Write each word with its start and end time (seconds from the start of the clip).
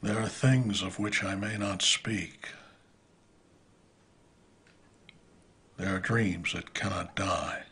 There 0.00 0.18
are 0.18 0.28
things 0.28 0.80
of 0.80 1.00
which 1.00 1.24
I 1.24 1.34
may 1.34 1.56
not 1.56 1.82
speak. 1.82 2.50
There 5.76 5.94
are 5.94 5.98
dreams 6.00 6.52
that 6.52 6.72
cannot 6.72 7.16
die. 7.16 7.64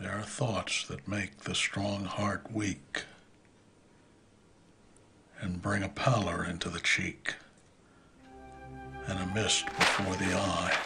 There 0.00 0.12
are 0.12 0.22
thoughts 0.22 0.86
that 0.88 1.06
make 1.06 1.38
the 1.40 1.54
strong 1.54 2.04
heart 2.04 2.50
weak 2.52 3.04
and 5.40 5.62
bring 5.62 5.84
a 5.84 5.88
pallor 5.88 6.44
into 6.44 6.68
the 6.68 6.80
cheek 6.80 7.34
and 9.06 9.18
a 9.18 9.34
mist 9.34 9.66
before 9.66 10.16
the 10.16 10.34
eye. 10.34 10.76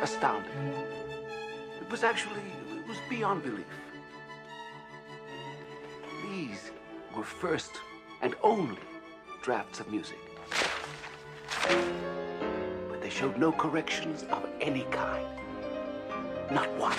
Astounding. 0.00 0.50
It 1.80 1.90
was 1.90 2.02
actually, 2.02 2.40
it 2.70 2.88
was 2.88 2.98
beyond 3.10 3.42
belief. 3.42 3.66
These 6.24 6.70
were 7.18 7.24
first 7.24 7.72
and 8.22 8.36
only 8.44 8.78
drafts 9.42 9.80
of 9.80 9.90
music. 9.90 10.18
But 12.88 13.02
they 13.02 13.10
showed 13.10 13.36
no 13.36 13.50
corrections 13.50 14.22
of 14.30 14.46
any 14.60 14.84
kind. 14.92 15.26
Not 16.52 16.72
one. 16.76 16.96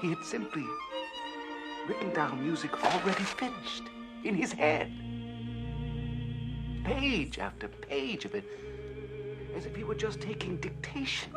He 0.00 0.08
had 0.08 0.24
simply 0.24 0.64
written 1.86 2.10
down 2.14 2.42
music 2.42 2.72
already 2.82 3.24
finished 3.24 3.82
in 4.24 4.34
his 4.34 4.50
head. 4.50 4.90
Page 6.84 7.38
after 7.38 7.68
page 7.68 8.24
of 8.24 8.34
it, 8.34 8.44
as 9.54 9.66
if 9.66 9.76
he 9.76 9.84
were 9.84 9.94
just 9.94 10.22
taking 10.22 10.56
dictation. 10.56 11.32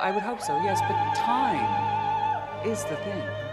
I 0.00 0.10
would 0.10 0.22
hope 0.22 0.40
so, 0.40 0.56
yes, 0.62 0.80
but 0.80 1.14
time 1.14 2.66
is 2.66 2.82
the 2.84 2.96
thing. 2.96 3.43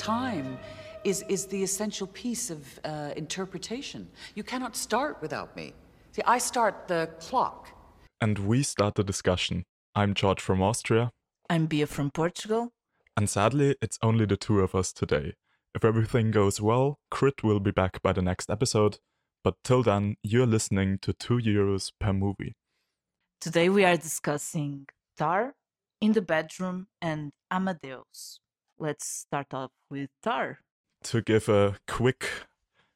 Time 0.00 0.56
is, 1.04 1.22
is 1.28 1.44
the 1.44 1.62
essential 1.62 2.06
piece 2.06 2.48
of 2.48 2.80
uh, 2.84 3.10
interpretation. 3.16 4.08
You 4.34 4.42
cannot 4.42 4.74
start 4.74 5.20
without 5.20 5.54
me. 5.54 5.74
See, 6.12 6.22
I 6.26 6.38
start 6.38 6.88
the 6.88 7.10
clock. 7.20 7.68
And 8.18 8.38
we 8.38 8.62
start 8.62 8.94
the 8.94 9.04
discussion. 9.04 9.64
I'm 9.94 10.14
George 10.14 10.40
from 10.40 10.62
Austria. 10.62 11.10
I'm 11.50 11.66
Bia 11.66 11.86
from 11.86 12.10
Portugal. 12.10 12.70
And 13.14 13.28
sadly, 13.28 13.76
it's 13.82 13.98
only 14.00 14.24
the 14.24 14.38
two 14.38 14.60
of 14.60 14.74
us 14.74 14.90
today. 14.94 15.34
If 15.74 15.84
everything 15.84 16.30
goes 16.30 16.62
well, 16.62 16.98
Crit 17.10 17.44
will 17.44 17.60
be 17.60 17.70
back 17.70 18.00
by 18.00 18.14
the 18.14 18.22
next 18.22 18.48
episode. 18.48 19.00
But 19.44 19.56
till 19.62 19.82
then, 19.82 20.16
you're 20.22 20.46
listening 20.46 20.96
to 21.02 21.12
2 21.12 21.40
euros 21.40 21.92
per 22.00 22.14
movie. 22.14 22.54
Today 23.38 23.68
we 23.68 23.84
are 23.84 23.98
discussing 23.98 24.86
Tár, 25.18 25.50
In 26.00 26.12
the 26.12 26.22
Bedroom, 26.22 26.86
and 27.02 27.32
Amadeus. 27.50 28.40
Let's 28.82 29.06
start 29.06 29.52
off 29.52 29.72
with 29.90 30.08
Tár. 30.24 30.56
To 31.02 31.20
give 31.20 31.50
a 31.50 31.76
quick 31.86 32.30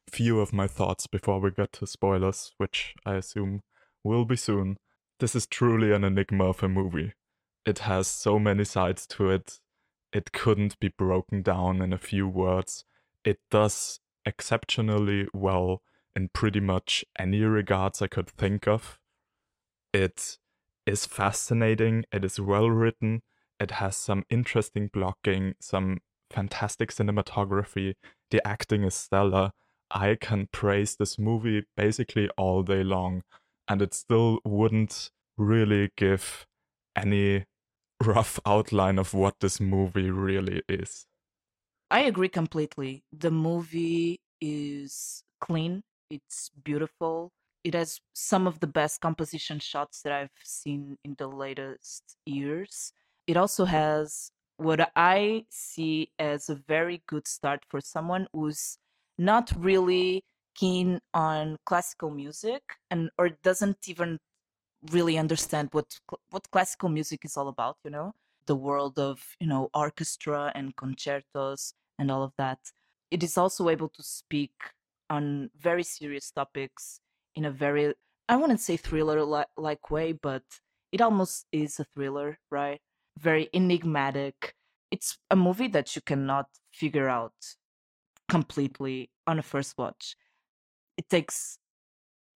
few 0.09 0.39
of 0.39 0.51
my 0.51 0.65
thoughts 0.65 1.05
before 1.05 1.39
we 1.39 1.51
get 1.51 1.73
to 1.73 1.85
spoilers, 1.85 2.53
which 2.57 2.95
I 3.05 3.13
assume 3.13 3.61
will 4.03 4.25
be 4.25 4.35
soon, 4.35 4.77
this 5.19 5.35
is 5.35 5.45
truly 5.45 5.91
an 5.91 6.03
enigma 6.03 6.45
of 6.45 6.63
a 6.63 6.67
movie. 6.67 7.13
It 7.67 7.79
has 7.79 8.07
so 8.07 8.39
many 8.39 8.63
sides 8.63 9.05
to 9.09 9.29
it, 9.29 9.59
it 10.11 10.31
couldn't 10.31 10.79
be 10.79 10.87
broken 10.87 11.43
down 11.43 11.83
in 11.83 11.93
a 11.93 11.99
few 11.99 12.27
words. 12.27 12.83
It 13.23 13.37
does 13.51 13.99
exceptionally 14.25 15.27
well 15.35 15.83
in 16.15 16.29
pretty 16.29 16.61
much 16.61 17.05
any 17.19 17.41
regards 17.41 18.01
I 18.01 18.07
could 18.07 18.31
think 18.31 18.67
of. 18.67 18.97
It 19.93 20.39
is 20.87 21.05
fascinating, 21.05 22.05
it 22.11 22.25
is 22.25 22.39
well 22.39 22.71
written, 22.71 23.21
it 23.59 23.71
has 23.71 23.95
some 23.97 24.23
interesting 24.29 24.89
blocking, 24.91 25.55
some 25.59 25.99
fantastic 26.29 26.91
cinematography, 26.91 27.95
the 28.31 28.45
acting 28.45 28.83
is 28.83 28.95
stellar. 28.95 29.51
I 29.91 30.17
can 30.19 30.47
praise 30.51 30.95
this 30.95 31.17
movie 31.19 31.63
basically 31.77 32.29
all 32.37 32.63
day 32.63 32.83
long, 32.83 33.21
and 33.67 33.81
it 33.81 33.93
still 33.93 34.39
wouldn't 34.43 35.11
really 35.37 35.91
give 35.95 36.45
any 36.95 37.45
rough 38.03 38.39
outline 38.45 38.99
of 38.99 39.13
what 39.13 39.35
this 39.39 39.59
movie 39.59 40.11
really 40.11 40.61
is. 40.67 41.05
I 41.89 42.01
agree 42.01 42.29
completely. 42.29 43.03
The 43.13 43.31
movie 43.31 44.19
is 44.41 45.23
clean, 45.39 45.83
it's 46.09 46.49
beautiful. 46.63 47.31
It 47.63 47.73
has 47.73 47.99
some 48.13 48.47
of 48.47 48.59
the 48.59 48.67
best 48.67 49.01
composition 49.01 49.59
shots 49.59 50.01
that 50.03 50.13
I've 50.13 50.29
seen 50.43 50.97
in 51.03 51.15
the 51.17 51.27
latest 51.27 52.03
years. 52.25 52.91
It 53.27 53.37
also 53.37 53.65
has 53.65 54.31
what 54.57 54.91
I 54.95 55.45
see 55.49 56.11
as 56.19 56.49
a 56.49 56.55
very 56.55 57.03
good 57.07 57.27
start 57.27 57.65
for 57.69 57.81
someone 57.81 58.27
who's 58.33 58.77
not 59.17 59.51
really 59.57 60.23
keen 60.55 61.01
on 61.13 61.57
classical 61.65 62.09
music 62.11 62.63
and 62.89 63.09
or 63.17 63.29
doesn't 63.43 63.87
even 63.87 64.19
really 64.91 65.17
understand 65.17 65.69
what 65.71 65.99
what 66.29 66.49
classical 66.51 66.89
music 66.89 67.25
is 67.25 67.37
all 67.37 67.47
about 67.47 67.77
you 67.83 67.91
know? 67.91 68.13
The 68.45 68.55
world 68.55 68.99
of 68.99 69.35
you 69.39 69.47
know 69.47 69.69
orchestra 69.73 70.51
and 70.55 70.75
concertos 70.75 71.73
and 71.99 72.11
all 72.11 72.23
of 72.23 72.33
that. 72.37 72.59
It 73.11 73.23
is 73.23 73.37
also 73.37 73.69
able 73.69 73.89
to 73.89 74.03
speak 74.03 74.53
on 75.09 75.49
very 75.55 75.83
serious 75.83 76.31
topics 76.31 76.99
in 77.35 77.45
a 77.45 77.51
very 77.51 77.93
i 78.27 78.35
wouldn't 78.35 78.59
say 78.59 78.75
thriller 78.77 79.23
like 79.57 79.91
way 79.91 80.11
but 80.13 80.43
it 80.91 81.01
almost 81.01 81.45
is 81.51 81.79
a 81.79 81.85
thriller 81.93 82.39
right 82.49 82.81
very 83.17 83.49
enigmatic 83.53 84.53
it's 84.91 85.17
a 85.31 85.35
movie 85.35 85.67
that 85.67 85.95
you 85.95 86.01
cannot 86.01 86.47
figure 86.71 87.09
out 87.09 87.33
completely 88.29 89.09
on 89.27 89.39
a 89.39 89.43
first 89.43 89.77
watch 89.77 90.15
it 90.97 91.07
takes 91.09 91.59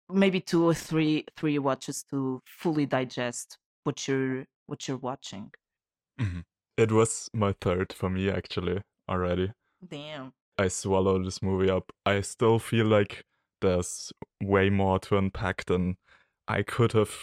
maybe 0.09 0.39
two 0.39 0.65
or 0.65 0.73
three 0.73 1.25
three 1.37 1.59
watches 1.59 2.03
to 2.03 2.41
fully 2.45 2.85
digest 2.85 3.57
what 3.83 4.07
you're 4.07 4.45
what 4.65 4.87
you're 4.87 4.97
watching. 4.97 5.51
Mm-hmm. 6.19 6.41
It 6.77 6.91
was 6.91 7.29
my 7.33 7.53
third 7.59 7.93
for 7.93 8.09
me 8.09 8.29
actually 8.29 8.81
already. 9.07 9.51
Damn. 9.87 10.33
I 10.57 10.67
swallowed 10.67 11.25
this 11.25 11.41
movie 11.41 11.69
up. 11.69 11.91
I 12.05 12.21
still 12.21 12.59
feel 12.59 12.85
like 12.85 13.25
there's 13.61 14.11
way 14.41 14.69
more 14.69 14.99
to 14.99 15.17
unpack 15.17 15.65
than 15.65 15.97
I 16.47 16.63
could 16.63 16.93
have 16.93 17.13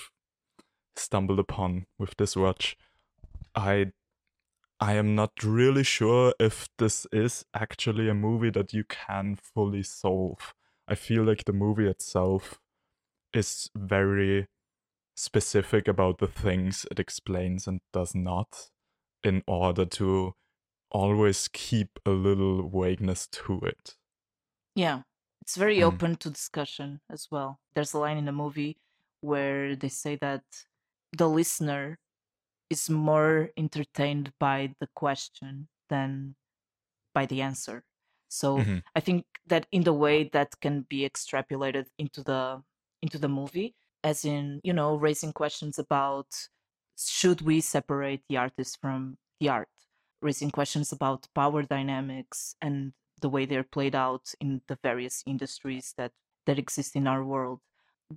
stumbled 0.96 1.38
upon 1.38 1.86
with 1.98 2.16
this 2.16 2.36
watch. 2.36 2.76
I 3.56 3.92
I 4.78 4.92
am 4.94 5.14
not 5.14 5.42
really 5.42 5.84
sure 5.84 6.34
if 6.38 6.68
this 6.76 7.06
is 7.10 7.46
actually 7.54 8.10
a 8.10 8.14
movie 8.14 8.50
that 8.50 8.74
you 8.74 8.84
can 8.84 9.36
fully 9.36 9.82
solve. 9.82 10.54
I 10.86 10.94
feel 10.94 11.24
like 11.24 11.44
the 11.44 11.54
movie 11.54 11.88
itself 11.88 12.60
is 13.32 13.70
very 13.74 14.48
specific 15.16 15.88
about 15.88 16.18
the 16.18 16.26
things 16.26 16.86
it 16.90 17.00
explains 17.00 17.66
and 17.66 17.80
does 17.92 18.14
not 18.14 18.70
in 19.24 19.42
order 19.46 19.86
to 19.86 20.34
always 20.90 21.48
keep 21.48 21.98
a 22.04 22.10
little 22.10 22.68
vagueness 22.68 23.26
to 23.28 23.60
it. 23.62 23.96
Yeah, 24.74 25.02
it's 25.40 25.56
very 25.56 25.78
mm. 25.78 25.84
open 25.84 26.16
to 26.16 26.30
discussion 26.30 27.00
as 27.10 27.28
well. 27.30 27.60
There's 27.74 27.94
a 27.94 27.98
line 27.98 28.18
in 28.18 28.26
the 28.26 28.32
movie 28.32 28.76
where 29.22 29.74
they 29.74 29.88
say 29.88 30.16
that 30.20 30.44
the 31.16 31.28
listener 31.28 31.98
is 32.70 32.90
more 32.90 33.50
entertained 33.56 34.32
by 34.38 34.72
the 34.80 34.88
question 34.94 35.68
than 35.88 36.34
by 37.14 37.26
the 37.26 37.42
answer. 37.42 37.84
So 38.28 38.58
mm-hmm. 38.58 38.78
I 38.94 39.00
think 39.00 39.24
that 39.46 39.66
in 39.72 39.84
the 39.84 39.92
way 39.92 40.28
that 40.32 40.60
can 40.60 40.84
be 40.88 41.08
extrapolated 41.08 41.86
into 41.98 42.22
the 42.22 42.62
into 43.02 43.18
the 43.18 43.28
movie, 43.28 43.74
as 44.02 44.24
in, 44.24 44.60
you 44.64 44.72
know, 44.72 44.96
raising 44.96 45.32
questions 45.32 45.78
about 45.78 46.26
should 46.98 47.42
we 47.42 47.60
separate 47.60 48.22
the 48.28 48.36
artist 48.36 48.78
from 48.80 49.16
the 49.40 49.48
art, 49.48 49.68
raising 50.22 50.50
questions 50.50 50.92
about 50.92 51.26
power 51.34 51.62
dynamics 51.62 52.56
and 52.60 52.92
the 53.20 53.28
way 53.28 53.46
they're 53.46 53.62
played 53.62 53.94
out 53.94 54.32
in 54.40 54.60
the 54.68 54.78
various 54.82 55.22
industries 55.26 55.94
that 55.96 56.12
that 56.46 56.58
exist 56.58 56.96
in 56.96 57.06
our 57.06 57.24
world. 57.24 57.60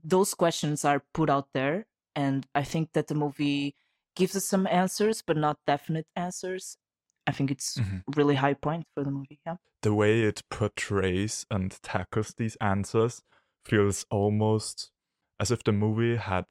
Those 0.04 0.34
questions 0.34 0.86
are 0.86 1.04
put 1.14 1.30
out 1.30 1.48
there, 1.54 1.88
and 2.16 2.46
I 2.54 2.64
think 2.64 2.94
that 2.94 3.08
the 3.08 3.16
movie 3.16 3.76
gives 4.20 4.36
us 4.36 4.46
some 4.46 4.68
answers, 4.68 5.24
but 5.26 5.38
not 5.38 5.58
definite 5.66 6.06
answers. 6.16 6.78
I 7.26 7.32
think 7.32 7.50
it's 7.50 7.78
mm-hmm. 7.78 8.00
really 8.16 8.36
high 8.36 8.54
point 8.54 8.86
for 8.94 9.04
the 9.04 9.12
movie. 9.12 9.40
Yeah, 9.46 9.56
the 9.82 9.94
way 9.94 10.22
it 10.22 10.44
portrays 10.52 11.46
and 11.50 11.72
tackles 11.82 12.34
these 12.38 12.58
answers 12.58 13.22
feels 13.66 14.06
almost 14.12 14.92
as 15.40 15.52
if 15.52 15.64
the 15.64 15.72
movie 15.72 16.18
had 16.18 16.46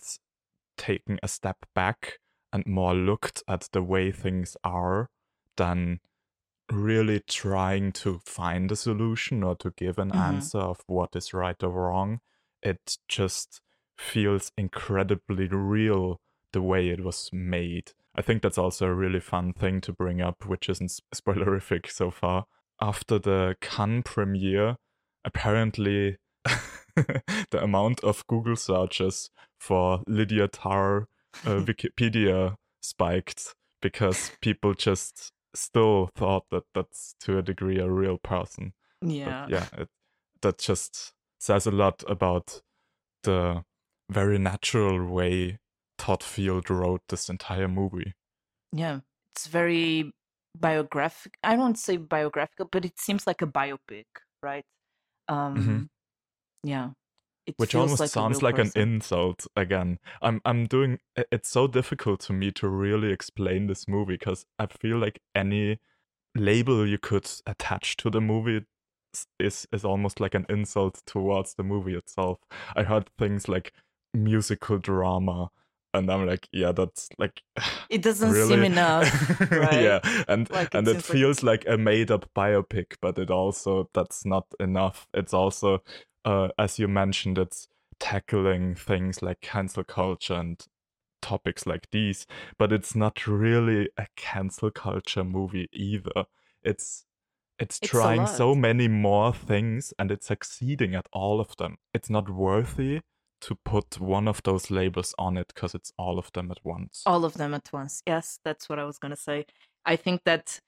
taken 0.76 1.19
a 1.23 1.29
step 1.29 1.59
back 1.75 2.19
and 2.53 2.65
more 2.67 2.94
looked 2.94 3.43
at 3.47 3.69
the 3.73 3.82
way 3.82 4.11
things 4.11 4.56
are 4.64 5.11
than 5.56 6.00
really 6.73 7.21
trying 7.21 7.93
to 7.93 8.21
find 8.25 8.71
a 8.73 8.76
solution 8.76 9.43
or 9.43 9.56
to 9.56 9.73
give 9.76 9.99
an 9.99 10.11
mm-hmm. 10.11 10.19
answer 10.19 10.59
of 10.59 10.81
what 10.87 11.14
is 11.14 11.35
right 11.35 11.62
or 11.62 11.71
wrong. 11.71 12.21
It 12.62 12.99
just 13.09 13.61
feels 13.99 14.53
incredibly 14.56 15.49
real 15.49 16.21
the 16.53 16.62
way 16.62 16.89
it 16.89 17.05
was 17.05 17.31
made. 17.33 17.93
I 18.15 18.23
think 18.23 18.43
that's 18.43 18.59
also 18.59 18.87
a 18.87 18.95
really 18.95 19.21
fun 19.21 19.53
thing 19.53 19.81
to 19.83 19.93
bring 19.93 20.21
up, 20.21 20.47
which 20.47 20.69
isn't 20.69 20.91
spoilerific 21.15 21.91
so 21.91 22.11
far. 22.11 22.47
After 22.81 23.19
the 23.19 23.56
Cannes 23.61 24.03
premiere, 24.05 24.77
apparently 25.25 26.17
the 26.45 27.61
amount 27.62 28.03
of 28.05 28.27
Google 28.27 28.56
searches 28.56 29.31
for 29.59 30.03
Lydia 30.06 30.49
Tár 30.49 31.05
uh, 31.47 31.50
Wikipedia 31.67 32.55
spiked 32.81 33.55
because 33.83 34.33
people 34.41 34.75
just 34.75 35.33
still 35.55 36.11
thought 36.15 36.45
that 36.50 36.62
that's 36.75 37.15
to 37.21 37.39
a 37.39 37.43
degree 37.43 37.79
a 37.79 37.91
real 37.91 38.19
person. 38.19 38.73
But 39.00 39.11
Yeah. 39.11 39.47
yeah, 39.49 39.67
it, 39.77 39.89
that 40.43 40.59
just 40.59 41.12
says 41.41 41.67
a 41.67 41.71
lot 41.71 42.03
about 42.09 42.61
the 43.25 43.65
very 44.11 44.39
natural 44.39 45.05
way 45.06 45.59
Todd 45.99 46.23
Field 46.23 46.71
wrote 46.71 47.03
this 47.09 47.29
entire 47.29 47.69
movie. 47.69 48.15
Yeah. 48.73 49.00
It's 49.35 49.47
very 49.47 50.12
biographic. 50.59 51.35
I 51.43 51.56
won't 51.56 51.79
say 51.79 51.97
biographical, 51.97 52.69
but 52.71 52.85
it 52.85 52.99
seems 52.99 53.27
like 53.27 53.43
a 53.43 53.47
biopic, 53.47 54.06
right? 54.43 54.65
Um 55.29 55.91
yeah. 56.65 56.91
It 57.47 57.55
Mm-hmm. 57.55 57.62
which 57.62 57.75
almost 57.75 58.00
like 58.00 58.11
sounds 58.11 58.43
like 58.43 58.59
an 58.59 58.71
insult 58.77 59.47
again 59.56 59.99
i'm 60.21 60.43
i'm 60.45 60.67
doing 60.67 60.99
it's 61.33 61.49
so 61.49 61.67
difficult 61.67 62.21
to 62.21 62.35
me 62.35 62.50
to 62.53 62.69
really 62.69 63.11
explain 63.11 63.69
this 63.69 63.89
movie 63.89 64.19
because 64.19 64.45
i 64.59 64.67
feel 64.67 64.99
like 64.99 65.21
any 65.35 65.79
label 66.35 66.87
you 66.87 66.99
could 66.99 67.27
attach 67.47 67.97
to 67.99 68.11
the 68.11 68.21
movie 68.21 68.67
is 69.41 69.67
is 69.73 69.83
almost 69.83 70.21
like 70.21 70.35
an 70.35 70.45
insult 70.50 71.00
towards 71.06 71.55
the 71.55 71.62
movie 71.62 71.95
itself 71.95 72.39
i 72.77 72.83
heard 72.83 73.09
things 73.19 73.49
like 73.49 73.73
musical 74.12 74.77
drama 74.77 75.49
and 75.99 76.11
i'm 76.11 76.27
like 76.27 76.49
yeah 76.53 76.73
that's 76.73 77.09
like 77.19 77.43
It 77.91 78.03
doesn't 78.03 78.31
really? 78.33 78.49
seem 78.49 78.62
enough, 78.65 79.41
right? 79.50 79.83
yeah 79.83 80.00
and 80.29 80.49
Like, 80.50 80.69
it 80.69 80.79
and 80.79 80.89
it 80.89 80.93
seems 80.93 81.09
like- 81.09 81.12
feels 81.19 81.43
like 81.43 81.65
a 81.69 81.77
made 81.77 82.11
up 82.11 82.29
biopic 82.35 82.95
but 83.03 83.19
it 83.19 83.31
also 83.31 83.91
that's 83.95 84.25
not 84.25 84.47
enough. 84.61 85.06
It's 85.15 85.35
also 85.35 85.83
uh 86.25 86.49
as 86.59 86.79
you 86.79 86.89
mentioned 86.89 87.39
it's 87.39 87.69
tackling 88.00 88.75
things 88.75 89.23
like 89.23 89.41
cancel 89.41 89.85
culture 89.85 90.35
and 90.35 90.65
topics 91.21 91.67
like 91.67 91.89
these 91.91 92.27
but 92.59 92.73
it's 92.73 92.95
not 92.95 93.27
really 93.27 93.89
a 93.99 94.06
cancel 94.17 94.71
culture 94.71 95.25
movie 95.25 95.69
either. 95.73 96.25
It's 96.62 97.05
it's 97.59 97.79
It's 97.83 97.91
trying 97.91 98.27
so 98.27 98.55
many 98.55 98.87
more 98.87 99.33
things 99.35 99.93
and 99.99 100.11
it's 100.12 100.27
succeeding 100.29 100.95
at 100.95 101.06
all 101.12 101.41
of 101.41 101.56
them. 101.56 101.79
It's 101.93 102.09
not 102.11 102.31
worthy 102.31 103.00
to 103.40 103.55
put 103.64 104.00
one 104.00 104.26
of 104.29 104.43
those 104.43 104.70
labels 104.70 105.14
on 105.19 105.37
it 105.37 105.49
because 105.55 105.75
it's 105.75 105.93
all 105.99 106.19
of 106.19 106.31
them 106.32 106.50
at 106.50 106.58
once. 106.64 107.02
All 107.06 107.25
of 107.25 107.35
them 107.35 107.55
at 107.55 107.69
once. 107.73 108.02
Yes 108.06 108.38
that's 108.44 108.69
what 108.69 108.79
i 108.79 108.85
was 108.85 108.99
going 108.99 109.11
to 109.11 109.17
say. 109.20 109.46
I 109.85 109.96
think 109.96 110.23
that 110.25 110.61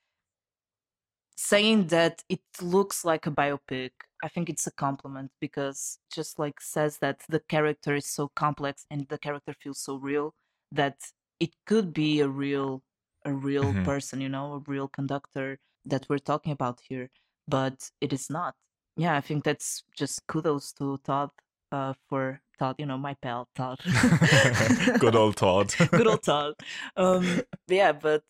saying 1.37 1.87
that 1.89 2.23
it 2.29 2.43
looks 2.61 3.05
like 3.05 3.27
a 3.27 3.31
biopic 3.31 3.91
i 4.23 4.29
think 4.29 4.51
it's 4.51 4.67
a 4.67 4.71
compliment 4.73 5.31
because 5.41 5.99
just 6.13 6.39
like 6.39 6.61
says 6.61 6.99
that 6.99 7.21
the 7.31 7.41
character 7.41 7.95
is 7.95 8.07
so 8.07 8.29
complex 8.37 8.85
and 8.91 9.09
the 9.09 9.17
character 9.19 9.55
feels 9.63 9.81
so 9.81 9.97
real 9.97 10.35
that 10.71 10.97
it 11.39 11.51
could 11.67 11.95
be 11.95 12.21
a 12.21 12.29
real 12.29 12.83
a 13.25 13.33
real 13.33 13.73
Mhm. 13.73 13.85
person 13.85 14.21
you 14.21 14.29
know 14.29 14.55
a 14.55 14.63
real 14.71 14.89
conductor 14.89 15.59
that 15.87 16.07
we're 16.11 16.19
talking 16.33 16.53
about 16.53 16.81
here 16.89 17.09
but 17.49 17.91
it 18.01 18.13
is 18.13 18.29
not. 18.31 18.55
Yeah 18.97 19.17
i 19.17 19.23
think 19.23 19.45
that's 19.45 19.83
just 19.97 20.27
kudos 20.27 20.73
to 20.75 20.99
todd 20.99 21.31
uh, 21.73 21.95
for 22.09 22.41
todd 22.59 22.77
you 22.79 22.87
know 22.87 22.99
my 22.99 23.15
pal 23.23 23.49
todd 23.55 23.79
good 24.99 25.17
old 25.17 25.37
todd 25.37 25.75
good 25.91 26.07
old 26.07 26.23
Todd. 26.23 26.55
Um, 26.97 27.43
yeah, 27.69 27.93
but 27.93 28.25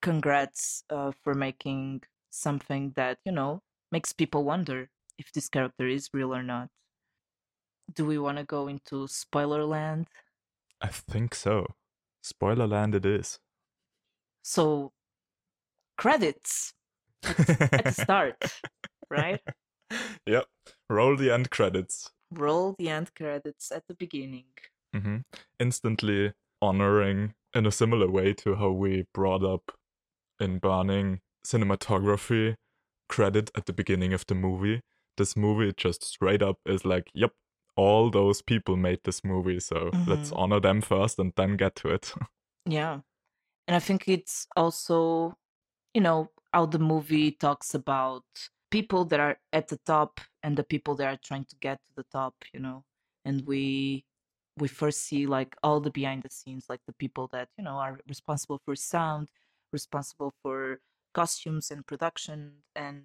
congrats 0.00 0.84
uh, 0.90 1.12
for 1.22 1.34
making 1.34 2.02
something 2.30 2.92
that 2.96 3.18
you 3.24 3.32
know 3.32 3.60
makes 3.92 4.12
people 4.12 4.44
wonder 4.44 4.88
if 5.18 5.32
this 5.32 5.48
character 5.48 5.86
is 5.86 6.10
real 6.12 6.34
or 6.34 6.42
not. 6.42 6.68
Do 7.94 8.04
we 8.04 8.18
want 8.18 8.38
to 8.38 8.44
go 8.44 8.66
into 8.68 9.06
spoiler 9.06 9.64
land? 9.64 10.08
I 10.80 10.88
think 10.88 11.34
so. 11.34 11.66
Spoiler 12.22 12.66
land 12.66 12.94
it 12.94 13.04
is. 13.04 13.38
So, 14.42 14.92
credits 15.96 16.72
at 17.22 17.84
the 17.84 17.92
start, 17.92 18.36
right? 19.10 19.40
Yep. 20.26 20.46
Roll 20.90 21.16
the 21.16 21.32
end 21.32 21.50
credits. 21.50 22.10
Roll 22.30 22.74
the 22.78 22.88
end 22.88 23.14
credits 23.14 23.70
at 23.72 23.86
the 23.86 23.94
beginning. 23.94 24.46
Mm-hmm. 24.94 25.18
Instantly 25.58 26.32
honoring 26.62 27.34
in 27.54 27.66
a 27.66 27.72
similar 27.72 28.10
way 28.10 28.32
to 28.34 28.54
how 28.56 28.70
we 28.70 29.06
brought 29.12 29.44
up 29.44 29.72
in 30.40 30.58
Burning 30.58 31.20
cinematography 31.46 32.54
credit 33.08 33.50
at 33.56 33.66
the 33.66 33.72
beginning 33.72 34.12
of 34.12 34.24
the 34.26 34.34
movie. 34.34 34.80
This 35.16 35.36
movie 35.36 35.72
just 35.76 36.02
straight 36.04 36.42
up 36.42 36.58
is 36.66 36.84
like, 36.84 37.10
yep, 37.14 37.32
all 37.76 38.10
those 38.10 38.42
people 38.42 38.76
made 38.76 39.00
this 39.04 39.22
movie, 39.24 39.60
so 39.60 39.90
let's 40.06 40.30
Mhm. 40.30 40.38
honor 40.38 40.60
them 40.60 40.80
first 40.80 41.18
and 41.18 41.32
then 41.36 41.56
get 41.56 41.74
to 41.76 41.88
it. 41.88 42.12
Yeah. 42.66 43.00
And 43.68 43.76
I 43.76 43.78
think 43.78 44.08
it's 44.08 44.46
also, 44.56 45.36
you 45.92 46.00
know, 46.00 46.30
how 46.52 46.66
the 46.66 46.78
movie 46.78 47.30
talks 47.32 47.74
about 47.74 48.24
people 48.74 49.04
that 49.06 49.20
are 49.20 49.36
at 49.52 49.68
the 49.68 49.78
top 49.86 50.20
and 50.42 50.56
the 50.56 50.64
people 50.64 50.94
that 50.96 51.06
are 51.12 51.20
trying 51.28 51.44
to 51.46 51.56
get 51.66 51.78
to 51.86 51.92
the 51.96 52.06
top, 52.18 52.34
you 52.54 52.60
know. 52.60 52.84
And 53.24 53.46
we 53.46 54.04
we 54.58 54.68
first 54.68 55.00
see 55.08 55.26
like 55.26 55.56
all 55.62 55.80
the 55.80 55.90
behind 55.90 56.22
the 56.22 56.30
scenes, 56.30 56.66
like 56.68 56.80
the 56.86 56.92
people 57.04 57.26
that, 57.32 57.48
you 57.58 57.64
know, 57.64 57.76
are 57.86 57.98
responsible 58.08 58.60
for 58.64 58.76
sound, 58.76 59.30
responsible 59.72 60.32
for 60.42 60.80
costumes 61.14 61.70
and 61.70 61.86
production, 61.86 62.38
and 62.76 63.04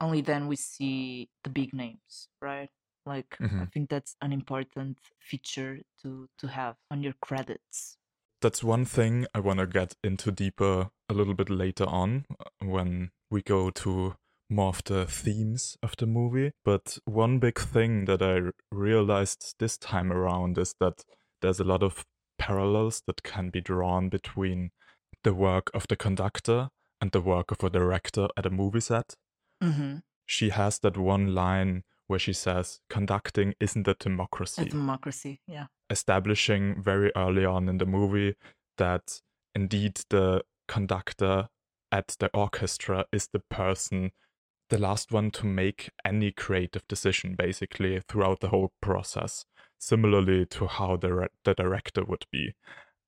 only 0.00 0.22
then 0.22 0.46
we 0.48 0.56
see 0.56 1.30
the 1.44 1.50
big 1.50 1.72
names, 1.74 2.28
right? 2.40 2.70
Like 3.06 3.38
I 3.60 3.64
Mhm. 3.64 3.70
think 3.72 3.90
that's 3.90 4.16
an 4.22 4.32
important 4.32 4.98
feature 5.20 5.80
to 6.02 6.28
to 6.38 6.48
have 6.48 6.76
on 6.90 7.02
your 7.02 7.14
credits. 7.22 7.98
that's 8.40 8.64
one 8.64 8.84
thing 8.84 9.26
I 9.34 9.40
want 9.40 9.60
to 9.60 9.66
get 9.66 9.94
into 10.02 10.30
deeper 10.32 10.90
a 11.08 11.14
little 11.14 11.34
bit 11.34 11.50
later 11.50 11.84
on 11.84 12.24
uh, 12.38 12.44
when 12.66 13.10
we 13.30 13.42
go 13.42 13.70
to 13.70 14.14
more 14.50 14.68
of 14.68 14.84
the 14.84 15.06
themes 15.06 15.76
of 15.82 15.96
the 15.96 16.06
movie. 16.06 16.52
But 16.64 16.98
one 17.04 17.38
big 17.38 17.58
thing 17.58 18.06
that 18.06 18.20
I 18.22 18.50
realized 18.74 19.54
this 19.58 19.78
time 19.78 20.12
around 20.12 20.58
is 20.58 20.74
that 20.80 21.04
there's 21.40 21.60
a 21.60 21.64
lot 21.64 21.82
of 21.82 22.04
parallels 22.38 23.02
that 23.06 23.22
can 23.22 23.50
be 23.50 23.60
drawn 23.60 24.08
between 24.08 24.70
the 25.22 25.34
work 25.34 25.70
of 25.74 25.86
the 25.88 25.96
conductor 25.96 26.70
and 27.00 27.12
the 27.12 27.20
work 27.20 27.50
of 27.50 27.62
a 27.62 27.70
director 27.70 28.28
at 28.36 28.46
a 28.46 28.50
movie 28.50 28.80
set. 28.80 29.14
Mm-hmm. 29.62 29.98
She 30.26 30.50
has 30.50 30.78
that 30.80 30.96
one 30.96 31.34
line 31.34 31.84
where 32.06 32.18
she 32.18 32.32
says, 32.32 32.80
Conducting 32.88 33.54
isn't 33.60 33.86
a 33.86 33.94
democracy 33.94 34.62
A 34.62 34.64
democracy, 34.64 35.40
yeah. 35.46 35.66
establishing 35.88 36.82
very 36.82 37.12
early 37.14 37.44
on 37.44 37.68
in 37.68 37.78
the 37.78 37.86
movie 37.86 38.34
that 38.78 39.20
indeed 39.54 40.00
the 40.10 40.42
conductor 40.66 41.48
at 41.92 42.16
the 42.18 42.30
orchestra 42.34 43.04
is 43.12 43.28
the 43.32 43.42
person, 43.50 44.12
the 44.70 44.78
last 44.78 45.12
one 45.12 45.30
to 45.32 45.46
make 45.46 45.90
any 46.04 46.32
creative 46.32 46.86
decision, 46.88 47.34
basically, 47.36 48.00
throughout 48.08 48.40
the 48.40 48.48
whole 48.48 48.72
process, 48.80 49.44
similarly 49.78 50.46
to 50.46 50.66
how 50.66 50.96
the, 50.96 51.28
the 51.44 51.54
director 51.54 52.04
would 52.04 52.24
be. 52.32 52.54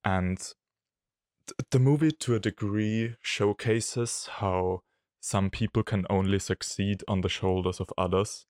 And 0.05 0.39
th- 0.39 1.69
the 1.71 1.79
movie, 1.79 2.11
to 2.11 2.35
a 2.35 2.41
degree, 2.41 3.17
showcases 3.23 4.29
how 4.33 4.81
some 5.21 5.51
people 5.51 5.85
can 5.85 6.05
only 6.11 6.41
succeed 6.41 7.05
on 7.07 7.21
the 7.21 7.29
shoulders 7.29 7.81
of 7.81 7.93
others. 7.97 8.45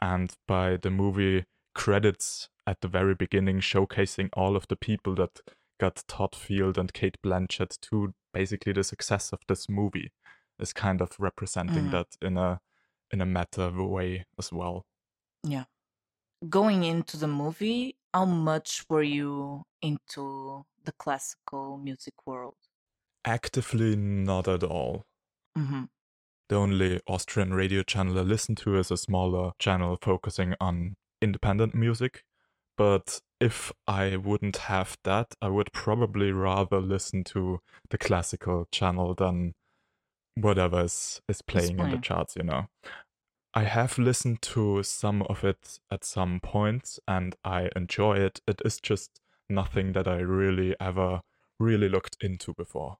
And 0.00 0.34
by 0.46 0.76
the 0.76 0.90
movie 0.90 1.46
credits 1.74 2.48
at 2.66 2.80
the 2.80 2.88
very 2.88 3.14
beginning, 3.14 3.60
showcasing 3.60 4.28
all 4.32 4.56
of 4.56 4.66
the 4.68 4.76
people 4.76 5.14
that 5.14 5.40
got 5.78 6.02
Todd 6.08 6.34
Field 6.34 6.78
and 6.78 6.92
Cate 6.92 7.18
Blanchett 7.24 7.78
to 7.82 8.12
basically 8.34 8.72
the 8.72 8.82
success 8.82 9.32
of 9.32 9.40
this 9.46 9.68
movie, 9.68 10.10
is 10.58 10.72
kind 10.72 11.00
of 11.00 11.18
representing 11.18 11.86
Mhm. 11.88 11.90
that 11.92 12.16
in 12.22 12.36
a 12.36 12.60
in 13.12 13.20
a 13.20 13.26
meta 13.26 13.70
way 13.70 14.26
as 14.38 14.52
well. 14.52 14.84
Yeah. 15.44 15.66
Going 16.48 16.82
into 16.82 17.16
the 17.16 17.28
movie, 17.28 17.96
how 18.12 18.24
much 18.24 18.84
were 18.88 19.02
you 19.04 19.62
into 19.80 20.64
the 20.82 20.92
classical 20.92 21.78
music 21.78 22.14
world? 22.26 22.56
Actively, 23.24 23.94
not 23.96 24.48
at 24.48 24.62
all. 24.64 25.04
Mm-hmm. 25.56 25.84
The 26.48 26.56
only 26.56 27.00
Austrian 27.06 27.54
radio 27.54 27.82
channel 27.82 28.18
I 28.18 28.22
listen 28.22 28.54
to 28.56 28.76
is 28.76 28.90
a 28.90 28.96
smaller 28.96 29.52
channel 29.58 29.96
focusing 30.02 30.54
on 30.60 30.96
independent 31.22 31.74
music. 31.74 32.24
But 32.76 33.20
if 33.40 33.72
I 33.86 34.16
wouldn't 34.16 34.56
have 34.56 34.96
that, 35.04 35.34
I 35.40 35.48
would 35.48 35.72
probably 35.72 36.30
rather 36.32 36.80
listen 36.80 37.24
to 37.24 37.60
the 37.90 37.98
classical 37.98 38.66
channel 38.70 39.14
than 39.14 39.54
whatever 40.36 40.84
is, 40.84 41.20
is 41.28 41.42
playing 41.42 41.78
in 41.78 41.90
the 41.90 41.98
charts, 41.98 42.36
you 42.36 42.44
know. 42.44 42.68
I 43.54 43.64
have 43.64 43.96
listened 43.98 44.42
to 44.42 44.82
some 44.82 45.22
of 45.22 45.42
it 45.42 45.78
at 45.90 46.04
some 46.04 46.40
points 46.40 47.00
and 47.08 47.34
I 47.42 47.70
enjoy 47.74 48.18
it. 48.18 48.40
It 48.46 48.60
is 48.64 48.78
just 48.80 49.20
nothing 49.48 49.92
that 49.92 50.06
I 50.06 50.18
really 50.18 50.76
ever 50.78 51.22
really 51.58 51.88
looked 51.88 52.18
into 52.20 52.52
before. 52.52 52.98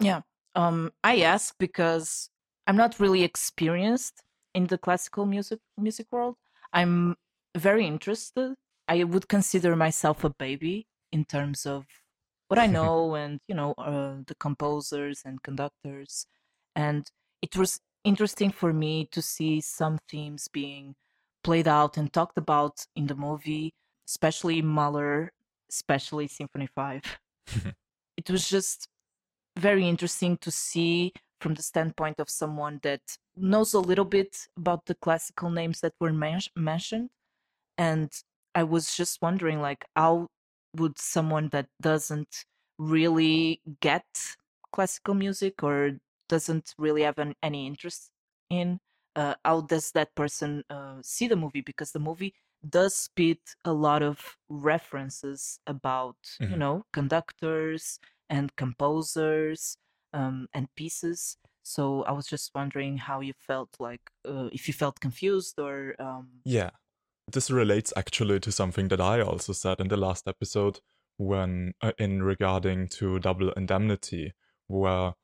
Yeah. 0.00 0.22
Um, 0.54 0.92
I 1.04 1.20
ask 1.20 1.54
because 1.58 2.30
I'm 2.66 2.76
not 2.76 2.98
really 2.98 3.22
experienced 3.22 4.22
in 4.54 4.66
the 4.66 4.78
classical 4.78 5.26
music 5.26 5.60
music 5.76 6.06
world. 6.10 6.36
I'm 6.72 7.16
very 7.56 7.86
interested. 7.86 8.54
I 8.88 9.04
would 9.04 9.28
consider 9.28 9.76
myself 9.76 10.24
a 10.24 10.30
baby 10.30 10.86
in 11.12 11.26
terms 11.26 11.66
of 11.66 11.84
what 12.48 12.58
I 12.58 12.66
know 12.78 13.14
and 13.14 13.40
you 13.48 13.54
know 13.54 13.72
uh, 13.78 14.16
the 14.26 14.34
composers 14.34 15.22
and 15.24 15.42
conductors, 15.42 16.26
and 16.74 17.06
it 17.42 17.56
was 17.56 17.80
interesting 18.04 18.50
for 18.50 18.72
me 18.72 19.08
to 19.12 19.22
see 19.22 19.60
some 19.60 19.98
themes 20.10 20.48
being 20.52 20.94
played 21.44 21.68
out 21.68 21.96
and 21.96 22.12
talked 22.12 22.38
about 22.38 22.86
in 22.96 23.06
the 23.06 23.14
movie, 23.14 23.74
especially 24.08 24.62
Mahler, 24.62 25.32
especially 25.70 26.26
Symphony 26.26 26.68
Five. 26.74 27.02
it 28.16 28.30
was 28.30 28.48
just 28.48 28.88
very 29.56 29.88
interesting 29.88 30.36
to 30.38 30.50
see 30.50 31.12
from 31.40 31.54
the 31.54 31.62
standpoint 31.62 32.18
of 32.18 32.28
someone 32.28 32.80
that 32.82 33.00
knows 33.36 33.74
a 33.74 33.80
little 33.80 34.04
bit 34.04 34.48
about 34.56 34.86
the 34.86 34.94
classical 34.96 35.50
names 35.50 35.80
that 35.80 35.92
were 36.00 36.12
men- 36.12 36.40
mentioned 36.56 37.10
and 37.76 38.10
i 38.54 38.62
was 38.62 38.94
just 38.96 39.22
wondering 39.22 39.60
like 39.60 39.84
how 39.94 40.26
would 40.76 40.98
someone 40.98 41.48
that 41.50 41.68
doesn't 41.80 42.44
really 42.78 43.62
get 43.80 44.06
classical 44.72 45.14
music 45.14 45.62
or 45.62 45.98
doesn't 46.28 46.74
really 46.78 47.02
have 47.02 47.18
an, 47.18 47.34
any 47.42 47.66
interest 47.66 48.10
in 48.50 48.80
uh, 49.16 49.34
how 49.44 49.60
does 49.62 49.92
that 49.92 50.14
person 50.14 50.62
uh, 50.70 50.98
see 51.02 51.26
the 51.26 51.36
movie 51.36 51.60
because 51.60 51.92
the 51.92 51.98
movie 51.98 52.34
does 52.68 52.94
spit 52.94 53.40
a 53.64 53.72
lot 53.72 54.02
of 54.02 54.36
references 54.48 55.60
about 55.66 56.16
you 56.46 56.56
Mhm. 56.56 56.58
know 56.58 56.84
conductors 56.92 57.98
and 58.28 58.54
composers 58.56 59.76
um, 60.12 60.48
and 60.52 60.68
pieces 60.74 61.36
so 61.62 62.02
i 62.04 62.12
was 62.12 62.26
just 62.26 62.50
wondering 62.54 62.96
how 62.98 63.20
you 63.20 63.32
felt 63.38 63.70
like 63.78 64.10
uh, 64.26 64.48
if 64.52 64.68
you 64.68 64.74
felt 64.74 65.00
confused 65.00 65.58
or 65.58 65.94
um, 66.00 66.44
Yeah. 66.44 66.70
This 67.30 67.50
relates 67.50 67.92
actually 67.96 68.40
to 68.40 68.52
something 68.52 68.88
that 68.88 69.00
I 69.00 69.20
also 69.20 69.52
said 69.52 69.80
in 69.80 69.88
the 69.88 69.96
last 69.96 70.26
episode 70.26 70.80
when 71.18 71.74
uh, 71.82 71.92
in 71.98 72.22
regarding 72.22 72.88
to 72.88 73.18
double 73.18 73.52
indemnity 73.52 74.32
where 74.66 75.14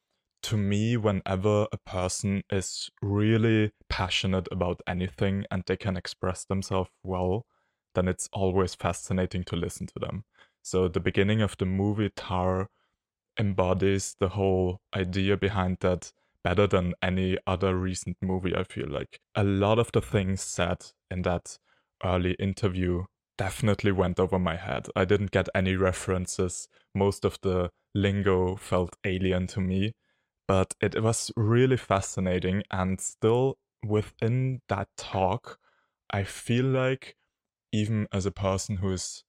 to 0.43 0.57
me 0.57 0.97
whenever 0.97 1.67
a 1.73 1.79
person 1.87 2.43
is 2.51 2.91
really 3.01 3.73
passionate 3.89 4.49
about 4.53 4.81
anything 4.87 5.47
and 5.51 5.63
they 5.67 5.77
can 5.77 5.97
express 5.97 6.45
themselves 6.45 6.91
well 7.03 7.47
then 7.95 8.09
it's 8.09 8.29
always 8.33 8.75
fascinating 8.75 9.45
to 9.45 9.57
listen 9.57 9.87
to 9.87 9.99
them. 9.99 10.25
So 10.63 10.89
the 10.89 11.01
beginning 11.01 11.41
of 11.41 11.57
the 11.57 11.67
movie 11.67 12.11
Tár 12.11 12.67
embodies 13.39 14.17
the 14.21 14.31
whole 14.31 14.81
idea 14.95 15.37
behind 15.37 15.79
that 15.81 16.13
better 16.43 16.67
than 16.67 16.95
any 17.03 17.39
other 17.47 17.77
recent 17.77 18.17
movie, 18.21 18.55
I 18.55 18.65
feel 18.65 18.89
like. 18.89 19.21
A 19.35 19.45
lot 19.45 19.79
of 19.79 19.91
the 19.93 20.01
things 20.01 20.43
said 20.43 20.85
in 21.11 21.23
that 21.23 21.59
early 22.05 22.35
interview 22.35 23.05
definitely 23.39 23.93
went 23.93 24.21
over 24.21 24.39
my 24.39 24.57
head. 24.57 24.87
I 24.97 25.05
didn't 25.05 25.33
get 25.33 25.49
any 25.55 25.75
references. 25.77 26.69
Most 26.95 27.25
of 27.25 27.39
the 27.43 27.71
lingo 27.95 28.57
felt 28.57 28.97
alien 29.05 29.47
to 29.49 29.61
me, 29.61 29.95
but 30.49 30.75
it 30.81 31.03
was 31.03 31.33
really 31.37 31.77
fascinating. 31.77 32.63
And 32.71 33.01
still 33.01 33.59
within 33.87 34.61
that 34.69 34.89
talk, 34.97 35.59
I 36.11 36.25
feel 36.25 36.67
like 36.67 37.17
even 37.73 38.09
as 38.13 38.27
a 38.27 38.33
person 38.33 38.77
who 38.79 38.93
is 38.93 39.25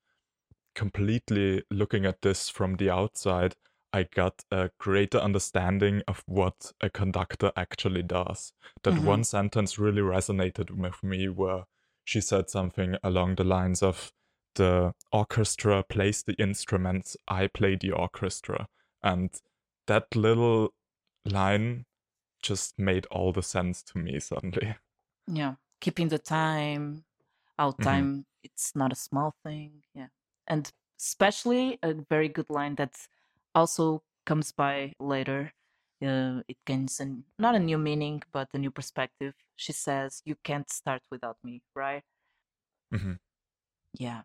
completely 0.76 1.64
looking 1.72 2.06
at 2.06 2.22
this 2.22 2.50
from 2.50 2.76
the 2.76 2.90
outside, 2.90 3.56
I 3.94 4.04
got 4.04 4.44
a 4.52 4.72
greater 4.80 5.18
understanding 5.18 6.02
of 6.08 6.24
what 6.28 6.74
a 6.82 6.90
conductor 6.90 7.52
actually 7.56 8.04
does. 8.04 8.52
That 8.84 8.96
Mhm. 8.96 9.00
one 9.00 9.24
sentence 9.24 9.80
really 9.80 10.02
resonated 10.02 10.72
with 10.72 11.02
me 11.04 11.30
where 11.30 11.64
she 12.06 12.22
said 12.22 12.50
something 12.50 12.96
along 13.04 13.36
the 13.36 13.44
lines 13.44 13.84
of 13.84 14.14
the 14.56 14.94
orchestra 15.12 15.84
plays 15.84 16.24
the 16.24 16.36
instruments, 16.36 17.18
I 17.28 17.48
play 17.48 17.76
the 17.76 17.92
orchestra. 17.92 18.68
And 19.04 19.30
that 19.88 20.16
little 20.16 20.74
line 21.26 21.86
just 22.42 22.80
made 22.80 23.06
all 23.08 23.34
the 23.34 23.44
sense 23.44 23.84
to 23.84 23.98
me 24.00 24.20
suddenly. 24.20 24.76
yeah 25.28 25.56
keeping 25.82 26.08
the 26.10 26.20
time 26.20 27.06
our 27.60 27.74
Mhm. 27.78 27.82
time 27.82 28.26
it's 28.44 28.76
not 28.76 28.92
a 28.92 28.96
small 28.96 29.36
thing 29.44 29.84
yeah 29.94 30.08
and 30.48 30.72
especially 31.00 31.80
a 31.84 31.94
very 31.94 32.30
good 32.30 32.50
line 32.50 32.76
that 32.76 33.08
also 33.56 34.04
comes 34.26 34.52
by 34.52 34.94
later 35.00 35.54
uh, 36.04 36.42
it 36.48 36.58
gains 36.66 37.00
an, 37.00 37.26
not 37.40 37.56
a 37.56 37.60
new 37.60 37.78
meaning 37.78 38.22
but 38.32 38.50
a 38.54 38.58
new 38.60 38.72
perspective 38.72 39.36
she 39.56 39.74
says 39.74 40.22
you 40.26 40.36
can't 40.44 40.70
start 40.70 41.02
without 41.12 41.38
me 41.44 41.62
right 41.76 42.04
Mm-hmm. 42.94 43.14
yeah 43.98 44.22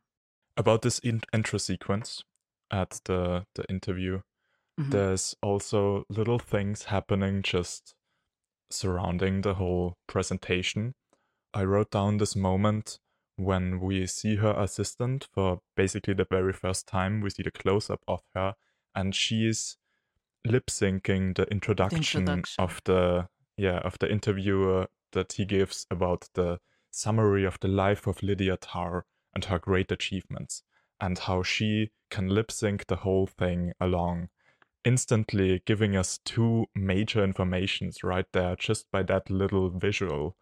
About 0.56 0.82
this 0.82 0.98
in- 0.98 1.22
intro 1.32 1.58
sequence 1.58 2.22
at 2.70 3.00
the, 3.04 3.46
the 3.54 3.64
interview, 3.68 4.20
Mhm. 4.78 4.90
there's 4.90 5.34
also 5.42 6.04
little 6.08 6.38
things 6.38 6.84
happening 6.84 7.42
just 7.42 7.94
surrounding 8.70 9.40
the 9.42 9.54
whole 9.54 9.96
presentation. 10.06 10.94
I 11.52 11.64
wrote 11.64 11.90
down 11.90 12.18
this 12.18 12.36
moment 12.36 12.98
when 13.36 13.80
we 13.80 14.06
see 14.06 14.36
her 14.36 14.54
assistant 14.56 15.28
for 15.32 15.60
basically 15.76 16.14
the 16.14 16.26
very 16.30 16.52
first 16.52 16.86
time. 16.86 17.20
We 17.20 17.30
see 17.30 17.42
the 17.42 17.50
close 17.50 17.90
up 17.90 18.02
of 18.06 18.20
her, 18.34 18.54
and 18.94 19.14
she's 19.14 19.76
lip 20.44 20.66
syncing 20.70 21.34
the 21.34 21.44
introduction, 21.50 21.98
introduction. 21.98 22.62
of 22.64 22.80
the 22.84 23.28
yeah 23.56 23.78
of 23.78 23.98
the 23.98 24.10
interviewer 24.10 24.86
that 25.12 25.34
he 25.34 25.44
gives 25.44 25.86
about 25.90 26.28
the 26.34 26.58
summary 26.90 27.44
of 27.44 27.58
the 27.60 27.68
life 27.68 28.06
of 28.06 28.22
Lydia 28.22 28.56
Tár 28.56 29.02
and 29.34 29.44
her 29.44 29.58
great 29.58 29.92
achievements, 29.92 30.62
and 31.00 31.18
how 31.18 31.42
she 31.42 31.90
can 32.10 32.28
lip 32.28 32.50
sync 32.50 32.86
the 32.86 32.96
whole 32.96 33.26
thing 33.26 33.72
along 33.80 34.28
instantly 34.84 35.62
giving 35.66 35.94
us 35.94 36.18
two 36.24 36.66
major 36.74 37.22
informations 37.22 38.02
right 38.02 38.26
there 38.32 38.56
just 38.56 38.90
by 38.90 39.02
that 39.02 39.28
little 39.28 39.68
visual. 39.70 40.36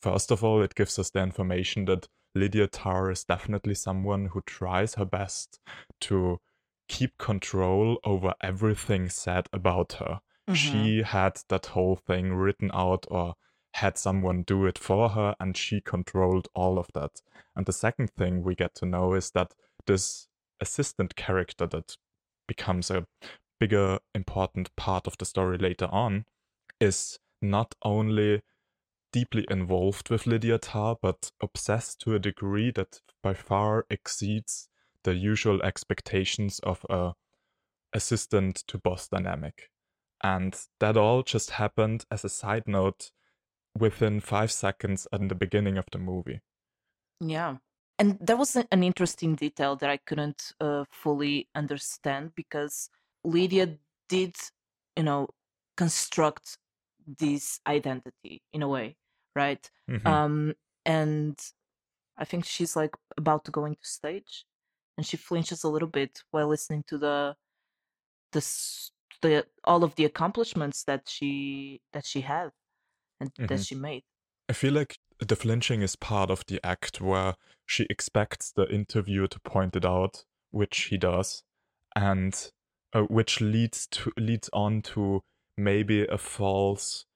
First 0.00 0.30
of 0.32 0.42
all, 0.42 0.62
it 0.62 0.74
gives 0.74 0.98
us 0.98 1.10
the 1.10 1.20
information 1.20 1.84
that 1.84 2.08
Lydia 2.34 2.66
Tár 2.66 3.12
is 3.12 3.24
definitely 3.24 3.74
someone 3.74 4.26
who 4.26 4.42
tries 4.42 4.94
her 4.96 5.04
best 5.04 5.60
to 6.00 6.40
keep 6.88 7.16
control 7.18 7.98
over 8.04 8.34
everything 8.40 9.08
said 9.08 9.46
about 9.52 9.94
her. 9.94 10.20
Mhm. 10.48 10.54
She 10.56 11.02
had 11.02 11.40
that 11.48 11.66
whole 11.66 11.96
thing 11.96 12.34
written 12.34 12.70
out 12.74 13.06
or 13.08 13.34
had 13.74 13.98
someone 13.98 14.42
do 14.42 14.66
it 14.66 14.78
for 14.78 15.10
her 15.10 15.34
and 15.40 15.56
she 15.56 15.80
controlled 15.80 16.48
all 16.54 16.78
of 16.78 16.86
that. 16.94 17.20
And 17.56 17.66
the 17.66 17.72
second 17.72 18.10
thing 18.10 18.42
we 18.42 18.54
get 18.54 18.74
to 18.76 18.86
know 18.86 19.14
is 19.14 19.32
that 19.32 19.52
this 19.86 20.28
assistant 20.60 21.16
character 21.16 21.66
that 21.66 21.96
becomes 22.46 22.90
a 22.90 23.06
bigger 23.58 23.98
important 24.14 24.74
part 24.76 25.08
of 25.08 25.18
the 25.18 25.24
story 25.24 25.58
later 25.58 25.86
on 25.86 26.24
is 26.80 27.18
not 27.42 27.74
only 27.82 28.42
deeply 29.12 29.44
involved 29.50 30.08
with 30.08 30.26
Lydia 30.26 30.58
Tár, 30.58 30.96
but 31.02 31.32
obsessed 31.42 32.00
to 32.00 32.14
a 32.14 32.20
degree 32.20 32.70
that 32.70 33.00
by 33.24 33.34
far 33.34 33.86
exceeds 33.90 34.68
the 35.02 35.14
usual 35.14 35.60
expectations 35.62 36.60
of 36.60 36.86
a 36.88 37.12
assistant 37.92 38.62
to 38.68 38.78
boss 38.78 39.08
dynamic. 39.08 39.70
And 40.22 40.56
that 40.78 40.96
all 40.96 41.24
just 41.24 41.50
happened 41.50 42.04
as 42.10 42.24
a 42.24 42.28
side 42.28 42.64
note 42.68 43.10
within 43.78 44.20
five 44.20 44.52
seconds 44.52 45.06
at 45.12 45.28
the 45.28 45.34
beginning 45.34 45.78
of 45.78 45.86
the 45.92 45.98
movie. 45.98 46.40
Yeah. 47.20 47.56
And 47.98 48.18
there 48.20 48.36
was 48.36 48.56
an 48.56 48.82
interesting 48.82 49.34
detail 49.36 49.76
that 49.76 49.90
I 49.90 49.98
couldn't 49.98 50.52
uh, 50.60 50.84
fully 50.90 51.48
understand 51.54 52.32
because 52.34 52.90
Lydia 53.22 53.78
did, 54.08 54.36
you 54.96 55.04
know, 55.04 55.28
construct 55.76 56.58
this 57.06 57.60
identity 57.66 58.42
in 58.52 58.62
a 58.62 58.68
way, 58.68 58.96
right? 59.36 59.70
Mhm. 59.88 60.06
Um, 60.06 60.54
and 60.84 61.38
I 62.16 62.24
think 62.24 62.44
she's 62.44 62.76
like 62.76 62.94
about 63.16 63.44
to 63.44 63.50
go 63.50 63.64
into 63.64 63.84
stage, 63.84 64.44
and 64.96 65.06
she 65.06 65.16
flinches 65.16 65.64
a 65.64 65.68
little 65.68 65.88
bit 65.88 66.22
while 66.30 66.48
listening 66.48 66.84
to 66.88 66.98
the 66.98 67.36
the 68.32 68.40
the 69.22 69.46
all 69.64 69.84
of 69.84 69.94
the 69.94 70.04
accomplishments 70.04 70.84
that 70.84 71.08
she 71.08 71.80
that 71.92 72.04
she 72.04 72.20
had 72.22 72.50
and 73.20 73.30
that 73.38 73.50
Mhm. 73.50 73.66
she 73.66 73.74
made. 73.74 74.02
I 74.48 74.52
feel 74.52 74.72
like 74.74 74.98
the 75.18 75.36
flinching 75.36 75.80
is 75.82 75.96
part 75.96 76.30
of 76.30 76.44
the 76.46 76.60
act 76.64 77.00
where 77.00 77.34
she 77.66 77.86
expects 77.88 78.52
the 78.52 78.66
interviewer 78.68 79.28
to 79.28 79.40
point 79.40 79.76
it 79.76 79.84
out, 79.84 80.24
which 80.50 80.84
he 80.90 80.98
does, 80.98 81.42
and 81.96 82.52
uh, 82.92 83.02
which 83.02 83.40
leads 83.40 83.86
to 83.88 84.12
leads 84.16 84.48
on 84.52 84.82
to 84.82 85.22
maybe 85.56 86.06
a 86.06 86.18
false 86.18 87.06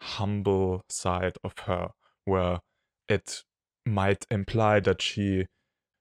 humble 0.00 0.82
side 0.88 1.36
of 1.44 1.56
her 1.60 1.90
where 2.24 2.60
it 3.08 3.44
might 3.86 4.26
imply 4.30 4.80
that 4.80 5.00
she 5.02 5.46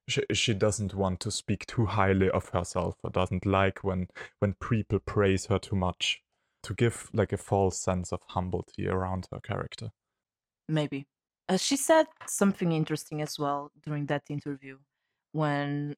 she, 0.07 0.23
she 0.33 0.53
doesn't 0.53 0.93
want 0.93 1.19
to 1.19 1.31
speak 1.31 1.65
too 1.67 1.85
highly 1.85 2.29
of 2.31 2.49
herself 2.49 2.95
or 3.03 3.09
doesn't 3.11 3.45
like 3.45 3.83
when 3.83 4.07
when 4.39 4.53
people 4.55 4.99
praise 4.99 5.45
her 5.47 5.59
too 5.59 5.75
much 5.75 6.21
to 6.63 6.73
give 6.73 7.09
like 7.13 7.33
a 7.33 7.37
false 7.37 7.77
sense 7.77 8.11
of 8.11 8.21
humility 8.33 8.87
around 8.87 9.27
her 9.31 9.39
character. 9.39 9.91
Maybe. 10.67 11.07
Uh, 11.49 11.57
she 11.57 11.75
said 11.75 12.07
something 12.27 12.71
interesting 12.71 13.21
as 13.21 13.37
well 13.37 13.71
during 13.83 14.05
that 14.05 14.23
interview 14.29 14.77
when 15.31 15.95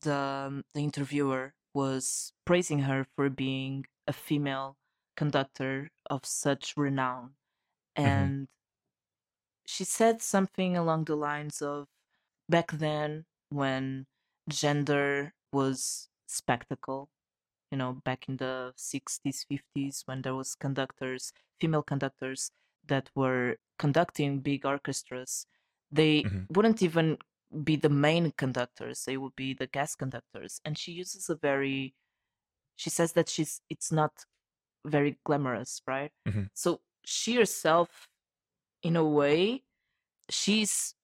the 0.00 0.14
um, 0.14 0.64
the 0.74 0.80
interviewer 0.80 1.54
was 1.74 2.32
praising 2.44 2.80
her 2.80 3.06
for 3.16 3.28
being 3.28 3.84
a 4.06 4.12
female 4.12 4.76
conductor 5.16 5.90
of 6.10 6.24
such 6.24 6.74
renown 6.76 7.30
and 7.96 8.48
she 9.66 9.84
said 9.84 10.20
something 10.20 10.76
along 10.76 11.04
the 11.04 11.16
lines 11.16 11.62
of 11.62 11.86
back 12.48 12.72
then 12.72 13.24
when 13.48 14.06
gender 14.48 15.32
was 15.52 16.08
spectacle 16.26 17.08
you 17.70 17.78
know 17.78 17.94
back 18.04 18.28
in 18.28 18.36
the 18.36 18.72
60s 18.76 19.44
50s 19.50 20.02
when 20.06 20.22
there 20.22 20.34
was 20.34 20.54
conductors 20.54 21.32
female 21.60 21.82
conductors 21.82 22.50
that 22.86 23.10
were 23.14 23.56
conducting 23.78 24.40
big 24.40 24.64
orchestras 24.66 25.46
they 25.90 26.22
Mhm. 26.24 26.46
wouldn't 26.50 26.82
even 26.82 27.18
be 27.64 27.76
the 27.76 27.88
main 27.88 28.32
conductors 28.32 29.04
they 29.04 29.16
would 29.16 29.34
be 29.36 29.54
the 29.54 29.66
guest 29.66 29.98
conductors 29.98 30.60
and 30.64 30.78
she 30.78 30.92
uses 30.92 31.30
a 31.30 31.36
very 31.36 31.94
she 32.76 32.90
says 32.90 33.12
that 33.14 33.28
she's 33.28 33.60
it's 33.70 33.92
not 33.92 34.24
very 34.86 35.18
glamorous 35.24 35.82
right 35.86 36.12
Mhm. 36.26 36.50
so 36.54 36.80
she 37.04 37.36
herself 37.36 38.08
in 38.82 38.96
a 38.96 39.04
way 39.04 39.64
she's 40.30 40.94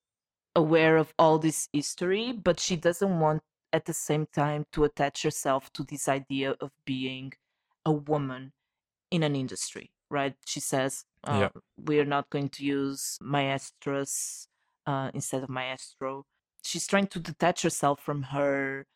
aware 0.57 0.97
of 0.97 1.15
all 1.19 1.39
this 1.39 1.69
history 1.73 2.33
but 2.33 2.61
she 2.61 2.77
doesn't 2.77 3.21
want 3.21 3.43
at 3.73 3.85
the 3.87 3.93
same 3.93 4.27
time 4.27 4.67
to 4.73 4.85
attach 4.85 5.23
herself 5.23 5.73
to 5.73 5.85
this 5.85 6.09
idea 6.09 6.57
of 6.61 6.71
being 6.85 7.33
a 7.85 7.93
woman 7.93 8.53
in 9.11 9.23
an 9.23 9.35
industry 9.37 9.91
right? 10.11 10.35
She 10.45 10.61
says 10.61 11.05
uh, 11.25 11.39
Yeah. 11.43 11.49
we're 11.77 12.05
not 12.05 12.31
going 12.31 12.49
to 12.51 12.65
use 12.65 13.17
maestros 13.21 14.49
uh, 14.87 15.11
instead 15.15 15.43
of 15.43 15.49
maestro. 15.49 16.25
She's 16.65 16.87
trying 16.87 17.07
to 17.09 17.21
detach 17.21 17.63
herself 17.63 18.01
from 18.01 18.25
her 18.25 18.87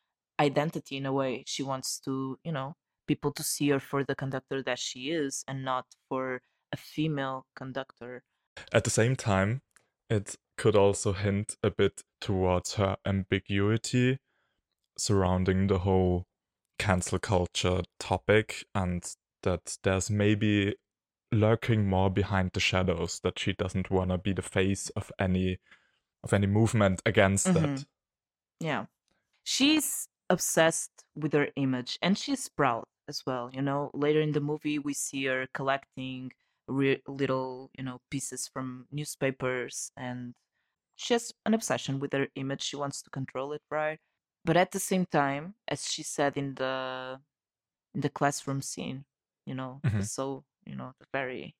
identity 0.41 0.97
in 0.97 1.07
a 1.07 1.13
way. 1.13 1.45
She 1.47 1.63
wants 1.63 2.01
to 2.01 2.39
you 2.45 2.53
know 2.53 2.75
people 3.07 3.33
to 3.33 3.43
see 3.43 3.69
her 3.71 3.81
for 3.81 4.03
the 4.05 4.15
conductor 4.15 4.63
that 4.63 4.79
she 4.79 5.11
is 5.11 5.45
and 5.47 5.65
not 5.65 5.87
for 6.09 6.41
a 6.73 6.77
female 6.77 7.47
conductor. 7.55 8.25
At 8.73 8.85
the 8.85 8.91
same 8.91 9.15
time, 9.17 9.63
it 10.11 10.37
could 10.57 10.77
also 10.77 11.13
hint 11.13 11.57
a 11.63 11.71
bit 11.71 12.03
towards 12.21 12.75
her 12.75 12.97
ambiguity 13.07 14.19
surrounding 14.99 15.67
the 15.69 15.81
whole 15.81 16.27
cancel 16.79 17.19
culture 17.19 17.83
topic 17.99 18.65
and 18.75 19.15
that 19.43 19.79
there's 19.83 20.11
maybe 20.11 20.77
lurking 21.33 21.87
more 21.89 22.11
behind 22.11 22.53
the 22.55 22.61
shadows 22.61 23.21
that 23.23 23.39
she 23.39 23.53
doesn't 23.55 23.91
want 23.91 24.11
to 24.11 24.19
be 24.19 24.33
the 24.33 24.43
face 24.43 24.91
of 24.91 25.13
any 25.19 25.59
of 26.25 26.33
any 26.33 26.47
movement 26.49 27.03
against 27.07 27.55
that. 27.55 27.71
Mhm. 27.75 27.87
Yeah. 28.61 28.87
She's 29.45 30.09
obsessed 30.31 31.05
with 31.17 31.33
her 31.35 31.51
image 31.57 31.99
and 32.03 32.19
she's 32.19 32.49
proud 32.49 32.87
as 33.09 33.25
well. 33.27 33.51
You 33.53 33.63
know, 33.63 33.91
later 33.95 34.21
in 34.21 34.33
the 34.33 34.41
movie, 34.41 34.79
we 34.79 34.95
see 34.95 35.27
her 35.27 35.49
collecting 35.55 36.33
re- 36.69 37.03
little, 37.09 37.71
you 37.79 37.85
know, 37.85 38.01
pieces 38.11 38.49
from 38.49 38.89
newspapers 38.91 39.93
and 39.97 40.35
she 40.97 41.15
has 41.15 41.33
an 41.47 41.55
obsession 41.55 42.01
with 42.01 42.13
her 42.13 42.29
image. 42.37 42.63
She 42.63 42.77
wants 42.77 43.03
to 43.03 43.11
control 43.11 43.53
it, 43.55 43.63
right? 43.71 44.01
But 44.45 44.57
at 44.57 44.73
the 44.73 44.81
same 44.81 45.07
time, 45.07 45.55
as 45.69 45.87
she 45.91 46.03
said 46.03 46.37
in 46.37 46.55
the 46.55 47.21
in 47.95 48.01
the 48.03 48.11
classroom 48.11 48.61
scene, 48.63 49.05
you 49.47 49.55
know, 49.55 49.81
Mhm. 49.85 50.03
so, 50.05 50.45
you 50.67 50.77
know, 50.77 50.95
the 51.01 51.07
very 51.13 51.55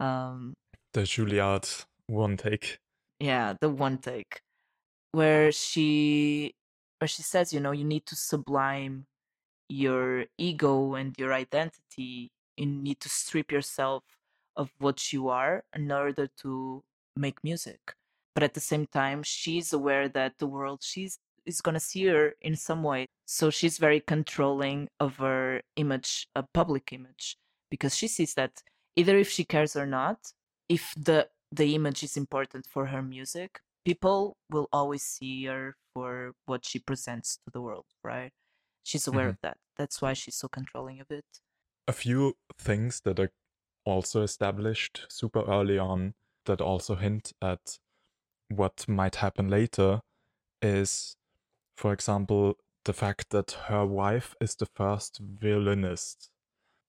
um 0.00 0.54
The 0.92 1.02
Juilliard 1.02 1.86
one 2.08 2.36
take. 2.36 2.80
yeah 3.20 3.54
the 3.60 3.68
one 3.70 3.98
take 3.98 4.42
where 5.12 5.50
she 5.52 6.54
where 6.98 7.08
she 7.08 7.22
says 7.22 7.52
you 7.52 7.60
know 7.60 7.72
you 7.72 7.84
need 7.84 8.06
to 8.06 8.16
sublime 8.16 9.06
your 9.68 10.26
ego 10.38 10.94
and 10.94 11.14
your 11.18 11.32
identity 11.32 12.30
you 12.56 12.66
need 12.66 13.00
to 13.00 13.08
strip 13.08 13.50
yourself 13.52 14.04
of 14.56 14.70
what 14.78 15.12
you 15.12 15.28
are 15.28 15.64
in 15.74 15.90
order 15.92 16.26
to 16.42 16.82
make 17.16 17.42
music 17.44 17.94
but 18.34 18.42
at 18.44 18.54
the 18.54 18.60
same 18.60 18.86
time 18.86 19.22
she's 19.22 19.72
aware 19.72 20.08
that 20.08 20.38
the 20.38 20.46
world 20.46 20.82
she's 20.82 21.18
is 21.46 21.60
going 21.60 21.74
to 21.74 21.80
see 21.80 22.06
her 22.06 22.34
in 22.42 22.56
some 22.56 22.82
way. 22.82 23.06
So 23.26 23.50
she's 23.50 23.78
very 23.78 24.00
controlling 24.00 24.88
of 25.00 25.16
her 25.16 25.62
image 25.76 26.28
a 26.34 26.44
public 26.54 26.92
image 26.92 27.36
because 27.70 27.96
she 27.96 28.08
sees 28.08 28.34
that 28.34 28.62
either 28.96 29.16
if 29.18 29.30
she 29.30 29.44
cares 29.44 29.76
or 29.76 29.86
not 29.86 30.18
if 30.68 30.94
the 30.96 31.28
the 31.52 31.74
image 31.74 32.02
is 32.02 32.16
important 32.16 32.66
for 32.66 32.86
her 32.86 33.02
music 33.02 33.60
people 33.84 34.36
will 34.50 34.68
always 34.72 35.02
see 35.02 35.44
her 35.44 35.76
for 35.94 36.32
what 36.46 36.64
she 36.64 36.78
presents 36.78 37.36
to 37.44 37.50
the 37.52 37.60
world 37.60 37.86
right? 38.04 38.32
She's 38.84 39.06
aware 39.08 39.26
Mhm. 39.26 39.30
of 39.30 39.38
that. 39.42 39.58
That's 39.76 40.00
why 40.02 40.12
she's 40.14 40.36
so 40.36 40.48
controlling 40.48 41.00
of 41.00 41.10
it. 41.10 41.24
A 41.88 41.92
few 41.92 42.34
things 42.58 43.00
that 43.02 43.18
are 43.20 43.32
also 43.84 44.22
established 44.22 45.06
super 45.08 45.42
early 45.46 45.78
on 45.78 46.14
that 46.46 46.60
also 46.60 46.94
hint 46.96 47.32
at 47.42 47.78
what 48.48 48.86
might 48.88 49.16
happen 49.16 49.48
later 49.48 50.00
is 50.62 51.16
for 51.76 51.92
example 51.92 52.56
the 52.84 52.92
fact 52.92 53.30
that 53.30 53.52
her 53.66 53.84
wife 53.84 54.34
is 54.40 54.54
the 54.54 54.66
first 54.66 55.20
violinist. 55.20 56.30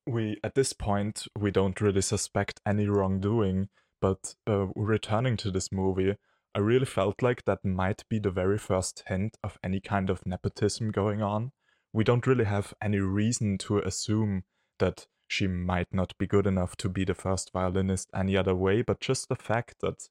We 0.05 0.37
at 0.43 0.55
this 0.55 0.73
point 0.73 1.27
we 1.37 1.51
don't 1.51 1.81
really 1.81 2.01
suspect 2.01 2.61
any 2.65 2.87
wrongdoing 2.87 3.69
but 3.99 4.35
uh, 4.47 4.67
returning 4.75 5.37
to 5.37 5.49
this 5.49 5.71
movie 5.71 6.15
i 6.57 6.59
really 6.59 6.85
felt 6.85 7.21
like 7.21 7.45
that 7.45 7.63
might 7.63 8.03
be 8.09 8.19
the 8.19 8.31
very 8.31 8.57
first 8.57 9.03
hint 9.07 9.37
of 9.43 9.59
any 9.63 9.79
kind 9.79 10.09
of 10.09 10.25
nepotism 10.25 10.91
going 10.91 11.21
on. 11.21 11.51
We 11.93 12.03
don't 12.03 12.25
really 12.25 12.45
have 12.45 12.73
any 12.81 12.99
reason 12.99 13.57
to 13.59 13.77
assume 13.77 14.43
that 14.79 15.05
she 15.27 15.45
might 15.47 15.87
not 15.91 16.17
be 16.17 16.25
good 16.25 16.47
enough 16.47 16.75
to 16.77 16.89
be 16.89 17.03
the 17.05 17.13
first 17.13 17.51
violinist 17.53 18.09
any 18.13 18.35
other 18.35 18.55
way, 18.55 18.81
but 18.81 18.99
just 18.99 19.29
the 19.29 19.35
fact 19.35 19.75
that 19.81 20.09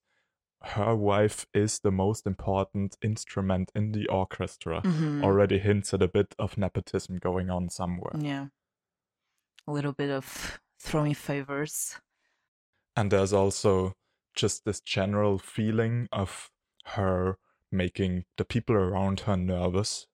her 0.63 0.95
wife 0.97 1.47
is 1.55 1.81
the 1.81 1.91
most 1.91 2.27
important 2.27 2.97
instrument 3.03 3.71
in 3.75 3.93
the 3.93 4.07
orchestra 4.09 4.81
Mhm. 4.83 5.23
already 5.23 5.59
hints 5.59 5.93
at 5.95 6.03
a 6.03 6.09
bit 6.09 6.35
of 6.39 6.57
nepotism 6.59 7.19
going 7.19 7.51
on 7.51 7.69
somewhere. 7.69 8.15
yeah 8.19 8.49
a 9.69 9.73
little 9.73 9.93
bit 9.93 10.11
of 10.11 10.61
throwing 10.79 11.15
favors 11.15 12.01
And 12.97 13.11
there's 13.11 13.33
also 13.33 13.93
just 14.35 14.65
this 14.65 14.81
general 14.81 15.39
feeling 15.39 16.09
of 16.13 16.51
her 16.95 17.37
making 17.71 18.25
the 18.39 18.45
people 18.45 18.75
around 18.77 19.21
her 19.21 19.37
nervous. 19.37 20.07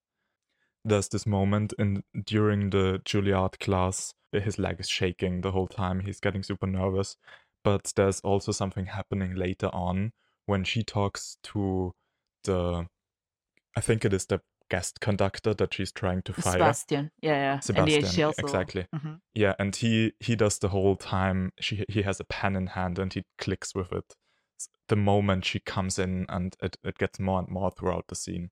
There's 0.85 1.09
this 1.09 1.25
moment 1.27 1.73
in 1.79 2.03
during 2.25 2.71
the 2.71 3.01
Juilliard 3.05 3.61
class, 3.61 4.15
his 4.33 4.59
leg 4.59 4.81
is 4.81 4.89
shaking 4.89 5.43
the 5.43 5.53
whole 5.53 5.69
time. 5.69 6.01
He's 6.01 6.19
getting 6.19 6.43
super 6.43 6.67
nervous. 6.67 7.17
But 7.63 7.93
there's 7.95 8.21
also 8.23 8.51
something 8.53 8.87
happening 8.87 9.37
later 9.37 9.69
on 9.73 10.13
when 10.53 10.65
she 10.65 10.83
talks 10.83 11.39
to 11.43 11.93
the, 12.45 12.87
I 13.77 13.81
think 13.81 14.05
it 14.05 14.13
is 14.13 14.27
the 14.27 14.41
guest 14.71 15.01
conductor 15.01 15.53
that 15.55 15.75
she's 15.75 15.93
trying 15.93 16.23
to 16.23 16.33
fire. 16.33 16.53
sebastian 16.53 17.11
yeah 17.21 17.39
yeah 17.47 17.61
Sebastian, 17.61 18.05
and 18.05 18.15
she 18.15 18.23
also 18.23 18.43
exactly. 18.43 18.87
Mhm. 18.95 19.19
Yeah, 19.35 19.55
and 19.59 19.77
he 19.77 20.13
he 20.27 20.37
does 20.37 20.59
the 20.59 20.69
whole 20.69 20.97
time. 20.97 21.51
She 21.61 21.85
he 21.89 22.03
has 22.03 22.21
a 22.21 22.25
pen 22.25 22.57
in 22.57 22.67
hand 22.69 22.99
and 22.99 23.13
he 23.15 23.23
clicks 23.39 23.75
with 23.75 23.93
it. 23.93 24.09
The 24.89 24.97
moment 24.97 25.45
she 25.45 25.61
comes 25.75 25.99
in, 25.99 26.27
and 26.29 26.57
it 26.63 26.77
it 26.85 26.97
gets 26.99 27.19
more 27.19 27.39
and 27.41 27.49
more 27.49 27.71
throughout 27.71 28.07
the 28.09 28.15
scene. 28.15 28.49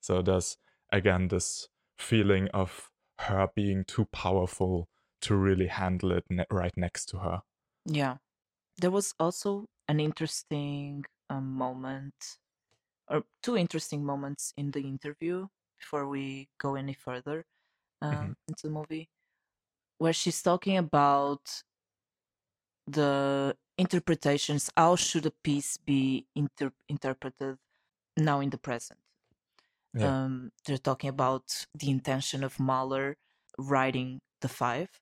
So 0.00 0.22
there's 0.22 0.56
again 0.90 1.28
this 1.28 1.68
feeling 1.98 2.48
of 2.52 2.90
her 3.18 3.48
being 3.54 3.84
too 3.86 4.06
powerful 4.12 4.88
to 5.22 5.36
really 5.36 5.68
handle 5.68 6.12
it 6.18 6.24
ne- 6.30 6.50
right 6.50 6.76
next 6.76 7.06
to 7.10 7.18
her. 7.18 7.38
Yeah. 7.86 8.16
There 8.80 8.90
was 8.90 9.14
also 9.18 9.66
an 9.88 10.00
interesting 10.00 11.04
um, 11.32 11.54
moment, 11.54 12.14
or 13.08 13.24
two 13.42 13.56
interesting 13.56 14.04
moments 14.04 14.54
in 14.56 14.70
the 14.72 14.82
interview 14.82 15.48
before 15.78 16.08
we 16.08 16.48
go 16.58 16.76
any 16.76 16.94
further 16.94 17.46
um, 18.02 18.32
Mhm. 18.32 18.34
into 18.48 18.68
the 18.68 18.70
movie, 18.70 19.10
where 19.98 20.12
she's 20.14 20.42
talking 20.42 20.76
about 20.78 21.62
the 22.86 23.56
interpretations. 23.78 24.70
How 24.76 24.96
should 24.96 25.26
a 25.26 25.30
piece 25.30 25.76
be 25.76 26.26
inter- 26.34 26.72
interpreted 26.88 27.58
now 28.18 28.40
in 28.40 28.50
the 28.50 28.58
present? 28.58 29.00
Yeah. 29.94 30.12
Um, 30.12 30.52
they're 30.66 30.78
talking 30.78 31.10
about 31.10 31.66
the 31.74 31.90
intention 31.90 32.42
of 32.44 32.58
Mahler 32.58 33.16
writing 33.58 34.20
the 34.40 34.48
five, 34.48 35.00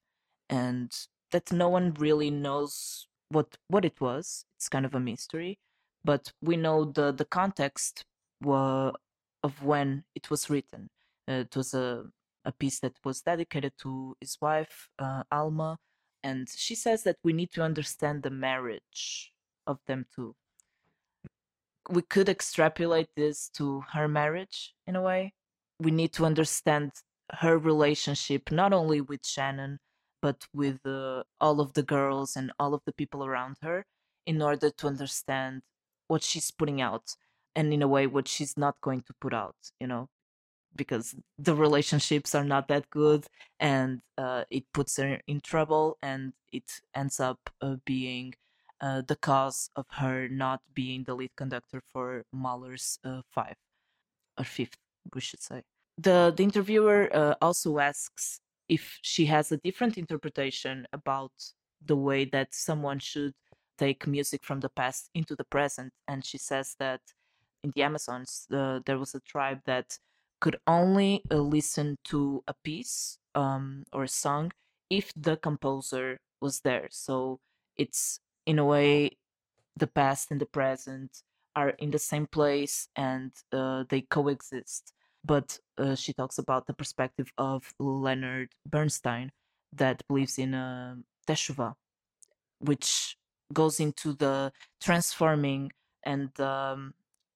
and 0.48 0.92
that 1.30 1.52
no 1.52 1.68
one 1.68 1.94
really 1.94 2.30
knows 2.30 3.08
what 3.30 3.56
what 3.68 3.84
it 3.84 4.00
was. 4.00 4.44
It's 4.56 4.68
kind 4.68 4.84
of 4.86 4.94
a 4.94 5.00
mystery, 5.00 5.58
but 6.04 6.32
we 6.42 6.56
know 6.56 6.84
the 6.84 7.12
the 7.12 7.24
context 7.24 8.04
wa- 8.42 8.92
of 9.42 9.62
when 9.62 10.04
it 10.14 10.30
was 10.30 10.50
written. 10.50 10.90
Uh, 11.28 11.44
it 11.46 11.56
was 11.56 11.74
a 11.74 12.04
a 12.44 12.52
piece 12.52 12.80
that 12.80 12.96
was 13.04 13.20
dedicated 13.20 13.72
to 13.78 14.16
his 14.20 14.38
wife 14.40 14.88
uh, 14.98 15.22
Alma, 15.30 15.78
and 16.22 16.48
she 16.48 16.74
says 16.74 17.02
that 17.02 17.16
we 17.22 17.32
need 17.32 17.50
to 17.52 17.62
understand 17.62 18.22
the 18.22 18.30
marriage 18.30 19.32
of 19.66 19.78
them 19.86 20.06
two. 20.14 20.34
We 21.88 22.02
could 22.02 22.28
extrapolate 22.28 23.08
this 23.16 23.48
to 23.56 23.82
her 23.92 24.08
marriage 24.08 24.74
in 24.86 24.96
a 24.96 25.02
way. 25.02 25.34
We 25.80 25.90
need 25.90 26.12
to 26.14 26.24
understand 26.24 26.92
her 27.40 27.58
relationship 27.58 28.50
not 28.50 28.72
only 28.72 29.00
with 29.00 29.24
Shannon 29.26 29.78
but 30.22 30.46
with 30.52 30.84
uh, 30.84 31.22
all 31.40 31.60
of 31.60 31.72
the 31.72 31.82
girls 31.82 32.36
and 32.36 32.52
all 32.58 32.74
of 32.74 32.82
the 32.84 32.92
people 32.92 33.24
around 33.24 33.56
her 33.62 33.86
in 34.26 34.42
order 34.42 34.70
to 34.70 34.86
understand 34.86 35.62
what 36.10 36.22
she's 36.22 36.50
putting 36.50 36.80
out 36.80 37.14
and 37.54 37.72
in 37.72 37.82
a 37.82 37.88
way 37.88 38.06
what 38.06 38.26
she's 38.26 38.56
not 38.56 38.80
going 38.80 39.02
to 39.02 39.14
put 39.20 39.32
out 39.32 39.56
you 39.80 39.86
know 39.86 40.08
because 40.76 41.14
the 41.38 41.54
relationships 41.54 42.34
are 42.34 42.44
not 42.44 42.68
that 42.68 42.88
good 42.90 43.26
and 43.58 44.00
uh, 44.18 44.44
it 44.50 44.64
puts 44.72 44.96
her 44.96 45.20
in 45.26 45.40
trouble 45.40 45.98
and 46.02 46.32
it 46.52 46.68
ends 46.94 47.18
up 47.20 47.38
uh, 47.60 47.76
being 47.84 48.32
uh, 48.80 49.02
the 49.06 49.16
cause 49.16 49.70
of 49.76 49.86
her 49.90 50.28
not 50.28 50.60
being 50.74 51.04
the 51.04 51.14
lead 51.14 51.30
conductor 51.36 51.82
for 51.92 52.24
Mahler's 52.32 52.98
uh, 53.04 53.20
five 53.30 53.56
or 54.38 54.44
fifth, 54.44 54.78
we 55.14 55.20
should 55.20 55.42
say. 55.42 55.62
The, 55.98 56.32
the 56.34 56.42
interviewer 56.42 57.10
uh, 57.12 57.34
also 57.42 57.78
asks 57.78 58.40
if 58.68 58.98
she 59.02 59.26
has 59.26 59.52
a 59.52 59.58
different 59.58 59.98
interpretation 59.98 60.86
about 60.92 61.32
the 61.84 61.96
way 61.96 62.24
that 62.26 62.54
someone 62.54 63.00
should 63.00 63.34
take 63.80 64.06
music 64.06 64.44
from 64.44 64.60
the 64.60 64.68
past 64.68 65.08
into 65.14 65.34
the 65.34 65.48
present. 65.56 65.92
And 66.06 66.24
she 66.24 66.38
says 66.38 66.76
that 66.78 67.00
in 67.64 67.72
the 67.74 67.82
Amazons, 67.82 68.46
there 68.50 68.98
was 68.98 69.14
a 69.14 69.20
tribe 69.20 69.60
that 69.64 69.98
could 70.40 70.58
only 70.66 71.22
uh, 71.30 71.36
listen 71.36 71.98
to 72.04 72.42
a 72.46 72.54
piece 72.64 73.18
um, 73.34 73.84
or 73.92 74.04
a 74.04 74.16
song 74.24 74.52
if 74.88 75.12
the 75.16 75.36
composer 75.36 76.18
was 76.40 76.60
there. 76.60 76.88
So 76.90 77.40
it's 77.76 78.20
in 78.46 78.58
a 78.58 78.64
way 78.64 79.16
the 79.76 79.86
past 79.86 80.30
and 80.30 80.40
the 80.40 80.46
present 80.46 81.22
are 81.54 81.70
in 81.70 81.90
the 81.90 81.98
same 81.98 82.26
place 82.26 82.88
and 82.96 83.32
uh, 83.52 83.84
they 83.88 84.02
coexist. 84.02 84.92
But 85.24 85.58
uh, 85.76 85.94
she 85.94 86.12
talks 86.14 86.38
about 86.38 86.66
the 86.66 86.72
perspective 86.72 87.30
of 87.36 87.74
Leonard 87.78 88.50
Bernstein 88.66 89.32
that 89.72 90.02
believes 90.08 90.38
in 90.38 90.54
a 90.54 90.96
uh, 90.96 91.30
teshuvah, 91.30 91.74
which 92.60 93.16
goes 93.52 93.80
into 93.80 94.12
the 94.14 94.52
transforming 94.80 95.72
and 96.02 96.38
um, 96.40 96.94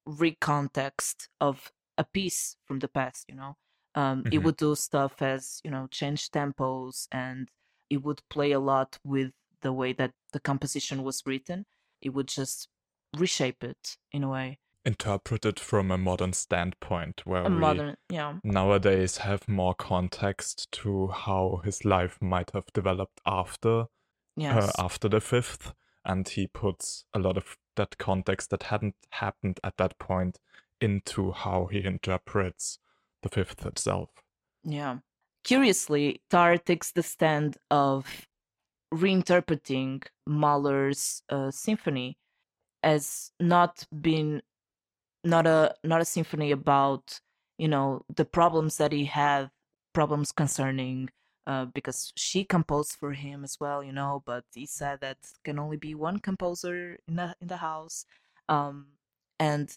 recontext 0.08 1.28
of 1.40 1.72
a 1.96 2.04
piece 2.04 2.56
from 2.64 2.78
the 2.78 2.88
past 2.88 3.26
you 3.28 3.34
know? 3.34 3.56
Um, 3.94 4.22
mm-hmm. 4.22 4.32
it 4.32 4.38
would 4.38 4.56
do 4.56 4.74
stuff 4.74 5.22
as 5.22 5.60
you 5.64 5.70
know 5.70 5.86
change 5.90 6.30
tempos 6.30 7.06
and 7.12 7.48
it 7.90 8.02
would 8.02 8.22
play 8.28 8.52
a 8.52 8.58
lot 8.58 8.98
with 9.04 9.32
the 9.60 9.72
way 9.72 9.92
that 9.94 10.12
the 10.32 10.40
composition 10.40 11.02
was 11.02 11.22
written. 11.26 11.66
It 12.00 12.10
would 12.10 12.28
just 12.28 12.68
reshape 13.16 13.64
it 13.64 13.96
in 14.12 14.24
a 14.24 14.28
way. 14.28 14.58
Interpreted 14.84 15.58
from 15.58 15.90
a 15.90 15.96
modern 15.96 16.34
standpoint 16.34 17.22
where 17.24 17.44
a 17.44 17.48
we 17.48 17.56
modern 17.56 17.96
yeah. 18.10 18.34
nowadays 18.44 19.18
have 19.18 19.48
more 19.48 19.74
context 19.74 20.70
to 20.72 21.08
how 21.08 21.62
his 21.64 21.86
life 21.86 22.18
might 22.20 22.50
have 22.50 22.66
developed 22.74 23.20
after 23.24 23.80
uh, 23.80 23.86
yes. 24.36 24.68
uh, 24.68 24.84
after 24.84 25.08
the 25.08 25.20
fifth 25.20 25.72
and 26.04 26.28
he 26.28 26.46
puts 26.46 27.04
a 27.14 27.18
lot 27.18 27.36
of 27.36 27.56
that 27.76 27.98
context 27.98 28.50
that 28.50 28.64
hadn't 28.64 28.96
happened 29.10 29.60
at 29.64 29.76
that 29.78 29.98
point 29.98 30.38
into 30.80 31.32
how 31.32 31.66
he 31.66 31.84
interprets 31.84 32.78
the 33.22 33.28
fifth 33.28 33.64
itself. 33.66 34.10
Yeah. 34.62 34.98
Curiously, 35.44 36.22
Tár 36.30 36.62
takes 36.62 36.92
the 36.92 37.02
stand 37.02 37.56
of 37.70 38.26
reinterpreting 38.92 40.04
Mahler's 40.26 41.22
uh, 41.28 41.50
symphony 41.50 42.16
as 42.82 43.32
not 43.40 43.86
being 44.00 44.40
not 45.24 45.46
a 45.46 45.74
not 45.82 46.00
a 46.00 46.04
symphony 46.04 46.50
about 46.50 47.20
you 47.58 47.66
know 47.66 48.02
the 48.14 48.24
problems 48.24 48.76
that 48.76 48.92
he 48.92 49.06
had 49.06 49.50
problems 49.94 50.32
concerning 50.32 51.08
uh, 51.46 51.66
because 51.66 52.12
she 52.16 52.44
composed 52.44 52.92
for 52.92 53.12
him 53.12 53.44
as 53.44 53.58
well 53.60 53.82
you 53.82 53.92
know 53.92 54.22
but 54.24 54.44
he 54.54 54.66
said 54.66 55.00
that 55.00 55.18
can 55.44 55.58
only 55.58 55.76
be 55.76 55.94
one 55.94 56.18
composer 56.18 56.98
in 57.06 57.16
the 57.16 57.34
in 57.40 57.48
the 57.48 57.58
house 57.58 58.06
um, 58.48 58.86
and 59.38 59.76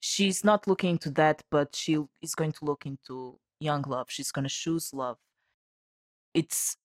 she's 0.00 0.44
not 0.44 0.66
looking 0.66 0.90
into 0.90 1.10
that, 1.10 1.42
but 1.50 1.74
she 1.74 1.98
is 2.22 2.34
going 2.34 2.52
to 2.52 2.64
look 2.64 2.86
into 2.86 3.38
young 3.60 3.82
love. 3.82 4.06
She's 4.08 4.32
going 4.32 4.46
to 4.46 4.54
choose 4.54 4.92
love. 4.92 5.18
It's 6.34 6.76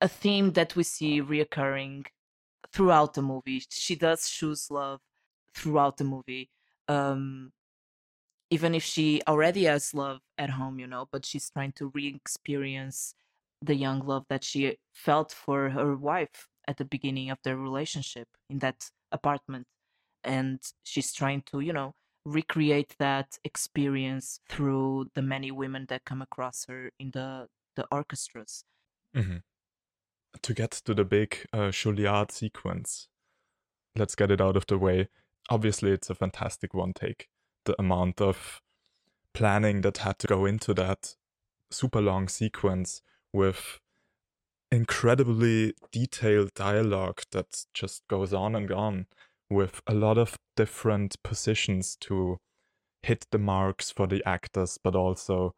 a 0.00 0.08
theme 0.08 0.52
that 0.52 0.76
we 0.76 0.82
see 0.82 1.22
reoccurring 1.22 2.06
throughout 2.72 3.14
the 3.14 3.22
movie. 3.22 3.62
She 3.70 3.94
does 3.94 4.28
choose 4.28 4.70
love 4.70 5.00
throughout 5.54 5.96
the 5.96 6.04
movie. 6.04 6.50
Um, 6.88 7.52
even 8.50 8.74
if 8.74 8.84
she 8.84 9.22
already 9.26 9.64
has 9.64 9.94
love 9.94 10.20
at 10.38 10.50
home, 10.50 10.78
you 10.78 10.86
know, 10.86 11.08
but 11.10 11.24
she's 11.24 11.50
trying 11.50 11.72
to 11.72 11.90
re 11.94 12.06
experience 12.06 13.14
the 13.62 13.74
young 13.74 14.00
love 14.00 14.24
that 14.28 14.44
she 14.44 14.76
felt 14.92 15.32
for 15.32 15.70
her 15.70 15.96
wife 15.96 16.48
at 16.68 16.76
the 16.76 16.84
beginning 16.84 17.30
of 17.30 17.38
their 17.44 17.56
relationship 17.56 18.28
in 18.50 18.58
that 18.58 18.90
apartment. 19.12 19.66
And 20.24 20.60
she's 20.82 21.12
trying 21.12 21.42
to, 21.52 21.60
you 21.60 21.72
know, 21.72 21.94
recreate 22.24 22.96
that 22.98 23.38
experience 23.44 24.40
through 24.48 25.10
the 25.14 25.22
many 25.22 25.50
women 25.50 25.86
that 25.88 26.04
come 26.04 26.20
across 26.20 26.66
her 26.66 26.90
in 26.98 27.12
the 27.12 27.46
the 27.76 27.86
orchestras. 27.92 28.64
Mm-hmm. 29.14 29.36
To 30.42 30.54
get 30.54 30.70
to 30.72 30.94
the 30.94 31.04
big 31.04 31.46
uh, 31.52 31.70
Juilliard 31.70 32.30
sequence, 32.30 33.08
let's 33.94 34.14
get 34.14 34.30
it 34.30 34.40
out 34.40 34.56
of 34.56 34.66
the 34.66 34.78
way. 34.78 35.08
Obviously, 35.48 35.92
it's 35.92 36.10
a 36.10 36.14
fantastic 36.14 36.74
one 36.74 36.92
take. 36.92 37.28
The 37.64 37.76
amount 37.78 38.20
of 38.20 38.60
planning 39.32 39.82
that 39.82 39.98
had 39.98 40.18
to 40.20 40.26
go 40.26 40.46
into 40.46 40.74
that 40.74 41.14
super 41.70 42.00
long 42.00 42.28
sequence 42.28 43.02
with 43.36 43.78
incredibly 44.72 45.74
detailed 45.92 46.52
dialogue 46.54 47.20
that 47.30 47.66
just 47.74 48.02
goes 48.08 48.32
on 48.32 48.56
and 48.56 48.72
on 48.72 49.06
with 49.50 49.80
a 49.86 49.94
lot 49.94 50.18
of 50.18 50.38
different 50.56 51.22
positions 51.22 51.96
to 52.00 52.38
hit 53.02 53.26
the 53.30 53.38
marks 53.38 53.90
for 53.90 54.06
the 54.06 54.22
actors, 54.26 54.78
but 54.82 54.96
also 54.96 55.54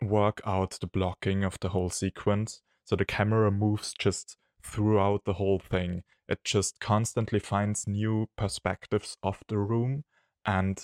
work 0.00 0.40
out 0.46 0.78
the 0.80 0.86
blocking 0.86 1.44
of 1.44 1.58
the 1.60 1.70
whole 1.70 1.90
sequence. 1.90 2.62
So 2.84 2.96
the 2.96 3.04
camera 3.04 3.50
moves 3.50 3.92
just 3.98 4.36
throughout 4.62 5.24
the 5.24 5.34
whole 5.34 5.58
thing. 5.58 6.04
It 6.28 6.38
just 6.44 6.80
constantly 6.80 7.40
finds 7.40 7.86
new 7.86 8.28
perspectives 8.36 9.16
of 9.22 9.42
the 9.48 9.58
room 9.58 10.04
and 10.46 10.82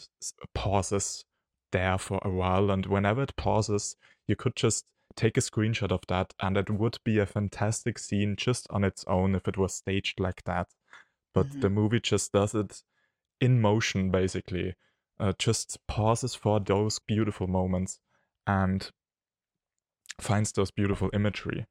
pauses 0.55 1.25
there 1.73 1.97
for 1.97 2.19
a 2.23 2.31
while. 2.31 2.71
And 2.71 2.85
whenever 2.87 3.23
it 3.23 3.37
pauses, 3.37 3.97
you 4.27 4.37
could 4.37 4.57
just 4.57 4.85
take 5.17 5.37
a 5.37 5.41
screenshot 5.41 5.93
of 5.93 6.01
that, 6.09 6.35
and 6.41 6.57
it 6.57 6.71
would 6.71 6.99
be 7.05 7.19
a 7.19 7.27
fantastic 7.27 7.99
scene 7.99 8.37
just 8.37 8.67
on 8.71 8.85
its 8.85 9.05
own 9.07 9.35
if 9.35 9.49
it 9.49 9.57
was 9.57 9.75
staged 9.75 10.21
like 10.21 10.43
that. 10.45 10.69
But 11.33 11.47
mm-hmm. 11.47 11.61
the 11.61 11.71
movie 11.71 12.01
just 12.01 12.33
does 12.33 12.55
it 12.55 12.83
in 13.41 13.61
motion 13.61 14.11
basically. 14.11 14.75
Uh, 15.21 15.33
just 15.39 15.79
pauses 15.87 16.35
for 16.35 16.59
those 16.59 16.99
beautiful 16.99 17.47
moments 17.47 18.01
and 18.47 18.91
finds 20.21 20.53
those 20.53 20.71
beautiful 20.71 21.11
imagery. 21.13 21.67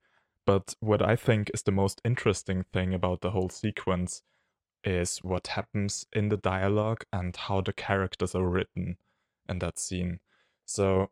But 0.45 0.75
what 0.79 1.01
i 1.01 1.15
think 1.15 1.51
is 1.53 1.63
the 1.63 1.71
most 1.71 2.01
interesting 2.03 2.65
thing 2.73 2.93
about 2.93 3.21
the 3.21 3.31
whole 3.31 3.49
sequence 3.49 4.21
is 4.83 5.19
what 5.19 5.47
happens 5.47 6.05
in 6.13 6.29
the 6.29 6.37
dialogue 6.37 7.03
and 7.11 7.35
how 7.35 7.61
the 7.61 7.73
characters 7.73 8.35
are 8.35 8.47
written 8.47 8.97
in 9.47 9.59
that 9.59 9.79
scene. 9.79 10.19
So 10.65 11.09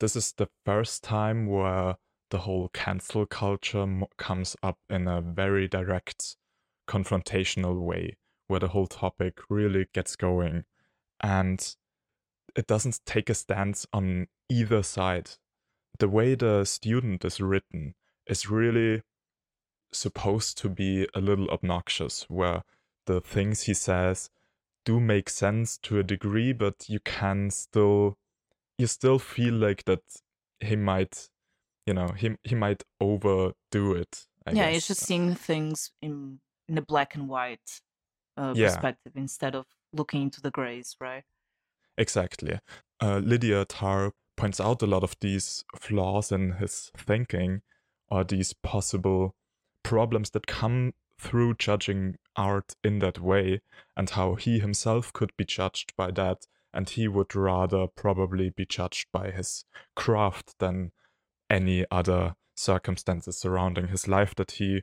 this 0.00 0.16
is 0.16 0.32
the 0.32 0.48
first 0.64 1.04
time 1.04 1.46
where 1.46 1.96
the 2.30 2.38
whole 2.38 2.68
cancel 2.72 3.26
culture 3.26 3.86
comes 4.16 4.56
up 4.62 4.78
in 4.88 5.06
a 5.06 5.20
very 5.20 5.68
direct 5.68 6.36
confrontational 6.88 7.80
way 7.80 8.16
where 8.48 8.60
the 8.60 8.68
whole 8.68 8.86
topic 8.86 9.38
really 9.48 9.86
gets 9.94 10.16
going 10.16 10.64
and 11.20 11.76
it 12.56 12.66
doesn't 12.66 13.00
take 13.06 13.30
a 13.30 13.34
stance 13.34 13.86
on 13.92 14.26
either 14.48 14.82
side. 14.82 15.30
The 15.98 16.08
way 16.08 16.34
the 16.34 16.64
student 16.64 17.24
is 17.24 17.40
written 17.40 17.94
is 18.26 18.50
really 18.50 19.02
supposed 19.92 20.58
to 20.58 20.68
be 20.68 21.06
a 21.14 21.20
little 21.20 21.48
obnoxious, 21.50 22.24
where 22.28 22.62
the 23.06 23.20
things 23.20 23.62
he 23.62 23.74
says 23.74 24.30
do 24.84 24.98
make 25.00 25.28
sense 25.28 25.78
to 25.78 25.98
a 25.98 26.02
degree, 26.02 26.52
but 26.52 26.88
you 26.88 27.00
can 27.00 27.50
still 27.50 28.16
you 28.80 28.86
still 28.86 29.18
feel 29.18 29.54
like 29.66 29.84
that 29.84 30.02
he 30.60 30.76
might 30.76 31.28
you 31.86 31.94
know 31.94 32.08
he 32.16 32.36
he 32.50 32.54
might 32.54 32.82
overdo 33.00 33.94
it 34.02 34.26
I 34.46 34.52
yeah 34.52 34.66
guess. 34.66 34.76
it's 34.76 34.88
just 34.88 35.06
seeing 35.06 35.34
things 35.34 35.90
in 36.02 36.40
in 36.68 36.78
a 36.78 36.82
black 36.82 37.14
and 37.16 37.28
white 37.28 37.70
uh, 38.36 38.54
Yeah. 38.54 38.66
perspective 38.68 39.12
instead 39.16 39.54
of 39.54 39.66
looking 39.92 40.22
into 40.22 40.40
the 40.40 40.50
grays, 40.50 40.96
right? 41.00 41.24
Exactly. 41.98 42.58
uh, 43.02 43.18
Lydia 43.18 43.64
Tár 43.66 44.12
points 44.36 44.60
out 44.60 44.82
a 44.82 44.86
lot 44.86 45.02
of 45.02 45.14
these 45.20 45.64
flaws 45.76 46.32
in 46.32 46.52
his 46.52 46.90
thinking 46.96 47.62
or 48.08 48.24
these 48.24 48.54
possible 48.62 49.34
problems 49.82 50.30
that 50.30 50.46
come 50.46 50.92
through 51.18 51.54
judging 51.58 52.16
art 52.36 52.74
in 52.84 53.00
that 53.00 53.18
way 53.18 53.60
and 53.96 54.10
how 54.10 54.34
he 54.36 54.58
himself 54.60 55.12
could 55.12 55.32
be 55.36 55.44
judged 55.44 55.92
by 55.96 56.10
that 56.12 56.46
and 56.72 56.88
he 56.88 57.08
would 57.08 57.34
rather 57.34 57.86
probably 57.86 58.50
be 58.50 58.66
judged 58.66 59.08
by 59.12 59.30
his 59.30 59.64
craft 59.96 60.54
than 60.58 60.92
any 61.48 61.84
other 61.90 62.34
circumstances 62.54 63.38
surrounding 63.38 63.88
his 63.88 64.06
life 64.06 64.34
that 64.36 64.52
he 64.52 64.82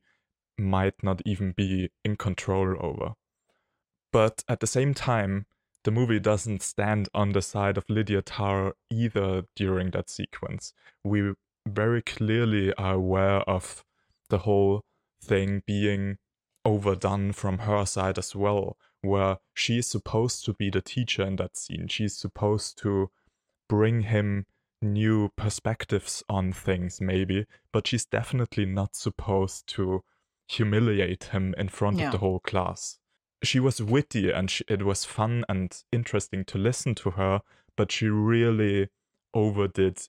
might 0.58 0.96
not 1.04 1.22
even 1.26 1.52
be 1.52 1.90
in 2.04 2.16
control 2.16 2.76
over. 2.80 3.14
But 4.12 4.44
at 4.50 4.60
the 4.60 4.68
same 4.68 4.94
time, 4.94 5.46
the 5.84 5.92
movie 5.92 6.20
doesn't 6.20 6.62
stand 6.62 7.08
on 7.14 7.32
the 7.32 7.42
side 7.42 7.78
of 7.78 7.86
Lydia 7.88 8.22
Tár 8.22 8.74
either 8.90 9.44
during 9.56 9.92
that 9.92 10.10
sequence. 10.10 10.74
We 11.04 11.34
very 11.68 12.02
clearly 12.02 12.74
are 12.74 12.96
aware 12.96 13.40
of 13.42 13.84
the 14.30 14.40
whole 14.40 14.84
thing 15.24 15.64
being 15.66 16.18
overdone 16.66 17.32
from 17.32 17.60
her 17.60 17.86
side 17.86 18.18
as 18.18 18.36
well, 18.36 18.78
where 19.02 19.38
she's 19.54 19.88
supposed 19.88 20.46
to 20.46 20.54
be 20.54 20.70
the 20.70 20.82
teacher 20.82 21.24
in 21.24 21.36
that 21.38 21.56
scene. 21.58 21.88
She's 21.88 22.16
supposed 22.18 22.78
to 22.80 23.10
bring 23.70 24.02
him 24.04 24.46
new 24.82 25.30
perspectives 25.36 26.24
on 26.30 26.54
things, 26.54 27.02
maybe, 27.02 27.46
but 27.72 27.88
she's 27.88 28.06
definitely 28.06 28.66
not 28.66 28.96
supposed 28.96 29.68
to 29.68 30.04
humiliate 30.48 31.26
him 31.26 31.54
in 31.58 31.68
front 31.70 31.98
Yeah. 32.00 32.08
of 32.08 32.12
the 32.14 32.18
whole 32.20 32.40
class. 32.40 33.00
She 33.44 33.60
was 33.60 33.82
witty 33.82 34.32
and 34.32 34.50
she, 34.50 34.64
it 34.68 34.84
was 34.84 35.04
fun 35.06 35.44
and 35.50 35.76
interesting 35.92 36.44
to 36.46 36.58
listen 36.58 36.96
to 36.96 37.12
her, 37.12 37.42
but 37.76 37.92
she 37.92 38.08
really 38.08 38.90
overdid 39.34 40.08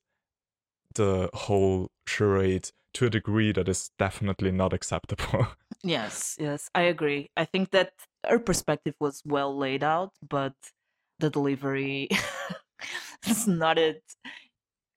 the 0.95 1.29
whole 1.35 1.91
charade 2.07 2.71
to 2.95 3.07
a 3.07 3.11
degree 3.11 3.53
that 3.53 3.69
is 3.69 3.91
definitely 3.99 4.53
not 4.53 4.73
acceptable. 4.73 5.49
Yes, 5.83 6.37
yes, 6.41 6.71
I 6.75 6.83
agree. 6.83 7.31
I 7.37 7.45
think 7.45 7.71
that 7.71 7.93
her 8.27 8.39
perspective 8.39 8.95
was 9.01 9.23
well 9.25 9.57
laid 9.57 9.85
out, 9.85 10.13
but 10.29 10.55
the 11.19 11.31
delivery 11.31 12.09
is 13.29 13.47
not 13.47 13.79
it. 13.79 14.03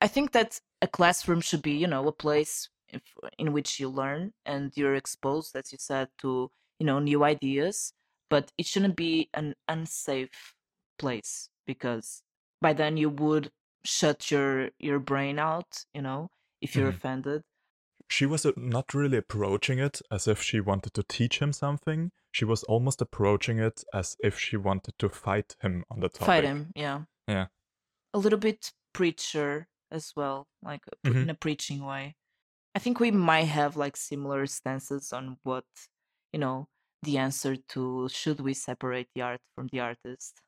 I 0.02 0.08
think 0.08 0.32
that 0.34 0.60
a 0.82 0.88
classroom 0.88 1.42
should 1.42 1.62
be, 1.62 1.74
you 1.74 1.88
know, 1.88 2.08
a 2.08 2.12
place 2.12 2.70
if, 2.90 3.04
in 3.38 3.54
which 3.54 3.80
you 3.80 3.90
learn 3.90 4.34
and 4.46 4.72
you're 4.76 4.96
exposed, 4.96 5.56
as 5.56 5.72
you 5.72 5.78
said, 5.80 6.10
to, 6.20 6.52
you 6.80 6.86
know, 6.86 7.00
new 7.00 7.24
ideas, 7.24 7.94
but 8.30 8.52
it 8.58 8.66
shouldn't 8.66 8.96
be 8.96 9.30
an 9.34 9.56
unsafe 9.68 10.56
place 11.00 11.50
because 11.68 12.24
by 12.62 12.74
then 12.74 12.98
you 12.98 13.10
would 13.10 13.52
shut 13.86 14.32
your 14.32 14.70
your 14.80 15.00
brain 15.00 15.40
out, 15.40 15.86
you 15.94 16.02
know, 16.02 16.30
if 16.62 16.76
you're 16.78 16.90
Mhm. 16.90 16.96
offended. 16.96 17.44
She 18.12 18.26
was 18.26 18.46
uh, 18.46 18.52
not 18.58 18.94
really 18.94 19.18
approaching 19.18 19.80
it 19.80 20.02
as 20.12 20.28
if 20.28 20.42
she 20.42 20.60
wanted 20.60 20.94
to 20.96 21.04
teach 21.04 21.40
him 21.40 21.54
something. 21.54 22.12
She 22.32 22.46
was 22.46 22.64
almost 22.64 23.02
approaching 23.02 23.60
it 23.60 23.84
as 23.94 24.18
if 24.24 24.38
she 24.38 24.58
wanted 24.58 24.96
to 25.00 25.10
fight 25.10 25.56
him 25.62 25.84
on 25.92 26.00
the 26.02 26.10
topic. 26.10 26.26
Fight 26.26 26.44
him, 26.44 26.72
yeah. 26.76 27.02
Yeah. 27.28 27.48
a 28.14 28.18
little 28.20 28.40
bit 28.40 28.74
preacher 28.94 29.68
as 29.90 30.12
well, 30.16 30.48
like 30.62 30.82
uh, 30.88 31.10
Mhm. 31.10 31.24
in 31.24 31.30
a 31.30 31.34
preaching 31.46 31.86
way. 31.86 32.16
I 32.76 32.80
think 32.80 33.00
we 33.00 33.12
might 33.12 33.48
have 33.60 33.76
like 33.78 33.96
similar 33.98 34.46
stances 34.48 35.14
on 35.14 35.38
what, 35.44 35.66
you 36.34 36.40
know, 36.40 36.68
the 37.04 37.18
answer 37.18 37.56
to 37.74 38.08
should 38.10 38.40
we 38.42 38.54
separate 38.54 39.08
the 39.16 39.22
art 39.22 39.42
from 39.56 39.68
the 39.72 39.80
artist. 39.80 40.42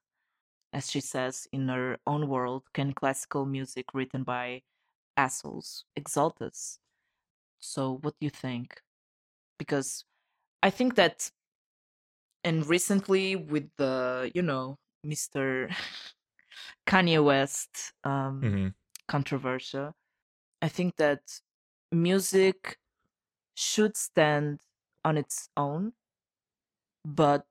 As 0.73 0.89
she 0.91 1.01
says 1.01 1.47
in 1.51 1.67
her 1.69 1.97
own 2.05 2.27
world, 2.27 2.63
can 2.73 2.93
classical 2.93 3.45
music 3.45 3.85
written 3.93 4.23
by 4.23 4.63
assholes 5.15 5.85
exalt 5.95 6.41
us? 6.41 6.79
So, 7.63 7.99
what 8.01 8.13
do 8.19 8.25
you 8.25 8.29
think? 8.29 8.81
Because 9.57 10.03
I 10.61 10.69
think 10.69 10.95
that, 10.95 11.31
and 12.43 12.65
recently 12.67 13.37
with 13.37 13.69
the, 13.77 14.29
you 14.35 14.41
know, 14.41 14.77
Mr. 15.05 15.73
Kanye 16.87 17.23
West 17.23 17.93
um, 18.03 18.41
hmm 18.41 18.67
controversial. 19.07 19.93
I 20.61 20.69
think 20.69 20.95
that 20.95 21.41
music 21.91 22.77
should 23.53 23.97
stand 23.97 24.61
on 25.03 25.17
its 25.17 25.49
own, 25.57 25.91
but 27.05 27.45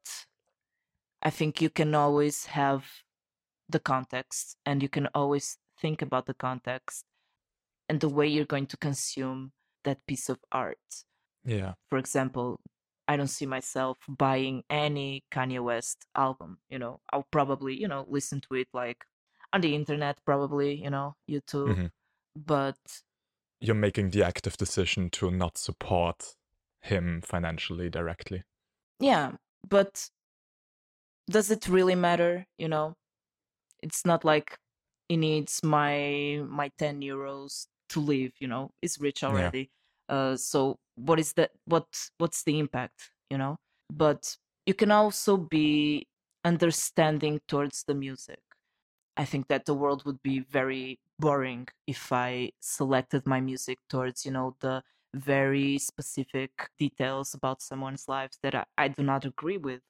I 1.22 1.31
think 1.31 1.61
you 1.61 1.68
can 1.70 1.94
always 1.94 2.46
have 2.46 2.87
the 3.68 3.81
context 3.81 4.57
and 4.64 4.83
you 4.83 4.88
can 4.88 5.09
always 5.14 5.59
think 5.79 6.01
about 6.01 6.27
the 6.27 6.35
context 6.35 7.05
and 7.88 8.01
the 8.01 8.09
way 8.09 8.27
you're 8.27 8.46
going 8.46 8.66
to 8.68 8.77
consume 8.79 9.53
that 9.85 9.99
piece 10.07 10.29
of 10.29 10.38
art. 10.53 10.79
Yeah. 11.45 11.75
For 11.90 11.99
example, 11.99 12.61
I 13.09 13.16
don't 13.16 13.29
see 13.29 13.47
myself 13.47 13.99
buying 14.09 14.62
any 14.71 15.25
Kanye 15.33 15.62
West 15.62 16.07
album, 16.14 16.59
you 16.71 16.79
know. 16.79 17.01
I'll 17.12 17.27
probably, 17.31 17.75
you 17.75 17.88
know, 17.88 18.07
listen 18.09 18.40
to 18.42 18.55
it 18.55 18.68
like 18.73 19.05
on 19.53 19.61
the 19.61 19.75
internet 19.75 20.18
probably, 20.25 20.75
you 20.83 20.90
know, 20.90 21.16
YouTube. 21.29 21.75
Mhm. 21.77 21.90
But 22.37 22.79
You're 23.61 23.75
making 23.77 24.11
the 24.11 24.23
active 24.25 24.57
decision 24.57 25.11
to 25.11 25.31
not 25.31 25.59
support 25.59 26.37
him 26.81 27.21
financially 27.23 27.90
directly. 27.90 28.45
yeah, 29.01 29.33
but 29.68 30.11
does 31.31 31.51
it 31.51 31.68
really 31.68 31.95
matter, 31.95 32.47
you 32.59 32.68
know? 32.68 32.95
It's 33.83 34.05
not 34.05 34.25
like 34.25 34.59
he 35.09 35.16
needs 35.16 35.61
my 35.62 36.42
my 36.49 36.71
10 36.79 37.01
euros 37.03 37.66
to 37.92 38.00
live, 38.00 38.33
you 38.40 38.48
know. 38.48 38.70
is 38.83 38.98
rich 39.00 39.22
already. 39.24 39.70
Uh 40.09 40.37
so 40.37 40.78
what 40.96 41.18
is 41.20 41.33
that 41.35 41.52
what 41.66 41.87
what's 42.18 42.44
the 42.44 42.59
impact, 42.59 43.12
you 43.31 43.38
know? 43.38 43.57
But 43.90 44.37
you 44.66 44.74
can 44.74 44.90
also 44.90 45.37
be 45.37 46.07
understanding 46.44 47.40
towards 47.48 47.85
the 47.85 47.94
music. 47.94 48.40
I 49.16 49.24
think 49.24 49.48
that 49.48 49.66
the 49.66 49.74
world 49.74 50.05
would 50.07 50.22
be 50.22 50.40
very 50.40 51.00
boring 51.18 51.68
if 51.87 52.12
I 52.12 52.52
selected 52.61 53.26
my 53.26 53.40
music 53.40 53.78
towards, 53.88 54.24
you 54.24 54.33
know, 54.33 54.57
the 54.61 54.83
very 55.14 55.78
specific 55.78 56.70
details 56.78 57.35
about 57.35 57.61
someone's 57.61 58.09
lives 58.09 58.38
that 58.42 58.55
I, 58.55 58.64
I 58.78 58.88
do 58.88 59.02
not 59.02 59.24
agree 59.26 59.59
with. 59.59 59.83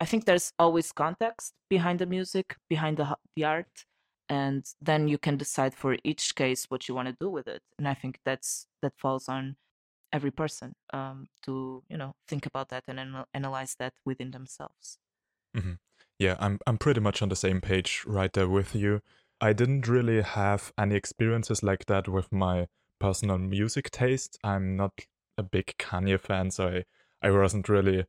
I 0.00 0.04
think 0.06 0.24
there's 0.24 0.52
always 0.58 0.92
context 0.92 1.54
behind 1.68 1.98
the 2.00 2.06
music, 2.06 2.56
behind 2.68 2.96
the 2.98 3.16
the 3.36 3.44
art, 3.44 3.86
and 4.30 4.64
then 4.80 5.08
you 5.08 5.18
can 5.18 5.36
decide 5.36 5.74
for 5.74 5.96
each 6.04 6.34
case 6.36 6.66
what 6.70 6.88
you 6.88 6.94
want 6.94 7.08
to 7.08 7.16
do 7.20 7.28
with 7.28 7.48
it. 7.48 7.62
And 7.78 7.88
I 7.88 7.94
think 7.94 8.20
that's 8.24 8.66
that 8.80 8.92
falls 8.96 9.28
on 9.28 9.56
every 10.12 10.30
person 10.30 10.72
um, 10.92 11.26
to 11.42 11.82
you 11.90 11.98
know 11.98 12.14
think 12.28 12.46
about 12.46 12.68
that 12.70 12.84
and 12.88 12.98
anal- 12.98 13.28
analyze 13.34 13.74
that 13.78 13.92
within 14.06 14.30
themselves. 14.30 14.98
Yeah, 16.18 16.36
I'm 16.38 16.60
I'm 16.66 16.78
pretty 16.78 17.00
much 17.00 17.22
on 17.22 17.28
the 17.28 17.36
same 17.36 17.60
page 17.60 18.04
right 18.06 18.32
there 18.32 18.48
with 18.48 18.74
you. 18.74 19.00
I 19.40 19.52
didn't 19.52 19.88
really 19.88 20.22
have 20.22 20.72
any 20.78 20.94
experiences 20.94 21.62
like 21.62 21.86
that 21.86 22.08
with 22.08 22.30
my 22.30 22.68
personal 23.00 23.38
music 23.38 23.90
taste. 23.90 24.38
I'm 24.44 24.76
not 24.76 24.92
a 25.38 25.42
big 25.42 25.74
Kanye 25.78 26.20
fan, 26.20 26.50
so 26.50 26.68
I, 26.68 26.84
I 27.26 27.30
wasn't 27.30 27.68
really 27.68 28.04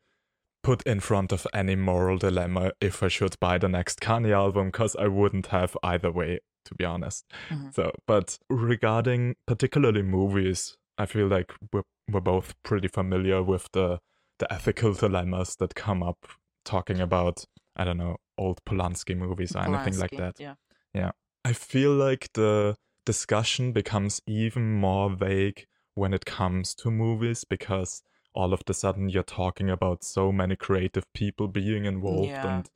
put 0.64 0.82
in 0.84 1.00
front 1.00 1.32
of 1.32 1.48
any 1.54 1.76
moral 1.76 2.18
dilemma 2.18 2.72
if 2.80 3.02
I 3.04 3.08
should 3.08 3.36
buy 3.40 3.58
the 3.58 3.70
next 3.70 4.00
Kanye 4.00 4.32
album 4.32 4.68
because 4.68 4.96
I 4.96 5.08
wouldn't 5.08 5.48
have 5.48 5.76
either 5.84 6.12
way, 6.12 6.40
to 6.66 6.76
be 6.76 6.86
honest. 6.86 7.26
Mhm. 7.50 7.74
So, 7.74 7.92
but 8.08 8.38
regarding 8.50 9.36
particularly 9.48 10.04
movies, 10.04 10.78
I 10.98 11.06
feel 11.06 11.28
like 11.28 11.54
we're 11.74 11.84
we're 12.12 12.20
both 12.22 12.54
pretty 12.64 12.88
familiar 12.88 13.42
with 13.42 13.70
the 13.72 14.00
the 14.40 14.52
ethical 14.54 14.94
dilemmas 14.94 15.56
that 15.58 15.76
come 15.76 16.04
up 16.04 16.18
talking 16.66 17.00
about 17.00 17.46
I 17.76 17.84
don't 17.86 17.98
know 17.98 18.18
old 18.38 18.60
Polanski 18.66 19.16
movies 19.16 19.56
or 19.56 19.60
anything 19.60 19.98
like 19.98 20.12
that. 20.18 20.40
Yeah. 20.40 20.56
Yeah. 20.94 21.12
I 21.46 21.54
feel 21.54 21.92
like 21.94 22.30
the 22.34 22.76
discussion 23.06 23.72
becomes 23.72 24.22
even 24.28 24.74
more 24.74 25.10
vague 25.10 25.66
when 25.96 26.14
it 26.14 26.26
comes 26.26 26.76
to 26.76 26.92
movies 26.92 27.44
because 27.46 28.04
all 28.34 28.54
of 28.54 28.64
the 28.66 28.74
sudden 28.74 29.10
you're 29.10 29.24
talking 29.24 29.70
about 29.70 30.04
so 30.04 30.32
many 30.32 30.56
creative 30.56 31.12
people 31.14 31.48
being 31.48 31.86
involved 31.86 32.30
Yeah. 32.30 32.58
and 32.58 32.70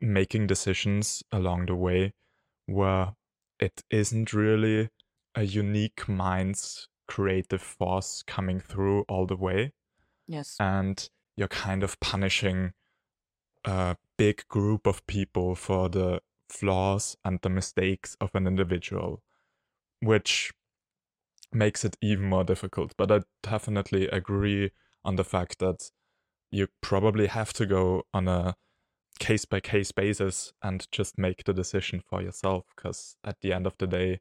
making 0.00 0.46
decisions 0.46 1.22
along 1.32 1.66
the 1.66 1.74
way 1.74 2.12
where 2.66 3.14
it 3.58 3.82
isn't 3.90 4.32
really 4.32 4.90
a 5.34 5.42
unique 5.44 6.06
mind's 6.08 6.88
creative 7.08 7.62
force 7.62 8.22
coming 8.26 8.60
through 8.60 9.02
all 9.08 9.26
the 9.26 9.36
way 9.36 9.72
Yes. 10.26 10.56
and 10.60 11.08
you're 11.36 11.48
kind 11.48 11.82
of 11.82 11.98
punishing 12.00 12.72
a 13.64 13.96
big 14.18 14.46
group 14.48 14.86
of 14.86 15.06
people 15.06 15.54
for 15.54 15.88
the 15.88 16.20
flaws 16.48 17.16
and 17.24 17.40
the 17.42 17.48
mistakes 17.50 18.16
of 18.20 18.30
an 18.34 18.46
individual, 18.46 19.22
which 20.00 20.52
makes 21.52 21.84
it 21.84 21.96
even 22.02 22.24
more 22.26 22.44
difficult. 22.44 22.94
But 22.96 23.10
I 23.12 23.20
definitely 23.42 24.08
agree 24.08 24.72
on 25.04 25.16
the 25.16 25.24
fact 25.24 25.58
that 25.60 25.90
you 26.50 26.68
probably 26.80 27.26
have 27.26 27.52
to 27.54 27.66
go 27.66 28.04
on 28.14 28.28
a 28.28 28.56
case 29.18 29.44
by 29.44 29.60
case 29.60 29.92
basis 29.92 30.52
and 30.62 30.86
just 30.92 31.18
make 31.18 31.44
the 31.44 31.54
decision 31.54 32.00
for 32.00 32.22
yourself. 32.22 32.66
Because 32.76 33.16
at 33.24 33.40
the 33.40 33.52
end 33.52 33.66
of 33.66 33.76
the 33.78 33.86
day, 33.86 34.20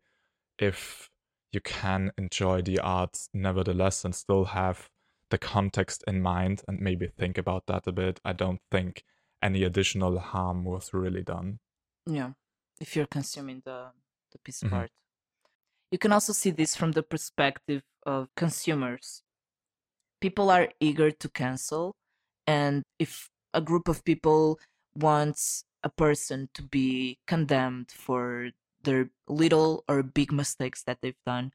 if 0.59 1.09
you 1.51 1.61
can 1.61 2.11
enjoy 2.17 2.61
the 2.61 2.79
art 2.79 3.17
nevertheless 3.33 4.05
and 4.05 4.15
still 4.15 4.45
have 4.45 4.89
the 5.31 5.37
context 5.37 6.03
in 6.07 6.21
mind 6.21 6.61
and 6.67 6.79
maybe 6.79 7.07
think 7.07 7.37
about 7.37 7.65
that 7.67 7.87
a 7.87 7.91
bit, 7.91 8.19
I 8.23 8.33
don't 8.33 8.61
think 8.71 9.03
any 9.41 9.63
additional 9.63 10.19
harm 10.19 10.63
was 10.63 10.93
really 10.93 11.23
done. 11.23 11.59
Yeah, 12.07 12.33
if 12.79 12.95
you're 12.95 13.07
consuming 13.07 13.61
the 13.65 13.91
the 14.31 14.39
piece 14.39 14.63
of 14.63 14.71
Mhm. 14.71 14.77
art, 14.77 14.91
you 15.91 15.97
can 15.97 16.11
also 16.11 16.33
see 16.33 16.51
this 16.51 16.75
from 16.75 16.91
the 16.93 17.03
perspective 17.03 17.83
of 18.05 18.29
consumers. 18.35 19.23
People 20.21 20.49
are 20.49 20.69
eager 20.79 21.11
to 21.11 21.29
cancel, 21.29 21.95
and 22.47 22.83
if 22.99 23.29
a 23.53 23.61
group 23.61 23.87
of 23.87 24.03
people 24.03 24.59
wants 24.95 25.65
a 25.83 25.89
person 25.89 26.49
to 26.53 26.63
be 26.63 27.19
condemned 27.27 27.91
for 27.91 28.51
their 28.83 29.11
little 29.27 29.83
or 29.87 30.03
big 30.03 30.31
mistakes 30.31 30.83
that 30.83 30.99
they've 31.01 31.21
done, 31.25 31.51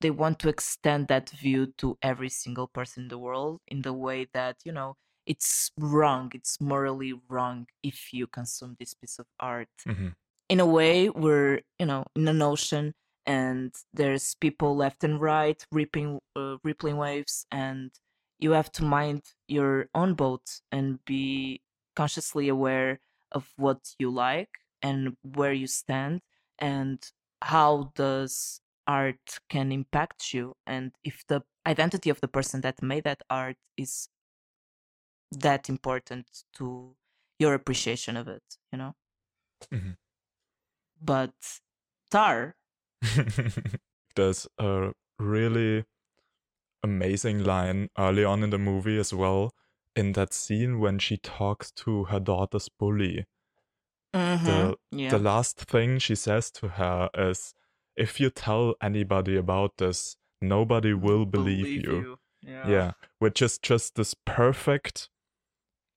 they 0.00 0.10
want 0.10 0.38
to 0.40 0.48
extend 0.48 1.08
that 1.08 1.30
view 1.30 1.72
to 1.78 1.96
every 2.02 2.28
single 2.28 2.68
person 2.68 3.04
in 3.04 3.08
the 3.08 3.18
world 3.18 3.60
in 3.68 3.82
the 3.82 3.92
way 3.92 4.26
that 4.34 4.56
you 4.64 4.72
know 4.72 4.96
it's 5.26 5.70
wrong 5.78 6.30
it's 6.34 6.60
morally 6.60 7.14
wrong 7.28 7.66
if 7.82 8.12
you 8.12 8.26
consume 8.26 8.76
this 8.80 8.94
piece 8.94 9.18
of 9.18 9.26
art 9.40 9.68
hmm 9.86 10.08
in 10.48 10.60
a 10.60 10.66
way 10.66 11.08
we're 11.08 11.62
you 11.78 11.86
know 11.86 12.04
in 12.16 12.28
an 12.28 12.42
ocean 12.42 12.92
and 13.26 13.74
there's 13.92 14.34
people 14.36 14.76
left 14.76 15.04
and 15.04 15.20
right 15.20 15.64
ripping 15.70 16.20
uh, 16.36 16.56
rippling 16.64 16.96
waves 16.96 17.46
and 17.50 17.92
you 18.38 18.52
have 18.52 18.70
to 18.72 18.84
mind 18.84 19.22
your 19.48 19.88
own 19.94 20.14
boat 20.14 20.60
and 20.72 21.04
be 21.04 21.62
consciously 21.94 22.48
aware 22.48 23.00
of 23.30 23.52
what 23.56 23.94
you 23.98 24.10
like 24.10 24.50
and 24.82 25.16
where 25.22 25.52
you 25.52 25.66
stand 25.66 26.20
and 26.58 27.12
how 27.42 27.92
does 27.94 28.60
art 28.86 29.38
can 29.48 29.70
impact 29.70 30.34
you 30.34 30.54
and 30.66 30.92
if 31.04 31.24
the 31.28 31.42
identity 31.66 32.10
of 32.10 32.20
the 32.20 32.28
person 32.28 32.60
that 32.62 32.82
made 32.82 33.04
that 33.04 33.22
art 33.30 33.56
is 33.76 34.08
that 35.30 35.68
important 35.68 36.26
to 36.54 36.94
your 37.38 37.54
appreciation 37.54 38.16
of 38.16 38.28
it 38.28 38.42
you 38.72 38.78
know 38.78 38.94
Mhm. 39.70 39.96
but 41.00 41.34
tar 42.10 42.54
There's 44.16 44.46
a 44.58 44.92
really 45.18 45.84
amazing 46.82 47.44
line 47.44 47.88
early 47.98 48.24
on 48.24 48.42
in 48.42 48.50
the 48.50 48.58
movie 48.58 48.98
as 48.98 49.14
well 49.14 49.52
in 49.94 50.12
that 50.12 50.32
scene 50.32 50.80
when 50.80 50.98
she 50.98 51.16
talks 51.16 51.70
to 51.72 52.04
her 52.04 52.20
daughter's 52.20 52.68
bully. 52.68 53.24
The 54.12 54.18
mm-hmm. 54.18 54.98
yeah 54.98 55.10
the 55.10 55.18
last 55.18 55.58
thing 55.58 55.98
she 55.98 56.14
says 56.14 56.50
to 56.52 56.68
her 56.68 57.08
is 57.16 57.54
if 57.96 58.20
you 58.20 58.30
tell 58.30 58.74
anybody 58.82 59.36
about 59.36 59.78
this, 59.78 60.16
nobody 60.40 60.92
will 60.92 61.24
believe, 61.24 61.66
you. 61.66 62.18
yeah 62.42 62.68
Yeah, 62.68 62.92
which 63.18 63.40
is 63.40 63.58
just 63.58 63.94
this 63.94 64.14
perfect 64.26 65.08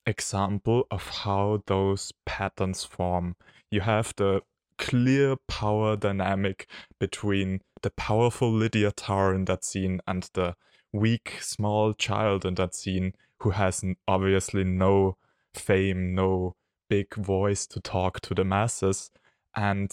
example 0.06 0.86
of 0.92 1.10
how 1.10 1.64
those 1.68 2.14
patterns 2.26 2.84
form. 2.84 3.36
You 3.72 3.82
have 3.82 4.14
the 4.16 4.42
clear 4.78 5.36
power 5.48 5.96
dynamic 5.96 6.68
between 7.00 7.62
the 7.82 7.90
powerful 7.92 8.52
Lydia 8.52 8.92
Tár 8.92 9.36
in 9.36 9.46
that 9.46 9.64
scene 9.64 10.02
and 10.08 10.30
the 10.34 10.56
weak, 10.92 11.38
small 11.42 11.94
child 11.94 12.46
in 12.46 12.56
that 12.56 12.74
scene 12.74 13.14
who 13.40 13.52
has 13.52 13.84
obviously 14.08 14.64
no 14.64 15.18
fame, 15.54 16.16
no 16.16 16.56
big 16.90 17.14
voice 17.16 17.68
to 17.68 17.80
talk 17.80 18.22
to 18.22 18.34
the 18.34 18.44
masses. 18.44 19.12
And 19.56 19.92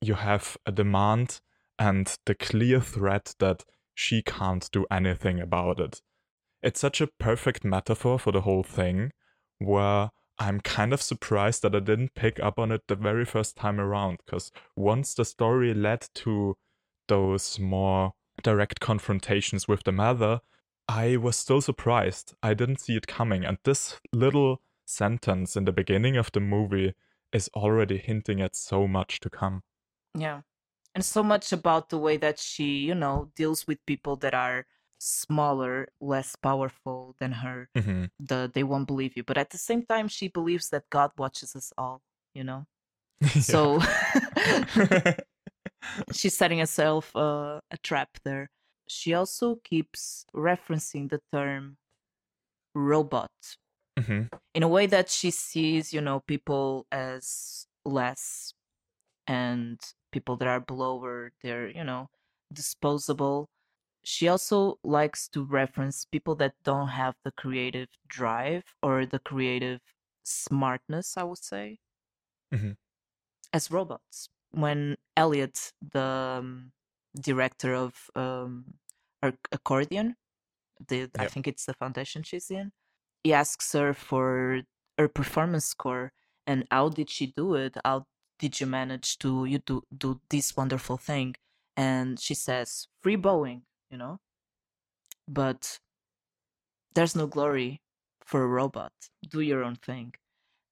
you 0.00 0.14
have 0.14 0.56
a 0.66 0.72
demand 0.72 1.40
and 1.78 2.14
the 2.26 2.34
clear 2.34 2.80
threat 2.80 3.34
that 3.38 3.64
she 3.94 4.22
can't 4.22 4.68
do 4.72 4.86
anything 4.90 5.40
about 5.40 5.80
it. 5.80 6.02
It's 6.62 6.80
such 6.80 7.00
a 7.00 7.08
perfect 7.18 7.64
metaphor 7.64 8.18
for 8.18 8.32
the 8.32 8.42
whole 8.42 8.62
thing 8.62 9.12
where 9.58 10.10
I'm 10.38 10.60
kind 10.60 10.92
of 10.92 11.00
surprised 11.00 11.62
that 11.62 11.74
I 11.74 11.80
didn't 11.80 12.14
pick 12.14 12.40
up 12.40 12.58
on 12.58 12.72
it 12.72 12.82
the 12.88 12.96
very 12.96 13.24
first 13.24 13.56
time 13.56 13.80
around 13.80 14.18
because 14.24 14.50
once 14.76 15.14
the 15.14 15.24
story 15.24 15.72
led 15.74 16.08
to 16.14 16.56
those 17.08 17.58
more 17.58 18.14
direct 18.42 18.80
confrontations 18.80 19.68
with 19.68 19.84
the 19.84 19.92
mother, 19.92 20.40
I 20.88 21.16
was 21.16 21.36
still 21.36 21.60
surprised. 21.60 22.34
I 22.42 22.54
didn't 22.54 22.80
see 22.80 22.96
it 22.96 23.06
coming. 23.06 23.44
And 23.44 23.58
this 23.64 24.00
little 24.12 24.60
sentence 24.84 25.56
in 25.56 25.64
the 25.64 25.72
beginning 25.72 26.16
of 26.16 26.32
the 26.32 26.40
movie 26.40 26.94
is 27.32 27.48
already 27.54 27.98
hinting 27.98 28.40
at 28.40 28.56
so 28.56 28.86
much 28.86 29.20
to 29.20 29.30
come. 29.30 29.62
yeah 30.16 30.42
and 30.94 31.04
so 31.04 31.22
much 31.22 31.52
about 31.52 31.88
the 31.88 31.98
way 31.98 32.16
that 32.16 32.38
she 32.38 32.78
you 32.78 32.94
know 32.94 33.30
deals 33.34 33.66
with 33.66 33.84
people 33.86 34.16
that 34.16 34.34
are 34.34 34.66
smaller 34.98 35.88
less 36.00 36.36
powerful 36.36 37.14
than 37.18 37.32
her 37.32 37.68
hmm 37.76 38.04
the 38.18 38.50
they 38.54 38.62
won't 38.62 38.86
believe 38.86 39.16
you 39.16 39.24
but 39.24 39.36
at 39.38 39.50
the 39.50 39.58
same 39.58 39.84
time 39.84 40.08
she 40.08 40.28
believes 40.28 40.70
that 40.70 40.84
god 40.90 41.10
watches 41.18 41.56
us 41.56 41.72
all 41.76 42.02
you 42.34 42.44
know? 42.44 42.66
So 43.40 43.80
she's 46.12 46.36
setting 46.36 46.58
herself 46.58 47.14
uh, 47.16 47.60
a 47.70 47.76
trap 47.82 48.18
there. 48.24 48.50
She 48.88 49.14
also 49.14 49.56
keeps 49.64 50.26
referencing 50.34 51.10
the 51.10 51.20
term 51.32 51.76
robot 52.74 53.30
hmm 53.98 54.22
in 54.54 54.62
a 54.62 54.68
way 54.68 54.86
that 54.86 55.08
she 55.08 55.30
sees 55.30 55.92
you 55.92 56.00
know 56.00 56.20
people 56.26 56.86
as 56.90 57.66
less 57.84 58.52
and 59.26 59.80
people 60.12 60.36
that 60.36 60.48
are 60.48 60.60
below 60.60 61.00
her 61.00 61.32
they're 61.42 61.68
you 61.68 61.84
know 61.84 62.08
disposable 62.52 63.48
she 64.04 64.28
also 64.28 64.78
likes 64.84 65.28
to 65.28 65.44
reference 65.44 66.04
people 66.04 66.34
that 66.36 66.54
don't 66.64 66.88
have 66.88 67.14
the 67.24 67.32
creative 67.32 67.88
drive 68.06 68.64
or 68.82 69.06
the 69.06 69.18
creative 69.18 69.80
smartness 70.24 71.16
i 71.16 71.22
would 71.22 71.38
say. 71.38 71.78
Mhm. 72.54 72.76
as 73.52 73.70
robots. 73.70 74.28
When 74.50 74.96
elliot 75.16 75.72
the 75.80 76.02
um, 76.40 76.72
director 77.20 77.74
of 77.74 78.10
um, 78.14 78.74
Ac- 79.22 79.38
accordion 79.52 80.16
the 80.88 81.08
i 81.18 81.26
think 81.26 81.46
it's 81.46 81.64
the 81.66 81.74
foundation 81.74 82.22
she's 82.22 82.50
in 82.50 82.72
he 83.22 83.32
asks 83.32 83.72
her 83.72 83.94
for 83.94 84.62
her 84.98 85.08
performance 85.08 85.64
score 85.66 86.12
and 86.46 86.66
how 86.70 86.88
did 86.90 87.08
she 87.08 87.26
do 87.26 87.54
it? 87.54 87.76
How 87.84 88.06
did 88.38 88.60
you 88.60 88.66
manage 88.66 89.18
to 89.20 89.46
you 89.46 89.58
do 89.60 89.82
do 89.96 90.20
this 90.30 90.56
wonderful 90.56 90.98
thing? 90.98 91.36
And 91.76 92.20
she 92.20 92.34
says 92.34 92.88
free 93.02 93.16
bowing 93.16 93.62
you 93.94 93.98
know 94.02 94.16
but 95.28 95.62
there's 96.94 97.16
no 97.16 97.26
glory 97.26 97.80
for 98.24 98.42
a 98.42 98.46
robot 98.46 98.92
do 99.28 99.40
your 99.40 99.62
own 99.64 99.76
thing 99.76 100.14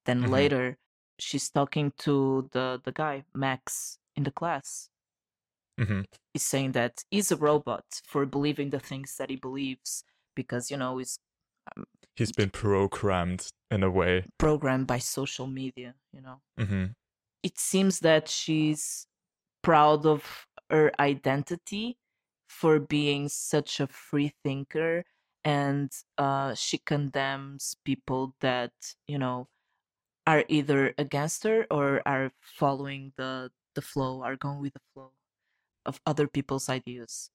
then 0.06 0.22
Mhm. 0.22 0.30
later 0.38 0.78
she's 1.18 1.50
talking 1.50 1.92
to 1.98 2.48
the 2.52 2.80
the 2.84 2.92
guy 2.92 3.24
max 3.34 3.98
in 4.16 4.24
the 4.24 4.30
class 4.40 4.90
hmm 5.78 6.02
he's 6.34 6.44
saying 6.44 6.72
that 6.72 7.04
he's 7.10 7.30
a 7.32 7.36
robot 7.36 7.84
for 8.04 8.26
believing 8.26 8.70
the 8.70 8.80
things 8.80 9.16
that 9.18 9.30
he 9.30 9.36
believes 9.36 10.04
because 10.34 10.70
you 10.70 10.76
know 10.76 10.98
he's 10.98 11.18
He's 12.16 12.32
been 12.32 12.50
programmed 12.50 13.48
in 13.70 13.82
a 13.82 13.90
way. 13.90 14.26
programmed 14.38 14.86
by 14.86 14.98
social 14.98 15.46
media 15.46 15.94
you 16.12 16.20
know 16.22 16.38
Mm-hmm. 16.60 16.86
it 17.42 17.58
seems 17.58 18.00
that 18.00 18.28
she's 18.28 19.06
proud 19.62 20.06
of 20.06 20.46
her 20.70 20.92
identity 21.00 21.96
for 22.52 22.78
being 22.80 23.28
such 23.28 23.80
a 23.80 23.86
free 23.86 24.32
thinker 24.44 25.04
and 25.44 25.90
uh, 26.18 26.54
she 26.54 26.78
condemns 26.78 27.76
people 27.84 28.36
that 28.40 28.72
you 29.08 29.18
know 29.18 29.48
are 30.26 30.44
either 30.48 30.94
against 30.98 31.44
her 31.44 31.66
or 31.70 32.02
are 32.06 32.32
following 32.40 33.12
the 33.16 33.50
the 33.74 33.82
flow 33.82 34.22
are 34.22 34.36
going 34.36 34.60
with 34.60 34.74
the 34.74 34.82
flow 34.94 35.12
of 35.86 36.00
other 36.06 36.28
people's 36.28 36.68
ideas 36.68 37.30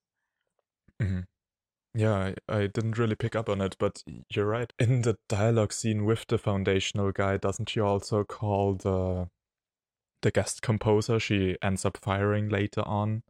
Yeah, 1.94 2.33
I, 2.50 2.54
I 2.54 2.67
didn't 2.67 2.98
really 2.98 3.15
pick 3.15 3.35
up 3.35 3.50
on 3.50 3.62
it, 3.62 3.75
but 3.79 4.04
you're 4.29 4.46
right. 4.46 4.71
In 4.79 5.02
the 5.02 5.17
dialogue 5.27 5.73
scene 5.73 6.06
with 6.06 6.27
the 6.27 6.37
foundational 6.37 7.12
guy, 7.12 7.37
doesn't 7.37 7.69
she 7.69 7.79
also 7.79 8.23
call 8.23 8.75
the 8.75 9.29
the 10.21 10.31
guest 10.31 10.62
composer 10.62 11.19
she 11.19 11.58
ends 11.62 11.85
up 11.85 11.98
firing 11.98 12.50
later 12.50 12.81
on 12.81 13.23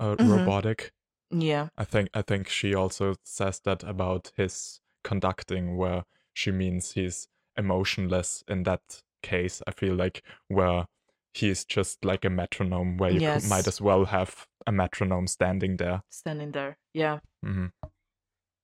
uh, 0.00 0.16
Mhm. 0.18 0.50
robotic? 0.60 0.92
Yeah 1.30 1.68
I 1.78 1.84
think 1.84 2.10
I 2.14 2.22
think 2.22 2.48
she 2.48 2.74
also 2.74 3.14
says 3.24 3.60
that 3.64 3.82
about 3.84 4.32
his 4.36 4.80
conducting, 5.04 5.76
where 5.76 6.04
she 6.34 6.50
means 6.50 6.92
he's 6.92 7.28
emotionless 7.56 8.44
in 8.48 8.64
that 8.64 9.02
case. 9.22 9.62
I 9.66 9.72
feel 9.72 9.94
like 9.94 10.22
where 10.48 10.86
he's 11.32 11.64
just 11.64 12.04
like 12.04 12.24
a 12.24 12.30
metronome, 12.30 12.96
where 12.98 13.12
you 13.12 13.20
could, 13.20 13.44
might 13.44 13.66
as 13.66 13.80
well 13.80 14.06
have 14.06 14.46
a 14.66 14.72
metronome 14.72 15.26
standing 15.26 15.76
there. 15.76 16.02
standing 16.10 16.52
there 16.52 16.76
yeah 16.92 17.20
hmm 17.42 17.66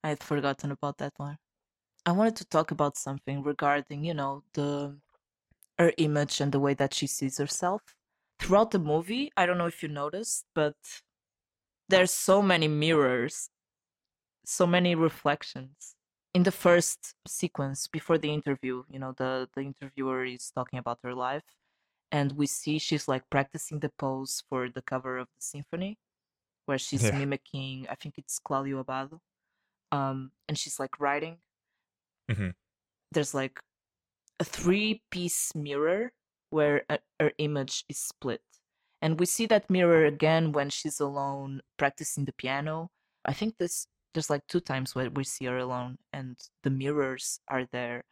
I 0.05 0.11
had 0.11 0.23
forgotten 0.23 0.71
about 0.71 0.99
that 0.99 1.15
one. 1.17 1.39
I 2.05 2.13
wanted 2.13 2.37
to 2.37 2.45
talk 2.45 2.71
about 2.71 2.97
something 2.97 3.43
regarding, 3.43 4.05
you 4.05 4.15
know, 4.15 4.45
the 4.53 4.99
her 5.79 5.93
image 5.99 6.41
and 6.41 6.53
the 6.53 6.61
way 6.61 6.75
that 6.75 6.95
she 6.95 7.07
sees 7.07 7.39
herself. 7.39 7.83
Throughout 8.39 8.71
the 8.71 8.79
movie, 8.79 9.31
I 9.37 9.47
don't 9.47 9.59
know 9.59 9.67
if 9.67 9.83
you 9.83 9.89
noticed, 9.89 10.47
but 10.55 10.77
there's 11.89 12.11
so 12.13 12.43
many 12.43 12.69
mirrors, 12.69 13.51
so 14.45 14.67
many 14.67 14.95
reflections. 14.95 15.97
In 16.35 16.43
the 16.45 16.53
first 16.53 17.15
sequence 17.27 17.89
before 17.89 18.19
the 18.19 18.33
interview, 18.33 18.85
you 18.91 18.99
know, 18.99 19.13
the 19.13 19.49
the 19.55 19.63
interviewer 19.63 20.25
is 20.25 20.51
talking 20.51 20.79
about 20.79 21.01
her 21.03 21.15
life 21.15 21.45
and 22.13 22.33
we 22.33 22.47
see 22.47 22.79
she's 22.79 23.09
like 23.09 23.29
practicing 23.31 23.81
the 23.81 23.91
pose 23.99 24.45
for 24.49 24.71
the 24.71 24.83
cover 24.83 25.19
of 25.19 25.29
the 25.37 25.43
symphony 25.43 25.99
where 26.67 26.79
she's 26.87 27.03
Yeah. 27.03 27.13
mimicking, 27.13 27.89
I 27.91 27.97
think 27.97 28.19
it's 28.19 28.39
Claudio 28.41 28.83
Abbado. 28.85 29.21
Um 29.93 30.33
and 30.49 30.59
she's 30.59 30.81
like 30.81 31.01
writing. 31.01 31.39
Mhm. 32.29 32.55
There's 33.13 33.35
like 33.35 33.61
a 34.41 34.45
three 34.45 35.03
piece 35.11 35.55
mirror 35.55 36.13
where 36.51 36.85
a, 36.91 37.01
her 37.21 37.33
image 37.39 37.85
is 37.89 37.99
split. 37.99 38.43
And 39.03 39.21
we 39.21 39.27
see 39.27 39.47
that 39.47 39.69
mirror 39.71 40.05
again 40.07 40.53
when 40.53 40.71
she's 40.71 41.01
alone 41.01 41.61
practicing 41.77 42.25
the 42.25 42.33
piano. 42.33 42.91
I 43.25 43.33
think 43.33 43.59
this 43.59 43.87
there's 44.15 44.31
like 44.31 44.47
two 44.49 44.61
times 44.61 44.95
where 44.95 45.11
we 45.11 45.25
see 45.25 45.45
her 45.45 45.59
alone 45.59 45.99
and 46.13 46.39
the 46.63 46.71
mirrors 46.71 47.39
are 47.49 47.67
there. 47.71 48.03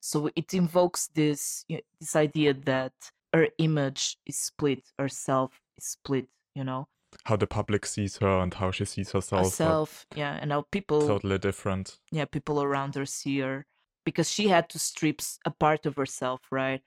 So 0.00 0.30
it 0.34 0.52
invokes 0.52 1.08
this 1.14 1.64
y- 1.70 1.82
this 2.00 2.16
idea 2.16 2.54
that 2.54 2.92
her 3.32 3.48
image 3.58 4.16
is 4.26 4.38
split, 4.38 4.82
herself 4.98 5.60
is 5.78 5.84
split, 5.86 6.26
you 6.54 6.64
know. 6.64 6.88
How 7.24 7.36
the 7.36 7.46
public 7.46 7.86
sees 7.86 8.16
her 8.18 8.40
and 8.40 8.52
how 8.54 8.72
she 8.72 8.84
sees 8.84 9.12
herself. 9.12 9.44
Herself, 9.44 10.06
yeah, 10.16 10.38
and 10.40 10.50
how 10.50 10.62
people 10.72 11.06
Totally 11.06 11.38
different. 11.38 11.98
yeah, 12.10 12.24
people 12.24 12.62
around 12.62 12.94
her 12.96 13.06
see 13.06 13.38
her 13.40 13.64
because 14.04 14.28
she 14.28 14.48
had 14.48 14.68
to 14.70 14.78
strip 14.78 15.20
a 15.44 15.50
part 15.50 15.86
of 15.86 15.94
herself, 15.96 16.40
right? 16.50 16.82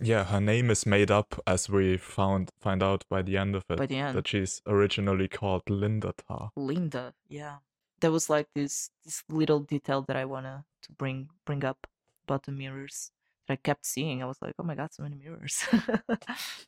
Yeah, 0.00 0.24
her 0.24 0.40
name 0.40 0.70
is 0.70 0.84
made 0.84 1.10
up 1.10 1.40
as 1.46 1.68
we 1.68 1.96
found 1.96 2.50
find 2.60 2.82
out 2.82 3.04
by 3.08 3.22
the 3.22 3.36
end 3.36 3.56
of 3.56 3.64
it. 3.70 3.78
By 3.78 3.86
the 3.86 3.96
end. 3.96 4.16
That 4.16 4.28
she's 4.28 4.62
originally 4.66 5.28
called 5.28 5.62
Linda 5.68 6.14
Tarr. 6.26 6.50
Linda, 6.56 7.14
yeah. 7.28 7.56
There 8.00 8.12
was 8.12 8.28
like 8.28 8.48
this 8.54 8.90
this 9.04 9.24
little 9.28 9.60
detail 9.60 10.02
that 10.02 10.16
I 10.16 10.24
wanna 10.24 10.64
to 10.82 10.92
bring 10.92 11.30
bring 11.44 11.64
up 11.64 11.86
about 12.24 12.44
the 12.44 12.52
mirrors 12.52 13.10
that 13.46 13.54
I 13.54 13.56
kept 13.56 13.86
seeing. 13.86 14.22
I 14.22 14.26
was 14.26 14.42
like, 14.42 14.54
oh 14.58 14.64
my 14.64 14.74
god, 14.74 14.92
so 14.92 15.02
many 15.02 15.16
mirrors. 15.16 15.64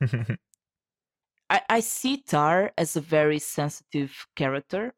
I, 1.50 1.62
I 1.68 1.80
see 1.80 2.22
Tár 2.26 2.70
as 2.76 2.96
a 2.96 3.00
very 3.00 3.38
sensitive 3.38 4.26
character 4.36 4.94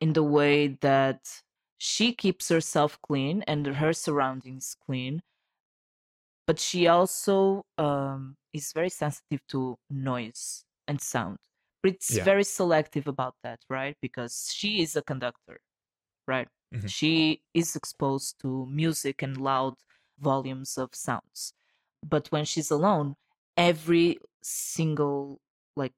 in 0.00 0.12
the 0.14 0.22
way 0.22 0.68
that 0.80 1.42
she 1.76 2.12
keeps 2.12 2.48
herself 2.48 2.98
clean 3.02 3.42
and 3.46 3.66
her 3.66 3.92
surroundings 3.92 4.76
clean, 4.84 5.22
but 6.48 6.60
she 6.60 6.88
also 6.88 7.66
um, 7.78 8.36
is 8.54 8.72
very 8.74 8.90
sensitive 8.90 9.46
to 9.48 9.78
noise 9.90 10.66
and 10.88 11.00
sound. 11.02 11.38
But 11.84 11.94
it's 11.94 12.16
Yeah. 12.16 12.24
very 12.24 12.44
selective 12.44 13.08
about 13.08 13.36
that, 13.44 13.60
right? 13.70 13.96
Because 14.02 14.52
she 14.54 14.82
is 14.82 14.96
a 14.96 15.02
conductor, 15.02 15.60
right? 16.26 16.48
Mhm. 16.72 16.88
She 16.88 17.42
is 17.54 17.76
exposed 17.76 18.40
to 18.40 18.66
music 18.66 19.22
and 19.22 19.36
loud 19.40 19.76
volumes 20.18 20.78
of 20.78 20.94
sounds. 20.94 21.54
But 22.02 22.28
when 22.32 22.44
she's 22.46 22.70
alone, 22.70 23.16
every 23.56 24.18
single 24.42 25.40
like 25.76 25.94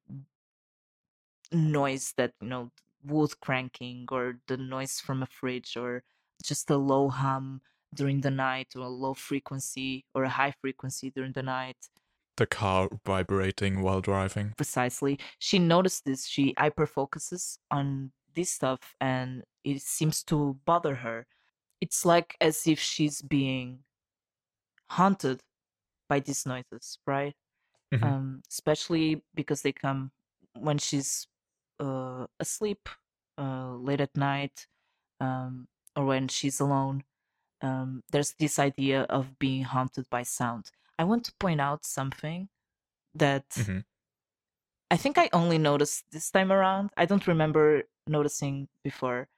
noise 1.53 2.12
that 2.16 2.34
you 2.40 2.48
know 2.48 2.70
wood 3.05 3.38
cranking 3.40 4.07
or 4.11 4.40
the 4.46 4.57
noise 4.57 5.01
from 5.01 5.22
a 5.22 5.26
fridge 5.26 5.76
or 5.76 6.05
just 6.42 6.70
a 6.70 6.76
low 6.76 7.09
hum 7.09 7.62
during 7.95 8.20
the 8.20 8.30
night 8.30 8.68
or 8.76 8.82
a 8.82 8.88
low 8.88 9.14
frequency 9.14 10.05
or 10.14 10.24
a 10.24 10.28
high 10.28 10.53
frequency 10.61 11.11
during 11.11 11.32
the 11.32 11.43
night 11.43 11.76
the 12.36 12.47
car 12.47 12.88
vibrating 13.05 13.82
while 13.82 14.01
driving. 14.01 14.53
precisely 14.57 15.18
she 15.38 15.59
noticed 15.59 16.05
this 16.05 16.26
she 16.26 16.55
hyper 16.57 16.86
focuses 16.86 17.59
on 17.70 18.12
this 18.34 18.51
stuff 18.51 18.95
and 19.01 19.43
it 19.64 19.82
seems 19.82 20.22
to 20.22 20.57
bother 20.64 20.95
her 20.97 21.26
it's 21.80 22.05
like 22.07 22.36
as 22.41 22.66
if 22.66 22.78
she's 22.78 23.20
being 23.22 23.80
haunted 24.91 25.43
by 26.09 26.20
these 26.20 26.47
noises 26.47 26.99
right 27.07 27.34
Mhm. 27.95 28.05
um, 28.05 28.43
especially 28.51 29.22
because 29.34 29.62
they 29.62 29.72
come 29.72 30.12
when 30.55 30.78
she's 30.78 31.26
uh, 31.80 32.26
asleep 32.41 32.88
uh, 33.38 33.74
late 33.76 34.01
at 34.01 34.16
night 34.16 34.66
um, 35.20 35.68
or 35.97 36.05
when 36.07 36.28
she's 36.28 36.61
alone. 36.61 37.05
Um, 37.62 38.02
there's 38.11 38.32
this 38.38 38.58
idea 38.58 39.02
of 39.02 39.38
being 39.38 39.64
haunted 39.64 40.08
by 40.11 40.22
sound. 40.22 40.70
I 40.98 41.04
want 41.04 41.24
to 41.26 41.32
point 41.38 41.61
out 41.61 41.84
something 41.84 42.48
that 43.14 43.48
Mhm. 43.50 43.84
I 44.90 44.96
think 44.96 45.18
I 45.18 45.28
only 45.32 45.58
noticed 45.58 46.04
this 46.11 46.30
time 46.30 46.50
around. 46.50 46.90
I 46.96 47.06
don't 47.06 47.26
remember 47.26 47.84
noticing 48.06 48.68
before. 48.82 49.28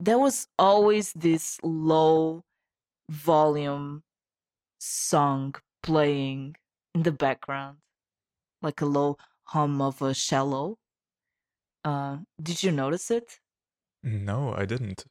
There 0.00 0.18
was 0.18 0.48
always 0.58 1.12
this 1.12 1.58
low 1.62 2.44
volume 3.08 4.02
song 4.78 5.54
playing 5.82 6.56
in 6.94 7.02
the 7.04 7.12
background, 7.12 7.78
like 8.60 8.80
a 8.80 8.86
low 8.86 9.16
hum 9.44 9.80
of 9.80 10.02
a 10.02 10.12
cello. 10.12 10.78
Uh, 11.84 12.18
did 12.40 12.62
you 12.62 12.72
notice 12.72 13.10
it? 13.10 13.40
No, 14.02 14.52
I 14.54 14.66
didn't. 14.66 15.06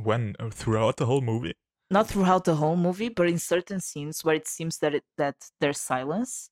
When? 0.00 0.34
Uh, 0.38 0.50
Throughout 0.50 0.96
the 0.96 1.06
whole 1.06 1.20
movie? 1.20 1.54
Not 1.90 2.08
throughout 2.08 2.44
the 2.44 2.54
whole 2.56 2.76
movie, 2.76 3.10
but 3.10 3.28
in 3.28 3.38
certain 3.38 3.80
scenes 3.80 4.24
where 4.24 4.34
it 4.34 4.48
seems 4.48 4.78
that 4.78 4.94
it, 4.94 5.04
that 5.18 5.36
there's 5.60 5.78
silence, 5.78 6.48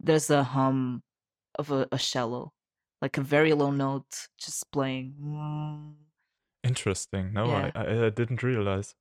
there's 0.00 0.30
a 0.30 0.42
hum 0.42 1.02
of 1.58 1.70
a, 1.70 1.86
a 1.92 1.98
cello, 1.98 2.52
like 3.00 3.16
a 3.16 3.20
very 3.20 3.52
low 3.52 3.70
note 3.70 4.26
just 4.36 4.70
playing. 4.72 5.14
Interesting. 6.64 7.32
No, 7.32 7.46
Yeah. 7.46 7.70
I, 7.74 7.84
I 7.84 8.06
I 8.06 8.10
didn't 8.10 8.42
realize. 8.42 8.94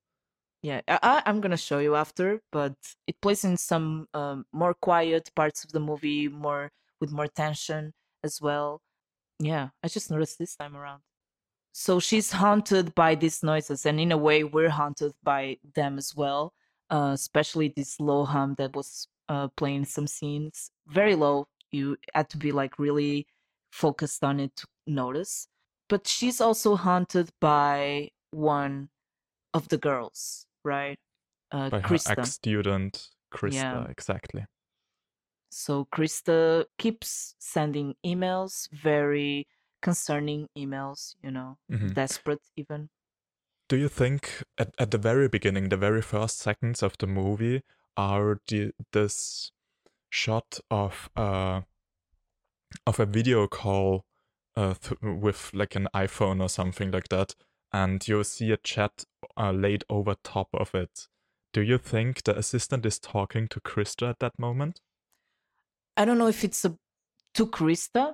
Yeah, 0.61 0.81
I, 0.87 0.99
I- 1.01 1.23
I'm 1.25 1.41
gonna 1.41 1.57
show 1.57 1.79
you 1.79 1.95
after, 1.95 2.41
but 2.51 2.75
it 3.07 3.19
plays 3.21 3.43
in 3.43 3.57
some 3.57 4.07
um, 4.13 4.45
more 4.53 4.73
quiet 4.75 5.31
parts 5.35 5.63
of 5.63 5.71
the 5.71 5.79
movie, 5.79 6.27
more 6.27 6.71
with 7.01 7.11
more 7.11 7.27
tension 7.27 7.93
as 8.23 8.39
well. 8.41 8.81
Yeah, 9.39 9.69
I 9.83 9.87
just 9.87 10.11
noticed 10.11 10.37
this 10.39 10.55
time 10.55 10.75
around. 10.77 11.01
So 11.73 11.99
she's 11.99 12.31
haunted 12.31 12.93
by 12.93 13.15
these 13.15 13.41
noises, 13.43 13.85
and 13.85 13.99
in 13.99 14.11
a 14.11 14.17
way, 14.17 14.43
we're 14.43 14.69
haunted 14.69 15.13
by 15.23 15.57
them 15.75 15.97
as 15.97 16.15
well. 16.15 16.53
Uh, 16.89 17.11
especially 17.13 17.73
this 17.75 17.99
low 17.99 18.23
hum 18.23 18.53
that 18.59 18.75
was 18.75 19.07
uh, 19.27 19.47
playing 19.57 19.85
some 19.85 20.05
scenes, 20.05 20.69
very 20.87 21.15
low. 21.15 21.47
You 21.71 21.97
had 22.13 22.29
to 22.29 22.37
be 22.37 22.51
like 22.51 22.77
really 22.77 23.25
focused 23.71 24.23
on 24.23 24.39
it 24.39 24.55
to 24.57 24.67
notice. 24.85 25.47
But 25.89 26.07
she's 26.07 26.39
also 26.39 26.75
haunted 26.75 27.31
by 27.41 28.09
one 28.29 28.89
of 29.55 29.67
the 29.69 29.77
girls, 29.77 30.45
right? 30.63 30.99
Uh, 31.51 31.69
By 31.71 31.79
her 31.81 31.95
ex-student, 31.95 33.09
Krista, 33.33 33.53
Yeah. 33.53 33.85
exactly. 33.89 34.45
So 35.51 35.85
Krista 35.85 36.65
keeps 36.77 37.35
sending 37.39 37.95
emails, 38.05 38.69
very 38.71 39.47
concerning 39.83 40.49
emails, 40.57 41.15
you 41.23 41.31
know, 41.31 41.57
Mhm. 41.69 41.93
desperate 41.93 42.41
even. 42.55 42.89
Do 43.69 43.77
you 43.77 43.89
think 43.89 44.43
at, 44.57 44.73
at 44.79 44.91
the 44.91 44.97
very 44.97 45.27
beginning, 45.27 45.69
the 45.69 45.77
very 45.77 46.01
first 46.01 46.39
seconds 46.39 46.81
of 46.83 46.97
the 46.97 47.07
movie, 47.07 47.61
are 47.97 48.39
the, 48.47 48.73
this 48.91 49.51
shot 50.09 50.59
of 50.71 51.09
uh 51.15 51.61
of 52.87 52.99
a 52.99 53.05
video 53.05 53.47
call 53.47 54.05
uh, 54.55 54.73
th- 54.75 54.99
with 55.01 55.51
like 55.53 55.75
an 55.75 55.87
iPhone 55.95 56.41
or 56.41 56.49
something 56.49 56.91
like 56.91 57.09
that, 57.09 57.35
and 57.71 58.07
you 58.07 58.23
see 58.23 58.51
a 58.51 58.57
chat 58.57 59.05
uh, 59.37 59.51
laid 59.51 59.83
over 59.89 60.15
top 60.23 60.49
of 60.53 60.75
it? 60.75 61.07
Do 61.53 61.61
you 61.61 61.77
think 61.77 62.23
the 62.23 62.37
assistant 62.37 62.85
is 62.85 62.99
talking 62.99 63.47
to 63.49 63.59
Krista 63.61 64.09
at 64.09 64.19
that 64.19 64.37
moment? 64.39 64.81
I 65.97 66.05
don't 66.05 66.17
know 66.17 66.27
if 66.27 66.43
it's 66.43 66.65
a 66.65 66.77
to 67.35 67.47
Krista. 67.47 68.13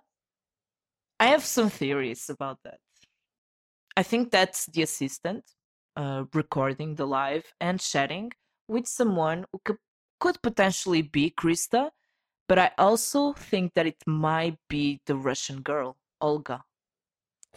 I 1.20 1.28
have 1.28 1.44
some 1.44 1.70
theories 1.70 2.30
about 2.30 2.60
that. 2.64 2.80
I 3.98 4.04
think 4.04 4.32
that's 4.32 4.68
the 4.68 4.84
assistant 4.84 5.44
uh, 5.98 6.24
recording 6.34 6.96
the 6.96 7.06
live 7.06 7.54
and 7.60 7.80
chatting 7.80 8.32
with 8.70 8.88
someone 8.88 9.46
who 9.52 9.60
could, 9.66 9.78
could 10.20 10.42
potentially 10.42 11.02
be 11.02 11.34
Krista, 11.38 11.90
but 12.48 12.58
I 12.58 12.72
also 12.78 13.34
think 13.34 13.74
that 13.74 13.86
it 13.86 14.02
might 14.08 14.58
be 14.70 15.02
the 15.06 15.16
Russian 15.16 15.62
girl, 15.62 15.98
Olga. 16.22 16.64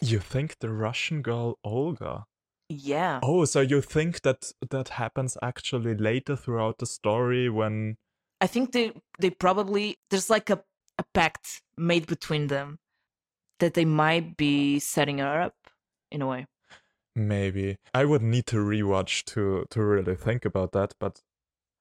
You 0.01 0.19
think 0.19 0.59
the 0.59 0.69
Russian 0.69 1.21
girl 1.21 1.59
Olga? 1.63 2.25
Yeah. 2.67 3.19
Oh, 3.23 3.45
so 3.45 3.61
you 3.61 3.81
think 3.81 4.21
that 4.23 4.51
that 4.69 4.89
happens 4.89 5.37
actually 5.41 5.95
later 5.95 6.35
throughout 6.35 6.79
the 6.79 6.85
story 6.85 7.49
when 7.49 7.97
I 8.41 8.47
think 8.47 8.71
they 8.71 8.93
they 9.19 9.29
probably 9.29 9.99
there's 10.09 10.29
like 10.29 10.49
a, 10.49 10.63
a 10.97 11.03
pact 11.13 11.61
made 11.77 12.07
between 12.07 12.47
them 12.47 12.79
that 13.59 13.73
they 13.75 13.85
might 13.85 14.37
be 14.37 14.79
setting 14.79 15.19
her 15.19 15.41
up 15.41 15.55
in 16.11 16.21
a 16.21 16.27
way. 16.27 16.45
maybe 17.15 17.77
I 17.93 18.05
would 18.05 18.21
need 18.21 18.45
to 18.47 18.57
rewatch 18.57 19.23
to 19.33 19.65
to 19.69 19.83
really 19.83 20.15
think 20.15 20.45
about 20.45 20.71
that, 20.73 20.93
but 20.99 21.21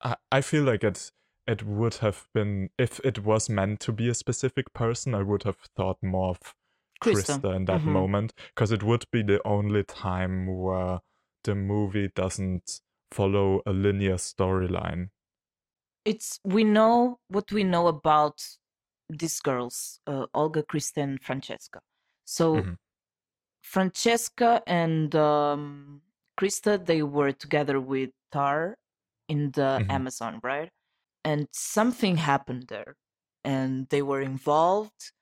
I 0.02 0.16
I 0.32 0.42
feel 0.42 0.64
like 0.64 0.84
it 0.84 1.12
it 1.46 1.64
would 1.64 1.96
have 1.96 2.28
been 2.34 2.70
if 2.78 3.00
it 3.04 3.20
was 3.24 3.48
meant 3.50 3.80
to 3.82 3.92
be 3.92 4.08
a 4.10 4.14
specific 4.14 4.72
person, 4.74 5.14
I 5.14 5.22
would 5.22 5.44
have 5.44 5.58
thought 5.76 6.02
more 6.02 6.30
of 6.30 6.54
Krista. 7.00 7.44
Krista 7.44 7.56
in 7.56 7.66
that 7.66 7.86
Mhm. 7.86 7.86
moment 7.86 8.34
because 8.54 8.72
it 8.72 8.82
would 8.84 9.06
be 9.12 9.22
the 9.22 9.40
only 9.46 9.84
time 9.84 10.46
where 10.62 11.00
the 11.44 11.54
movie 11.56 12.08
doesn't 12.14 12.80
follow 13.12 13.62
a 13.66 13.72
linear 13.72 14.16
storyline. 14.16 15.10
it's 16.04 16.40
we 16.44 16.64
know 16.64 17.18
what 17.28 17.50
we 17.52 17.64
know 17.64 17.86
about 17.86 18.42
these 19.18 19.40
girls 19.40 20.00
uh, 20.06 20.26
olga 20.34 20.62
krista 20.62 21.02
and 21.02 21.22
francesca 21.22 21.80
so 22.24 22.46
Mhm. 22.54 22.76
francesca 23.62 24.62
and 24.66 25.14
um, 25.14 26.02
krista 26.38 26.84
they 26.84 27.02
were 27.02 27.32
together 27.32 27.80
with 27.80 28.10
tar 28.32 28.76
in 29.28 29.50
the 29.52 29.70
Mhm. 29.78 29.90
amazon 29.90 30.40
right 30.42 30.70
and 31.24 31.48
something 31.52 32.16
happened 32.16 32.66
there 32.68 32.96
and 33.44 33.88
they 33.90 34.02
were 34.02 34.20
involved 34.22 35.12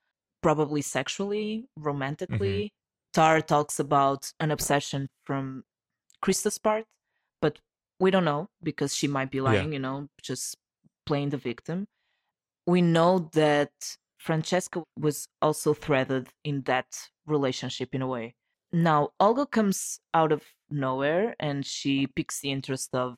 probably 0.41 0.81
sexually 0.81 1.67
romantically 1.75 2.71
tar 3.13 3.41
talks 3.41 3.79
about 3.79 4.31
an 4.39 4.51
obsession 4.51 5.09
from 5.23 5.63
krista's 6.23 6.57
part 6.57 6.85
but 7.41 7.59
we 7.99 8.11
don't 8.11 8.25
know 8.25 8.47
because 8.63 8.95
she 8.95 9.07
might 9.07 9.31
be 9.31 9.41
Yeah. 9.41 9.43
lying 9.53 9.73
you 9.73 9.79
know 9.79 10.07
just 10.21 10.57
playing 11.05 11.29
the 11.29 11.37
victim 11.37 11.87
we 12.65 12.81
know 12.81 13.29
that 13.33 13.71
francesca 14.17 14.83
was 14.99 15.27
also 15.41 15.73
threaded 15.73 16.29
in 16.43 16.61
that 16.63 16.85
relationship 17.25 17.89
in 17.93 18.01
a 18.01 18.07
way. 18.07 18.35
Now 18.71 19.09
olga 19.19 19.45
comes 19.45 19.99
out 20.13 20.31
of 20.31 20.43
nowhere 20.69 21.35
and 21.39 21.65
she 21.65 22.07
picks 22.07 22.39
the 22.39 22.51
interest 22.51 22.89
of 22.93 23.17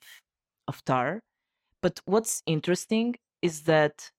of 0.67 0.83
tar. 0.85 1.19
But 1.81 1.99
what's 2.05 2.41
interesting 2.45 3.15
is 3.41 3.63
that 3.63 4.11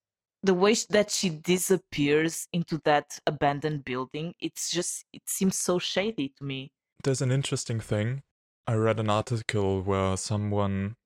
the 0.42 0.54
way 0.54 0.74
that 0.90 1.10
she 1.10 1.30
disappears 1.30 2.46
into 2.52 2.78
that 2.84 3.18
abandoned 3.26 3.82
building 3.84 4.34
it's 4.40 4.70
just 4.70 5.04
it 5.12 5.22
seems 5.26 5.56
so 5.56 5.78
shady 5.78 6.32
to 6.36 6.44
me. 6.44 6.70
There's 7.02 7.22
an 7.22 7.32
interesting 7.32 7.80
thing. 7.80 8.22
I 8.66 8.74
read 8.74 9.00
an 9.00 9.10
article 9.10 9.82
where 9.82 10.16
someone 10.16 10.96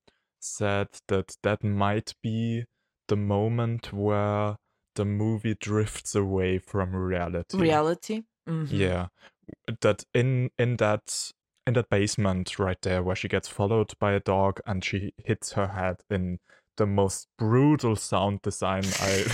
said 0.41 0.89
that 1.09 1.37
that 1.43 1.65
might 1.65 2.15
be 2.23 2.65
the 3.09 3.17
moment 3.17 3.93
where 3.93 4.57
the 4.95 5.05
movie 5.05 5.55
drifts 5.55 6.15
away 6.15 6.59
from 6.59 6.95
reality. 6.95 7.59
reality 7.59 8.23
Mhm. 8.49 8.69
Yeah, 8.71 9.09
that 9.81 10.05
in 10.15 10.51
in 10.59 10.77
that 10.77 11.33
in 11.67 11.75
that 11.75 11.91
basement 11.91 12.59
right 12.59 12.81
there 12.81 13.03
where 13.03 13.17
she 13.17 13.29
gets 13.29 13.49
followed 13.49 13.93
by 13.99 14.13
a 14.13 14.21
dog 14.21 14.61
and 14.67 14.83
she 14.83 15.13
hits 15.23 15.53
her 15.53 15.69
head 15.69 15.97
in 16.09 16.39
the 16.79 16.87
most 16.87 17.29
brutal 17.37 17.95
sound 17.97 18.41
design 18.43 18.85
I 19.01 19.25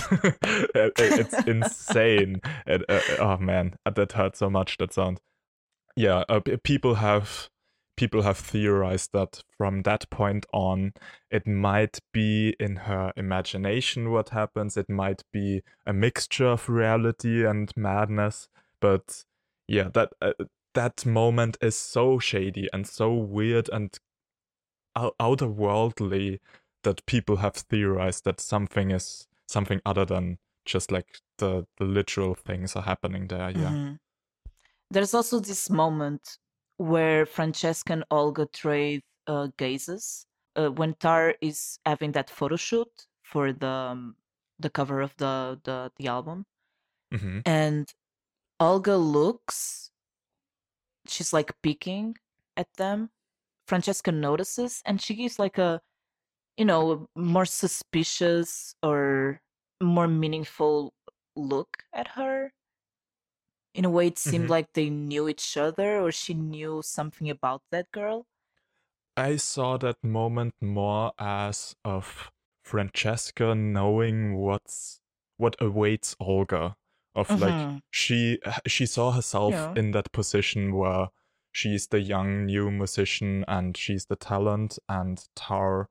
it's 0.97 1.33
insane. 1.47 2.41
It, 2.67 2.83
uh, 2.89 2.99
oh 3.19 3.37
man, 3.37 3.75
that 3.85 4.11
hurt 4.11 4.35
so 4.35 4.49
much 4.49 4.77
that 4.77 4.93
sound. 4.93 5.21
Yeah, 5.95 6.23
uh, 6.27 6.41
people 6.63 6.95
have 6.95 7.49
people 7.95 8.21
have 8.23 8.37
theorized 8.37 9.11
that 9.13 9.41
from 9.57 9.83
that 9.83 10.09
point 10.09 10.45
on 10.53 10.93
it 11.31 11.47
might 11.47 11.99
be 12.11 12.55
in 12.59 12.75
her 12.75 13.13
imagination 13.15 14.11
what 14.11 14.29
happens. 14.29 14.77
It 14.77 14.89
might 14.89 15.23
be 15.31 15.61
a 15.85 15.93
mixture 15.93 16.47
of 16.47 16.69
reality 16.69 17.45
and 17.45 17.71
madness. 17.75 18.47
But 18.79 19.23
yeah 19.67 19.89
that 19.93 20.13
uh, 20.21 20.33
that 20.73 21.05
moment 21.05 21.57
is 21.61 21.75
so 21.75 22.19
shady 22.19 22.67
and 22.73 22.85
so 22.85 23.13
weird 23.13 23.69
and 23.69 23.97
out- 24.95 25.15
outerworldly 25.19 26.39
that 26.83 27.05
people 27.05 27.37
have 27.37 27.55
theorized 27.55 28.25
that 28.25 28.39
something 28.39 28.91
is 28.91 29.27
something 29.47 29.81
other 29.85 30.05
than 30.05 30.37
just 30.65 30.91
like 30.91 31.19
the 31.37 31.65
the 31.77 31.85
literal 31.85 32.35
things 32.35 32.75
are 32.75 32.83
happening 32.83 33.27
there 33.27 33.49
yeah. 33.51 33.71
Mhm. 33.71 33.99
There's 34.91 35.13
also 35.13 35.39
this 35.39 35.69
moment 35.69 36.37
where 36.77 37.25
Francesca 37.25 37.93
and 37.93 38.05
Olga 38.11 38.45
trade 38.47 39.03
uh, 39.27 39.49
gazes 39.57 40.25
uh, 40.55 40.69
when 40.69 40.93
Tár 40.95 41.35
is 41.41 41.79
having 41.85 42.11
that 42.13 42.29
photo 42.29 42.55
shoot 42.55 43.07
for 43.23 43.53
the 43.53 43.67
um, 43.67 44.15
the 44.59 44.69
cover 44.69 45.01
of 45.01 45.15
the 45.17 45.59
the, 45.63 45.91
the 45.97 46.07
album, 46.07 46.45
hmm 47.11 47.39
and 47.45 47.93
Olga 48.59 48.97
looks. 48.97 49.91
She's 51.07 51.33
like 51.33 51.59
peeking 51.61 52.17
at 52.57 52.73
them. 52.77 53.11
Francesca 53.67 54.11
notices, 54.11 54.81
and 54.85 55.01
she 55.01 55.15
gives 55.15 55.39
like 55.39 55.57
a, 55.57 55.81
you 56.57 56.65
know, 56.65 57.09
more 57.15 57.45
suspicious 57.45 58.75
or 58.83 59.41
more 59.81 60.07
meaningful 60.07 60.93
look 61.35 61.83
at 61.93 62.09
her 62.09 62.53
in 63.75 63.85
a 63.85 63.89
way 63.89 64.07
it 64.07 64.17
seemed 64.17 64.45
Mhm. 64.47 64.55
like 64.55 64.67
they 64.73 64.89
knew 64.89 65.27
each 65.29 65.57
other 65.57 65.99
or 66.01 66.11
she 66.11 66.33
knew 66.33 66.81
something 66.83 67.29
about 67.29 67.61
that 67.71 67.91
girl 67.91 68.25
I 69.17 69.37
saw 69.37 69.77
that 69.77 70.03
moment 70.03 70.55
more 70.61 71.13
as 71.19 71.75
of 71.85 72.31
Francesca 72.63 73.55
knowing 73.55 74.35
what's 74.37 75.01
what 75.37 75.55
awaits 75.61 76.15
Olga. 76.19 76.75
Of 77.13 77.29
like 77.29 77.53
Mhm. 77.53 77.81
she 77.91 78.39
she 78.67 78.85
saw 78.85 79.11
herself 79.11 79.53
Yeah. 79.53 79.73
in 79.75 79.91
that 79.91 80.11
position 80.11 80.75
where 80.75 81.07
she's 81.53 81.87
the 81.87 82.01
young 82.01 82.45
new 82.45 82.69
musician 82.71 83.45
and 83.47 83.77
she's 83.77 84.05
the 84.07 84.17
talent 84.17 84.77
and 84.89 85.15
Tár 85.35 85.85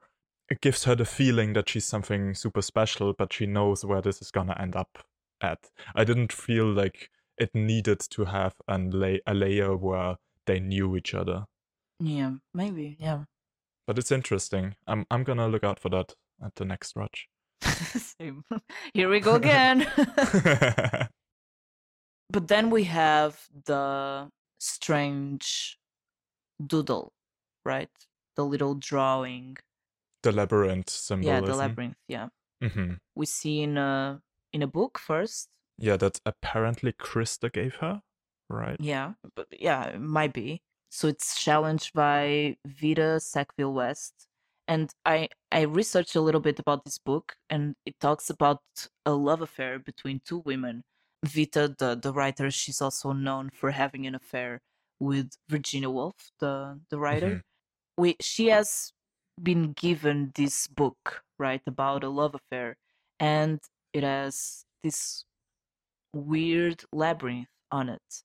it 0.50 0.60
gives 0.60 0.84
her 0.84 0.94
the 0.94 1.06
feeling 1.06 1.54
that 1.54 1.70
she's 1.70 1.86
something 1.86 2.34
super 2.34 2.60
special, 2.60 3.14
but 3.14 3.32
she 3.32 3.46
knows 3.46 3.82
where 3.86 4.02
this 4.02 4.20
is 4.20 4.30
gonna 4.30 4.54
end 4.60 4.76
up 4.76 4.98
at. 5.40 5.70
I 5.94 6.04
didn't 6.04 6.32
feel 6.34 6.66
like 6.70 7.10
it 7.38 7.54
needed 7.54 8.00
to 8.10 8.24
have 8.26 8.54
an 8.68 8.90
lay- 8.90 9.20
a 9.26 9.34
layer 9.34 9.76
where 9.76 10.16
they 10.46 10.60
knew 10.60 10.96
each 10.96 11.14
other. 11.14 11.44
yeah 12.00 12.32
maybe 12.52 12.96
yeah 13.00 13.24
But 13.86 13.98
it's 13.98 14.12
interesting. 14.12 14.74
I'm 14.86 15.04
I'm 15.10 15.24
gonna 15.24 15.48
look 15.48 15.64
out 15.64 15.78
for 15.80 15.90
that 15.90 16.14
at 16.42 16.54
the 16.56 16.64
next 16.64 16.96
watch. 16.96 17.28
Same. 17.64 18.44
here 18.94 19.08
we 19.10 19.20
go 19.20 19.34
again 19.34 19.86
but 22.30 22.48
then 22.48 22.70
we 22.70 22.84
have 22.84 23.48
the 23.66 24.28
strange 24.58 25.78
doodle 26.64 27.12
right 27.64 27.90
the 28.36 28.44
little 28.44 28.74
drawing 28.74 29.56
the 30.22 30.32
labyrinth 30.32 30.90
symbolism. 30.90 31.34
yeah 31.34 31.40
the 31.50 31.56
labyrinth 31.56 31.96
yeah 32.08 32.28
hmm 32.62 32.94
we 33.14 33.26
see 33.26 33.62
in 33.62 33.76
a 33.76 34.20
in 34.52 34.62
a 34.62 34.66
book 34.66 34.98
first 34.98 35.48
Yeah, 35.78 35.96
that 35.96 36.20
apparently 36.24 36.92
Krista 36.92 37.52
gave 37.52 37.76
her, 37.76 38.02
right? 38.48 38.76
Yeah, 38.80 39.14
but 39.34 39.46
yeah, 39.58 39.84
it 39.86 40.00
might 40.00 40.32
be. 40.32 40.62
So 40.90 41.08
it's 41.08 41.42
challenged 41.42 41.92
by 41.94 42.56
Vita 42.66 43.18
Sackville 43.20 43.72
West. 43.72 44.14
And 44.68 44.90
I 45.04 45.28
I 45.52 45.62
researched 45.62 46.14
a 46.16 46.20
little 46.20 46.40
bit 46.40 46.58
about 46.58 46.84
this 46.84 46.98
book 46.98 47.34
and 47.50 47.74
it 47.84 47.94
talks 48.00 48.30
about 48.30 48.62
a 49.04 49.12
love 49.12 49.42
affair 49.42 49.78
between 49.78 50.20
two 50.24 50.38
women. 50.46 50.82
Vita, 51.24 51.74
the, 51.78 51.94
the 51.96 52.12
writer, 52.12 52.50
she's 52.50 52.80
also 52.82 53.12
known 53.12 53.50
for 53.52 53.70
having 53.72 54.06
an 54.06 54.14
affair 54.14 54.60
with 55.00 55.32
Virginia 55.48 55.90
Woolf, 55.90 56.30
the, 56.38 56.80
the 56.90 56.98
writer. 56.98 57.28
Mhm. 57.36 57.40
We 57.98 58.16
she 58.20 58.48
has 58.48 58.92
been 59.42 59.72
given 59.72 60.32
this 60.34 60.66
book, 60.68 61.22
right, 61.38 61.62
about 61.66 62.04
a 62.04 62.08
love 62.08 62.34
affair. 62.34 62.76
And 63.20 63.60
it 63.92 64.02
has 64.04 64.64
this 64.82 65.24
weird 66.14 66.84
labyrinth 66.92 67.48
on 67.70 67.88
it. 67.88 68.22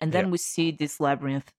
And 0.00 0.12
then 0.12 0.26
Yeah. 0.26 0.30
we 0.32 0.38
see 0.38 0.70
this 0.70 1.00
labyrinth 1.00 1.52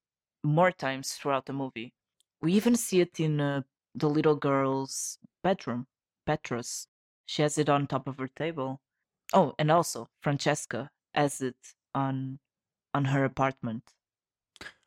more 0.43 0.71
times 0.71 1.13
throughout 1.13 1.45
the 1.45 1.53
movie. 1.53 1.93
We 2.41 2.53
even 2.53 2.75
see 2.75 3.01
it 3.01 3.19
in 3.19 3.39
uh, 3.41 3.61
the 3.95 4.09
little 4.09 4.35
girl's 4.35 5.17
bedroom, 5.43 5.87
Petra's. 6.25 6.87
She 7.25 7.41
has 7.41 7.57
it 7.57 7.69
on 7.69 7.87
top 7.87 8.07
of 8.07 8.17
her 8.19 8.27
table. 8.29 8.81
Oh, 9.33 9.53
and 9.59 9.71
also 9.71 10.09
Francesca 10.21 10.91
has 11.13 11.41
it 11.41 11.57
on 11.93 12.39
on 12.93 13.05
her 13.05 13.25
apartment. 13.25 13.93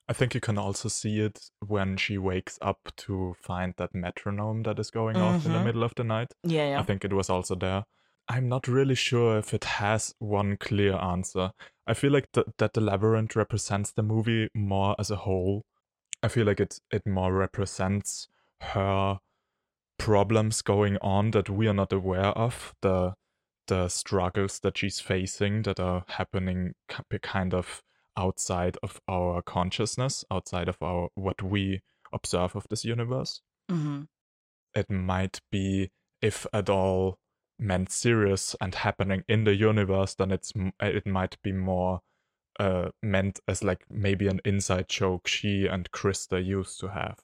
I 0.08 0.12
think 0.12 0.34
you 0.34 0.40
can 0.40 0.58
also 0.58 0.88
see 0.88 1.20
it 1.20 1.50
when 1.60 1.96
she 1.96 2.18
wakes 2.18 2.58
up 2.60 2.90
to 2.96 3.34
find 3.40 3.74
that 3.76 3.94
metronome 3.94 4.62
that 4.64 4.78
is 4.78 4.90
going 4.90 5.16
off 5.18 5.46
in 5.46 5.52
the 5.52 5.58
Mhm. 5.58 5.64
middle 5.64 5.84
of 5.84 5.94
the 5.94 6.02
night. 6.04 6.34
Yeah, 6.42 6.70
yeah. 6.70 6.80
I 6.80 6.82
think 6.82 7.04
it 7.04 7.12
was 7.12 7.30
also 7.30 7.54
there. 7.54 7.84
I'm 8.30 8.48
not 8.48 8.68
really 8.68 8.94
sure 8.94 9.38
if 9.38 9.52
it 9.52 9.64
has 9.64 10.14
one 10.20 10.56
clear 10.56 10.94
answer. 10.94 11.50
I 11.84 11.94
feel 11.94 12.12
like 12.12 12.30
th- 12.32 12.46
that 12.58 12.74
the 12.74 12.80
labyrinth 12.80 13.34
represents 13.34 13.90
the 13.90 14.04
movie 14.04 14.48
more 14.54 14.94
as 15.00 15.10
a 15.10 15.16
whole. 15.16 15.64
I 16.22 16.28
feel 16.28 16.46
like 16.46 16.60
it 16.60 16.78
it 16.92 17.04
more 17.06 17.32
represents 17.34 18.28
her 18.60 19.18
problems 19.98 20.62
going 20.62 20.96
on 21.02 21.32
that 21.32 21.50
we 21.50 21.66
are 21.66 21.74
not 21.74 21.92
aware 21.92 22.32
of, 22.38 22.72
the 22.82 23.14
the 23.66 23.88
struggles 23.88 24.60
that 24.60 24.78
she's 24.78 25.00
facing 25.00 25.62
that 25.62 25.80
are 25.80 26.04
happening 26.06 26.74
kind 27.22 27.52
of 27.52 27.82
outside 28.16 28.78
of 28.82 29.00
our 29.08 29.42
consciousness, 29.42 30.24
outside 30.30 30.68
of 30.68 30.76
our 30.80 31.08
what 31.16 31.42
we 31.42 31.80
observe 32.12 32.54
of 32.56 32.66
this 32.70 32.84
universe 32.84 33.40
hmm 33.68 34.02
it 34.74 34.90
might 34.90 35.40
be 35.50 35.90
if 36.22 36.46
at 36.52 36.68
all 36.68 37.18
meant 37.60 37.90
serious 37.92 38.56
and 38.60 38.74
happening 38.74 39.24
in 39.28 39.44
the 39.44 39.54
universe, 39.54 40.14
then 40.14 40.32
it's 40.32 40.52
it 40.80 41.06
might 41.06 41.40
be 41.42 41.52
more 41.52 42.00
uh, 42.58 42.90
meant 43.02 43.40
as 43.48 43.62
like 43.64 43.84
maybe 43.90 44.28
an 44.28 44.40
inside 44.44 44.88
joke 44.88 45.28
she 45.28 45.66
and 45.66 45.90
Krista 45.92 46.44
used 46.44 46.80
to 46.80 46.88
have. 46.88 47.20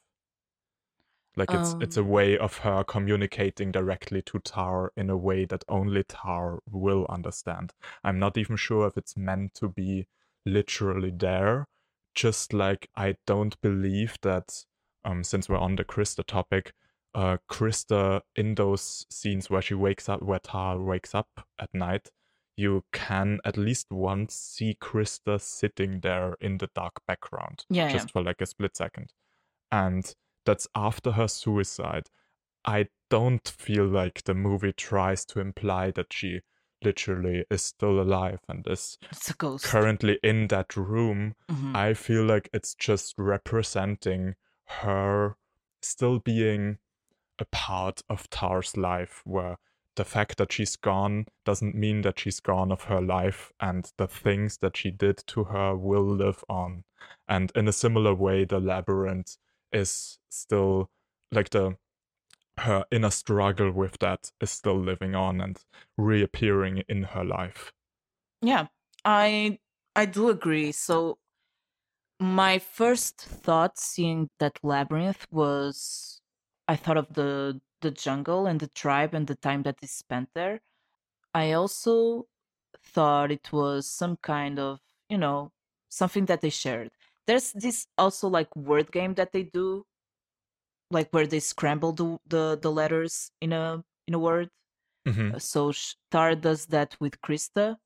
Like 1.36 1.52
it's 1.54 1.76
it's 1.80 1.96
a 1.98 2.02
Um, 2.02 2.08
way 2.08 2.38
of 2.38 2.58
her 2.58 2.84
communicating 2.84 3.72
directly 3.72 4.22
to 4.22 4.38
Tár 4.40 4.88
in 4.96 5.10
a 5.10 5.16
way 5.16 5.44
that 5.46 5.64
only 5.68 6.04
Tár 6.04 6.60
will 6.70 7.06
understand. 7.08 7.72
I'm 8.04 8.18
not 8.18 8.38
even 8.38 8.56
sure 8.56 8.86
if 8.86 8.96
it's 8.96 9.16
meant 9.16 9.54
to 9.54 9.68
be 9.68 10.06
literally 10.46 11.10
there. 11.10 11.66
Just 12.14 12.52
like 12.54 12.88
I 12.96 13.16
don't 13.26 13.60
believe 13.60 14.16
that 14.22 14.64
um 15.04 15.24
since 15.24 15.48
we're 15.48 15.58
on 15.58 15.76
the 15.76 15.84
Krista 15.84 16.24
topic, 16.24 16.72
uh 17.16 17.38
Krista 17.50 18.20
in 18.36 18.54
those 18.54 19.06
scenes 19.10 19.50
where 19.50 19.62
she 19.62 19.74
wakes 19.74 20.08
up 20.08 20.22
where 20.22 20.38
Tár 20.38 20.84
wakes 20.84 21.14
up 21.14 21.28
at 21.58 21.70
night, 21.74 22.10
you 22.56 22.84
can 22.92 23.40
at 23.44 23.56
least 23.56 23.86
once 23.90 24.34
see 24.34 24.76
Krista 24.80 25.40
sitting 25.40 26.00
there 26.00 26.36
in 26.40 26.58
the 26.58 26.68
dark 26.74 27.00
background. 27.08 27.64
Yeah, 27.70 27.86
yeah. 27.88 27.92
Just 27.94 28.10
for 28.12 28.22
like 28.22 28.40
a 28.42 28.46
split 28.46 28.76
second. 28.76 29.12
And 29.72 30.14
that's 30.44 30.68
after 30.74 31.12
her 31.12 31.26
suicide. 31.28 32.08
I 32.64 32.88
don't 33.10 33.48
feel 33.48 33.86
like 33.86 34.24
the 34.24 34.34
movie 34.34 34.72
tries 34.72 35.24
to 35.26 35.40
imply 35.40 35.90
that 35.92 36.12
she 36.12 36.40
literally 36.84 37.44
is 37.50 37.62
still 37.62 38.00
alive 38.00 38.40
and 38.48 38.66
is 38.68 38.98
It's 39.10 39.30
a 39.30 39.34
ghost. 39.34 39.64
currently 39.64 40.18
in 40.22 40.48
that 40.48 40.76
room. 40.76 41.34
Mhm. 41.50 41.74
I 41.74 41.94
feel 41.94 42.24
like 42.24 42.50
it's 42.52 42.74
just 42.74 43.14
representing 43.18 44.34
her 44.82 45.36
still 45.82 46.18
being 46.18 46.78
a 47.38 47.44
part 47.46 48.02
of 48.08 48.30
Tár's 48.30 48.76
life, 48.76 49.22
where 49.24 49.58
the 49.96 50.04
fact 50.04 50.36
that 50.38 50.52
she's 50.52 50.76
gone 50.76 51.26
doesn't 51.44 51.74
mean 51.74 52.02
that 52.02 52.18
she's 52.18 52.40
gone 52.40 52.70
of 52.70 52.84
her 52.84 53.00
life, 53.00 53.52
and 53.60 53.90
the 53.96 54.06
things 54.06 54.58
that 54.58 54.76
she 54.76 54.90
did 54.90 55.22
to 55.28 55.44
her 55.44 55.74
will 55.76 56.04
live 56.04 56.44
on. 56.48 56.84
And 57.28 57.50
in 57.54 57.68
a 57.68 57.72
similar 57.72 58.14
way, 58.14 58.44
the 58.44 58.60
labyrinth 58.60 59.36
is 59.72 60.18
still 60.28 60.90
like 61.32 61.50
the 61.50 61.76
her 62.58 62.84
inner 62.90 63.10
struggle 63.10 63.70
with 63.70 63.98
that 63.98 64.32
is 64.40 64.50
still 64.50 64.78
living 64.78 65.14
on 65.14 65.40
and 65.40 65.58
reappearing 65.98 66.82
in 66.88 67.02
her 67.02 67.24
life. 67.24 67.72
Yeah, 68.40 68.68
I 69.04 69.58
I 69.94 70.06
do 70.06 70.28
agree. 70.28 70.72
So 70.72 71.18
my 72.18 72.58
first 72.58 73.20
thought 73.20 73.78
seeing 73.78 74.30
that 74.38 74.58
labyrinth 74.62 75.26
was 75.30 76.15
I 76.68 76.76
thought 76.76 76.96
of 76.96 77.14
the 77.14 77.60
the 77.82 77.90
jungle 77.90 78.46
and 78.46 78.60
the 78.60 78.68
tribe 78.68 79.14
and 79.14 79.26
the 79.26 79.36
time 79.36 79.62
that 79.64 79.78
they 79.80 79.86
spent 79.86 80.30
there. 80.34 80.62
I 81.34 81.52
also 81.52 82.28
thought 82.82 83.32
it 83.32 83.52
was 83.52 83.86
some 83.90 84.16
kind 84.18 84.58
of, 84.58 84.80
you 85.08 85.18
know, 85.18 85.52
something 85.90 86.26
that 86.26 86.40
they 86.42 86.50
shared. 86.50 86.92
There's 87.26 87.52
this 87.52 87.88
also 87.98 88.28
like 88.28 88.54
word 88.56 88.92
game 88.92 89.14
that 89.16 89.32
they 89.32 89.44
do, 89.44 89.86
like 90.90 91.10
where 91.10 91.26
they 91.26 91.40
scramble 91.40 91.92
the 91.92 92.18
the, 92.26 92.58
the 92.60 92.70
letters 92.70 93.30
in 93.40 93.52
a 93.52 93.84
in 94.06 94.14
a 94.14 94.18
word. 94.18 94.50
Mhm. 95.08 95.34
Uh, 95.34 95.38
So 95.38 95.72
Sh- 95.72 95.96
Tár 96.12 96.40
does 96.40 96.66
that 96.68 96.96
with 97.00 97.20
Krista. 97.22 97.78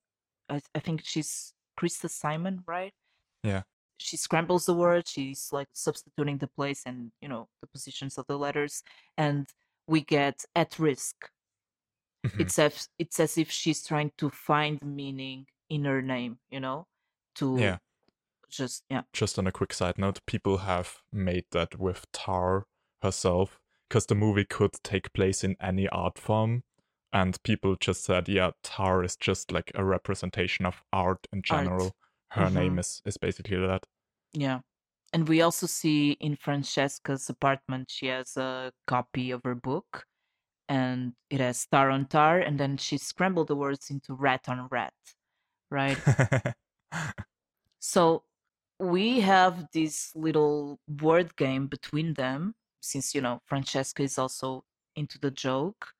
I, 0.50 0.62
I 0.74 0.80
think 0.80 1.02
she's 1.04 1.54
Krista 1.78 2.10
Simon, 2.10 2.64
right? 2.66 2.94
Yeah. 3.42 3.62
She 4.00 4.16
scrambles 4.16 4.64
the 4.66 4.74
word. 4.74 5.06
She's 5.06 5.50
like 5.52 5.68
substituting 5.74 6.38
the 6.38 6.46
place 6.48 6.82
and 6.86 7.12
you 7.20 7.28
know 7.28 7.48
the 7.60 7.66
positions 7.66 8.16
of 8.18 8.26
the 8.26 8.38
letters, 8.38 8.82
and 9.18 9.46
we 9.86 10.00
get 10.00 10.44
at 10.56 10.78
risk. 10.78 11.30
Mhm. 12.26 12.40
It's 12.40 12.58
as 12.58 12.88
it's 12.98 13.20
as 13.20 13.36
if 13.38 13.50
she's 13.50 13.84
trying 13.86 14.12
to 14.18 14.30
find 14.30 14.80
meaning 14.82 15.46
in 15.68 15.84
her 15.84 16.02
name, 16.02 16.38
you 16.50 16.60
know, 16.60 16.86
to 17.36 17.58
Yeah. 17.58 17.78
just 18.48 18.84
yeah, 18.90 19.02
just 19.12 19.38
on 19.38 19.46
a 19.46 19.52
quick 19.52 19.72
side 19.72 19.98
note, 19.98 20.20
people 20.26 20.58
have 20.58 21.02
made 21.12 21.44
that 21.50 21.78
with 21.78 22.10
Tár 22.12 22.64
herself 23.02 23.60
because 23.88 24.06
the 24.06 24.14
movie 24.14 24.44
could 24.44 24.72
take 24.82 25.12
place 25.12 25.44
in 25.44 25.56
any 25.60 25.88
art 25.88 26.18
form. 26.18 26.64
And 27.12 27.42
people 27.42 27.74
just 27.76 28.04
said, 28.04 28.28
yeah, 28.28 28.52
Tár 28.62 29.04
is 29.04 29.16
just 29.16 29.50
like 29.52 29.72
a 29.74 29.84
representation 29.84 30.64
of 30.66 30.82
art 30.92 31.26
in 31.32 31.42
general. 31.42 31.96
Her 32.30 32.50
name 32.50 32.76
Mhm. 32.76 32.80
is, 32.80 33.02
is 33.04 33.16
basically 33.18 33.56
that. 33.58 33.84
yeah. 34.32 34.60
And 35.12 35.28
we 35.28 35.42
also 35.42 35.66
see 35.66 36.12
in 36.12 36.36
Francesca's 36.36 37.28
apartment, 37.28 37.90
she 37.90 38.06
has 38.06 38.36
a 38.36 38.72
copy 38.86 39.30
of 39.32 39.42
her 39.44 39.56
book, 39.56 40.06
and 40.68 41.14
it 41.30 41.40
has 41.40 41.66
tar 41.66 41.90
on 41.90 42.06
tar, 42.06 42.38
and 42.40 42.58
then 42.60 42.76
she 42.78 42.98
scrambled 42.98 43.48
the 43.48 43.56
words 43.56 43.90
into 43.90 44.14
rat 44.14 44.48
on 44.48 44.68
rat, 44.68 44.94
right? 45.70 46.02
So 47.80 48.24
we 48.78 49.20
have 49.20 49.68
this 49.72 50.14
little 50.14 50.80
word 51.00 51.36
game 51.36 51.66
between 51.66 52.14
them, 52.14 52.54
since 52.80 53.14
you 53.14 53.20
know 53.20 53.40
Francesca 53.46 54.02
is 54.02 54.18
also 54.18 54.64
into 54.96 55.18
the 55.18 55.30
joke, 55.30 55.92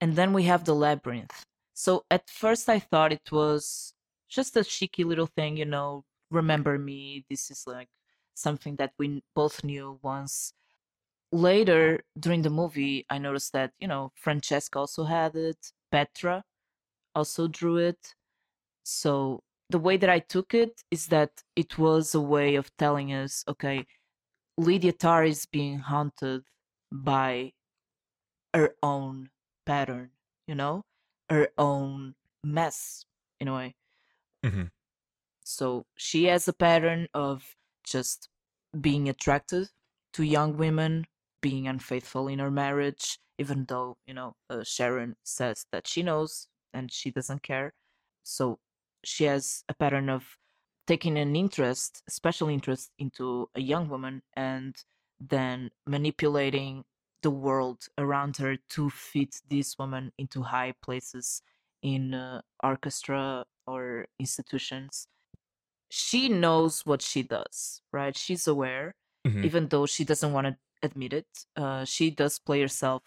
and 0.00 0.16
then 0.16 0.32
we 0.32 0.44
have 0.44 0.64
the 0.64 0.74
labyrinth. 0.74 1.44
So 1.74 2.04
at 2.10 2.30
first 2.30 2.68
I 2.68 2.78
thought 2.80 3.12
it 3.12 3.32
was 3.32 3.91
just 4.32 4.56
a 4.56 4.64
cheeky 4.64 5.04
little 5.04 5.26
thing, 5.26 5.56
you 5.56 5.66
know. 5.66 6.04
Remember 6.30 6.78
me. 6.78 7.24
This 7.28 7.50
is 7.50 7.64
like 7.66 7.88
something 8.34 8.76
that 8.76 8.92
we 8.98 9.22
both 9.34 9.62
knew 9.62 9.98
once. 10.02 10.54
Later 11.30 12.04
during 12.18 12.42
the 12.42 12.50
movie, 12.50 13.04
I 13.10 13.18
noticed 13.18 13.52
that 13.52 13.72
you 13.78 13.88
know 13.88 14.12
Francesca 14.16 14.78
also 14.78 15.04
had 15.04 15.36
it. 15.36 15.72
Petra 15.90 16.44
also 17.14 17.48
drew 17.48 17.76
it. 17.76 18.14
So 18.84 19.42
the 19.70 19.78
way 19.78 19.96
that 19.98 20.10
I 20.10 20.20
took 20.20 20.54
it 20.54 20.82
is 20.90 21.06
that 21.08 21.42
it 21.56 21.78
was 21.78 22.14
a 22.14 22.20
way 22.20 22.56
of 22.56 22.74
telling 22.76 23.12
us, 23.12 23.44
okay, 23.48 23.86
Lydia 24.58 24.92
Tár 24.92 25.28
is 25.28 25.46
being 25.46 25.78
haunted 25.78 26.44
by 26.90 27.52
her 28.54 28.74
own 28.82 29.30
pattern, 29.66 30.10
you 30.46 30.54
know, 30.54 30.84
her 31.30 31.48
own 31.58 32.14
mess 32.44 33.04
in 33.40 33.48
a 33.48 33.54
way. 33.54 33.74
Mhm. 34.44 34.70
So 35.44 35.86
she 35.96 36.24
has 36.26 36.48
a 36.48 36.52
pattern 36.52 37.08
of 37.14 37.56
just 37.84 38.28
being 38.80 39.08
attracted 39.08 39.70
to 40.14 40.24
young 40.24 40.56
women, 40.56 41.06
being 41.42 41.68
unfaithful 41.68 42.28
in 42.28 42.38
her 42.40 42.50
marriage, 42.50 43.18
even 43.38 43.66
though, 43.66 43.98
you 44.06 44.14
know, 44.14 44.36
uh, 44.50 44.64
Sharon 44.64 45.16
says 45.24 45.66
that 45.72 45.86
she 45.88 46.02
knows 46.02 46.48
and 46.72 46.92
she 46.92 47.10
doesn't 47.10 47.42
care. 47.42 47.74
So 48.22 48.60
she 49.04 49.24
has 49.24 49.64
a 49.68 49.74
pattern 49.74 50.08
of 50.10 50.38
taking 50.86 51.18
an 51.18 51.36
interest, 51.36 52.02
special 52.08 52.48
interest 52.48 52.92
into 52.98 53.50
a 53.54 53.60
young 53.60 53.88
woman 53.88 54.22
and 54.34 54.76
then 55.20 55.70
manipulating 55.86 56.84
the 57.22 57.30
world 57.30 57.86
around 57.98 58.36
her 58.38 58.56
to 58.70 58.90
fit 58.90 59.40
this 59.48 59.78
woman 59.78 60.12
into 60.18 60.42
high 60.42 60.72
places 60.82 61.42
in 61.82 62.14
uh, 62.14 62.42
orchestra 62.62 63.44
or 63.66 64.06
institutions. 64.18 65.06
She 65.90 66.28
knows 66.28 66.86
what 66.86 67.02
she 67.02 67.22
does, 67.22 67.82
right? 67.92 68.16
She's 68.16 68.46
aware, 68.46 68.94
Mhm. 69.26 69.44
even 69.44 69.68
though 69.68 69.86
she 69.86 70.04
doesn't 70.04 70.32
want 70.32 70.46
to 70.46 70.56
admit 70.82 71.12
it. 71.12 71.28
Uh, 71.56 71.84
she 71.84 72.10
does 72.10 72.38
play 72.38 72.60
herself 72.60 73.02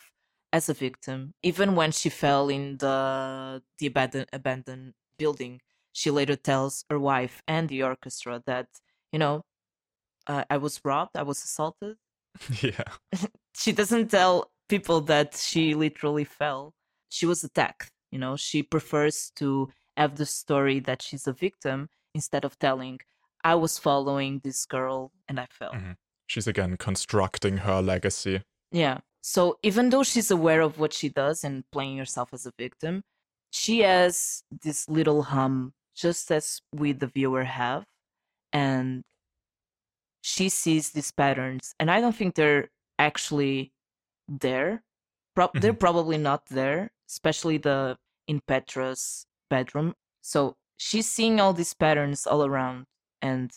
as 0.54 0.70
a 0.70 0.74
victim, 0.74 1.34
even 1.44 1.76
when 1.76 1.92
she 1.92 2.10
fell 2.10 2.48
in 2.50 2.78
the 2.78 3.64
the 3.80 3.88
abandoned 3.88 4.30
abandoned 4.32 4.94
building. 5.18 5.62
She 5.94 6.12
later 6.12 6.36
tells 6.36 6.86
her 6.90 7.00
wife 7.00 7.42
and 7.48 7.70
the 7.70 7.82
orchestra 7.84 8.44
that 8.46 8.68
you 9.12 9.20
know 9.20 9.44
uh, 10.28 10.44
I 10.50 10.58
was 10.58 10.80
robbed, 10.84 11.16
I 11.18 11.24
was 11.24 11.44
assaulted. 11.44 11.98
yeah. 12.62 12.84
She 13.56 13.72
doesn't 13.72 14.10
tell 14.12 14.52
people 14.68 15.00
that 15.02 15.36
she 15.36 15.74
literally 15.76 16.26
fell. 16.26 16.74
She 17.10 17.26
was 17.26 17.44
attacked. 17.44 17.92
You 18.12 18.20
know, 18.20 18.36
she 18.36 18.64
prefers 18.64 19.32
to 19.38 19.72
have 19.98 20.16
the 20.16 20.26
story 20.26 20.80
that 20.82 21.02
she's 21.02 21.28
a 21.28 21.34
victim 21.34 21.90
instead 22.14 22.46
of 22.46 22.58
telling 22.60 23.00
I 23.44 23.56
was 23.56 23.78
following 23.78 24.40
this 24.44 24.66
girl 24.66 25.12
and 25.28 25.40
I 25.40 25.48
fell. 25.52 25.74
Mhm. 25.74 25.96
She's 26.28 26.48
again 26.48 26.78
constructing 26.78 27.58
her 27.58 27.82
legacy. 27.82 28.42
Yeah. 28.72 29.00
So 29.22 29.60
even 29.62 29.90
though 29.90 30.04
she's 30.04 30.32
aware 30.32 30.62
of 30.62 30.80
what 30.80 30.94
she 30.94 31.10
does 31.10 31.44
and 31.44 31.64
playing 31.72 31.98
herself 31.98 32.30
as 32.34 32.46
a 32.48 32.52
victim, 32.58 33.04
she 33.52 33.80
has 33.80 34.44
this 34.64 34.90
little 34.90 35.24
hum, 35.24 35.74
just 35.96 36.32
as 36.32 36.62
we, 36.74 36.92
the 36.92 37.08
viewer, 37.08 37.44
have. 37.44 37.86
And 38.52 39.04
she 40.22 40.50
sees 40.50 40.92
these 40.92 41.12
patterns. 41.12 41.74
And 41.80 41.92
I 41.92 42.02
don't 42.02 42.16
think 42.16 42.36
they're 42.36 42.70
actually 42.98 43.72
there. 44.28 44.84
Pro- 45.36 45.52
They're 45.54 45.74
Mhm. 45.74 45.80
probably 45.80 46.18
not 46.18 46.46
there, 46.48 46.92
especially 47.08 47.58
the 47.58 47.98
in 48.28 48.42
Petra's 48.48 49.28
bedroom. 49.50 49.94
So 50.22 50.56
she's 50.78 51.10
seeing 51.10 51.40
all 51.40 51.54
these 51.54 51.74
patterns 51.74 52.26
all 52.26 52.46
around. 52.46 52.86
And 53.22 53.52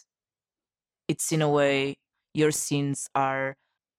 it's 1.08 1.32
in 1.32 1.42
a 1.42 1.48
way 1.48 1.96
your 2.34 2.50
sins 2.50 3.08
are 3.14 3.56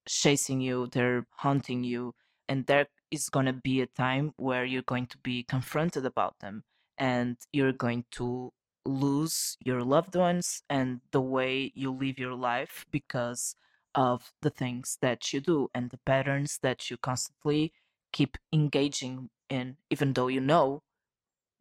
chasing 0.07 0.61
you, 0.61 0.87
they're 0.91 1.25
haunting 1.37 1.83
you, 1.83 2.13
and 2.47 2.65
they're 2.65 2.87
going 3.31 3.45
to 3.45 3.53
be 3.53 3.81
a 3.81 3.87
time 3.87 4.33
where 4.37 4.65
you're 4.65 4.83
going 4.83 5.07
to 5.07 5.17
be 5.19 5.43
confronted 5.43 6.05
about 6.05 6.35
them 6.39 6.63
and 6.97 7.37
you're 7.51 7.73
going 7.73 8.05
to 8.11 8.51
lose 8.85 9.57
your 9.63 9.83
loved 9.83 10.15
ones 10.15 10.63
and 10.69 11.01
the 11.11 11.21
way 11.21 11.71
you 11.75 11.91
live 11.91 12.19
your 12.19 12.35
life 12.35 12.85
because 12.91 13.55
of 13.95 14.31
the 14.41 14.49
things 14.49 14.97
that 15.01 15.33
you 15.33 15.39
do 15.39 15.69
and 15.73 15.89
the 15.89 15.99
patterns 16.05 16.59
that 16.61 16.89
you 16.89 16.97
constantly 16.97 17.73
keep 18.13 18.37
engaging 18.53 19.29
in, 19.49 19.77
even 19.89 20.13
though 20.13 20.27
you 20.27 20.41
know 20.41 20.81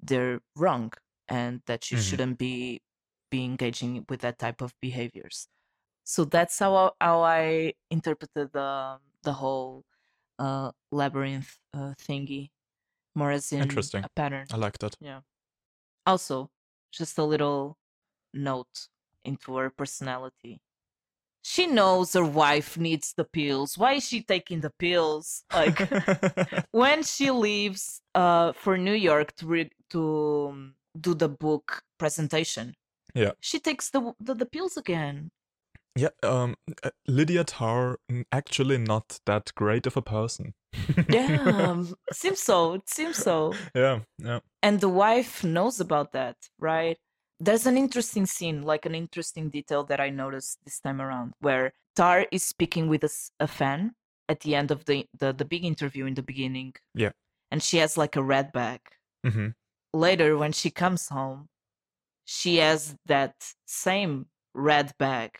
they're 0.00 0.40
wrong 0.56 0.92
and 1.28 1.62
that 1.66 1.90
you 1.90 1.96
Mhm. 1.96 1.98
shouldn't 1.98 2.38
be 2.38 2.80
be 3.30 3.44
engaging 3.44 4.04
with 4.08 4.20
that 4.22 4.38
type 4.38 4.60
of 4.62 4.74
behaviors. 4.80 5.48
So 6.04 6.24
that's 6.24 6.58
how 6.58 6.74
I- 6.76 6.92
how 7.04 7.22
I 7.22 7.74
interpreted 7.90 8.52
the 8.52 9.00
the 9.22 9.34
whole 9.34 9.84
uh, 10.38 10.72
labyrinth 10.92 11.58
uh, 11.74 11.94
thingy, 11.98 12.50
more 13.16 13.32
as 13.32 13.52
in 13.52 13.62
Interesting. 13.62 14.04
a 14.04 14.10
pattern. 14.10 14.48
I 14.50 14.56
like 14.56 14.78
that. 14.78 14.96
Yeah. 15.00 15.22
Also, 16.06 16.50
just 16.92 17.18
a 17.18 17.24
little 17.24 17.78
note 18.34 18.88
into 19.24 19.56
her 19.58 19.70
personality. 19.70 20.60
She 21.50 21.66
knows 21.66 22.12
her 22.12 22.24
wife 22.44 22.76
needs 22.76 23.14
the 23.14 23.24
pills. 23.24 23.78
Why 23.78 23.94
is 23.94 24.06
she 24.06 24.20
taking 24.22 24.60
the 24.60 24.74
pills? 24.78 25.44
Like 25.50 25.78
when 26.72 27.02
she 27.02 27.30
leaves 27.30 28.02
uh 28.14 28.52
for 28.52 28.76
New 28.76 28.98
York 29.10 29.28
to 29.36 29.46
re- 29.46 29.72
to 29.94 30.02
um, 30.50 30.74
do 31.00 31.14
the 31.14 31.30
book 31.44 31.80
presentation. 31.98 32.74
Yeah. 33.14 33.32
She 33.40 33.58
takes 33.60 33.88
the 33.88 34.00
the, 34.20 34.34
the 34.34 34.44
pills 34.56 34.76
again. 34.76 35.30
yeah, 35.96 36.14
um, 36.22 36.54
uh, 36.84 36.90
Lydia 37.06 37.44
Tár, 37.44 37.96
mm, 38.10 38.24
actually 38.30 38.78
not 38.78 39.18
that 39.24 39.44
great 39.54 39.86
of 39.86 39.96
a 39.96 40.02
person. 40.02 40.52
Yeah, 41.08 41.84
seems 42.12 42.40
so. 42.40 42.74
It 42.74 42.88
seems 42.90 43.16
so. 43.16 43.54
yeah, 43.74 44.00
yeah. 44.18 44.40
and 44.62 44.80
the 44.80 44.92
wife 45.04 45.42
knows 45.42 45.80
about 45.80 46.12
that 46.12 46.36
right 46.60 46.98
there's 47.40 47.66
an 47.66 47.76
interesting 47.76 48.26
scene 48.26 48.62
like 48.62 48.86
an 48.86 48.94
interesting 48.94 49.48
detail 49.48 49.84
that 49.84 50.00
i 50.00 50.10
noticed 50.10 50.58
this 50.64 50.80
time 50.80 51.00
around 51.00 51.32
where 51.40 51.72
tar 51.94 52.26
is 52.32 52.42
speaking 52.42 52.88
with 52.88 53.04
a 53.40 53.46
fan 53.46 53.92
at 54.28 54.40
the 54.40 54.54
end 54.54 54.70
of 54.70 54.84
the, 54.84 55.06
the 55.18 55.32
the 55.32 55.44
big 55.44 55.64
interview 55.64 56.04
in 56.04 56.14
the 56.14 56.22
beginning. 56.22 56.74
Yeah. 56.94 57.12
and 57.50 57.62
she 57.62 57.78
has 57.78 57.96
like 57.96 58.14
a 58.16 58.22
red 58.22 58.52
bag. 58.52 58.80
Hmm 59.24 59.48
later 59.92 60.36
when 60.36 60.52
she 60.52 60.70
comes 60.70 61.08
home 61.08 61.48
she 62.24 62.58
has 62.58 62.94
that 63.06 63.34
same 63.66 64.26
red 64.54 64.92
bag 64.98 65.30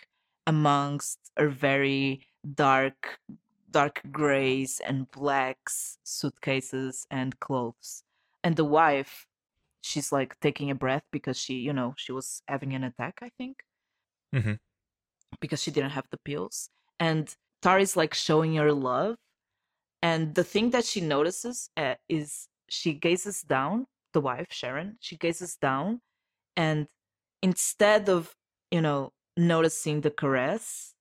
amongst 0.47 1.19
her 1.37 1.49
very 1.49 2.27
dark 2.55 3.19
dark 3.71 4.01
grays 4.11 4.81
and 4.87 5.11
blacks 5.11 5.99
suitcases 6.03 7.07
and 7.11 7.39
clothes. 7.39 8.03
And 8.43 8.57
the 8.57 8.65
wife 8.65 9.27
she's 9.81 10.13
like 10.13 10.39
taking 10.41 10.71
a 10.71 10.75
breath 10.75 11.05
because 11.13 11.39
she 11.39 11.55
you 11.55 11.73
know 11.73 11.95
she 11.97 12.13
was 12.13 12.43
having 12.49 12.75
an 12.75 12.85
attack 12.85 13.19
i 13.23 13.31
think. 13.39 13.57
Hmm 14.35 14.55
because 15.41 15.63
she 15.63 15.71
didn't 15.71 15.91
have 15.91 16.07
the 16.11 16.19
pills. 16.19 16.71
And 16.99 17.35
tar 17.63 17.79
is 17.79 17.97
like 17.97 18.15
showing 18.15 18.55
her 18.57 18.73
love. 18.73 19.17
And 20.03 20.35
the 20.35 20.45
thing 20.45 20.71
that 20.71 20.85
she 20.85 21.01
notices 21.01 21.71
uh, 21.77 21.95
is 22.09 22.49
she 22.69 22.93
gazes 22.93 23.43
down 23.43 23.87
the 24.15 24.21
wife 24.21 24.47
sharon 24.51 24.97
she 25.01 25.17
gazes 25.17 25.57
down. 25.57 26.01
And 26.57 26.87
instead 27.43 28.09
of 28.09 28.35
you 28.71 28.81
know 28.81 29.13
noticing 29.37 30.01
the 30.01 30.11
caress 30.11 30.95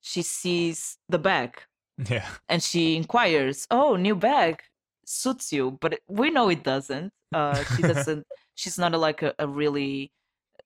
she 0.00 0.22
sees 0.22 0.98
the 1.08 1.18
bag. 1.18 1.62
Yeah. 2.10 2.26
and 2.50 2.62
she 2.62 2.94
inquires 2.94 3.66
oh 3.70 3.96
new 3.96 4.14
bag 4.14 4.62
suits 5.06 5.50
you. 5.52 5.78
But 5.80 6.00
we 6.08 6.30
know 6.30 6.50
it 6.50 6.62
doesn't 6.62 7.12
uh 7.34 7.62
she 7.76 7.82
doesn't 7.82 8.24
she's 8.54 8.78
not 8.78 8.94
a, 8.94 8.98
like 8.98 9.22
a, 9.22 9.34
a 9.38 9.46
really 9.46 10.12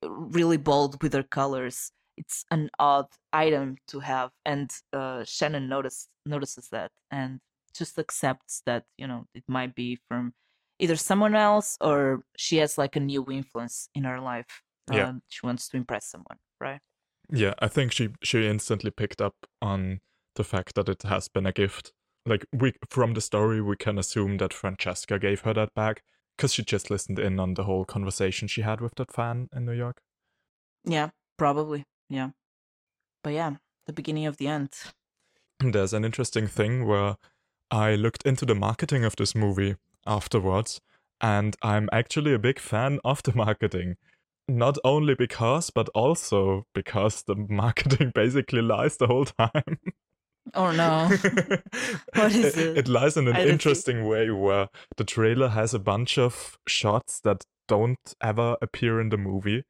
really 0.03 0.57
bold 0.57 1.03
with 1.03 1.13
her 1.13 1.23
colors 1.23 1.93
it's 2.17 2.45
an 2.51 2.69
odd 2.79 3.07
item 3.33 3.77
to 3.87 4.01
have 4.01 4.31
and 4.45 4.71
uh 4.93 5.23
shannon 5.25 5.69
notice 5.69 6.09
notices 6.27 6.69
that 6.71 6.91
and 7.11 7.41
just 7.75 7.99
accepts 7.99 8.63
that 8.67 8.85
you 8.99 9.07
know 9.07 9.25
it 9.35 9.45
might 9.49 9.75
be 9.75 9.99
from 10.09 10.33
either 10.79 10.97
someone 10.97 11.35
else 11.35 11.77
or 11.81 12.23
she 12.37 12.57
has 12.57 12.77
like 12.79 12.97
a 12.97 13.01
new 13.01 13.25
influence 13.31 13.89
in 13.95 14.05
her 14.05 14.21
life 14.21 14.63
Yeah. 14.93 15.09
um, 15.09 15.23
she 15.29 15.47
wants 15.47 15.69
to 15.69 15.77
impress 15.77 16.07
someone 16.11 16.39
right 16.61 16.81
Yeah, 17.33 17.55
I 17.61 17.69
think 17.69 17.93
she 17.93 18.09
she 18.23 18.47
instantly 18.49 18.91
picked 18.91 19.21
up 19.23 19.35
on 19.63 20.01
the 20.35 20.45
fact 20.45 20.75
that 20.75 20.89
it 20.89 21.03
has 21.05 21.29
been 21.29 21.47
a 21.47 21.53
gift. 21.53 21.93
Like 22.27 22.45
we 22.53 22.73
from 22.89 23.15
the 23.15 23.21
story 23.21 23.61
we 23.63 23.77
can 23.77 23.99
assume 23.99 24.39
that 24.39 24.53
Francesca 24.55 25.19
gave 25.19 25.43
her 25.43 25.55
that 25.55 25.73
bag 25.75 26.01
because 26.41 26.55
she 26.55 26.63
just 26.65 26.91
listened 26.91 27.19
in 27.19 27.39
on 27.39 27.53
the 27.53 27.65
whole 27.65 27.85
conversation 27.85 28.49
she 28.49 28.63
had 28.63 28.81
with 28.81 28.95
that 28.95 29.13
fan 29.13 29.51
in 29.55 29.67
New 29.67 29.73
York. 29.73 30.01
yeah 30.85 31.11
probably 31.37 31.85
yeah 32.09 32.31
but 33.23 33.35
yeah 33.35 33.57
the 33.87 33.93
beginning 33.93 34.25
of 34.25 34.39
the 34.39 34.47
end 34.49 34.71
There's 35.61 35.93
an 35.93 36.05
interesting 36.07 36.47
thing 36.47 36.87
where 36.87 37.17
I 37.71 37.95
looked 37.95 38.23
into 38.25 38.47
the 38.47 38.55
marketing 38.55 39.05
of 39.05 39.17
this 39.17 39.35
movie 39.35 39.77
afterwards, 40.07 40.81
and 41.21 41.55
I'm 41.61 41.91
actually 41.93 42.33
a 42.33 42.39
big 42.39 42.59
fan 42.59 42.99
of 43.05 43.23
the 43.23 43.35
marketing. 43.37 43.97
Not 44.49 44.79
only 44.83 45.15
because, 45.15 45.69
but 45.69 45.91
also 45.91 46.65
because 46.75 47.23
the 47.25 47.35
marketing 47.63 48.13
basically 48.15 48.63
lies 48.63 48.97
the 48.97 49.07
whole 49.07 49.27
time. 49.27 49.79
Oh 50.55 50.71
no 50.73 51.09
What 52.15 52.35
is 52.35 52.57
it? 52.57 52.79
It 52.79 52.89
lies 52.89 53.17
in 53.17 53.29
an 53.29 53.37
I 53.37 53.43
interesting 53.47 54.07
way 54.07 54.31
where 54.31 54.69
the 54.97 55.05
trailer 55.05 55.49
has 55.49 55.75
a 55.75 55.79
bunch 55.79 56.19
of 56.19 56.59
shots 56.67 57.21
that 57.21 57.45
don't 57.69 58.15
ever 58.21 58.57
appear 58.61 59.01
in 59.01 59.11
the 59.11 59.17
movie. 59.17 59.65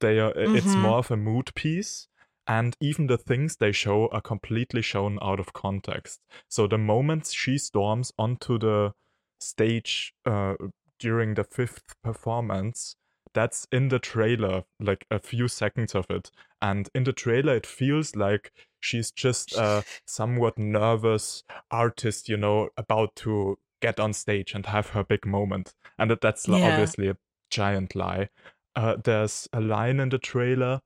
They 0.00 0.18
are 0.20 0.32
it's 0.36 0.74
Mhm. 0.74 0.82
more 0.82 0.98
of 0.98 1.10
a 1.10 1.16
mood 1.16 1.54
piece 1.54 2.08
and 2.46 2.76
even 2.80 3.06
the 3.06 3.18
things 3.18 3.56
they 3.56 3.72
show 3.72 4.08
are 4.08 4.20
completely 4.20 4.82
shown 4.82 5.18
out 5.22 5.40
of 5.40 5.52
context. 5.52 6.20
So 6.48 6.66
the 6.66 6.78
moments 6.78 7.32
she 7.34 7.58
storms 7.58 8.12
onto 8.18 8.58
the 8.58 8.92
stage 9.40 10.12
uh, 10.24 10.54
during 10.98 11.34
the 11.34 11.44
fifth 11.44 11.94
performance, 12.02 12.96
that's 13.34 13.66
in 13.70 13.88
the 13.88 13.98
trailer, 13.98 14.64
like 14.80 15.06
a 15.10 15.18
few 15.18 15.48
seconds 15.48 15.94
of 15.94 16.06
it. 16.10 16.30
And 16.62 16.88
in 16.94 17.04
the 17.04 17.12
trailer, 17.12 17.54
it 17.56 17.66
feels 17.66 18.16
like 18.16 18.50
she's 18.80 19.10
just 19.10 19.54
a 19.56 19.84
somewhat 20.06 20.58
nervous 20.58 21.42
artist, 21.70 22.28
you 22.28 22.36
know, 22.36 22.68
about 22.76 23.16
to 23.16 23.58
get 23.80 24.00
on 24.00 24.12
stage 24.12 24.54
and 24.54 24.66
have 24.66 24.88
her 24.90 25.04
big 25.04 25.24
moment. 25.26 25.74
And 25.98 26.10
that, 26.10 26.20
that's 26.20 26.48
Yeah. 26.48 26.64
obviously 26.68 27.08
a 27.08 27.16
giant 27.50 27.94
lie. 27.94 28.28
Uh, 28.74 28.96
there's 29.02 29.48
a 29.52 29.60
line 29.60 30.00
in 30.00 30.08
the 30.08 30.18
trailer 30.18 30.80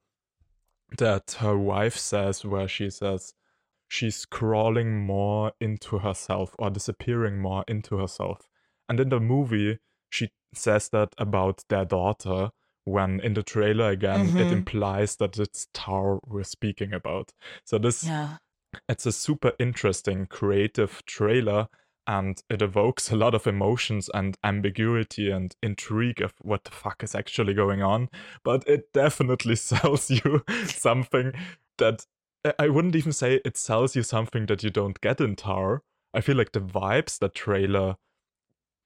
that 0.98 1.36
her 1.40 1.56
wife 1.56 1.96
says 1.96 2.44
where 2.44 2.68
she 2.68 2.90
says 2.90 3.34
she's 3.88 4.24
crawling 4.26 5.04
more 5.04 5.52
into 5.60 5.98
herself 5.98 6.54
or 6.58 6.70
disappearing 6.70 7.38
more 7.40 7.64
into 7.66 7.96
herself. 7.98 8.48
And 8.88 9.00
in 9.00 9.08
the 9.08 9.20
movie, 9.20 9.78
she 10.10 10.30
says 10.54 10.88
that 10.90 11.14
about 11.18 11.64
their 11.68 11.84
daughter 11.84 12.50
when 12.84 13.20
in 13.20 13.34
the 13.34 13.42
trailer 13.42 13.90
again 13.90 14.28
it 14.28 14.48
Mhm. 14.48 14.52
implies 14.52 15.16
that 15.16 15.38
it's 15.38 15.68
Tar 15.72 16.18
we're 16.26 16.42
speaking 16.44 16.92
about. 16.92 17.32
So 17.64 17.78
this 17.78 18.04
yeah 18.04 18.38
it's 18.88 19.04
a 19.06 19.12
super 19.12 19.52
interesting 19.58 20.26
creative 20.26 21.04
trailer 21.04 21.68
and 22.06 22.42
it 22.48 22.62
evokes 22.62 23.10
a 23.12 23.16
lot 23.16 23.34
of 23.34 23.46
emotions 23.46 24.08
and 24.14 24.36
ambiguity 24.42 25.30
and 25.30 25.54
intrigue 25.62 26.22
of 26.22 26.32
what 26.40 26.64
the 26.64 26.70
fuck 26.70 27.02
is 27.04 27.14
actually 27.14 27.52
going 27.54 27.82
on 27.82 28.08
but 28.42 28.66
it 28.66 28.90
definitely 28.94 29.54
sells 29.70 30.10
you 30.10 30.42
something 30.66 31.32
that 31.78 32.06
I- 32.44 32.54
i 32.60 32.68
wouldn't 32.68 32.96
even 32.96 33.12
say 33.12 33.40
it 33.44 33.56
sells 33.58 33.94
you 33.94 34.02
something 34.02 34.46
that 34.46 34.62
you 34.64 34.70
don't 34.70 35.00
get 35.02 35.20
in 35.20 35.36
tar 35.36 35.82
i 36.14 36.20
feel 36.22 36.36
like 36.36 36.52
the 36.52 36.60
vibes 36.60 37.18
that 37.18 37.34
trailer 37.34 37.96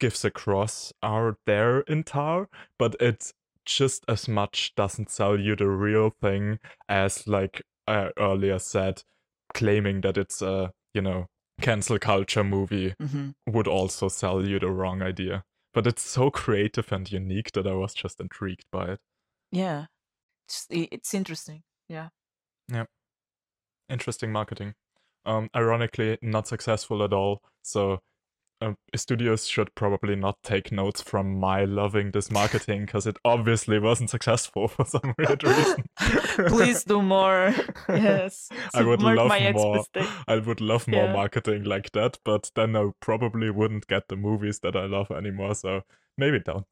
gives 0.01 0.25
across 0.25 0.93
are 1.03 1.39
there 1.47 1.81
in 1.83 2.03
tar 2.03 2.49
but 2.79 2.97
it 3.01 3.33
just 3.67 4.05
as 4.09 4.29
much 4.29 4.75
doesn't 4.77 5.11
sell 5.11 5.39
you 5.39 5.57
the 5.57 5.69
real 5.69 6.11
thing 6.11 6.59
as 6.89 7.27
like 7.27 7.63
i 7.87 8.11
earlier 8.19 8.59
said 8.59 9.03
claiming 9.55 10.01
that 10.01 10.17
it's 10.17 10.41
a 10.41 10.73
you 10.95 11.03
know 11.03 11.27
cancel 11.61 11.99
culture 11.99 12.45
movie 12.45 12.95
hmm 13.01 13.31
would 13.47 13.69
also 13.69 14.09
sell 14.09 14.45
you 14.47 14.59
the 14.59 14.71
wrong 14.71 15.03
idea. 15.03 15.45
But 15.73 15.87
it's 15.87 16.03
so 16.03 16.31
creative 16.31 16.91
and 16.91 17.11
unique 17.11 17.53
that 17.53 17.67
i 17.67 17.73
was 17.73 17.95
just 17.95 18.21
intrigued 18.21 18.65
by 18.73 18.87
it. 18.93 19.01
Yeah. 19.53 19.87
It's, 20.49 20.67
it's 20.71 21.15
interesting. 21.15 21.63
Yeah. 21.89 22.09
yeah. 22.73 22.85
Interesting 23.89 24.33
marketing. 24.33 24.75
Um 25.25 25.49
ironically 25.55 26.19
not 26.23 26.49
successful 26.49 27.03
at 27.03 27.13
all. 27.13 27.41
So 27.63 28.01
um, 28.61 28.77
studios 28.95 29.47
should 29.47 29.75
probably 29.75 30.17
not 30.17 30.43
take 30.43 30.73
notes 30.73 31.03
from 31.03 31.39
my 31.39 31.65
loving 31.65 32.11
this 32.13 32.31
marketing 32.31 32.87
because 32.87 33.07
it 33.07 33.17
obviously 33.25 33.79
wasn't 33.79 34.11
successful 34.11 34.69
for 34.69 34.85
some 34.85 35.15
weird 35.19 35.43
reason. 35.45 35.85
Please 36.49 36.85
do 36.85 37.03
more. 37.03 37.55
Yes. 37.89 38.49
I 38.75 38.83
would 38.83 39.03
love 39.03 39.33
more. 39.53 39.85
I 40.29 40.37
would 40.39 40.61
love 40.61 40.89
more 40.89 41.05
Yeah. 41.07 41.13
marketing 41.13 41.65
like 41.65 41.93
that, 41.93 42.19
but 42.25 42.51
then 42.55 42.75
I 42.77 42.91
probably 43.01 43.51
wouldn't 43.51 43.87
get 43.87 44.09
the 44.09 44.17
movies 44.17 44.61
that 44.61 44.77
I 44.77 44.87
love 44.87 45.11
anymore. 45.11 45.55
So 45.55 45.83
maybe 46.19 46.41
don't. 46.41 46.67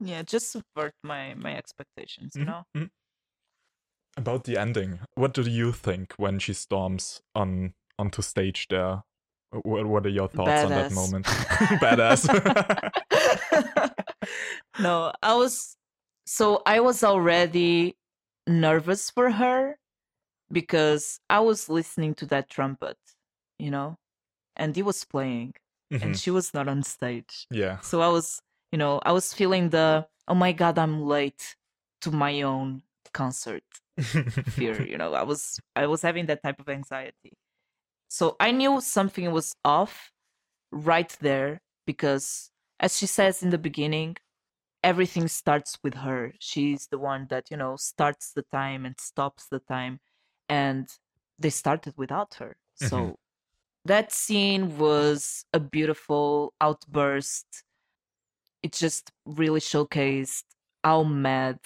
Yeah, 0.00 0.22
just 0.22 0.50
subvert 0.50 0.94
my 1.02 1.34
my 1.34 1.56
expectations, 1.56 2.34
you 2.36 2.42
Mhm, 2.42 2.46
know? 2.46 2.62
mhm. 2.76 2.90
About 4.16 4.44
the 4.44 4.56
ending, 4.58 5.00
what 5.14 5.32
do 5.34 5.42
you 5.42 5.72
think 5.72 6.14
when 6.16 6.38
she 6.38 6.52
storms 6.52 7.22
on 7.34 7.74
onto 7.98 8.22
stage 8.22 8.66
there? 8.68 9.02
What, 9.52 9.86
what 9.86 10.06
are 10.06 10.10
your 10.10 10.28
thoughts 10.28 10.64
on 10.64 10.70
that 10.70 10.92
moment? 10.92 11.26
Badass. 11.82 12.28
no, 14.78 15.12
I 15.22 15.34
was 15.34 15.76
so 16.26 16.62
I 16.66 16.80
was 16.80 17.02
already 17.02 17.96
nervous 18.46 19.10
for 19.10 19.30
her 19.30 19.78
because 20.52 21.20
I 21.28 21.40
was 21.40 21.68
listening 21.68 22.14
to 22.16 22.26
that 22.26 22.48
trumpet, 22.48 22.96
you 23.58 23.70
know, 23.70 23.98
and 24.56 24.74
he 24.76 24.82
was 24.82 25.04
playing 25.04 25.54
Mhm, 25.92 26.02
and 26.02 26.16
she 26.18 26.30
was 26.30 26.54
not 26.54 26.68
on 26.68 26.82
stage. 26.84 27.46
Yeah. 27.50 27.80
So 27.80 28.00
I 28.00 28.08
was, 28.08 28.40
you 28.70 28.78
know, 28.78 29.00
I 29.04 29.10
was 29.12 29.34
feeling 29.34 29.70
the 29.70 30.06
oh 30.28 30.34
my 30.34 30.52
god, 30.52 30.78
I'm 30.78 31.02
late 31.02 31.56
to 32.02 32.12
my 32.12 32.42
own 32.42 32.82
concert 33.12 33.64
fear, 33.98 34.80
you 34.86 34.96
know. 34.96 35.14
I 35.14 35.24
was 35.24 35.58
I 35.74 35.86
was 35.86 36.02
having 36.02 36.26
that 36.26 36.42
type 36.42 36.60
of 36.60 36.68
anxiety. 36.68 37.32
So 38.10 38.36
I 38.40 38.52
knew 38.52 38.82
something 38.82 39.32
was 39.32 39.56
off 39.64 40.12
right 40.72 41.16
there 41.20 41.62
because 41.86 42.50
as 42.80 42.98
she 42.98 43.06
says 43.06 43.42
in 43.42 43.50
the 43.50 43.58
beginning, 43.58 44.18
everything 44.84 45.28
starts 45.28 45.78
with 45.84 45.94
her. 45.96 46.34
She's 46.40 46.88
the 46.88 46.98
one 46.98 47.28
that, 47.30 47.50
you 47.50 47.58
know, 47.58 47.76
starts 47.76 48.32
the 48.32 48.42
time 48.42 48.86
and 48.86 48.98
stops 49.00 49.48
the 49.48 49.60
time 49.60 50.00
and 50.48 50.88
they 51.38 51.50
started 51.50 51.94
without 51.98 52.34
her. 52.34 52.56
So 52.76 53.16
Mhm. 53.16 53.16
that 53.86 54.12
scene 54.12 54.78
was 54.78 55.46
a 55.54 55.60
beautiful 55.60 56.54
outburst. 56.60 57.64
It 58.62 58.72
just 58.72 59.12
really 59.26 59.60
showcased 59.60 60.44
how 60.84 61.02
mad 61.04 61.60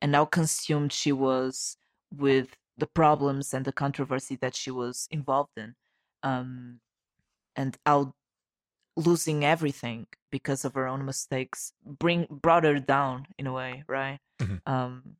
and 0.00 0.14
how 0.14 0.26
consumed 0.26 0.92
she 0.92 1.12
was 1.12 1.78
with 2.12 2.56
the 2.78 2.86
problems 2.86 3.54
and 3.54 3.64
the 3.64 3.72
controversy 3.72 4.36
that 4.36 4.54
she 4.54 4.70
was 4.70 5.08
involved 5.10 5.52
in 5.56 5.74
um, 6.22 6.80
and 7.56 7.78
out 7.86 8.12
losing 8.96 9.44
everything 9.44 10.06
because 10.30 10.64
of 10.64 10.74
her 10.74 10.86
own 10.88 11.04
mistakes 11.04 11.72
bring 11.84 12.26
brought 12.30 12.64
her 12.64 12.78
down 12.78 13.26
in 13.38 13.46
a 13.46 13.52
way 13.52 13.84
right 13.88 14.18
Mhm. 14.40 14.60
um 14.66 15.16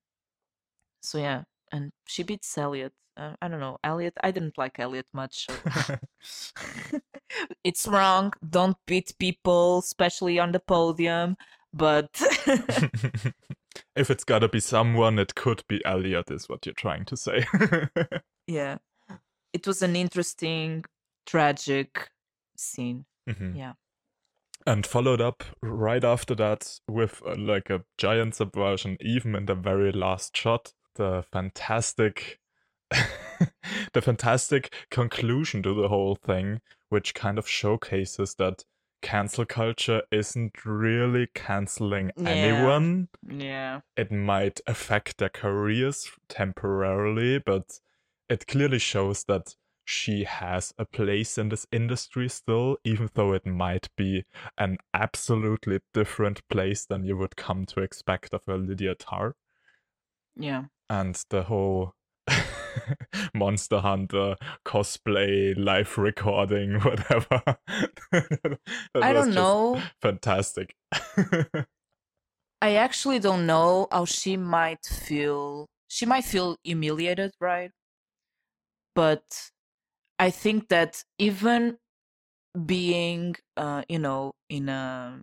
so 1.03 1.19
yeah 1.19 1.43
and 1.73 1.93
she 2.07 2.23
beats 2.23 2.57
elliot 2.59 2.93
uh, 3.17 3.35
i 3.41 3.49
don't 3.49 3.61
know 3.61 3.79
elliot 3.85 4.15
i 4.23 4.31
didn't 4.31 4.57
like 4.59 4.79
elliot 4.79 5.07
much 5.13 5.47
so 5.47 5.97
it's 7.65 7.87
wrong 7.87 8.33
don't 8.49 8.77
beat 8.87 9.15
people 9.19 9.79
especially 9.79 10.39
on 10.39 10.53
the 10.53 10.61
podium 10.61 11.37
but 11.73 12.09
if 13.95 14.11
it's 14.11 14.24
gotta 14.24 14.49
be 14.49 14.61
someone, 14.61 15.18
it 15.18 15.35
could 15.35 15.62
be 15.68 15.85
Elliot, 15.85 16.31
is 16.31 16.49
what 16.49 16.64
you're 16.66 16.74
trying 16.74 17.05
to 17.07 17.16
say. 17.16 17.45
yeah 18.47 18.79
it 19.53 19.66
was 19.66 19.83
an 19.83 19.97
interesting 19.97 20.85
tragic 21.27 22.11
scene 22.57 23.05
Mhm. 23.29 23.57
yeah 23.57 23.72
And 24.66 24.87
followed 24.87 25.20
up 25.20 25.45
right 25.62 26.05
after 26.05 26.35
that 26.37 26.79
with 26.89 27.22
uh, 27.27 27.35
like 27.37 27.70
a 27.70 27.83
giant 27.99 28.35
subversion, 28.35 28.97
even 29.01 29.35
in 29.35 29.47
the 29.47 29.55
very 29.55 29.93
last 29.93 30.37
shot. 30.37 30.72
The 30.95 31.24
fantastic, 31.33 32.41
the 32.91 34.01
fantastic 34.03 34.72
conclusion 34.91 35.62
to 35.62 35.74
the 35.74 35.89
whole 35.89 36.16
thing, 36.16 36.61
which 36.89 37.14
kind 37.14 37.39
of 37.39 37.49
showcases 37.49 38.35
that 38.39 38.64
cancel 39.03 39.45
culture 39.47 40.03
isn't 40.11 40.65
really 40.65 41.27
canceling 41.35 42.11
Yeah. 42.17 42.31
anyone. 42.31 43.09
yeah 43.29 43.81
it 43.97 44.11
might 44.13 44.61
affect 44.67 45.19
their 45.19 45.29
careers 45.31 46.11
temporarily, 46.29 47.39
but 47.39 47.81
it 48.29 48.47
clearly 48.47 48.79
shows 48.79 49.25
that 49.25 49.55
she 49.85 50.25
has 50.25 50.75
a 50.79 50.85
place 50.85 51.39
in 51.39 51.49
this 51.49 51.67
industry 51.73 52.29
still, 52.29 52.77
even 52.85 53.09
though 53.15 53.33
it 53.33 53.47
might 53.47 53.89
be 53.97 54.25
an 54.59 54.79
absolutely 54.93 55.79
different 55.95 56.43
place 56.49 56.85
than 56.87 57.05
you 57.05 57.17
would 57.17 57.37
come 57.37 57.65
to 57.67 57.81
expect 57.81 58.35
of 58.35 58.43
a 58.49 58.57
Lydia 58.57 58.95
Tár. 58.97 59.35
yeah 60.37 60.65
And 60.89 61.15
the 61.31 61.45
whole 61.45 61.95
Monster 63.35 63.81
Hunter 63.81 64.37
cosplay, 64.64 65.55
live 65.57 65.97
recording, 65.99 66.74
whatever. 66.81 67.43
I 68.95 69.12
don't 69.12 69.35
know 69.35 69.81
Fantastic. 70.01 70.74
I 72.62 72.74
actually 72.77 73.18
don't 73.18 73.47
know 73.47 73.87
how 73.93 74.05
she 74.07 74.37
might 74.37 74.85
feel. 74.85 75.66
She 75.89 76.07
might 76.07 76.24
feel 76.24 76.57
humiliated, 76.64 77.33
right? 77.41 77.70
But 78.95 79.51
I 80.18 80.31
think 80.31 80.68
that 80.68 81.05
even 81.18 81.77
being, 82.64 83.37
uh, 83.57 83.83
you 83.89 83.99
know, 83.99 84.33
in 84.49 84.68
a 84.68 85.20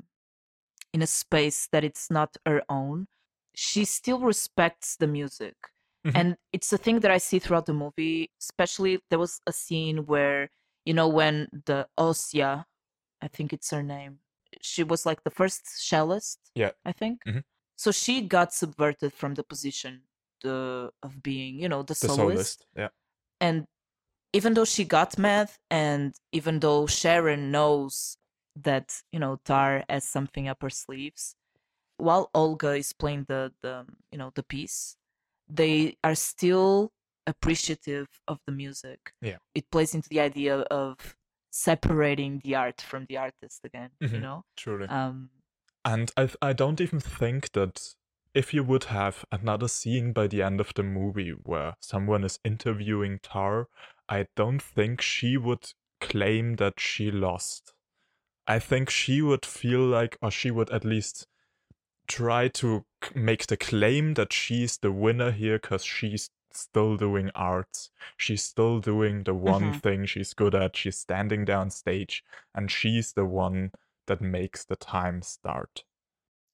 in 0.93 1.01
a 1.01 1.08
space 1.08 1.68
that 1.72 1.84
it's 1.84 2.12
not 2.12 2.38
her 2.45 2.62
own, 2.70 3.08
she 3.56 3.84
still 3.86 4.20
respects 4.20 4.95
the 4.95 5.08
music, 5.08 5.56
Mhm. 6.06 6.16
and 6.16 6.38
it's 6.51 6.72
a 6.74 6.78
thing 6.78 6.99
that 7.01 7.12
I 7.12 7.18
see 7.18 7.39
throughout 7.39 7.66
the 7.66 7.74
movie. 7.74 8.30
Especially 8.41 8.99
there 9.10 9.20
was 9.20 9.39
a 9.47 9.54
scene 9.54 10.06
where 10.06 10.49
you 10.86 10.93
know 10.93 11.08
when 11.08 11.47
the 11.66 11.88
Ossia, 11.97 12.66
I 13.22 13.28
think 13.30 13.54
it's 13.54 13.70
her 13.72 13.84
name, 13.84 14.20
she 14.62 14.84
was 14.84 15.06
like 15.06 15.24
the 15.24 15.32
first 15.32 15.66
cellist. 15.66 16.38
Yeah. 16.56 16.72
I 16.86 16.91
think. 16.91 17.24
Mhm. 17.26 17.43
So 17.78 17.91
she 17.91 18.22
got 18.22 18.54
subverted 18.54 19.14
from 19.14 19.34
the 19.36 19.43
position 19.43 20.04
the, 20.41 20.91
of 21.01 21.24
being, 21.24 21.58
you 21.60 21.70
know, 21.70 21.82
the, 21.84 21.93
the 21.93 22.08
soloist. 22.08 22.18
soloist. 22.18 22.66
Yeah. 22.76 22.89
And 23.39 23.66
even 24.34 24.54
though 24.56 24.66
she 24.66 24.84
got 24.84 25.18
mad, 25.18 25.49
and 25.72 26.14
even 26.32 26.60
though 26.60 26.86
Sharon 26.86 27.49
knows 27.51 28.18
that 28.56 29.01
you 29.12 29.20
know 29.20 29.39
Tár 29.45 29.84
has 29.89 30.04
something 30.04 30.47
up 30.49 30.62
her 30.62 30.70
sleeves, 30.70 31.36
while 31.97 32.30
Olga 32.34 32.74
is 32.74 32.91
playing 32.93 33.26
the 33.28 33.54
the 33.62 33.86
you 34.12 34.18
know 34.18 34.32
the 34.36 34.43
piece, 34.43 34.97
they 35.56 35.97
are 36.04 36.16
still 36.16 36.91
appreciative 37.28 38.08
of 38.28 38.39
the 38.45 38.51
music. 38.54 39.14
Yeah. 39.22 39.38
It 39.56 39.70
plays 39.72 39.93
into 39.95 40.10
the 40.10 40.20
idea 40.20 40.60
of 40.72 41.16
separating 41.51 42.41
the 42.43 42.56
art 42.56 42.82
from 42.82 43.06
the 43.08 43.18
artist 43.18 43.62
again. 43.64 43.91
You 44.01 44.08
Mhm. 44.10 44.22
know. 44.22 44.45
Truly. 44.58 44.88
Um. 44.88 45.30
And 45.86 46.12
I 46.18 46.30
I 46.41 46.54
don't 46.54 46.82
even 46.82 46.99
think 46.99 47.51
that 47.54 47.95
if 48.34 48.54
you 48.54 48.64
would 48.64 48.86
have 48.86 49.26
another 49.32 49.68
scene 49.68 50.12
by 50.14 50.28
the 50.28 50.41
end 50.41 50.60
of 50.60 50.74
the 50.74 50.84
movie 50.84 51.32
where 51.32 51.76
someone 51.80 52.24
is 52.24 52.39
interviewing 52.43 53.20
Tár, 53.20 53.66
I 54.10 54.28
don't 54.36 54.62
think 54.62 55.01
she 55.01 55.38
would 55.38 55.74
claim 56.01 56.56
that 56.56 56.80
she 56.80 57.12
lost. 57.12 57.74
I 58.47 58.60
think 58.60 58.89
she 58.89 59.22
would 59.22 59.45
feel 59.45 59.82
like, 59.86 60.18
or 60.22 60.32
she 60.32 60.51
would 60.51 60.70
at 60.72 60.84
least 60.84 61.28
try 62.08 62.47
to 62.49 62.86
make 63.16 63.47
the 63.47 63.58
claim 63.58 64.14
that 64.16 64.34
she's 64.34 64.78
the 64.78 64.91
winner 64.91 65.32
here 65.32 65.60
because 65.60 65.84
she's 65.84 66.30
still 66.51 66.97
doing 66.97 67.32
arts. 67.36 67.89
She's 68.18 68.43
still 68.43 68.80
doing 68.80 69.24
the 69.24 69.34
one 69.34 69.72
Mhm. 69.72 69.82
thing 69.82 70.06
she's 70.06 70.34
good 70.34 70.56
at. 70.56 70.76
She's 70.78 70.97
standing 70.99 71.45
there 71.45 71.58
on 71.58 71.70
stage, 71.72 72.24
and 72.54 72.70
she's 72.72 73.14
the 73.14 73.26
one 73.26 73.72
that 74.08 74.22
makes 74.22 74.66
the 74.66 74.76
time 74.76 75.22
start. 75.22 75.86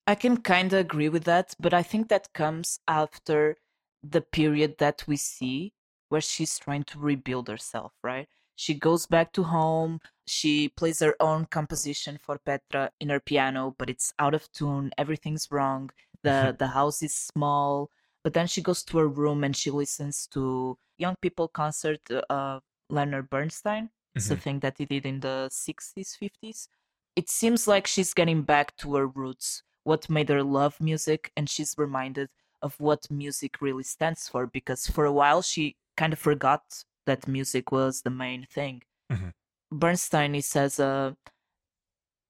I 0.08 0.16
can 0.16 0.42
kind 0.42 0.74
of 0.74 0.80
agree 0.80 1.08
with 1.10 1.24
that, 1.26 1.56
but 1.60 1.74
I 1.74 1.84
think 1.84 2.10
that 2.10 2.34
comes 2.34 2.80
after 2.88 3.58
the 4.04 4.22
period 4.22 4.78
that 4.80 5.06
we 5.08 5.16
see 5.18 5.74
where 6.10 6.22
she's 6.22 6.58
trying 6.58 6.84
to 6.86 7.00
rebuild 7.00 7.48
herself, 7.48 7.94
right? 8.04 8.28
She 8.60 8.74
goes 8.74 9.06
back 9.06 9.32
to 9.34 9.44
home, 9.44 10.02
she 10.28 10.68
plays 10.68 11.00
her 11.00 11.16
own 11.22 11.46
composition 11.46 12.20
for 12.22 12.38
Petra 12.40 12.92
in 13.00 13.08
her 13.08 13.22
piano, 13.22 13.74
but 13.78 13.90
it's 13.90 14.14
out 14.20 14.34
of 14.34 14.52
tune, 14.52 14.92
everything's 14.98 15.48
wrong. 15.50 15.92
The 16.24 16.54
the 16.60 16.68
house 16.68 17.02
is 17.02 17.16
small, 17.16 17.90
but 18.22 18.34
then 18.34 18.48
she 18.48 18.62
goes 18.62 18.84
to 18.84 18.98
her 18.98 19.08
room 19.08 19.46
and 19.46 19.56
she 19.56 19.72
listens 19.72 20.28
to 20.34 20.78
young 20.98 21.16
people 21.22 21.48
concert 21.48 22.02
uh, 22.12 22.22
of 22.30 22.64
Leonard 22.90 23.30
Bernstein. 23.30 23.92
It's 24.14 24.30
a 24.30 24.36
thing 24.36 24.60
that 24.60 24.78
he 24.78 24.86
did 24.86 25.06
in 25.06 25.22
the 25.22 25.48
60s, 25.50 26.18
50s. 26.22 26.68
It 27.16 27.30
seems 27.30 27.66
like 27.66 27.88
she's 27.88 28.14
getting 28.14 28.42
back 28.42 28.76
to 28.80 28.96
her 28.96 29.08
roots, 29.08 29.64
what 29.86 30.10
made 30.10 30.28
her 30.28 30.44
love 30.44 30.82
music, 30.82 31.32
and 31.38 31.50
she's 31.50 31.76
reminded 31.78 32.30
of 32.62 32.78
what 32.78 33.10
music 33.10 33.62
really 33.62 33.84
stands 33.84 34.28
for 34.28 34.48
because 34.48 34.86
for 34.88 35.06
a 35.06 35.14
while 35.14 35.42
she 35.42 35.78
kind 35.96 36.12
of 36.12 36.20
forgot 36.20 36.84
that 37.06 37.28
music 37.28 37.72
was 37.72 38.02
the 38.02 38.10
main 38.10 38.46
thing. 38.46 38.84
Mhm. 39.12 39.34
Bernstein 39.72 40.34
he 40.34 40.42
says 40.42 40.80
uh, 40.80 41.14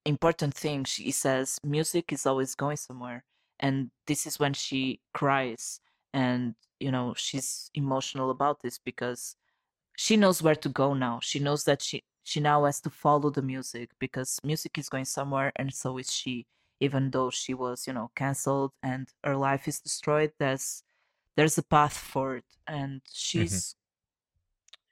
important 0.06 0.54
thing. 0.54 0.84
She 0.84 1.12
says 1.12 1.58
music 1.64 2.12
is 2.12 2.26
always 2.26 2.56
going 2.56 2.78
somewhere, 2.78 3.24
and 3.60 3.92
this 4.08 4.26
is 4.26 4.40
when 4.40 4.54
she 4.54 5.02
cries, 5.14 5.80
and 6.14 6.56
you 6.80 6.92
know 6.92 7.14
she's 7.16 7.70
emotional 7.74 8.30
about 8.30 8.62
this 8.62 8.80
because 8.80 9.36
she 9.98 10.18
knows 10.18 10.42
where 10.42 10.56
to 10.56 10.70
go 10.70 10.94
now. 10.94 11.20
She 11.22 11.40
knows 11.40 11.64
that 11.66 11.82
she 11.82 12.04
she 12.24 12.40
now 12.40 12.66
has 12.66 12.80
to 12.82 12.90
follow 12.90 13.30
the 13.30 13.42
music 13.42 13.92
because 14.00 14.40
music 14.44 14.78
is 14.78 14.90
going 14.90 15.06
somewhere, 15.06 15.52
and 15.56 15.74
so 15.74 15.98
is 15.98 16.12
she. 16.14 16.46
Even 16.82 17.12
though 17.12 17.30
she 17.30 17.54
was, 17.54 17.88
you 17.88 17.92
know, 17.94 18.10
cancelled 18.16 18.72
and 18.82 19.10
her 19.26 19.36
life 19.36 19.68
is 19.68 19.82
destroyed, 19.82 20.32
there's 20.40 20.82
there's 21.36 21.58
a 21.58 21.64
path 21.64 21.98
for 21.98 22.38
it, 22.38 22.46
and 22.68 23.02
she's 23.12 23.76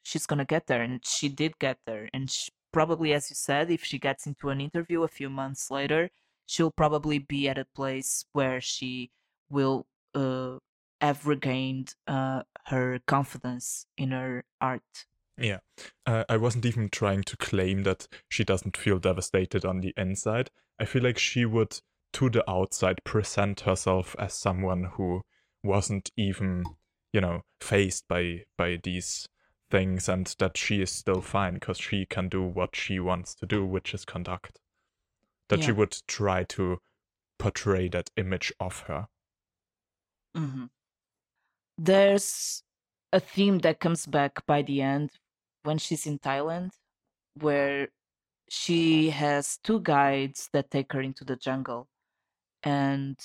she's 0.08 0.26
gonna 0.26 0.46
get 0.46 0.68
there, 0.68 0.82
and 0.82 1.06
she 1.06 1.28
did 1.28 1.60
get 1.60 1.80
there, 1.86 2.10
and 2.14 2.32
she, 2.32 2.50
probably, 2.72 3.14
as 3.14 3.30
you 3.30 3.36
said, 3.36 3.70
if 3.70 3.84
she 3.84 4.00
gets 4.00 4.26
into 4.26 4.48
an 4.50 4.62
interview 4.62 5.04
a 5.04 5.08
few 5.10 5.30
months 5.30 5.70
later, 5.70 6.10
she'll 6.46 6.72
probably 6.72 7.20
be 7.20 7.50
at 7.50 7.58
a 7.58 7.66
place 7.76 8.24
where 8.32 8.62
she 8.62 9.12
will 9.50 9.86
uh, 10.16 10.58
have 11.02 11.28
regained 11.28 11.94
uh, 12.08 12.44
her 12.68 13.00
confidence 13.06 13.86
in 13.98 14.12
her 14.12 14.46
art. 14.62 15.06
Yeah. 15.38 15.60
Uh, 16.06 16.24
I 16.30 16.38
wasn't 16.38 16.66
even 16.66 16.90
trying 16.90 17.24
to 17.24 17.38
claim 17.38 17.84
that 17.84 18.08
she 18.30 18.46
doesn't 18.46 18.78
feel 18.78 19.00
devastated 19.00 19.66
on 19.66 19.82
the 19.82 19.94
inside. 19.98 20.50
I 20.80 20.86
feel 20.86 21.04
like 21.04 21.20
she 21.20 21.46
would, 21.46 21.82
to 22.14 22.30
the 22.30 22.50
outside, 22.50 23.04
present 23.04 23.62
herself 23.62 24.16
as 24.18 24.34
someone 24.34 24.86
who 24.94 25.22
wasn't 25.64 26.12
even, 26.16 26.64
you 27.12 27.20
know, 27.20 27.42
faced 27.60 28.08
by 28.08 28.46
by 28.58 28.80
these 28.82 29.28
things 29.70 30.10
and 30.10 30.28
that 30.40 30.58
she 30.58 30.82
is 30.82 30.92
still 30.92 31.22
fine 31.22 31.56
because 31.56 31.78
she 31.78 32.06
can 32.06 32.30
do 32.30 32.44
what 32.44 32.76
she 32.76 33.00
wants 33.00 33.36
to 33.36 33.46
do, 33.46 33.66
which 33.66 33.94
is 33.94 34.06
conduct. 34.06 34.60
That 35.50 35.64
she 35.64 35.72
would 35.72 35.98
try 36.08 36.44
to 36.46 36.82
portray 37.40 37.90
that 37.90 38.12
image 38.18 38.54
of 38.60 38.82
her. 38.82 39.08
hmm 40.36 40.68
There's 41.78 42.64
a 43.12 43.20
theme 43.20 43.60
that 43.60 43.80
comes 43.80 44.06
back 44.06 44.46
by 44.46 44.62
the 44.62 44.82
end 44.82 45.12
when 45.64 45.78
she's 45.78 46.06
in 46.06 46.20
Thailand, 46.20 46.72
where 47.36 47.90
she 48.50 49.12
has 49.12 49.58
two 49.60 49.82
guides 49.82 50.50
that 50.54 50.72
take 50.72 50.94
her 50.94 51.02
into 51.02 51.26
the 51.26 51.36
jungle, 51.38 51.90
and 52.64 53.20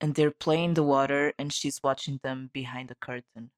and 0.00 0.14
they're 0.14 0.32
playing 0.32 0.74
the 0.74 0.84
water, 0.84 1.34
and 1.38 1.52
she's 1.52 1.82
watching 1.82 2.18
them 2.22 2.50
behind 2.52 2.88
the 2.90 2.96
curtain. 2.96 3.52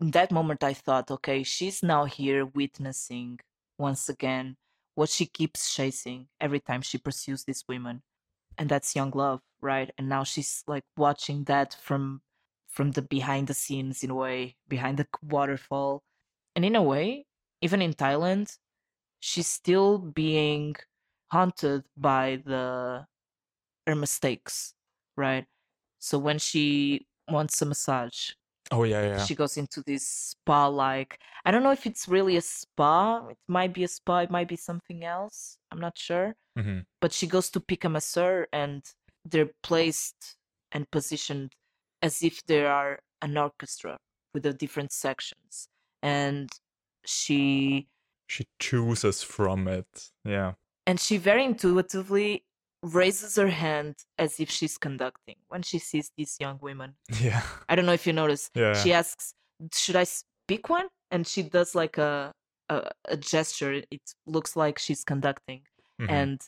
That 0.00 0.30
moment, 0.30 0.62
I 0.62 0.74
thought, 0.74 1.10
okay, 1.10 1.42
she's 1.42 1.82
now 1.82 2.04
here 2.04 2.46
witnessing 2.46 3.40
once 3.78 4.08
again 4.08 4.56
what 4.94 5.08
she 5.08 5.26
keeps 5.26 5.74
chasing 5.74 6.28
every 6.40 6.60
time 6.60 6.82
she 6.82 6.98
pursues 6.98 7.44
these 7.44 7.64
women. 7.68 8.02
And 8.58 8.68
that's 8.68 8.96
young 8.96 9.10
love 9.12 9.40
right? 9.60 9.90
And 9.98 10.08
now 10.08 10.24
she's 10.24 10.62
like 10.66 10.84
watching 10.96 11.44
that 11.44 11.74
from 11.74 12.22
from 12.68 12.92
the 12.92 13.02
behind 13.02 13.48
the 13.48 13.54
scenes 13.54 14.04
in 14.04 14.10
a 14.10 14.14
way 14.14 14.56
behind 14.68 14.98
the 14.98 15.06
waterfall. 15.22 16.02
And 16.56 16.64
in 16.64 16.76
a 16.76 16.82
way 16.82 17.26
even 17.60 17.82
in 17.82 17.92
thailand 17.94 18.56
she's 19.20 19.46
still 19.48 19.98
being 19.98 20.76
haunted 21.32 21.84
by 21.96 22.42
the 22.46 23.06
her 23.86 23.94
mistakes 23.96 24.74
right? 25.16 25.46
So 25.98 26.18
when 26.18 26.38
she 26.38 27.06
wants 27.28 27.60
a 27.62 27.66
massage 27.66 28.32
Oh 28.70 28.84
yeah, 28.84 29.02
yeah. 29.02 29.24
she 29.24 29.34
goes 29.34 29.56
into 29.56 29.82
this 29.86 30.06
spa 30.06 30.66
like 30.66 31.18
i 31.46 31.50
don't 31.50 31.62
know 31.62 31.70
if 31.72 31.86
it's 31.86 32.06
really 32.06 32.36
a 32.36 32.42
spa 32.42 33.26
it 33.28 33.38
might 33.48 33.72
be 33.72 33.82
a 33.84 33.88
spa 33.88 34.18
it 34.18 34.30
might 34.30 34.48
be 34.48 34.56
something 34.56 35.04
else 35.04 35.56
i'm 35.72 35.80
not 35.80 35.96
sure 35.96 36.34
hmm 36.56 36.80
but 37.00 37.12
she 37.12 37.26
goes 37.26 37.48
to 37.50 37.60
pick 37.60 37.84
a 37.84 37.88
masseur 37.88 38.46
and 38.52 38.82
they're 39.24 39.50
placed 39.62 40.36
and 40.72 40.90
positioned 40.90 41.52
as 42.02 42.22
if 42.22 42.44
they 42.46 42.64
are 42.66 42.98
an 43.22 43.36
orchestra 43.38 43.96
with 44.34 44.42
the 44.42 44.52
different 44.52 44.92
sections 44.92 45.68
and 46.02 46.50
she 47.06 47.88
She 48.26 48.46
chooses 48.58 49.22
from 49.22 49.66
it. 49.68 50.10
Yeah. 50.24 50.52
and 50.86 51.00
she 51.00 51.16
very 51.16 51.44
intuitively 51.44 52.44
raises 52.82 53.36
her 53.36 53.48
hand 53.48 53.96
as 54.18 54.38
if 54.40 54.50
she's 54.50 54.78
conducting 54.78 55.34
when 55.48 55.62
she 55.62 55.78
sees 55.78 56.12
these 56.16 56.36
young 56.38 56.58
women 56.62 56.94
Yeah. 57.20 57.42
i 57.68 57.74
don't 57.74 57.86
know 57.86 57.92
if 57.92 58.06
you 58.06 58.12
notice 58.12 58.50
Yeah. 58.54 58.74
she 58.74 58.92
asks 58.92 59.34
should 59.74 59.96
I 59.96 60.06
pick 60.46 60.68
one 60.68 60.86
and 61.10 61.26
she 61.26 61.42
does 61.42 61.74
like 61.74 61.98
a 61.98 62.32
a, 62.68 62.90
a 63.06 63.16
gesture 63.16 63.72
it 63.90 64.00
looks 64.26 64.54
like 64.56 64.78
she's 64.78 65.02
conducting 65.04 65.62
Mhm. 66.00 66.10
and 66.10 66.40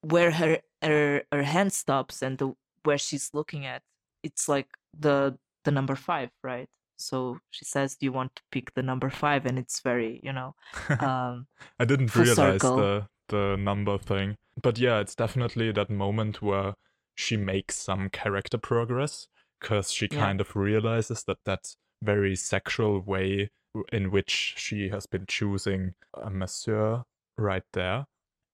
where 0.00 0.32
her 0.32 0.58
her 0.82 1.22
her 1.32 1.42
hand 1.44 1.72
stops 1.72 2.22
and 2.22 2.38
the 2.38 2.52
where 2.84 2.98
she's 2.98 3.30
looking 3.32 3.64
at 3.66 3.82
it's 4.24 4.48
like 4.48 4.66
the 4.98 5.38
the 5.64 5.70
number 5.70 5.94
five 5.94 6.30
right 6.42 6.68
so 6.98 7.38
she 7.50 7.64
says 7.64 7.94
do 7.96 8.06
you 8.06 8.12
want 8.12 8.34
to 8.34 8.42
pick 8.50 8.74
the 8.74 8.82
number 8.82 9.10
five 9.10 9.46
and 9.46 9.58
it's 9.58 9.80
very 9.80 10.18
you 10.24 10.32
know 10.32 10.54
um 11.00 11.46
I 11.78 11.84
didn't 11.84 12.14
realize 12.16 12.36
circle. 12.36 12.76
the 12.76 13.06
the 13.28 13.56
number 13.56 13.98
thing. 13.98 14.36
But 14.60 14.78
yeah, 14.78 14.98
it's 15.00 15.14
definitely 15.14 15.72
that 15.72 15.90
moment 15.90 16.42
where 16.42 16.74
she 17.14 17.36
makes 17.36 17.76
some 17.76 18.10
character 18.10 18.58
progress 18.58 19.28
because 19.60 19.92
she 19.92 20.08
Yeah. 20.10 20.18
kind 20.20 20.40
of 20.40 20.54
realizes 20.56 21.24
that 21.24 21.38
that 21.44 21.74
very 22.02 22.36
sexual 22.36 23.00
way 23.00 23.50
in 23.92 24.10
which 24.10 24.54
she 24.56 24.88
has 24.88 25.06
been 25.06 25.26
choosing 25.26 25.94
a 26.14 26.30
masseur 26.30 27.04
right 27.36 27.64
there 27.72 28.06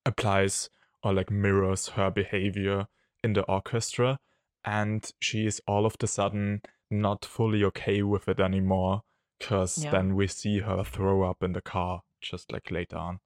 applies 0.07 0.69
or 1.03 1.13
like 1.13 1.31
mirrors 1.31 1.89
her 1.91 2.11
behavior 2.11 2.87
in 3.23 3.33
the 3.35 3.43
orchestra 3.45 4.19
and 4.65 5.11
she 5.21 5.47
is 5.47 5.61
all 5.67 5.87
of 5.87 5.97
the 5.99 6.07
sudden 6.07 6.61
not 6.91 7.25
fully 7.25 7.63
okay 7.65 8.03
with 8.03 8.29
it 8.29 8.41
anymore 8.41 9.03
because 9.39 9.85
Yeah. 9.85 9.91
then 9.91 10.15
we 10.15 10.27
see 10.27 10.61
her 10.61 10.85
throw 10.85 11.23
up 11.23 11.43
in 11.43 11.53
the 11.53 11.63
car 11.63 12.03
just 12.21 12.51
like 12.53 12.71
later 12.71 12.97
on 12.97 13.21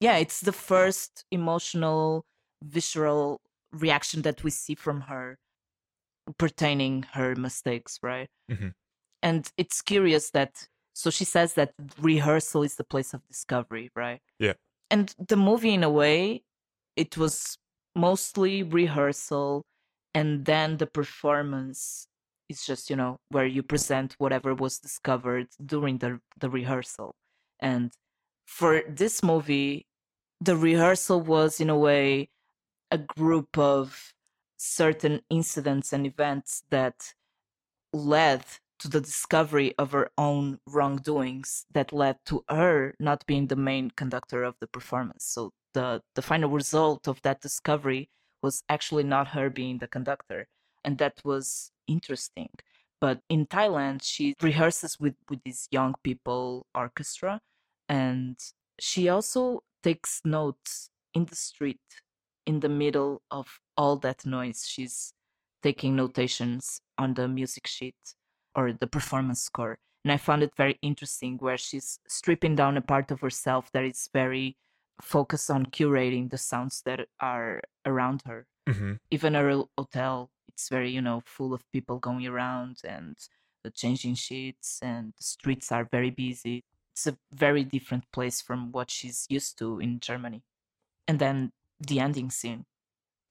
yeah 0.00 0.16
it's 0.16 0.40
the 0.40 0.52
first 0.52 1.24
emotional 1.30 2.24
visceral 2.62 3.40
reaction 3.72 4.22
that 4.22 4.42
we 4.44 4.50
see 4.50 4.74
from 4.74 5.02
her 5.02 5.36
pertaining 6.38 7.04
her 7.12 7.34
mistakes 7.36 7.98
right 8.02 8.28
Mhm. 8.50 8.72
and 9.22 9.50
it's 9.56 9.80
curious 9.82 10.30
that 10.30 10.68
so 10.94 11.10
she 11.10 11.24
says 11.24 11.54
that 11.54 11.72
rehearsal 11.98 12.62
is 12.62 12.76
the 12.76 12.84
place 12.84 13.14
of 13.14 13.26
discovery 13.28 13.90
right 13.94 14.20
Yeah. 14.38 14.54
and 14.90 15.14
the 15.18 15.36
movie 15.36 15.74
in 15.74 15.84
a 15.84 15.90
way 15.90 16.42
it 16.96 17.16
was 17.16 17.58
mostly 17.94 18.62
rehearsal 18.62 19.62
and 20.14 20.44
then 20.46 20.78
the 20.78 20.86
performance 20.86 22.06
is 22.48 22.64
just 22.66 22.90
you 22.90 22.96
know 22.96 23.18
where 23.28 23.46
you 23.46 23.62
present 23.62 24.14
whatever 24.18 24.54
was 24.54 24.78
discovered 24.78 25.48
during 25.64 25.98
the 25.98 26.20
the 26.38 26.50
rehearsal 26.50 27.14
and 27.60 27.92
for 28.46 28.82
this 28.88 29.22
movie 29.22 29.86
the 30.40 30.56
rehearsal 30.56 31.20
was 31.20 31.60
in 31.60 31.70
a 31.70 31.78
way 31.78 32.28
a 32.90 32.98
group 32.98 33.58
of 33.58 34.12
certain 34.56 35.20
incidents 35.30 35.92
and 35.92 36.06
events 36.06 36.62
that 36.70 37.14
led 37.92 38.44
to 38.78 38.88
the 38.88 39.00
discovery 39.00 39.74
of 39.78 39.92
her 39.92 40.10
own 40.18 40.58
wrongdoings 40.66 41.66
that 41.72 41.92
led 41.92 42.16
to 42.26 42.44
her 42.48 42.94
not 43.00 43.24
being 43.26 43.46
the 43.46 43.56
main 43.56 43.90
conductor 43.90 44.44
of 44.44 44.54
the 44.60 44.66
performance. 44.66 45.24
So 45.24 45.52
the 45.72 46.02
the 46.14 46.22
final 46.22 46.50
result 46.50 47.08
of 47.08 47.20
that 47.22 47.40
discovery 47.40 48.10
was 48.42 48.62
actually 48.68 49.04
not 49.04 49.28
her 49.28 49.50
being 49.50 49.78
the 49.78 49.88
conductor 49.88 50.46
and 50.84 50.98
that 50.98 51.20
was 51.24 51.72
interesting. 51.86 52.50
But 53.00 53.20
in 53.28 53.46
thailand 53.46 54.00
she 54.02 54.34
rehearses 54.42 54.98
with 55.00 55.16
with 55.28 55.40
this 55.44 55.68
young 55.70 55.94
people 56.02 56.66
orchestra 56.74 57.40
and 57.88 58.36
she 58.78 59.08
also 59.08 59.62
takes 59.82 60.20
notes 60.24 60.90
in 61.14 61.24
the 61.26 61.36
street 61.36 61.80
in 62.46 62.60
the 62.60 62.68
middle 62.68 63.22
of 63.30 63.60
all 63.76 63.96
that 63.96 64.24
noise. 64.26 64.66
She's 64.68 65.12
taking 65.62 65.96
notations 65.96 66.80
on 66.98 67.14
the 67.14 67.28
music 67.28 67.66
sheet 67.66 67.96
or 68.54 68.72
the 68.72 68.86
performance 68.86 69.42
score 69.42 69.78
and 70.04 70.12
i 70.12 70.16
found 70.16 70.42
it 70.42 70.52
very 70.56 70.78
interesting 70.82 71.36
where 71.38 71.56
she's 71.58 71.98
stripping 72.06 72.54
down 72.54 72.76
a 72.76 72.80
part 72.80 73.10
of 73.10 73.20
herself 73.20 73.70
that 73.72 73.84
is 73.84 74.08
very 74.12 74.56
focused 75.02 75.50
on 75.50 75.66
curating 75.66 76.30
the 76.30 76.38
sounds 76.38 76.82
that 76.86 77.00
are 77.20 77.60
around 77.84 78.22
her. 78.26 78.46
Hmm 78.68 78.94
even 79.10 79.34
her 79.34 79.50
ho- 79.50 79.70
hotel 79.78 80.30
it's 80.48 80.68
very 80.68 80.90
you 80.90 81.00
know 81.00 81.22
full 81.24 81.52
of 81.52 81.70
people 81.72 81.98
going 81.98 82.26
around 82.26 82.78
and 82.84 83.16
the 83.64 83.70
changing 83.70 84.14
sheets 84.14 84.78
and 84.82 85.12
the 85.18 85.24
streets 85.24 85.70
are 85.72 85.84
very 85.84 86.10
busy 86.10 86.64
it's 86.96 87.06
a 87.06 87.18
very 87.30 87.62
different 87.62 88.10
place 88.10 88.40
from 88.40 88.72
what 88.72 88.90
she's 88.90 89.26
used 89.28 89.58
to 89.58 89.78
in 89.78 90.00
germany. 90.00 90.42
And 91.06 91.18
then 91.18 91.52
the 91.78 92.00
ending 92.00 92.30
scene. 92.30 92.64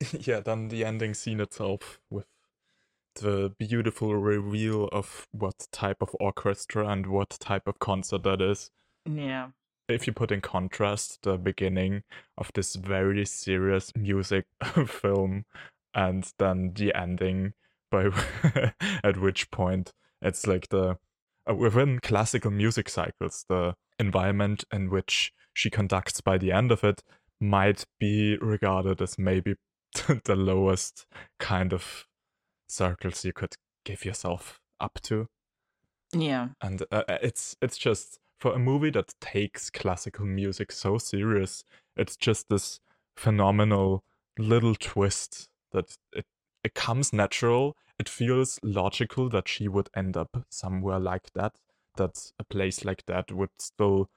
Yeah, 0.19 0.39
then 0.41 0.67
the 0.67 0.85
ending 0.85 1.15
scene 1.15 1.39
itself 1.39 1.99
with 2.11 2.27
the 3.15 3.55
beautiful 3.57 4.15
reveal 4.15 4.87
of 4.91 5.27
what 5.31 5.67
type 5.71 5.97
of 6.01 6.15
orchestra 6.19 6.87
and 6.87 7.07
what 7.07 7.31
type 7.39 7.67
of 7.67 7.79
concert 7.79 8.23
that 8.23 8.41
is. 8.41 8.69
yeah. 9.05 9.47
If 9.87 10.07
you 10.07 10.13
put 10.13 10.31
in 10.31 10.41
contrast 10.41 11.19
the 11.23 11.37
beginning 11.37 12.03
of 12.37 12.51
this 12.53 12.75
very 12.75 13.25
serious 13.25 13.95
music 13.95 14.45
film 14.87 15.45
and 15.93 16.31
then 16.37 16.73
the 16.75 16.93
ending 16.93 17.53
by 17.91 18.09
at 19.03 19.17
which 19.17 19.49
point 19.51 19.93
it's 20.21 20.47
like 20.47 20.69
the 20.69 20.97
within 21.53 21.99
classical 21.99 22.51
music 22.51 22.89
cycles 22.89 23.45
the 23.49 23.75
environment 23.99 24.63
in 24.71 24.89
which 24.89 25.31
she 25.53 25.69
conducts 25.69 26.21
by 26.21 26.37
the 26.37 26.51
end 26.51 26.71
of 26.71 26.83
it 26.83 27.01
might 27.39 27.85
be 27.99 28.37
regarded 28.37 29.01
as 29.01 29.17
maybe 29.17 29.55
the 30.25 30.35
lowest 30.35 31.05
kind 31.39 31.73
of 31.73 32.05
circles 32.67 33.23
you 33.23 33.33
could 33.33 33.55
give 33.85 34.03
yourself 34.05 34.59
up 34.79 34.99
to 35.03 35.27
Yeah. 36.13 36.49
and 36.61 36.81
uh, 36.91 37.03
uh, 37.07 37.17
it's 37.21 37.55
it's 37.61 37.77
just 37.77 38.19
for 38.39 38.53
a 38.53 38.59
movie 38.59 38.89
that 38.91 39.13
takes 39.21 39.69
classical 39.69 40.25
music 40.25 40.71
so 40.71 40.97
serious 40.97 41.63
it's 41.95 42.17
just 42.17 42.49
this 42.49 42.79
phenomenal 43.15 44.03
little 44.37 44.75
twist 44.75 45.47
that 45.71 45.95
it 46.13 46.25
it 46.65 46.73
comes 46.73 47.13
natural 47.13 47.75
it 47.99 48.09
feels 48.09 48.59
logical 48.63 49.29
that 49.29 49.47
she 49.47 49.67
would 49.67 49.89
end 49.95 50.17
up 50.17 50.43
somewhere 50.49 50.99
like 50.99 51.31
that 51.33 51.53
that 51.97 52.31
a 52.39 52.43
place 52.43 52.83
like 52.83 53.05
that 53.05 53.31
would 53.31 53.49
still 53.59 54.09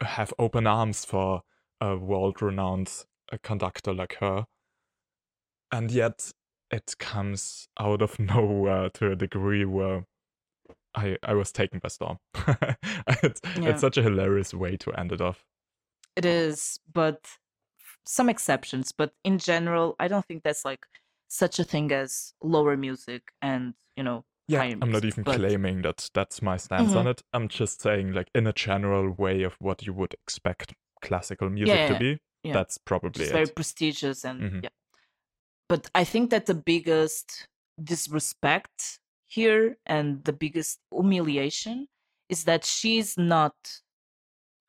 have 0.00 0.34
open 0.38 0.66
arms 0.66 1.04
for 1.04 1.42
a 1.80 1.96
world-renowned 1.96 2.90
uh, 3.32 3.36
conductor 3.42 3.94
like 3.94 4.16
her 4.20 4.44
and 5.72 5.90
yet 5.90 6.32
it 6.70 6.94
comes 6.98 7.68
out 7.78 8.02
of 8.02 8.18
nowhere 8.34 8.90
to 8.90 9.12
a 9.12 9.16
degree 9.16 9.64
where 9.64 10.04
I 10.94 11.16
I 11.22 11.34
was 11.34 11.52
taken 11.52 11.78
by 11.78 11.88
storm. 11.88 12.18
it's, 13.22 13.40
Yeah. 13.56 13.70
it's 13.70 13.80
such 13.80 13.96
a 13.96 14.02
hilarious 14.02 14.52
way 14.52 14.76
to 14.78 14.92
end 14.92 15.12
it 15.12 15.20
off. 15.20 15.44
It 16.16 16.24
is, 16.24 16.80
but 16.92 17.20
some 18.04 18.28
exceptions. 18.28 18.92
But 18.92 19.12
in 19.24 19.38
general, 19.38 19.94
I 20.00 20.08
don't 20.08 20.26
think 20.26 20.42
that's 20.42 20.64
like 20.64 20.84
such 21.32 21.58
a 21.60 21.64
thing 21.64 21.92
as 21.92 22.34
lower 22.42 22.76
music 22.76 23.22
and 23.40 23.74
you 23.96 24.02
know 24.02 24.24
higher 24.50 24.76
I'm 24.82 24.90
not 24.90 25.04
even 25.04 25.22
but- 25.22 25.36
claiming 25.36 25.82
that 25.82 26.10
that's 26.12 26.42
my 26.42 26.56
stance 26.56 26.92
on 26.94 27.04
Mhm. 27.06 27.10
it. 27.12 27.22
I'm 27.32 27.46
just 27.48 27.80
saying, 27.80 28.12
like 28.12 28.28
in 28.34 28.46
a 28.48 28.52
general 28.52 29.12
way 29.12 29.44
of 29.44 29.54
what 29.60 29.86
you 29.86 29.92
would 29.92 30.14
expect 30.24 30.74
classical 31.00 31.48
music 31.48 31.76
yeah, 31.76 31.88
to 31.92 31.98
be. 31.98 32.18
yeah. 32.42 32.52
That's 32.52 32.76
probably 32.78 33.24
it. 33.26 33.32
very 33.32 33.46
prestigious 33.46 34.24
and 34.24 34.40
Mhm. 34.42 34.62
yeah. 34.64 34.70
But 35.68 35.88
I 35.94 36.02
think 36.04 36.30
that 36.30 36.46
the 36.46 36.54
biggest 36.72 37.46
disrespect 37.82 38.98
here 39.28 39.78
and 39.86 40.24
the 40.24 40.32
biggest 40.32 40.80
humiliation 40.90 41.86
is 42.28 42.42
that 42.44 42.64
she's 42.64 43.16
not 43.16 43.54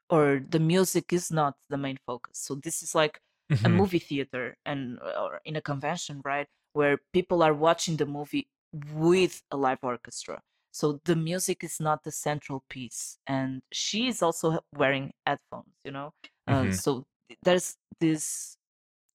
or 0.09 0.43
the 0.47 0.59
music 0.59 1.11
is 1.13 1.31
not 1.31 1.55
the 1.69 1.77
main 1.77 1.97
focus. 2.05 2.37
So 2.37 2.53
this 2.55 2.83
is 2.83 2.93
like 2.93 3.19
a 3.63 3.69
Mhm. 3.69 3.77
movie 3.77 3.99
theater 3.99 4.57
and 4.65 4.99
or 5.01 5.41
in 5.45 5.55
a 5.55 5.61
convention, 5.61 6.21
right? 6.25 6.47
Where 6.73 6.97
people 7.13 7.43
are 7.43 7.53
watching 7.53 7.97
the 7.97 8.05
movie 8.05 8.47
with 8.93 9.43
a 9.51 9.57
live 9.57 9.79
orchestra. 9.83 10.41
So 10.73 11.01
the 11.05 11.15
music 11.17 11.63
is 11.63 11.79
not 11.81 12.03
the 12.03 12.11
central 12.11 12.63
piece, 12.69 13.17
and 13.27 13.61
she 13.73 14.07
is 14.07 14.21
also 14.23 14.59
wearing 14.75 15.13
headphones. 15.27 15.75
You 15.83 15.91
know, 15.91 16.13
uh, 16.47 16.71
Mhm. 16.71 16.73
so 16.73 17.05
there's 17.43 17.77
this 17.99 18.57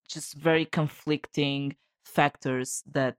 just 0.09 0.35
very 0.35 0.65
conflicting 0.67 1.77
factors 2.05 2.83
that, 2.87 3.17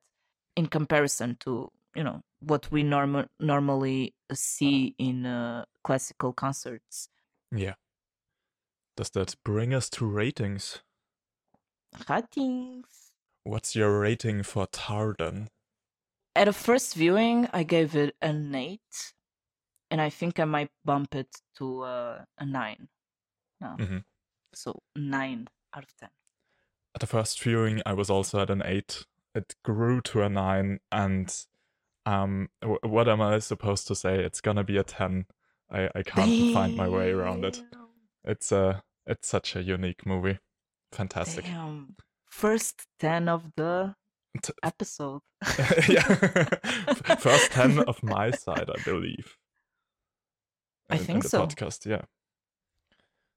in 0.55 0.68
comparison 0.68 1.36
to 1.41 1.72
you 1.95 2.03
know 2.03 2.22
what 2.41 2.70
we 2.72 2.84
normal 2.84 3.26
normally 3.39 4.13
see 4.34 4.93
in 4.99 5.26
uh, 5.26 5.65
classical 5.84 6.32
concerts, 6.34 7.09
Yeah. 7.51 7.76
Does 8.97 9.09
that 9.11 9.36
bring 9.43 9.74
us 9.74 9.89
to 9.91 10.05
ratings? 10.05 10.82
Ratings. 12.10 13.12
What's 13.43 13.76
your 13.76 14.00
rating 14.00 14.43
for 14.43 14.68
Tár 14.68 15.16
then? 15.18 15.48
At 16.36 16.48
a 16.48 16.54
first 16.54 16.93
viewing, 16.95 17.48
I 17.54 17.64
gave 17.64 17.95
it 17.95 18.16
an 18.22 18.54
eight, 18.54 19.14
and 19.89 20.00
I 20.02 20.10
think 20.10 20.39
I 20.39 20.45
might 20.45 20.70
bump 20.86 21.16
it 21.16 21.30
to 21.58 21.82
uh, 21.84 22.24
a 22.38 22.45
nine. 22.45 22.89
No, 23.60 23.76
Mhm. 23.80 24.04
so 24.54 24.84
nine 24.95 25.48
out 25.74 25.84
of 25.84 25.95
ten. 25.98 26.10
At 26.93 27.02
the 27.02 27.08
first 27.08 27.41
viewing, 27.41 27.82
I 27.86 27.93
was 27.93 28.10
also 28.10 28.39
at 28.41 28.50
an 28.50 28.62
eight. 28.66 29.06
It 29.34 29.56
grew 29.64 30.02
to 30.02 30.22
a 30.24 30.30
nine, 30.30 30.80
and 30.91 31.34
um, 32.06 32.50
w- 32.62 32.80
what 32.84 33.08
am 33.10 33.22
I 33.22 33.39
supposed 33.39 33.88
to 33.88 33.95
say? 33.95 34.24
It's 34.24 34.41
gonna 34.41 34.64
be 34.64 34.78
a 34.78 34.84
ten. 34.84 35.26
I 35.70 35.89
I 35.95 36.04
can't 36.04 36.54
find 36.54 36.76
my 36.76 36.88
way 36.88 37.12
around 37.12 37.45
it. 37.45 37.64
It's 38.24 38.52
a 38.52 38.84
it's 39.06 39.28
such 39.28 39.56
a 39.56 39.64
unique 39.64 40.06
movie, 40.06 40.39
fantastic. 40.92 41.46
Damn. 41.46 41.96
First 42.30 42.86
ten 43.00 43.28
of 43.30 43.44
the 43.56 43.96
T- 44.42 44.54
episode. 44.64 45.22
yeah, 45.90 46.04
first 47.20 47.52
ten 47.52 47.80
of 47.88 48.02
my 48.04 48.32
side, 48.32 48.70
I 48.70 48.82
believe. 48.84 49.38
I 50.90 50.96
in- 50.96 51.02
in 51.02 51.06
think 51.08 51.24
the 51.24 51.30
so. 51.30 51.46
Podcast, 51.46 51.86
yeah. 51.86 52.04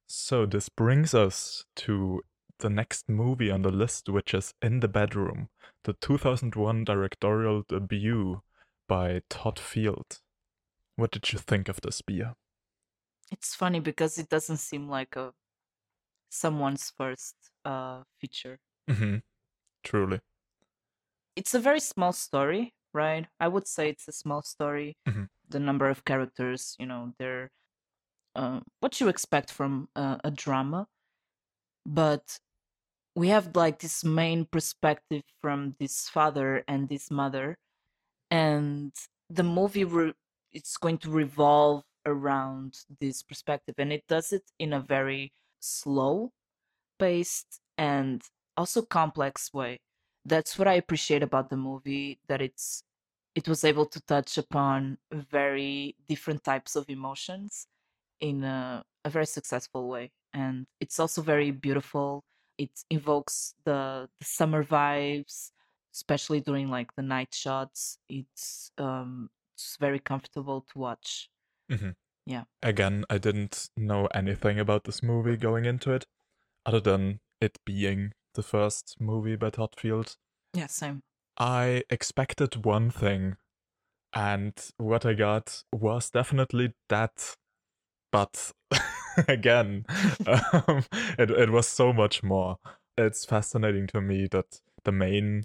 So 0.06 0.44
this 0.44 0.68
brings 0.68 1.14
us 1.14 1.64
to 1.76 2.22
the 2.58 2.68
next 2.70 3.08
movie 3.08 3.50
on 3.50 3.62
the 3.62 3.70
list, 3.70 4.08
which 4.08 4.34
is 4.34 4.52
In 4.60 4.80
the 4.80 4.88
Bedroom, 4.88 5.48
the 5.84 5.94
2001 5.94 6.84
directorial 6.84 7.62
debut 7.68 8.42
by 8.88 9.22
Todd 9.30 9.58
Field. 9.58 10.20
What 10.96 11.12
did 11.12 11.32
you 11.32 11.38
think 11.38 11.68
of 11.68 11.80
this 11.80 12.02
beer? 12.02 12.34
It's 13.30 13.54
funny 13.54 13.80
because 13.80 14.18
it 14.18 14.28
doesn't 14.28 14.58
seem 14.58 14.88
like 14.88 15.14
a 15.16 15.32
someone's 16.30 16.90
first 16.90 17.36
uh 17.64 18.04
feature. 18.20 18.58
hmm 18.88 19.22
Truly. 19.84 20.20
it's 21.36 21.54
a 21.54 21.60
very 21.60 21.80
small 21.80 22.12
story, 22.12 22.74
right? 22.92 23.26
I 23.38 23.48
would 23.48 23.66
say 23.66 23.88
it's 23.88 24.08
a 24.08 24.12
small 24.12 24.42
story. 24.42 24.96
Mhm. 25.06 25.28
The 25.48 25.60
number 25.60 25.88
of 25.88 26.04
characters, 26.04 26.76
you 26.78 26.86
know, 26.86 27.14
they're 27.18 27.50
uh, 28.36 28.60
what 28.80 29.00
you 29.00 29.08
expect 29.08 29.52
from 29.52 29.88
uh, 29.96 30.18
a 30.24 30.30
drama, 30.30 30.88
but 31.86 32.38
we 33.16 33.28
have 33.28 33.56
like 33.56 33.80
this 33.80 34.04
main 34.04 34.46
perspective 34.46 35.22
from 35.42 35.76
this 35.80 36.08
father 36.08 36.64
and 36.68 36.88
this 36.88 37.10
mother, 37.10 37.56
and 38.30 38.94
the 39.30 39.42
movie 39.44 39.84
re- 39.84 40.14
it's 40.52 40.76
going 40.76 40.98
to 40.98 41.10
revolve 41.10 41.84
around 42.06 42.84
this 43.00 43.22
perspective, 43.22 43.74
and 43.78 43.92
it 43.92 44.04
does 44.08 44.32
it 44.32 44.50
in 44.58 44.72
a 44.72 44.80
very 44.80 45.32
slow 45.60 46.32
paced 46.98 47.60
and 47.78 48.22
also 48.56 48.82
complex 48.82 49.52
way. 49.54 49.80
That's 50.24 50.58
what 50.58 50.68
I 50.68 50.74
appreciate 50.74 51.22
about 51.22 51.50
the 51.50 51.56
movie 51.56 52.20
that 52.28 52.42
it's 52.42 52.82
it 53.34 53.48
was 53.48 53.64
able 53.64 53.86
to 53.86 54.00
touch 54.02 54.36
upon 54.38 54.98
very 55.12 55.96
different 56.08 56.42
types 56.44 56.76
of 56.76 56.90
emotions 56.90 57.68
in 58.20 58.44
a, 58.44 58.84
a 59.04 59.10
very 59.10 59.26
successful 59.26 59.88
way. 59.88 60.12
And 60.32 60.66
it's 60.80 60.98
also 61.00 61.22
very 61.22 61.50
beautiful. 61.50 62.24
It 62.58 62.84
evokes 62.90 63.54
the, 63.64 64.08
the 64.18 64.24
summer 64.24 64.64
vibes 64.64 65.52
especially 65.92 66.40
during 66.40 66.68
like 66.70 66.94
the 66.94 67.02
night 67.02 67.34
shots. 67.34 67.98
It's 68.08 68.70
um 68.78 69.28
it's 69.56 69.76
very 69.76 69.98
comfortable 69.98 70.60
to 70.72 70.78
watch 70.78 71.28
Again, 72.62 73.04
I 73.10 73.18
didn't 73.18 73.70
know 73.76 74.06
anything 74.14 74.58
about 74.58 74.84
this 74.84 75.02
movie 75.02 75.36
going 75.36 75.64
into 75.64 75.92
it, 75.92 76.06
other 76.64 76.80
than 76.80 77.20
it 77.40 77.58
being 77.64 78.12
the 78.34 78.42
first 78.42 78.96
movie 79.00 79.36
by 79.36 79.50
Todd 79.50 79.74
Field. 79.76 80.16
yeah 80.54 80.66
same 80.66 81.02
I 81.38 81.84
expected 81.88 82.64
one 82.64 82.90
thing, 82.90 83.36
and 84.12 84.52
what 84.76 85.06
I 85.06 85.14
got 85.14 85.64
was 85.72 86.10
definitely 86.10 86.74
that. 86.88 87.36
But 88.12 88.52
again, 89.28 89.86
um, 90.26 90.84
it, 91.18 91.30
it 91.30 91.50
was 91.50 91.66
so 91.66 91.92
much 91.92 92.22
more. 92.22 92.58
It's 92.98 93.24
fascinating 93.24 93.86
to 93.88 94.00
me 94.00 94.26
that 94.32 94.60
the 94.84 94.92
main 94.92 95.44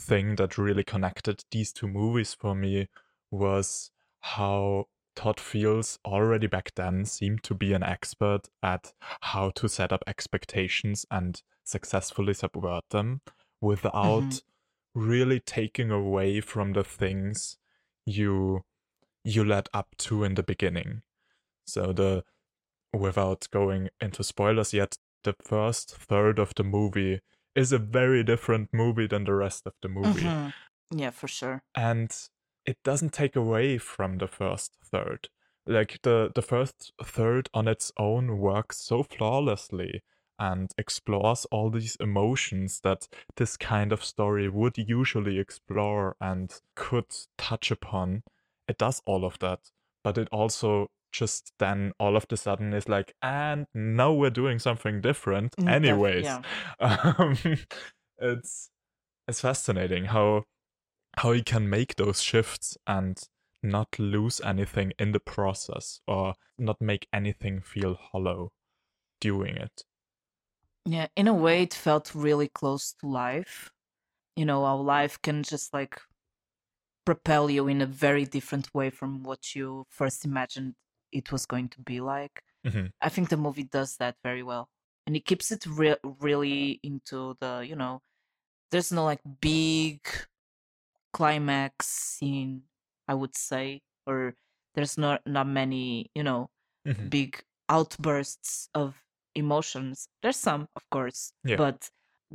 thing 0.00 0.36
that 0.36 0.58
really 0.58 0.84
connected 0.84 1.44
these 1.50 1.72
two 1.72 1.88
movies 1.88 2.34
for 2.34 2.54
me 2.54 2.88
was 3.30 3.90
how 4.20 4.86
Todd 5.16 5.38
Fields 5.40 5.98
already 6.04 6.46
back 6.46 6.72
then 6.74 7.04
seemed 7.04 7.42
to 7.44 7.54
be 7.54 7.72
an 7.72 7.82
expert 7.82 8.48
at 8.62 8.92
how 9.20 9.50
to 9.50 9.68
set 9.68 9.92
up 9.92 10.02
expectations 10.06 11.06
and 11.10 11.40
successfully 11.64 12.34
subvert 12.34 12.84
them 12.90 13.20
without 13.60 14.42
really 14.94 15.40
taking 15.40 15.90
away 15.90 16.40
from 16.40 16.72
the 16.72 16.84
things 16.84 17.58
you 18.06 18.62
you 19.24 19.44
led 19.44 19.68
up 19.72 19.88
to 19.98 20.22
in 20.24 20.34
the 20.34 20.42
beginning. 20.42 21.02
So 21.66 21.92
the 21.92 22.24
without 22.92 23.48
going 23.50 23.88
into 24.00 24.22
spoilers 24.22 24.72
yet, 24.74 24.96
the 25.24 25.34
first 25.42 25.96
third 25.96 26.38
of 26.38 26.54
the 26.54 26.64
movie 26.64 27.20
is 27.54 27.72
a 27.72 27.78
very 27.78 28.22
different 28.22 28.68
movie 28.72 29.06
than 29.06 29.24
the 29.24 29.34
rest 29.34 29.66
of 29.66 29.72
the 29.82 29.88
movie. 29.88 30.22
Mhm. 30.22 30.52
yeah 30.90 31.10
for 31.10 31.26
sure 31.28 31.62
And 31.74 32.10
it 32.66 32.76
doesn't 32.84 33.12
take 33.12 33.36
away 33.36 33.78
from 33.78 34.18
the 34.18 34.26
first 34.28 34.76
third. 34.84 35.28
like 35.66 35.98
the 36.02 36.30
the 36.34 36.42
first 36.42 36.92
third 37.02 37.48
on 37.54 37.66
its 37.68 37.90
own 37.98 38.38
works 38.38 38.76
so 38.78 39.02
flawlessly 39.02 40.02
and 40.38 40.72
explores 40.76 41.46
all 41.50 41.70
these 41.70 41.96
emotions 42.00 42.80
that 42.82 43.08
this 43.36 43.56
kind 43.56 43.92
of 43.92 44.04
story 44.04 44.48
would 44.48 44.76
usually 44.76 45.38
explore 45.38 46.16
and 46.20 46.60
could 46.74 47.06
touch 47.38 47.70
upon 47.70 48.22
it 48.68 48.76
does 48.78 49.00
all 49.06 49.24
of 49.24 49.38
that 49.38 49.60
but 50.02 50.18
it 50.18 50.28
also 50.32 50.88
just 51.12 51.52
then 51.58 51.92
all 52.00 52.16
of 52.16 52.26
the 52.28 52.36
sudden 52.36 52.74
is 52.74 52.88
like 52.88 53.14
and 53.22 53.66
now 53.74 54.12
we're 54.12 54.30
doing 54.30 54.58
something 54.58 55.00
different 55.00 55.54
Mm, 55.56 55.70
anyways 55.70 56.24
yeah. 56.24 56.42
um, 57.18 57.38
it's 58.18 58.70
it's 59.28 59.40
fascinating 59.40 60.06
how 60.06 60.42
how 61.18 61.32
you 61.32 61.42
can 61.44 61.68
make 61.68 61.96
those 61.96 62.22
shifts 62.22 62.76
and 62.86 63.20
not 63.62 63.98
lose 63.98 64.40
anything 64.42 64.92
in 64.98 65.12
the 65.12 65.20
process 65.20 66.00
or 66.06 66.34
not 66.58 66.80
make 66.80 67.08
anything 67.12 67.60
feel 67.60 67.94
hollow 67.94 68.52
doing 69.20 69.56
it 69.56 69.84
Yeah, 70.86 71.08
in 71.16 71.28
a 71.28 71.34
way, 71.34 71.62
it 71.62 71.74
felt 71.74 72.14
really 72.14 72.48
close 72.48 72.92
to 72.94 73.06
life. 73.06 73.72
You 74.36 74.46
know, 74.46 74.64
how 74.64 74.76
life 74.78 75.20
can 75.22 75.42
just 75.44 75.72
like 75.74 76.00
propel 77.04 77.50
you 77.50 77.68
in 77.68 77.80
a 77.82 77.86
very 77.86 78.24
different 78.24 78.72
way 78.74 78.90
from 78.90 79.22
what 79.22 79.54
you 79.54 79.84
first 79.90 80.24
imagined 80.24 80.74
it 81.12 81.30
was 81.30 81.46
going 81.46 81.68
to 81.68 81.80
be 81.82 82.00
like. 82.00 82.42
Mhm. 82.64 82.92
I 83.00 83.08
think 83.08 83.28
the 83.28 83.36
movie 83.36 83.64
does 83.64 83.96
that 83.98 84.16
very 84.22 84.42
well. 84.42 84.68
And 85.06 85.16
it 85.16 85.26
keeps 85.26 85.52
it 85.52 85.66
re- 85.66 85.96
really 86.04 86.80
into 86.82 87.36
the, 87.40 87.64
you 87.68 87.76
know, 87.76 88.00
there's 88.70 88.92
no 88.92 89.04
like 89.04 89.20
big 89.40 90.00
climax 91.14 91.86
scene, 91.88 92.62
I 93.08 93.14
would 93.14 93.36
say, 93.36 93.82
or 94.06 94.34
there's 94.74 94.98
not 94.98 95.22
not 95.26 95.46
many, 95.48 96.10
you 96.16 96.24
know, 96.28 96.50
Mhm. 96.86 97.10
big 97.10 97.32
outbursts 97.70 98.68
of 98.74 98.88
emotions. 99.34 100.08
There's 100.22 100.36
some, 100.48 100.62
of 100.76 100.84
course, 100.90 101.32
Yeah. 101.44 101.56
but 101.64 101.90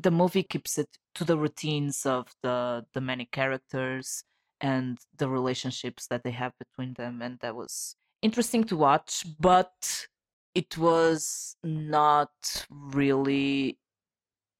the 0.05 0.11
movie 0.11 0.43
keeps 0.53 0.77
it 0.77 0.91
to 1.15 1.23
the 1.25 1.37
routines 1.37 2.05
of 2.05 2.25
the 2.43 2.85
the 2.95 3.01
many 3.01 3.25
characters 3.39 4.23
and 4.61 4.97
the 5.19 5.29
relationships 5.29 6.07
that 6.09 6.23
they 6.23 6.31
have 6.41 6.53
between 6.63 6.93
them, 6.95 7.21
and 7.21 7.39
that 7.41 7.55
was 7.55 7.95
interesting 8.21 8.63
to 8.65 8.75
watch. 8.77 9.13
But 9.39 10.07
it 10.55 10.77
was 10.77 11.55
not 11.63 12.33
really 12.69 13.79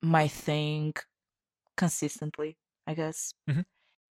my 0.01 0.27
thing 0.29 0.93
consistently. 1.77 2.57
I 2.87 2.93
guess 2.95 3.33
Mhm. 3.49 3.65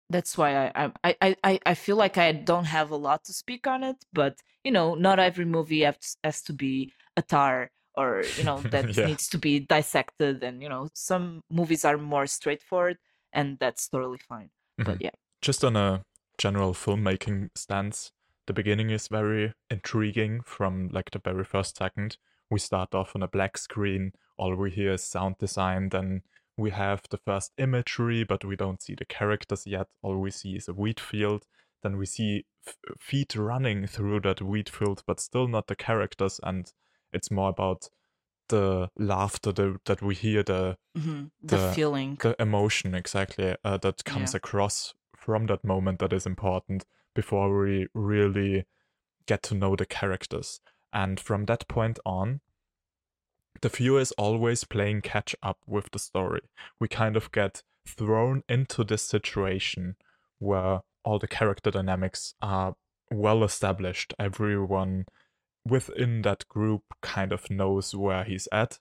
That's 0.09 0.39
why 0.39 0.69
I, 0.75 0.93
I 1.05 1.37
I 1.43 1.61
I 1.67 1.75
feel 1.75 1.97
like 1.97 2.17
I 2.17 2.31
don't 2.33 2.65
have 2.67 2.91
a 2.91 2.97
lot 2.97 3.25
to 3.25 3.33
speak 3.33 3.67
on 3.67 3.83
it. 3.83 3.97
But 4.13 4.39
you 4.65 4.71
know, 4.71 4.95
not 4.95 5.19
every 5.19 5.45
movie 5.45 5.83
has, 5.83 6.17
has 6.23 6.43
to 6.43 6.53
be 6.53 6.93
a 7.17 7.23
Tár 7.23 7.69
or 7.97 8.23
you 8.37 8.45
know 8.45 8.63
that 8.71 8.97
Yeah. 8.97 9.07
needs 9.07 9.29
to 9.31 9.39
be 9.39 9.61
dissected. 9.61 10.43
And 10.45 10.63
you 10.63 10.69
know, 10.69 10.89
some 10.95 11.43
movies 11.51 11.85
are 11.85 11.99
more 11.99 12.27
straightforward, 12.27 12.99
and 13.33 13.59
that's 13.59 13.89
totally 13.89 14.19
fine. 14.19 14.51
But 14.79 14.99
Mhm. 14.99 15.03
yeah, 15.03 15.11
just 15.43 15.65
on 15.65 15.77
a 15.77 16.03
general 16.39 16.75
filmmaking 16.75 17.51
stance 17.57 18.13
the 18.47 18.53
beginning 18.53 18.91
is 18.91 19.09
very 19.09 19.53
intriguing 19.71 20.41
from 20.43 20.89
like 20.93 21.11
the 21.11 21.19
very 21.19 21.45
first 21.45 21.77
second 21.77 22.17
we 22.51 22.59
start 22.59 22.95
off 22.95 23.17
on 23.17 23.23
a 23.23 23.29
black 23.29 23.57
screen 23.59 24.13
all 24.37 24.55
we 24.55 24.71
hear 24.71 24.93
is 24.93 25.03
sound 25.03 25.37
design 25.39 25.89
then 25.89 26.23
we 26.57 26.71
have 26.71 27.03
the 27.11 27.19
first 27.19 27.53
imagery 27.59 28.25
but 28.25 28.45
we 28.45 28.57
don't 28.57 28.83
see 28.83 28.95
the 28.95 29.05
characters 29.05 29.67
yet 29.67 29.89
all 30.03 30.17
we 30.19 30.31
see 30.31 30.57
is 30.57 30.69
a 30.69 30.73
wheat 30.75 30.99
field 31.01 31.45
then 31.83 31.97
we 31.99 32.07
see 32.07 32.45
f- 32.67 32.77
feet 32.99 33.35
running 33.37 33.87
through 33.87 34.21
that 34.21 34.41
wheat 34.41 34.69
field 34.69 35.03
but 35.07 35.21
still 35.21 35.47
not 35.49 35.67
the 35.67 35.77
characters 35.77 36.41
and 36.43 36.73
it's 37.13 37.31
more 37.31 37.51
about 37.51 37.89
the 38.49 38.89
laughter 38.97 39.53
the, 39.53 39.79
that 39.87 40.01
we 40.03 40.15
hear 40.15 40.43
the 40.43 40.77
Mhm. 40.97 41.31
the, 41.43 41.57
The- 41.57 41.73
feeling. 41.73 42.17
the 42.23 42.35
emotion 42.41 42.95
exactly 42.95 43.57
uh, 43.65 43.77
that 43.79 44.05
comes 44.05 44.33
Yeah. 44.33 44.39
across 44.39 44.95
from 45.17 45.47
that 45.47 45.65
moment 45.65 45.99
that 45.99 46.13
is 46.13 46.27
important 46.27 46.85
before 47.15 47.59
we 47.61 47.87
really 47.95 48.65
get 49.27 49.43
to 49.43 49.55
know 49.55 49.75
the 49.77 49.87
characters 49.87 50.61
and 50.93 51.19
from 51.21 51.47
that 51.47 51.67
point 51.69 51.99
on 52.07 52.41
the 53.63 53.69
viewer 53.69 54.01
is 54.01 54.13
always 54.13 54.65
playing 54.65 55.03
catch 55.03 55.35
up 55.43 55.59
with 55.67 55.91
the 55.93 55.99
story. 55.99 56.43
We 56.81 56.89
kind 56.89 57.17
of 57.17 57.33
get 57.33 57.63
thrown 57.87 58.43
into 58.49 58.85
this 58.85 59.03
situation 59.03 59.97
where 60.39 60.81
all 61.05 61.19
the 61.19 61.29
character 61.29 61.71
dynamics 61.71 62.35
are 62.43 62.75
well 63.11 63.45
established. 63.45 64.13
Everyone 64.19 65.07
within 65.65 66.23
that 66.23 66.47
group 66.49 66.83
kind 67.03 67.33
of 67.33 67.51
knows 67.51 67.95
where 67.95 68.25
he's 68.25 68.49
at 68.53 68.79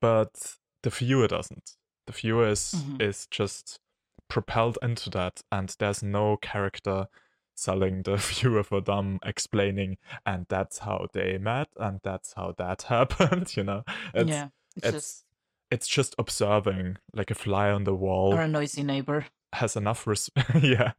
but 0.00 0.56
the 0.82 0.90
viewer 0.90 1.26
doesn't. 1.26 1.72
The 2.06 2.12
viewer 2.12 2.48
is 2.48 2.74
Mhm. 2.74 3.00
is 3.02 3.26
just 3.30 3.80
propelled 4.28 4.78
into 4.82 5.08
that 5.10 5.42
and 5.50 5.74
there's 5.78 6.02
no 6.02 6.36
character 6.36 7.06
selling 7.54 8.02
the 8.02 8.16
viewer 8.18 8.62
for 8.62 8.80
dumb 8.80 9.18
explaining 9.24 9.96
and 10.26 10.46
that's 10.48 10.78
how 10.80 11.06
they 11.12 11.38
met 11.38 11.68
and 11.78 12.00
that's 12.02 12.32
how 12.34 12.54
that 12.58 12.82
happened 12.88 13.56
you 13.56 13.62
know 13.64 13.82
it's 14.12 14.30
yeah, 14.30 14.48
it's, 14.76 14.86
it's 14.86 14.92
just 14.92 15.24
it's 15.70 15.88
just 15.88 16.14
observing 16.18 16.96
like 17.14 17.30
a 17.30 17.34
fly 17.34 17.70
on 17.70 17.84
the 17.84 17.94
wall 17.94 18.34
or 18.34 18.42
a 18.42 18.48
noisy 18.48 18.82
neighbor. 18.82 19.26
has 19.54 19.76
enough 19.76 20.06
res- 20.06 20.30
yeah 20.62 20.92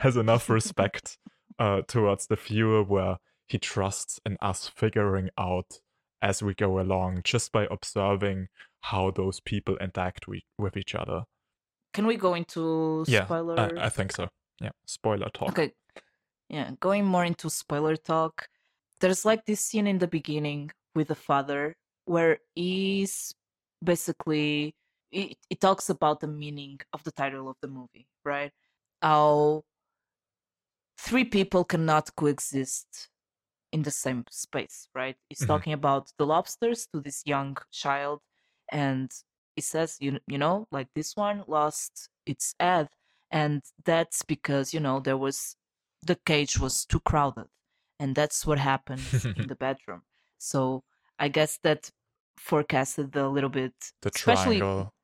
has 0.00 0.16
enough 0.16 0.48
respect 0.50 1.18
uh, 1.58 1.82
towards 1.86 2.26
the 2.26 2.36
viewer 2.36 2.82
where 2.82 3.18
he 3.46 3.58
trusts 3.58 4.20
in 4.24 4.36
us 4.40 4.68
figuring 4.74 5.28
out 5.38 5.80
as 6.22 6.42
we 6.42 6.54
go 6.54 6.78
along 6.80 7.20
just 7.24 7.50
by 7.52 7.66
observing 7.70 8.48
how 8.82 9.10
those 9.10 9.40
people 9.40 9.76
interact 9.78 10.26
we- 10.28 10.44
with 10.58 10.76
each 10.76 10.94
other 10.94 11.24
Can 11.92 12.06
we 12.06 12.16
go 12.16 12.34
into 12.34 13.04
yeah 13.08 13.24
spoiler? 13.26 13.78
I, 13.78 13.86
I 13.86 13.88
think 13.90 14.12
so 14.12 14.28
yeah 14.60 14.70
spoiler 14.86 15.28
talk 15.32 15.50
Okay. 15.50 15.72
Yeah, 16.50 16.72
going 16.80 17.04
more 17.06 17.24
into 17.24 17.48
spoiler 17.50 17.96
talk. 17.96 18.48
There's 19.00 19.24
like 19.24 19.46
this 19.46 19.60
scene 19.64 19.86
in 19.86 19.98
the 19.98 20.08
beginning 20.08 20.70
with 20.94 21.08
the 21.08 21.14
father 21.16 21.76
where 22.06 22.40
he's 22.54 23.34
basically 23.84 24.74
it, 25.12 25.38
it 25.50 25.60
talks 25.60 25.90
about 25.90 26.20
the 26.20 26.28
meaning 26.28 26.80
of 26.92 27.02
the 27.04 27.12
title 27.12 27.48
of 27.48 27.56
the 27.62 27.68
movie, 27.68 28.08
right? 28.24 28.52
How 29.02 29.64
three 30.98 31.24
people 31.24 31.64
cannot 31.64 32.14
coexist 32.16 33.08
in 33.72 33.82
the 33.82 33.90
same 33.92 34.24
space, 34.30 34.88
right? 34.94 35.16
He's 35.30 35.44
Mhm. 35.44 35.48
talking 35.48 35.74
about 35.74 36.12
the 36.18 36.26
lobsters 36.26 36.86
to 36.88 37.00
this 37.00 37.22
young 37.26 37.58
child, 37.72 38.22
and 38.70 39.10
he 39.56 39.62
says, 39.62 39.98
you 40.00 40.20
you 40.28 40.38
know, 40.38 40.66
like 40.72 40.88
this 40.94 41.16
one 41.16 41.44
lost 41.48 42.10
its 42.26 42.54
head, 42.60 42.88
and 43.32 43.62
that's 43.84 44.22
because 44.24 44.74
you 44.74 44.80
know 44.80 45.00
there 45.00 45.18
was 45.18 45.56
the 46.02 46.16
cage 46.26 46.58
was 46.58 46.84
too 46.86 47.00
crowded, 47.00 47.48
and 47.98 48.14
that's 48.14 48.46
what 48.46 48.58
happened 48.58 49.02
in 49.36 49.46
the 49.48 49.54
bedroom. 49.66 50.02
So 50.38 50.84
I 51.18 51.28
guess 51.28 51.58
that 51.62 51.90
forecasted 52.38 53.14
a 53.16 53.28
little 53.28 53.50
bit, 53.50 53.74
the 54.02 54.10
especially 54.14 54.60
triangle 54.60 54.94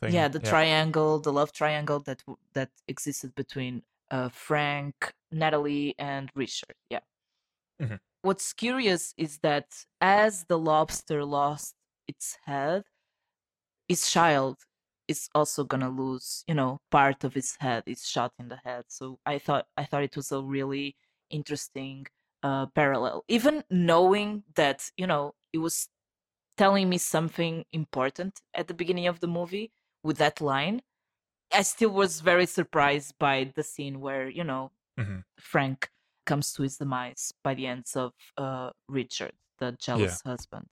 thing 0.00 0.12
yeah 0.14 0.28
the 0.28 0.40
triangle 0.40 1.18
the 1.20 1.32
love 1.32 1.52
triangle 1.52 2.00
that 2.00 2.22
that 2.54 2.70
existed 2.88 3.34
between 3.34 3.82
uh, 4.10 4.28
frank 4.28 5.14
natalie 5.32 5.94
and 5.98 6.30
richard 6.34 6.74
yeah 6.90 7.00
Mhm. 7.80 8.00
what's 8.22 8.52
curious 8.52 9.14
is 9.16 9.38
that 9.40 9.86
as 10.00 10.44
the 10.44 10.58
lobster 10.58 11.24
lost 11.24 11.74
its 12.06 12.38
head 12.46 12.84
his 13.88 14.10
child 14.10 14.58
is 15.08 15.28
also 15.34 15.64
gonna 15.64 15.90
lose 15.90 16.44
you 16.46 16.54
know 16.54 16.80
part 16.90 17.24
of 17.24 17.34
his 17.34 17.56
head 17.60 17.82
is 17.86 18.06
shot 18.06 18.32
in 18.38 18.48
the 18.48 18.60
head. 18.64 18.84
So 18.88 19.18
i 19.26 19.38
thought 19.38 19.66
i 19.76 19.84
thought 19.84 20.04
it 20.04 20.16
was 20.16 20.30
a 20.32 20.42
really 20.42 20.96
interesting 21.30 22.06
uh 22.42 22.66
parallel. 22.66 23.24
Even 23.28 23.64
knowing 23.70 24.44
that 24.54 24.90
you 24.96 25.06
know 25.06 25.34
it 25.52 25.58
was 25.58 25.88
telling 26.56 26.88
me 26.88 26.98
something 26.98 27.64
important 27.72 28.40
at 28.54 28.66
the 28.68 28.74
beginning 28.74 29.06
of 29.06 29.20
the 29.20 29.28
movie 29.28 29.72
with 30.02 30.18
that 30.18 30.40
line 30.40 30.82
i 31.52 31.62
still 31.62 31.90
was 31.90 32.20
very 32.20 32.46
surprised 32.46 33.14
by 33.18 33.50
the 33.56 33.62
scene 33.62 34.00
where 34.00 34.28
you 34.28 34.44
know 34.44 34.70
Mhm. 34.98 35.24
frank 35.38 35.90
comes 36.26 36.52
to 36.54 36.62
his 36.62 36.76
demise 36.78 37.32
by 37.44 37.54
the 37.54 37.66
ends 37.66 37.96
of 37.96 38.12
uh 38.36 38.70
richard 38.88 39.32
the 39.58 39.72
jealous 39.86 40.20
husband 40.30 40.66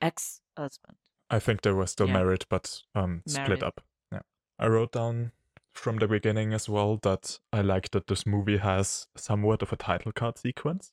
ex-husband 0.00 0.96
I 1.30 1.38
think 1.38 1.62
they 1.62 1.72
were 1.72 1.86
still 1.86 2.06
Yeah. 2.08 2.14
married, 2.14 2.44
but 2.48 2.82
um, 2.94 3.22
split 3.26 3.62
up. 3.62 3.82
Yeah. 4.12 4.20
I 4.58 4.66
wrote 4.68 4.92
down 4.92 5.32
from 5.72 5.96
the 5.98 6.08
beginning 6.08 6.52
as 6.54 6.68
well 6.68 6.96
that 6.98 7.38
I 7.52 7.60
like 7.60 7.90
that 7.90 8.06
this 8.06 8.26
movie 8.26 8.56
has 8.58 9.06
somewhat 9.16 9.62
of 9.62 9.72
a 9.72 9.76
title 9.76 10.12
card 10.12 10.38
sequence. 10.38 10.92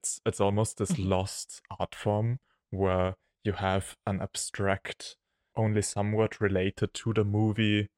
It's 0.00 0.20
it's 0.26 0.40
almost 0.40 0.78
this 0.78 0.92
Mhm. 0.92 1.08
lost 1.08 1.60
art 1.78 1.94
form 1.94 2.38
where 2.70 3.16
you 3.42 3.52
have 3.52 3.96
an 4.06 4.20
abstract, 4.22 5.16
only 5.56 5.82
somewhat 5.82 6.40
related 6.40 6.94
to 6.94 7.12
the 7.12 7.24
movie 7.24 7.88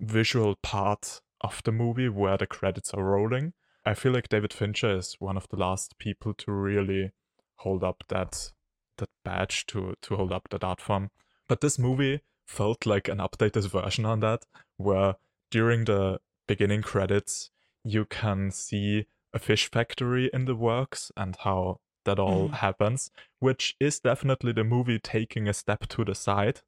visual 0.00 0.56
part 0.62 1.20
of 1.42 1.62
the 1.64 1.72
movie 1.72 2.08
where 2.08 2.36
the 2.38 2.46
credits 2.46 2.92
are 2.94 3.04
rolling, 3.04 3.52
I 3.84 3.94
feel 3.94 4.12
like 4.12 4.28
David 4.28 4.52
Fincher 4.52 4.96
is 4.96 5.16
one 5.20 5.36
of 5.36 5.48
the 5.48 5.56
last 5.56 5.98
people 5.98 6.34
to 6.34 6.52
really 6.52 7.12
hold 7.56 7.82
up 7.84 8.04
that 8.08 8.52
that 9.00 9.10
badge 9.24 9.66
to 9.66 9.94
to 10.02 10.16
hold 10.16 10.32
up 10.32 10.48
that 10.50 10.64
art 10.64 10.80
form. 10.80 11.10
But 11.48 11.60
this 11.60 11.78
movie 11.78 12.20
felt 12.46 12.86
like 12.86 13.08
an 13.08 13.18
updated 13.18 13.68
version 13.68 14.04
on 14.06 14.20
that, 14.20 14.44
where 14.76 15.16
during 15.50 15.84
the 15.84 16.20
beginning 16.46 16.82
credits 16.82 17.50
you 17.84 18.04
can 18.04 18.50
see 18.50 19.06
a 19.32 19.38
fish 19.38 19.70
factory 19.70 20.30
in 20.32 20.44
the 20.44 20.54
works 20.56 21.12
and 21.16 21.36
how 21.44 21.80
that 22.04 22.18
all 22.18 22.48
Mhm. 22.48 22.54
happens, 22.54 23.10
which 23.40 23.76
is 23.78 24.00
definitely 24.00 24.52
the 24.52 24.64
movie 24.64 24.98
taking 24.98 25.48
a 25.48 25.52
step 25.52 25.86
to 25.88 26.04
the 26.04 26.14
side, 26.14 26.62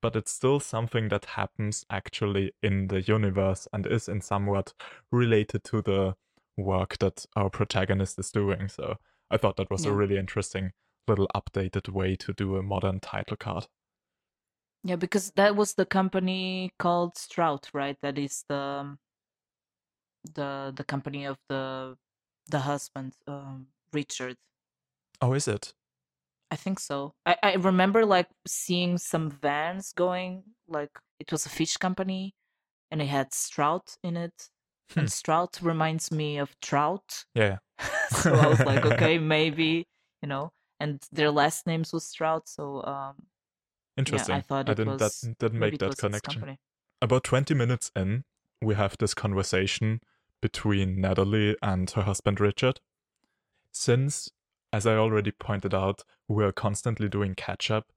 but 0.00 0.16
it's 0.16 0.32
still 0.32 0.60
something 0.60 1.08
that 1.08 1.24
happens 1.24 1.84
actually 1.90 2.52
in 2.62 2.88
the 2.88 3.02
universe 3.02 3.68
and 3.72 3.86
is 3.86 4.08
in 4.08 4.20
somewhat 4.20 4.72
related 5.10 5.64
to 5.64 5.82
the 5.82 6.16
work 6.56 6.96
that 6.98 7.26
our 7.36 7.50
protagonist 7.50 8.18
is 8.18 8.30
doing. 8.30 8.68
So 8.68 8.96
I 9.30 9.36
thought 9.36 9.56
that 9.56 9.70
was 9.70 9.84
a 9.84 9.92
really 9.92 10.16
interesting 10.16 10.72
little 11.08 11.28
updated 11.34 11.88
way 11.88 12.16
to 12.16 12.32
do 12.32 12.56
a 12.56 12.62
modern 12.62 13.00
title 13.00 13.36
card. 13.36 13.66
Yeah, 14.84 14.96
because 14.96 15.32
that 15.32 15.56
was 15.56 15.74
the 15.74 15.86
company 15.86 16.70
called 16.78 17.16
Strout, 17.16 17.68
right? 17.72 17.96
That 18.02 18.18
is 18.18 18.44
the 18.48 18.96
the 20.34 20.72
the 20.76 20.84
company 20.84 21.24
of 21.24 21.38
the 21.48 21.96
the 22.48 22.60
husband, 22.60 23.14
um, 23.26 23.66
Richard. 23.92 24.36
Oh, 25.20 25.32
is 25.32 25.48
it? 25.48 25.72
I 26.50 26.56
think 26.56 26.78
so. 26.78 27.14
I, 27.24 27.36
I 27.42 27.54
remember 27.54 28.06
like 28.06 28.28
seeing 28.46 28.98
some 28.98 29.30
vans 29.30 29.92
going, 29.92 30.44
like 30.68 30.90
it 31.18 31.32
was 31.32 31.46
a 31.46 31.48
fish 31.48 31.76
company 31.76 32.34
and 32.90 33.02
it 33.02 33.06
had 33.06 33.34
Strout 33.34 33.96
in 34.02 34.16
it. 34.16 34.50
Hmm. 34.92 35.00
And 35.00 35.12
Strout 35.12 35.58
reminds 35.60 36.12
me 36.12 36.38
of 36.38 36.58
trout. 36.60 37.24
Yeah. 37.34 37.58
so 38.10 38.34
I 38.34 38.46
was 38.46 38.60
like, 38.60 38.86
okay, 38.92 39.18
maybe, 39.18 39.88
you 40.22 40.28
know, 40.28 40.52
and 40.80 41.02
their 41.12 41.30
last 41.30 41.66
names 41.66 41.92
was 41.92 42.04
Strout, 42.04 42.48
so 42.48 42.82
um 42.84 43.26
Interesting. 43.96 44.34
yeah, 44.34 44.38
I 44.38 44.42
thought 44.42 44.68
it 44.68 44.74
didn't 44.74 44.98
was 44.98 45.20
that 45.20 45.38
didn't 45.38 45.58
make 45.58 45.78
that 45.78 45.96
connection. 45.96 46.58
About 47.00 47.24
20 47.24 47.54
minutes 47.54 47.90
in, 47.96 48.24
we 48.60 48.74
have 48.74 48.96
this 48.98 49.14
conversation 49.14 50.00
between 50.40 51.00
Natalie 51.00 51.56
and 51.62 51.90
her 51.90 52.02
husband 52.02 52.40
Richard. 52.40 52.80
Since, 53.72 54.30
as 54.72 54.86
I 54.86 54.96
already 54.96 55.30
pointed 55.30 55.74
out, 55.74 56.04
we 56.28 56.44
are 56.44 56.52
constantly 56.52 57.08
doing 57.08 57.34
catch 57.34 57.70
up, 57.70 57.92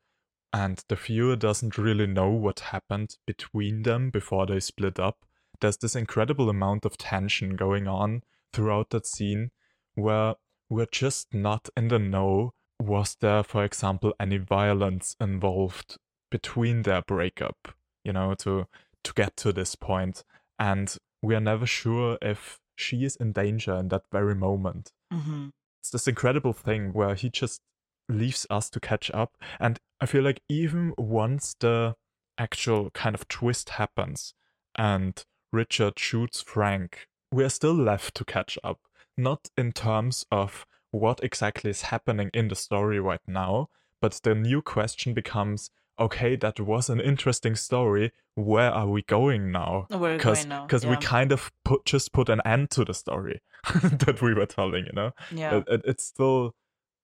and 0.53 0.83
the 0.87 0.95
viewer 0.95 1.35
doesn't 1.35 1.77
really 1.77 2.07
know 2.07 2.29
what 2.29 2.59
happened 2.59 3.17
between 3.25 3.83
them 3.83 4.09
before 4.09 4.45
they 4.45 4.59
split 4.59 4.99
up, 4.99 5.25
there's 5.61 5.77
this 5.77 5.95
incredible 5.95 6.49
amount 6.49 6.85
of 6.85 6.97
tension 6.97 7.55
going 7.55 7.87
on 7.87 8.23
throughout 8.53 8.89
that 8.91 9.05
scene 9.05 9.51
where 9.95 10.35
we're 10.69 10.87
just 10.91 11.33
not 11.33 11.69
in 11.75 11.89
the 11.89 11.99
know. 11.99 12.53
Was 12.81 13.15
there, 13.19 13.43
for 13.43 13.63
example, 13.63 14.13
any 14.19 14.37
violence 14.37 15.15
involved 15.19 15.97
between 16.31 16.83
their 16.83 17.01
breakup? 17.01 17.73
You 18.03 18.13
know, 18.13 18.33
to 18.35 18.67
to 19.03 19.13
get 19.13 19.35
to 19.37 19.51
this 19.53 19.75
point, 19.75 20.23
and 20.57 20.95
we 21.21 21.35
are 21.35 21.41
never 21.41 21.65
sure 21.65 22.17
if 22.21 22.59
she 22.75 23.03
is 23.03 23.15
in 23.15 23.33
danger 23.33 23.75
in 23.75 23.89
that 23.89 24.03
very 24.11 24.35
moment. 24.35 24.91
hmm 25.11 25.49
It's 25.81 25.91
this 25.91 26.07
incredible 26.07 26.53
thing 26.53 26.93
where 26.93 27.15
he 27.15 27.29
just 27.29 27.61
leaves 28.07 28.47
us 28.49 28.69
to 28.71 28.79
catch 28.79 29.11
up, 29.11 29.35
and 29.59 29.79
I 30.01 30.05
feel 30.05 30.23
like 30.23 30.41
even 30.49 30.93
once 30.97 31.55
the 31.59 31.95
actual 32.37 32.89
kind 32.91 33.15
of 33.15 33.27
twist 33.27 33.71
happens 33.71 34.33
and 34.77 35.21
Richard 35.51 35.99
shoots 35.99 36.41
Frank, 36.41 37.07
we 37.31 37.43
are 37.43 37.49
still 37.49 37.73
left 37.75 38.15
to 38.15 38.25
catch 38.25 38.57
up. 38.63 38.79
Not 39.17 39.49
in 39.57 39.73
terms 39.73 40.25
of 40.31 40.65
what 40.91 41.19
exactly 41.23 41.69
is 41.69 41.83
happening 41.83 42.29
in 42.33 42.47
the 42.47 42.55
story 42.55 42.99
right 42.99 43.21
now, 43.27 43.67
but 44.01 44.19
the 44.23 44.35
new 44.35 44.61
question 44.61 45.13
becomes 45.13 45.69
okay, 45.99 46.37
that 46.37 46.57
was 46.61 46.89
an 46.89 47.01
interesting 47.01 47.55
story. 47.57 48.13
Where 48.35 48.71
are 48.71 48.87
we 48.87 49.01
going 49.01 49.51
now? 49.51 49.85
Because 49.89 50.45
going 50.45 50.49
now. 50.49 50.89
we 50.89 50.95
kind 50.95 51.33
of 51.33 51.51
put 51.65 51.83
just 51.83 52.13
put 52.13 52.29
an 52.29 52.39
end 52.45 52.71
to 52.71 52.85
the 52.85 52.93
story 52.93 53.41
that 54.05 54.21
we 54.21 54.33
were 54.33 54.45
telling, 54.45 54.85
you 54.85 54.93
know? 54.93 55.11
yeah. 55.29 55.57
It, 55.57 55.63
it- 55.67 55.81
it's 55.85 56.05
still 56.05 56.55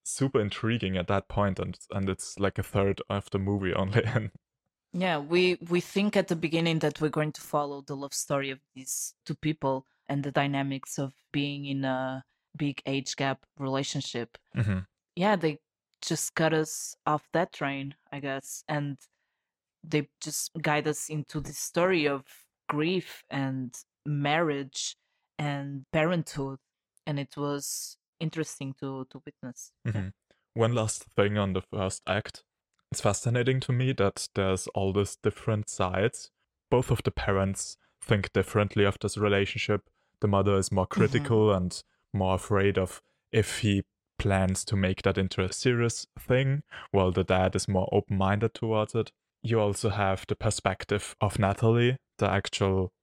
super 0.05 0.39
intriguing 0.39 0.95
at 0.97 1.07
that 1.07 1.27
point 1.27 1.59
and 1.59 1.77
and 1.91 2.09
it's 2.09 2.39
like 2.39 2.57
a 2.59 2.63
third 2.63 3.01
of 3.09 3.29
the 3.31 3.39
movie 3.39 3.73
only 3.73 4.03
and 4.15 4.29
Yeah, 4.93 5.17
we 5.17 5.57
we 5.69 5.81
think 5.81 6.15
at 6.15 6.27
the 6.29 6.35
beginning 6.37 6.79
that 6.79 7.01
we're 7.01 7.09
going 7.09 7.33
to 7.33 7.41
follow 7.41 7.81
the 7.81 7.95
love 7.95 8.13
story 8.13 8.49
of 8.51 8.59
these 8.75 9.13
two 9.25 9.35
people 9.35 9.85
and 10.07 10.23
the 10.23 10.31
dynamics 10.31 10.97
of 10.99 11.11
being 11.33 11.65
in 11.65 11.83
a 11.83 12.23
big 12.55 12.81
age 12.85 13.15
gap 13.15 13.45
relationship. 13.57 14.37
Mhm. 14.55 14.85
Yeah, 15.15 15.35
they 15.35 15.59
just 16.01 16.35
cut 16.35 16.53
us 16.53 16.95
off 17.05 17.27
that 17.31 17.51
train, 17.53 17.95
I 18.11 18.19
guess, 18.19 18.63
and 18.67 18.97
they 19.83 20.09
just 20.21 20.51
guide 20.61 20.87
us 20.87 21.09
into 21.09 21.39
the 21.39 21.53
story 21.53 22.07
of 22.07 22.23
grief 22.67 23.23
and 23.29 23.73
marriage 24.05 24.97
and 25.37 25.85
parenthood, 25.91 26.59
and 27.05 27.19
it 27.19 27.35
was 27.37 27.97
interesting 28.19 28.73
to 28.79 29.05
to 29.11 29.21
witness. 29.25 29.71
Mhm. 29.85 30.13
One 30.53 30.73
last 30.73 31.03
thing 31.15 31.37
on 31.37 31.53
the 31.53 31.61
first 31.61 32.01
act. 32.07 32.43
It's 32.91 33.01
fascinating 33.01 33.59
to 33.61 33.73
me 33.73 33.93
that 33.93 34.29
there's 34.35 34.67
all 34.67 34.93
these 34.93 35.17
different 35.17 35.69
sides. 35.69 36.31
Both 36.69 36.91
of 36.91 37.03
the 37.03 37.11
parents 37.11 37.77
think 38.01 38.31
differently 38.33 38.85
of 38.85 38.97
this 38.99 39.17
relationship. 39.17 39.89
The 40.21 40.27
mother 40.27 40.57
is 40.57 40.71
more 40.71 40.87
critical 40.87 41.53
and 41.53 41.83
more 42.15 42.35
afraid 42.35 42.77
of 42.77 43.01
if 43.31 43.59
he 43.59 43.83
plans 44.17 44.63
to 44.65 44.75
make 44.75 45.01
that 45.03 45.17
into 45.17 45.43
a 45.43 45.51
serious 45.51 46.07
thing, 46.17 46.63
while 46.91 47.11
the 47.11 47.23
dad 47.23 47.55
is 47.55 47.67
more 47.67 47.89
open 47.91 48.17
minded 48.17 48.53
towards 48.53 48.95
it. 48.95 49.11
You 49.43 49.59
also 49.59 49.89
have 49.89 50.25
the 50.27 50.35
perspective 50.35 51.15
of 51.21 51.37
Natalie, 51.37 51.97
the 52.17 52.29
actual 52.29 52.93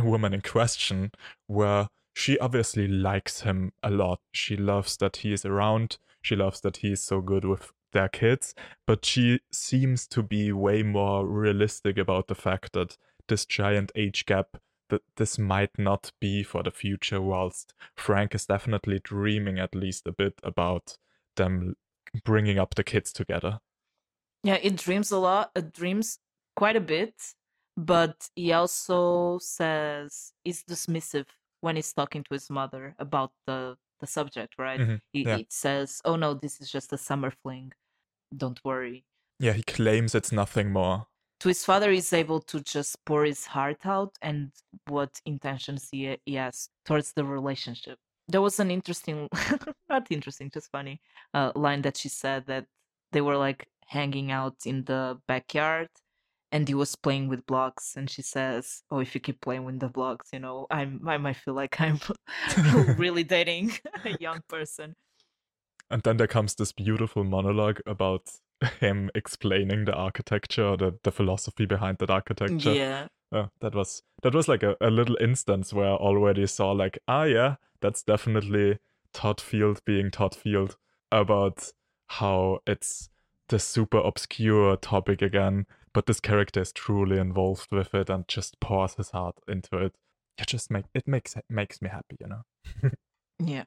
woman 0.00 0.32
in 0.32 0.40
question, 0.40 1.10
where 1.46 1.88
she 2.14 2.38
obviously 2.38 2.88
likes 2.88 3.42
him 3.42 3.72
a 3.82 3.90
lot. 3.90 4.20
She 4.32 4.56
loves 4.56 4.96
that 4.98 5.18
he 5.18 5.32
is 5.32 5.44
around. 5.44 5.98
She 6.22 6.34
loves 6.36 6.60
that 6.62 6.78
he 6.78 6.92
is 6.92 7.02
so 7.04 7.20
good 7.20 7.44
with 7.44 7.72
their 7.92 8.08
kids. 8.08 8.54
But 8.86 9.04
she 9.04 9.40
seems 9.52 10.06
to 10.08 10.22
be 10.22 10.52
way 10.52 10.82
more 10.82 11.26
realistic 11.26 11.98
about 11.98 12.28
the 12.28 12.34
fact 12.34 12.72
that 12.72 12.96
this 13.28 13.44
giant 13.44 13.92
age 13.94 14.24
gap 14.26 14.56
that 14.88 15.02
this 15.16 15.38
might 15.38 15.78
not 15.78 16.12
be 16.20 16.42
for 16.42 16.62
the 16.62 16.70
future 16.70 17.20
whilst 17.20 17.74
Frank 17.96 18.34
is 18.34 18.46
definitely 18.46 19.00
dreaming 19.02 19.58
at 19.58 19.74
least 19.74 20.06
a 20.06 20.12
bit 20.12 20.34
about 20.42 20.98
them 21.36 21.76
bringing 22.24 22.58
up 22.58 22.74
the 22.74 22.84
kids 22.84 23.12
together. 23.12 23.60
Yeah, 24.44 24.58
it 24.62 24.76
dreams 24.76 25.10
a 25.10 25.18
lot. 25.18 25.50
It 25.54 25.72
dreams 25.72 26.18
quite 26.56 26.76
a 26.76 26.80
bit, 26.80 27.14
but 27.76 28.30
he 28.36 28.52
also 28.52 29.38
says 29.38 30.32
he's 30.44 30.62
dismissive 30.64 31.26
when 31.60 31.76
he's 31.76 31.92
talking 31.92 32.22
to 32.24 32.34
his 32.34 32.48
mother 32.50 32.94
about 32.98 33.32
the 33.46 33.76
the 34.00 34.06
subject, 34.06 34.54
right? 34.58 34.78
Mhm, 34.80 35.00
He, 35.12 35.22
yeah. 35.24 35.36
It 35.38 35.52
says, 35.52 36.00
"Oh 36.04 36.14
no, 36.16 36.32
this 36.34 36.60
is 36.60 36.70
just 36.70 36.92
a 36.92 36.98
summer 36.98 37.32
fling. 37.32 37.72
Don't 38.36 38.64
worry." 38.64 39.04
Yeah, 39.40 39.52
he 39.54 39.62
claims 39.64 40.14
it's 40.14 40.30
nothing 40.32 40.70
more. 40.72 41.08
To 41.40 41.48
his 41.48 41.64
father, 41.64 41.90
he's 41.92 42.12
able 42.12 42.40
to 42.40 42.60
just 42.60 42.96
pour 43.04 43.24
his 43.24 43.46
heart 43.46 43.86
out 43.86 44.16
and 44.22 44.50
what 44.88 45.20
intentions 45.24 45.88
he, 45.90 46.16
he 46.26 46.34
has 46.34 46.68
towards 46.84 47.12
the 47.12 47.24
relationship. 47.24 47.98
There 48.26 48.42
was 48.42 48.60
an 48.60 48.70
interesting, 48.70 49.28
not 49.88 50.06
interesting, 50.10 50.50
just 50.52 50.70
funny 50.70 51.00
uh, 51.34 51.52
line 51.54 51.82
that 51.82 51.96
she 51.96 52.08
said 52.08 52.46
that 52.46 52.66
they 53.12 53.20
were 53.20 53.36
like 53.36 53.68
hanging 53.86 54.30
out 54.30 54.56
in 54.66 54.84
the 54.84 55.18
backyard 55.26 55.88
and 56.52 56.66
he 56.66 56.74
was 56.74 56.94
playing 56.96 57.28
with 57.28 57.46
blocks 57.46 57.94
and 57.96 58.08
she 58.08 58.22
says 58.22 58.82
oh 58.90 59.00
if 59.00 59.14
you 59.14 59.20
keep 59.20 59.40
playing 59.40 59.64
with 59.64 59.80
the 59.80 59.88
blocks 59.88 60.28
you 60.32 60.38
know 60.38 60.66
i'm 60.70 61.00
i 61.06 61.16
might 61.16 61.36
feel 61.36 61.54
like 61.54 61.80
i'm 61.80 61.98
really 62.98 63.24
dating 63.24 63.72
a 64.04 64.16
young 64.20 64.40
person 64.48 64.94
And 65.90 66.02
then 66.02 66.18
there 66.18 66.26
comes 66.26 66.54
this 66.54 66.72
beautiful 66.72 67.24
monologue 67.24 67.80
about 67.86 68.28
him 68.80 69.10
explaining 69.14 69.84
the 69.84 69.94
architecture, 69.94 70.76
the, 70.76 70.98
the 71.02 71.12
philosophy 71.12 71.66
behind 71.66 71.98
that 71.98 72.10
architecture. 72.10 72.72
yeah 72.74 73.06
Oh, 73.30 73.50
that 73.60 73.74
was 73.74 74.02
that 74.22 74.34
was 74.34 74.48
like 74.48 74.62
a, 74.62 74.74
a 74.80 74.90
little 74.90 75.18
instance 75.20 75.72
where 75.72 75.90
I 75.90 75.96
already 75.96 76.46
saw 76.46 76.70
like, 76.72 76.98
ah 77.06 77.24
yeah, 77.24 77.56
that's 77.80 78.02
definitely 78.02 78.78
Todd 79.12 79.38
Field 79.40 79.82
being 79.84 80.10
Todd 80.10 80.34
Field 80.34 80.78
about 81.12 81.72
how 82.06 82.60
it's 82.66 83.10
the 83.48 83.58
super 83.58 83.98
obscure 83.98 84.76
topic 84.76 85.20
again, 85.20 85.66
but 85.92 86.06
this 86.06 86.20
character 86.20 86.62
is 86.62 86.72
truly 86.72 87.18
involved 87.18 87.70
with 87.70 87.94
it 87.94 88.08
and 88.08 88.26
just 88.28 88.60
pours 88.60 88.94
his 88.94 89.10
heart 89.10 89.36
into 89.46 89.76
it. 89.76 89.94
It 90.38 90.46
just 90.46 90.70
make 90.70 90.86
it 90.94 91.06
makes 91.06 91.36
it 91.36 91.44
makes 91.50 91.82
me 91.82 91.90
happy, 91.90 92.16
you 92.18 92.28
know. 92.28 92.90
yeah 93.38 93.64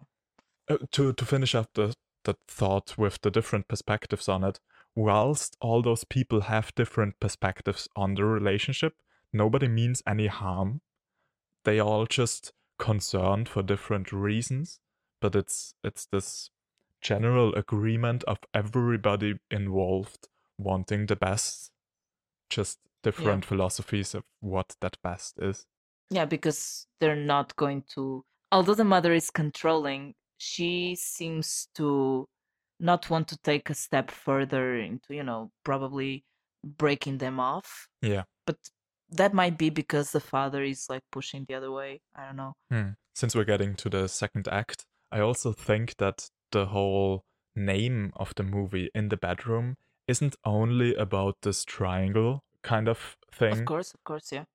uh, 0.70 0.78
to 0.92 1.14
to 1.14 1.26
finish 1.26 1.54
up 1.56 1.70
the 1.76 1.94
the 2.24 2.36
thought 2.48 2.98
with 2.98 3.22
the 3.22 3.32
different 3.32 3.68
perspectives 3.68 4.28
on 4.30 4.44
it 4.44 4.60
whilst 4.96 5.56
all 5.62 5.82
those 5.82 6.04
people 6.04 6.42
have 6.42 6.76
different 6.76 7.20
perspectives 7.20 7.88
on 7.96 8.16
the 8.16 8.26
relationship 8.26 8.94
nobody 9.32 9.68
means 9.68 10.04
any 10.06 10.28
harm 10.28 10.82
they 11.64 11.80
are 11.80 11.88
all 11.88 12.06
just 12.06 12.54
concerned 12.82 13.48
for 13.48 13.62
different 13.62 14.12
reasons, 14.12 14.80
but 15.22 15.36
it's 15.36 15.76
it's 15.84 16.08
this 16.08 16.50
general 17.00 17.54
agreement 17.54 18.24
of 18.26 18.40
everybody 18.54 19.36
involved 19.52 20.28
wanting 20.58 21.06
the 21.06 21.16
best, 21.16 21.72
just 22.50 22.80
different 23.04 23.46
philosophies 23.46 24.14
of 24.16 24.24
what 24.40 24.76
that 24.82 24.98
best 25.04 25.38
is. 25.40 25.66
Yeah, 26.10 26.26
because 26.26 26.88
they're 27.00 27.16
not 27.16 27.56
going 27.56 27.84
to. 27.94 28.26
Although 28.52 28.76
the 28.76 28.84
mother 28.84 29.14
is 29.14 29.30
controlling, 29.30 30.16
she 30.38 30.96
seems 30.96 31.68
to 31.76 32.28
not 32.82 33.10
want 33.10 33.28
to 33.30 33.38
take 33.38 33.70
a 33.70 33.74
step 33.74 34.12
further 34.12 34.76
into, 34.76 35.14
you 35.14 35.24
know, 35.24 35.52
probably 35.64 36.26
breaking 36.64 37.20
them 37.20 37.40
off. 37.40 37.88
Yeah. 38.02 38.24
But 38.46 38.58
that 39.10 39.34
might 39.34 39.58
be 39.58 39.70
because 39.70 40.12
the 40.12 40.20
father 40.20 40.64
is 40.64 40.88
like 40.90 41.04
pushing 41.12 41.46
the 41.48 41.56
other 41.56 41.72
way. 41.72 42.02
I 42.16 42.26
don't 42.26 42.38
know. 42.38 42.54
Hmm. 42.70 42.90
Since 43.14 43.36
we're 43.36 43.46
getting 43.46 43.76
to 43.76 43.90
the 43.90 44.08
second 44.08 44.48
act, 44.48 44.86
I 45.12 45.20
also 45.20 45.54
think 45.54 45.98
that 45.98 46.30
the 46.52 46.68
whole 46.68 47.26
name 47.56 48.14
of 48.16 48.34
the 48.36 48.44
movie 48.44 48.90
in 48.96 49.10
the 49.10 49.18
bedroom 49.18 49.78
isn't 50.08 50.36
only 50.46 50.96
about 50.96 51.38
this 51.42 51.64
triangle 51.64 52.44
kind 52.64 52.88
of 52.88 53.18
thing. 53.34 53.54
Of 53.60 53.66
course, 53.66 53.94
of 53.94 54.04
course, 54.04 54.32
yeah. 54.32 54.46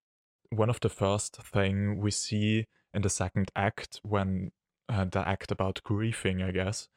One 0.50 0.70
of 0.70 0.80
the 0.80 0.88
first 0.88 1.36
thing 1.36 2.00
we 2.00 2.10
see 2.10 2.66
in 2.94 3.02
the 3.02 3.10
second 3.10 3.50
act 3.54 4.00
when 4.02 4.52
uh, 4.88 5.04
the 5.04 5.26
act 5.26 5.50
about 5.50 5.82
grieving, 5.82 6.42
I 6.42 6.50
guess, 6.50 6.88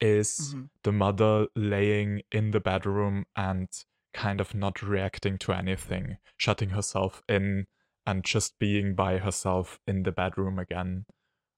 is 0.00 0.54
Mhm. 0.54 0.70
the 0.82 0.92
mother 0.92 1.48
laying 1.54 2.22
in 2.30 2.50
the 2.52 2.60
bedroom 2.60 3.26
and 3.36 3.68
kind 4.12 4.40
of 4.40 4.54
not 4.54 4.82
reacting 4.82 5.38
to 5.38 5.52
anything, 5.52 6.18
shutting 6.36 6.70
herself 6.70 7.22
in 7.28 7.66
and 8.06 8.24
just 8.24 8.58
being 8.58 8.94
by 8.94 9.18
herself 9.18 9.78
in 9.86 10.02
the 10.04 10.12
bedroom 10.12 10.58
again. 10.58 11.04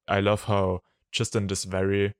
I 0.08 0.20
love 0.20 0.44
how 0.44 0.80
just 1.12 1.36
in 1.36 1.46
this 1.46 1.64
very 1.64 2.14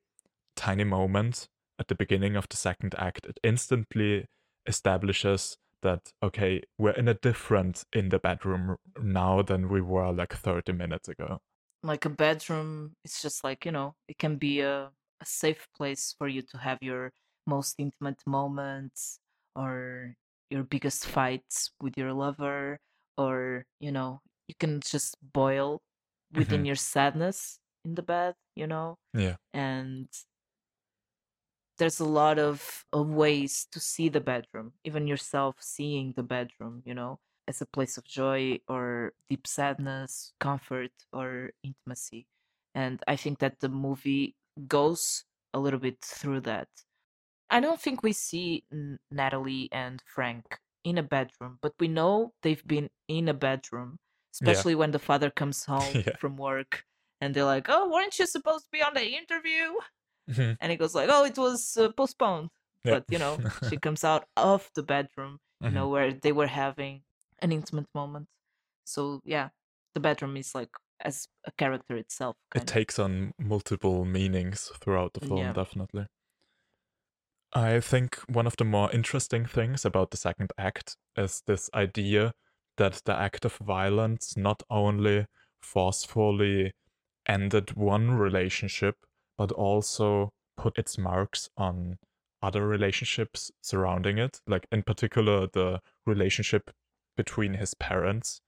tiny 0.57 0.85
moment 0.85 1.49
at 1.79 1.89
the 1.89 1.95
beginning 1.95 2.37
of 2.37 2.49
the 2.49 2.57
second 2.57 2.95
act, 2.97 3.27
it 3.27 3.41
instantly 3.43 4.27
establishes 4.67 5.57
that 5.83 6.13
okay, 6.23 6.63
we're 6.79 6.91
in 6.93 7.09
a 7.09 7.15
different 7.15 7.85
in 7.93 8.11
the 8.11 8.19
bedroom 8.19 8.77
now 9.01 9.41
than 9.43 9.69
we 9.69 9.81
were 9.81 10.13
like 10.13 10.35
30 10.35 10.73
minutes 10.73 11.09
ago. 11.09 11.41
Like 11.83 12.05
a 12.05 12.11
bedroom, 12.11 12.95
it's 13.05 13.23
just 13.23 13.43
like, 13.43 13.65
you 13.65 13.73
know, 13.73 13.95
it 14.07 14.19
can 14.19 14.37
be 14.37 14.61
a, 14.61 14.93
a 15.21 15.27
safe 15.27 15.69
place 15.77 16.15
for 16.17 16.29
you 16.29 16.43
to 16.43 16.59
have 16.59 16.79
your 16.83 17.13
most 17.47 17.75
intimate 17.79 18.23
moments 18.27 19.21
or 19.57 20.17
your 20.51 20.63
biggest 20.65 21.07
fights 21.07 21.71
with 21.81 21.97
your 21.99 22.13
lover 22.13 22.79
or, 23.17 23.67
you 23.81 23.93
know, 23.93 24.21
you 24.49 24.55
can 24.59 24.81
just 24.81 25.17
boil 25.23 25.83
within 26.33 26.65
Mhm. 26.65 26.67
your 26.67 26.77
sadness 26.77 27.59
in 27.85 27.95
the 27.95 28.03
bed, 28.03 28.35
you 28.57 28.67
know? 28.67 28.99
Yeah. 29.15 29.37
and 29.55 30.09
there's 31.79 32.01
a 32.01 32.05
lot 32.05 32.39
of, 32.39 32.85
of 32.93 33.09
ways 33.09 33.67
to 33.73 33.81
see 33.81 34.09
the 34.09 34.21
bedroom 34.21 34.73
even 34.85 35.07
yourself 35.07 35.57
seeing 35.61 36.13
the 36.17 36.23
bedroom 36.23 36.83
you 36.85 36.95
know 36.95 37.19
as 37.49 37.61
a 37.61 37.67
place 37.67 37.97
of 37.97 38.05
joy 38.05 38.59
or 38.69 39.13
deep 39.29 39.47
sadness 39.47 40.33
comfort 40.41 40.93
or 41.13 41.51
intimacy 41.63 42.27
and 42.75 43.03
i 43.09 43.17
think 43.17 43.39
that 43.39 43.61
the 43.61 43.69
movie 43.69 44.37
goes 44.69 45.25
a 45.55 45.59
little 45.61 45.81
bit 45.81 45.99
through 46.03 46.41
that 46.41 46.69
i 47.51 47.61
don't 47.61 47.81
think 47.81 48.03
we 48.03 48.13
see 48.13 48.65
natalie 49.11 49.69
and 49.73 50.03
frank 50.07 50.59
in 50.85 50.99
a 50.99 51.03
bedroom 51.03 51.59
but 51.63 51.73
we 51.81 51.89
know 51.89 52.33
they've 52.43 52.67
been 52.67 52.89
in 53.09 53.29
a 53.29 53.35
bedroom 53.35 53.99
Yeah. 53.99 54.53
especially 54.53 54.75
when 54.77 54.93
the 54.93 54.99
father 54.99 55.31
comes 55.31 55.65
home 55.65 55.95
Yeah. 56.07 56.17
from 56.17 56.37
work 56.37 56.85
and 57.21 57.35
they're 57.35 57.45
like 57.57 57.67
oh 57.69 57.91
weren't 57.91 58.19
you 58.19 58.27
supposed 58.27 58.65
to 58.67 58.71
be 58.73 58.83
on 58.83 58.95
the 58.95 59.05
interview 59.21 59.75
Mhm. 60.31 60.57
and 60.61 60.71
he 60.71 60.77
goes 60.77 60.95
like 60.95 61.11
oh 61.11 61.25
it 61.25 61.37
was 61.39 61.77
uh, 61.77 61.91
postponed 61.97 62.49
Yeah. 62.85 62.93
but 62.95 63.05
you 63.11 63.19
know 63.19 63.35
she 63.69 63.77
comes 63.87 64.05
out 64.05 64.25
of 64.37 64.71
the 64.77 64.83
bedroom 64.83 65.39
you 65.61 65.71
know 65.71 65.89
Mhm. 65.89 65.93
where 65.93 66.11
they 66.25 66.33
were 66.33 66.47
having 66.65 67.03
an 67.43 67.51
intimate 67.53 67.89
moment 67.95 68.29
so 68.85 69.21
yeah 69.25 69.49
the 69.95 70.01
bedroom 70.01 70.37
is 70.37 70.55
like 70.55 70.71
as 71.03 71.27
a 71.45 71.53
character 71.53 71.97
itself 71.97 72.37
it 72.55 72.63
of. 72.63 72.67
takes 72.67 72.99
on 72.99 73.33
multiple 73.39 74.05
meanings 74.05 74.71
throughout 74.81 75.13
the 75.15 75.21
film 75.21 75.39
Yeah. 75.39 75.53
definitely 75.53 76.07
i 77.53 77.81
think 77.81 78.17
one 78.29 78.47
of 78.47 78.57
the 78.57 78.65
more 78.65 78.91
interesting 78.93 79.45
things 79.47 79.85
about 79.85 80.11
the 80.11 80.17
second 80.17 80.53
act 80.59 80.97
is 81.17 81.43
this 81.47 81.69
idea 81.75 82.33
that 82.77 83.03
the 83.05 83.15
act 83.15 83.45
of 83.45 83.57
violence 83.57 84.37
not 84.37 84.63
only 84.71 85.27
forcefully 85.61 86.73
ended 87.27 87.75
one 87.77 88.13
relationship 88.13 88.97
but 89.37 89.53
also 89.53 90.31
put 90.57 90.79
its 90.79 90.97
marks 90.99 91.49
on 91.57 91.97
other 92.43 92.67
relationships 92.67 93.51
surrounding 93.63 94.19
it 94.19 94.41
like 94.47 94.67
in 94.73 94.83
particular 94.83 95.47
the 95.53 95.81
relationship 96.07 96.71
between 97.17 97.55
his 97.55 97.75
parents 97.75 98.41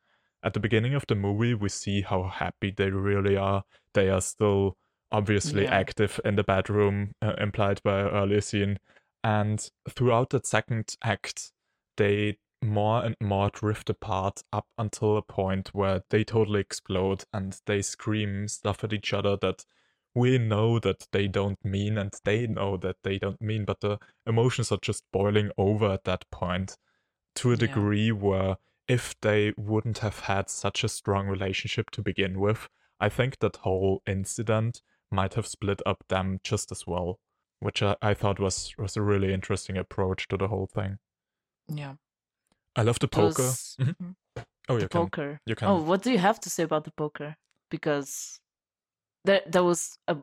at 0.43 0.55
the 0.55 0.61
beginning 0.61 0.95
of 0.95 1.05
the 1.07 1.15
movie 1.15 1.55
we 1.55 1.69
see 1.69 2.03
how 2.03 2.25
happy 2.25 2.71
they 2.71 2.91
really 2.91 3.37
are 3.37 3.65
they 3.95 4.09
are 4.09 4.21
still 4.21 4.77
obviously 5.11 5.65
Yeah. 5.65 5.75
active 5.75 6.19
in 6.25 6.37
the 6.37 6.45
bedroom 6.45 7.13
uh, 7.23 7.35
implied 7.39 7.83
by 7.83 8.01
an 8.01 8.09
earlier 8.09 8.41
scene 8.41 8.79
and 9.25 9.69
throughout 9.89 10.31
the 10.31 10.41
second 10.45 10.97
act 11.03 11.53
they 11.97 12.39
more 12.65 13.05
and 13.05 13.17
more 13.21 13.51
drift 13.51 13.91
apart 13.91 14.43
up 14.53 14.67
until 14.79 15.17
a 15.17 15.23
point 15.23 15.69
where 15.75 16.03
they 16.11 16.23
totally 16.25 16.61
explode 16.61 17.25
and 17.33 17.61
they 17.67 17.83
scream 17.83 18.47
stuff 18.49 18.85
at 18.85 18.93
each 18.93 19.13
other 19.13 19.37
that 19.37 19.65
we 20.15 20.39
know 20.39 20.79
that 20.79 21.07
they 21.13 21.27
don't 21.27 21.65
mean 21.65 21.99
and 21.99 22.13
they 22.25 22.47
know 22.47 22.77
that 22.77 22.97
they 23.03 23.19
don't 23.19 23.41
mean 23.41 23.65
but 23.65 23.81
the 23.81 23.99
emotions 24.27 24.71
are 24.71 24.79
just 24.81 25.05
boiling 25.13 25.51
over 25.59 25.91
at 25.91 26.05
that 26.05 26.25
point 26.31 26.77
to 27.35 27.49
a 27.51 27.53
Yeah. 27.53 27.59
degree 27.67 28.13
where 28.13 28.57
if 28.97 29.05
they 29.21 29.53
wouldn't 29.57 29.99
have 29.99 30.19
had 30.21 30.51
such 30.51 30.85
a 30.85 30.89
strong 30.89 31.25
relationship 31.29 31.87
to 31.91 32.03
begin 32.03 32.39
with, 32.47 32.61
I 33.07 33.09
think 33.09 33.39
that 33.39 33.57
whole 33.65 34.03
incident 34.07 34.83
might 35.11 35.35
have 35.35 35.47
split 35.47 35.81
up 35.87 36.01
them 36.09 36.41
just 36.51 36.73
as 36.73 36.83
well, 36.87 37.19
which 37.61 37.83
I, 37.83 37.95
I 38.11 38.15
thought 38.15 38.39
was 38.41 38.75
was 38.79 38.97
a 38.97 39.03
really 39.03 39.33
interesting 39.33 39.77
approach 39.79 40.29
to 40.29 40.37
the 40.37 40.49
whole 40.49 40.67
thing. 40.79 40.99
yeah 41.69 41.95
I 42.81 42.83
love 42.85 42.99
the 42.99 43.09
poker. 43.09 43.43
Those- 43.43 43.77
Mhm. 43.79 43.95
Mhm. 43.97 44.15
Oh, 44.69 44.77
the 44.77 44.83
you 44.83 44.89
can. 44.89 45.01
poker 45.03 45.41
You 45.47 45.55
can. 45.57 45.69
oh 45.69 45.81
what 45.91 46.03
do 46.05 46.11
you 46.11 46.19
have 46.29 46.39
to 46.41 46.49
say 46.51 46.63
about 46.65 46.85
the 46.85 46.93
poker 47.03 47.37
because 47.71 48.41
there 49.25 49.43
there 49.53 49.65
was 49.65 49.99
a 50.09 50.15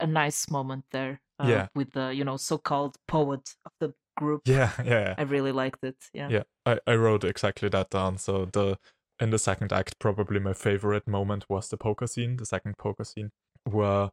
a 0.00 0.06
nice 0.06 0.50
moment 0.50 0.84
there 0.90 1.14
uh, 1.40 1.48
Yeah. 1.48 1.66
with 1.74 1.90
the 1.92 2.06
you 2.18 2.24
know 2.24 2.36
so-called 2.38 2.94
poet 3.06 3.56
of 3.66 3.72
the 3.80 3.88
group 4.18 4.42
Yeah, 4.46 4.72
yeah, 4.84 5.14
i 5.16 5.22
really 5.22 5.52
liked 5.52 5.82
it 5.84 5.96
yeah 6.12 6.28
yeah. 6.28 6.42
I, 6.66 6.78
I 6.86 6.94
wrote 6.96 7.24
exactly 7.24 7.68
that 7.70 7.90
down. 7.90 8.18
So 8.18 8.46
the 8.52 8.78
in 9.20 9.30
the 9.30 9.38
second 9.38 9.72
act, 9.72 9.98
probably 9.98 10.38
my 10.38 10.52
favorite 10.52 11.08
moment 11.08 11.46
was 11.48 11.68
the 11.68 11.76
poker 11.76 12.06
scene, 12.06 12.36
the 12.36 12.46
second 12.46 12.78
poker 12.78 13.04
scene, 13.04 13.30
where 13.64 14.10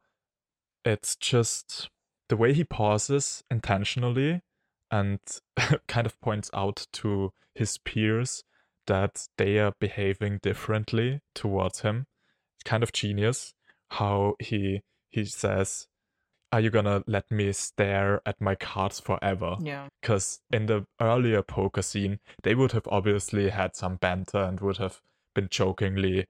it's 0.84 1.16
just 1.16 1.90
the 2.30 2.38
way 2.38 2.54
he 2.54 2.64
pauses 2.64 3.44
intentionally 3.52 4.42
and 4.90 5.20
kind 5.88 6.08
of 6.08 6.20
points 6.22 6.50
out 6.54 6.88
to 6.94 7.32
his 7.54 7.78
peers 7.78 8.44
that 8.88 9.28
they 9.38 9.60
are 9.60 9.74
behaving 9.80 10.40
differently 10.42 11.20
towards 11.34 11.82
him. 11.82 12.06
It's 12.58 12.70
kind 12.70 12.84
of 12.84 12.92
genius 12.92 13.54
how 13.92 14.36
he 14.40 14.82
he 15.10 15.26
says, 15.26 15.88
"Are 16.56 16.62
you 16.62 16.70
gonna 16.70 17.04
let 17.06 17.30
me 17.30 17.52
stare 17.52 18.22
at 18.26 18.40
my 18.40 18.56
cards 18.56 19.02
forever?" 19.02 19.58
yeah 19.60 19.90
because 20.02 20.40
in 20.52 20.68
the 20.68 20.86
earlier 21.02 21.42
poker 21.42 21.82
scene, 21.82 22.20
they 22.44 22.56
would 22.56 22.72
have 22.72 22.88
obviously 22.88 23.50
had 23.50 23.76
some 23.76 23.98
banter 23.98 24.38
and 24.38 24.62
would 24.62 24.78
have 24.78 25.02
been 25.34 25.50
jokingly 25.50 26.28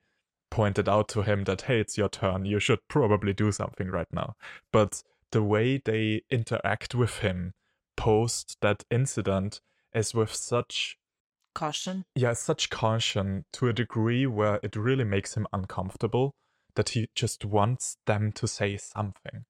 pointed 0.49 0.89
out 0.89 1.09
to 1.09 1.21
him 1.21 1.43
that, 1.43 1.63
hey, 1.63 1.79
it's 1.79 1.95
your 1.95 2.09
turn, 2.09 2.45
you 2.45 2.59
should 2.59 2.79
probably 2.87 3.33
do 3.33 3.51
something 3.51 3.89
right 3.89 4.11
now. 4.11 4.35
But 4.71 5.03
the 5.31 5.43
way 5.43 5.77
they 5.77 6.23
interact 6.31 6.95
with 6.95 7.19
him 7.19 7.53
post 7.95 8.57
that 8.61 8.83
incident 8.89 9.61
is 9.93 10.15
with 10.15 10.33
such 10.33 10.97
caution 11.53 12.05
yeah, 12.15 12.33
such 12.33 12.71
caution 12.71 13.45
to 13.53 13.67
a 13.67 13.73
degree 13.73 14.25
where 14.25 14.59
it 14.63 14.75
really 14.75 15.03
makes 15.03 15.35
him 15.35 15.45
uncomfortable 15.53 16.33
that 16.75 16.89
he 16.89 17.09
just 17.13 17.45
wants 17.45 17.97
them 18.07 18.31
to 18.31 18.47
say 18.47 18.75
something 18.75 19.45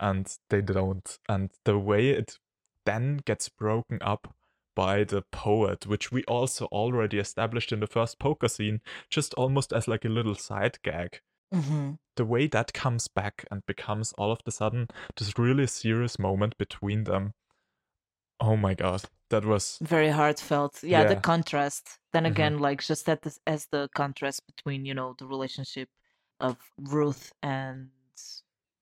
and 0.00 0.36
they 0.48 0.62
don't. 0.62 1.18
And 1.28 1.50
the 1.64 1.78
way 1.78 2.10
it 2.10 2.38
then 2.86 3.18
gets 3.24 3.48
broken 3.48 3.98
up 4.02 4.34
by 4.74 5.04
the 5.04 5.22
poet, 5.32 5.86
which 5.86 6.10
we 6.12 6.24
also 6.24 6.66
already 6.66 7.18
established 7.18 7.72
in 7.72 7.80
the 7.80 7.86
first 7.86 8.18
poker 8.18 8.48
scene, 8.48 8.80
just 9.10 9.34
almost 9.34 9.72
as 9.72 9.88
like 9.88 10.04
a 10.04 10.08
little 10.08 10.34
side 10.34 10.78
gag. 10.82 11.20
hmm 11.52 11.92
The 12.16 12.24
way 12.24 12.46
that 12.48 12.72
comes 12.72 13.08
back 13.08 13.44
and 13.50 13.64
becomes 13.66 14.12
all 14.14 14.30
of 14.32 14.40
the 14.44 14.52
sudden 14.52 14.88
this 15.16 15.38
really 15.38 15.66
serious 15.66 16.18
moment 16.18 16.56
between 16.58 17.04
them. 17.04 17.34
Oh 18.40 18.56
my 18.56 18.74
god, 18.74 19.02
that 19.28 19.44
was 19.44 19.78
very 19.82 20.08
heartfelt 20.10 20.82
yeah, 20.82 21.04
the 21.04 21.16
contrast 21.16 21.98
then 22.12 22.24
Mhm. 22.24 22.30
again 22.30 22.58
like 22.58 22.82
just 22.82 23.08
at 23.08 23.22
this, 23.22 23.38
as 23.46 23.66
the 23.66 23.88
contrast 23.94 24.46
between 24.46 24.84
you 24.84 24.94
know 24.94 25.14
the 25.18 25.26
relationship 25.26 25.88
of 26.40 26.56
Ruth 26.78 27.32
and 27.42 27.90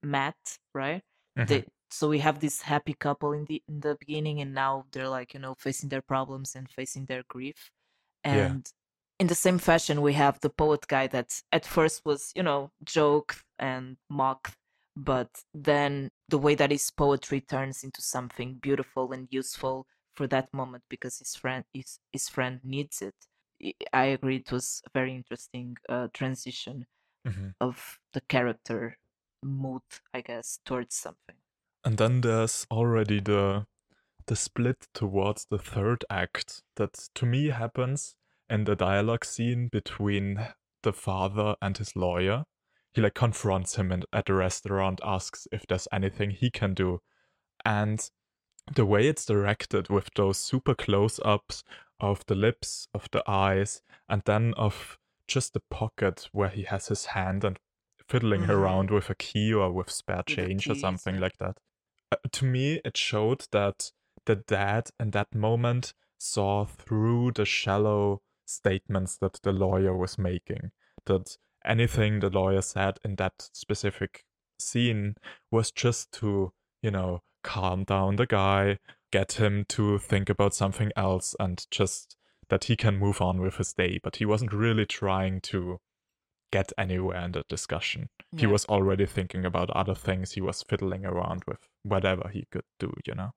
Matt, 0.02 0.58
right? 0.74 1.02
Mhm. 1.38 1.46
They, 1.46 1.66
so 1.90 2.08
we 2.08 2.18
have 2.20 2.40
this 2.40 2.62
happy 2.62 2.94
couple 2.94 3.32
in 3.32 3.44
the 3.46 3.62
in 3.68 3.80
the 3.80 3.96
beginning, 3.98 4.40
and 4.40 4.54
now 4.54 4.86
they're 4.92 5.08
like 5.08 5.34
you 5.34 5.40
know 5.40 5.54
facing 5.54 5.88
their 5.88 6.02
problems 6.02 6.54
and 6.56 6.70
facing 6.70 7.06
their 7.06 7.22
grief, 7.28 7.70
Yeah. 8.30 8.56
and 8.56 8.70
in 9.20 9.26
the 9.28 9.34
same 9.34 9.58
fashion 9.58 10.02
we 10.02 10.14
have 10.14 10.40
the 10.40 10.50
poet 10.50 10.86
guy 10.88 11.06
that 11.08 11.42
at 11.52 11.66
first 11.66 12.04
was 12.04 12.32
you 12.36 12.42
know 12.42 12.72
joked 12.84 13.44
and 13.58 13.98
mocked, 14.10 14.56
but 14.96 15.44
then 15.54 16.10
the 16.28 16.38
way 16.38 16.54
that 16.56 16.70
his 16.72 16.90
poetry 16.90 17.40
turns 17.40 17.84
into 17.84 18.02
something 18.02 18.56
beautiful 18.60 19.12
and 19.12 19.28
useful 19.32 19.86
for 20.16 20.26
that 20.28 20.52
moment 20.54 20.84
because 20.90 21.18
his 21.20 21.36
friend 21.36 21.64
his, 21.72 22.00
his 22.12 22.28
friend 22.28 22.60
needs 22.64 23.02
it. 23.02 23.16
I- 23.92 24.06
agree 24.06 24.36
it 24.36 24.52
was 24.52 24.82
a 24.86 24.90
very 24.94 25.14
interesting 25.14 25.76
uh, 25.88 26.08
transition 26.14 26.86
Mhm. 27.24 27.54
of 27.60 28.00
the 28.12 28.20
character 28.22 28.98
mood, 29.42 29.82
I 30.12 30.20
guess, 30.20 30.60
towards 30.64 30.94
something. 30.94 31.36
And 31.84 31.96
then 31.98 32.20
there's 32.20 32.66
already 32.70 33.20
the 33.20 33.66
the 34.26 34.36
split 34.36 34.88
towards 34.92 35.46
the 35.46 35.58
third 35.58 36.04
act 36.10 36.62
that 36.76 37.08
to 37.14 37.24
me 37.24 37.46
happens 37.46 38.14
in 38.50 38.64
the 38.64 38.76
dialogue 38.76 39.24
scene 39.24 39.68
between 39.68 40.48
the 40.82 40.92
father 40.92 41.56
and 41.62 41.78
his 41.78 41.96
lawyer. 41.96 42.44
He 42.92 43.00
like 43.00 43.14
confronts 43.14 43.76
him 43.76 43.90
and 43.90 44.04
at 44.12 44.26
the 44.26 44.34
restaurant, 44.34 45.00
asks 45.02 45.48
if 45.50 45.66
there's 45.66 45.88
anything 45.92 46.30
he 46.30 46.50
can 46.50 46.74
do. 46.74 47.00
And 47.64 48.08
the 48.74 48.84
way 48.84 49.08
it's 49.08 49.24
directed 49.24 49.88
with 49.88 50.10
those 50.14 50.36
super 50.36 50.74
close 50.74 51.18
ups 51.24 51.64
of 52.00 52.24
the 52.26 52.34
lips, 52.34 52.88
of 52.94 53.08
the 53.10 53.22
eyes, 53.26 53.82
and 54.08 54.22
then 54.24 54.54
of 54.56 54.98
just 55.26 55.54
the 55.54 55.62
pocket 55.70 56.28
where 56.32 56.48
he 56.48 56.64
has 56.64 56.88
his 56.88 57.06
hand 57.06 57.44
and 57.44 57.58
fiddling 58.08 58.42
Mhm. 58.42 58.50
around 58.50 58.90
with 58.90 59.10
a 59.10 59.14
key 59.14 59.52
or 59.52 59.70
with 59.72 59.90
spare 59.90 60.22
change 60.22 60.68
or 60.68 60.74
something 60.74 61.16
yeah. 61.16 61.20
like 61.20 61.36
that. 61.38 61.58
Uh, 62.10 62.16
to 62.32 62.44
me, 62.44 62.80
it 62.84 62.96
showed 62.96 63.46
that 63.52 63.92
the 64.24 64.36
dad 64.36 64.90
in 64.98 65.10
that 65.10 65.34
moment 65.34 65.94
saw 66.18 66.64
through 66.64 67.32
the 67.32 67.44
shallow 67.44 68.22
statements 68.46 69.16
that 69.18 69.38
the 69.42 69.52
lawyer 69.52 69.94
was 69.96 70.18
making. 70.18 70.72
That 71.04 71.36
anything 71.64 72.20
the 72.20 72.30
lawyer 72.30 72.62
said 72.62 72.98
in 73.04 73.16
that 73.16 73.50
specific 73.52 74.24
scene 74.58 75.14
was 75.50 75.70
just 75.70 76.10
to, 76.12 76.52
you 76.82 76.90
know, 76.90 77.22
calm 77.44 77.84
down 77.84 78.16
the 78.16 78.26
guy, 78.26 78.78
get 79.12 79.32
him 79.32 79.64
to 79.68 79.98
think 79.98 80.28
about 80.30 80.54
something 80.54 80.90
else, 80.96 81.36
and 81.38 81.66
just 81.70 82.16
that 82.48 82.64
he 82.64 82.76
can 82.76 82.96
move 82.96 83.20
on 83.20 83.40
with 83.40 83.56
his 83.56 83.72
day. 83.74 84.00
But 84.02 84.16
he 84.16 84.24
wasn't 84.24 84.52
really 84.52 84.86
trying 84.86 85.40
to 85.42 85.80
get 86.50 86.72
anywhere 86.78 87.20
in 87.24 87.32
the 87.32 87.44
discussion. 87.48 88.08
He 88.36 88.46
was 88.46 88.64
already 88.66 89.06
thinking 89.06 89.44
about 89.44 89.70
other 89.70 89.94
things. 89.94 90.32
He 90.32 90.40
was 90.40 90.62
fiddling 90.62 91.04
around 91.06 91.42
with 91.46 91.58
whatever 91.82 92.28
he 92.28 92.44
could 92.50 92.64
do, 92.78 92.92
you 93.06 93.14
know? 93.14 93.30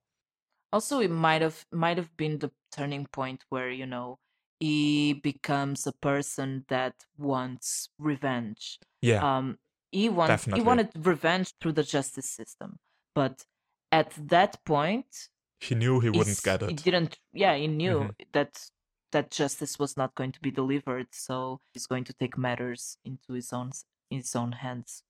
Also, 0.74 1.00
it 1.00 1.12
might 1.12 1.42
have 1.42 1.66
might 1.72 1.98
have 1.98 2.16
been 2.18 2.40
the 2.40 2.52
turning 2.72 3.06
point 3.08 3.44
where 3.50 3.70
you 3.70 3.86
know 3.86 4.20
he 4.60 5.14
becomes 5.14 5.86
a 5.88 5.92
person 5.92 6.66
that 6.70 6.94
wants 7.18 7.90
revenge. 8.00 8.80
Yeah. 9.02 9.22
Um, 9.38 9.58
he 9.92 10.08
wants 10.08 10.30
Definitely. 10.30 10.62
he 10.62 10.68
wanted 10.68 10.90
revenge 11.06 11.54
through 11.60 11.74
the 11.74 11.84
justice 11.84 12.30
system, 12.30 12.80
but 13.14 13.44
at 13.92 14.12
that 14.30 14.64
point, 14.64 15.30
he 15.60 15.76
knew 15.76 16.00
he 16.00 16.10
wouldn't 16.10 16.42
get 16.44 16.62
it. 16.64 16.70
He 16.70 16.76
didn't. 16.76 17.20
Yeah, 17.34 17.56
he 17.58 17.68
knew 17.68 17.98
Mhm. 18.00 18.16
that 18.32 18.70
that 19.12 19.32
justice 19.32 19.80
was 19.80 19.98
not 19.98 20.16
going 20.16 20.32
to 20.34 20.40
be 20.42 20.52
delivered, 20.52 21.08
so 21.14 21.62
he's 21.74 21.88
going 21.88 22.04
to 22.06 22.14
take 22.14 22.38
matters 22.38 22.98
into 23.06 23.34
his 23.34 23.54
own 23.54 23.72
his 24.10 24.36
own 24.36 24.54
hands. 24.54 25.04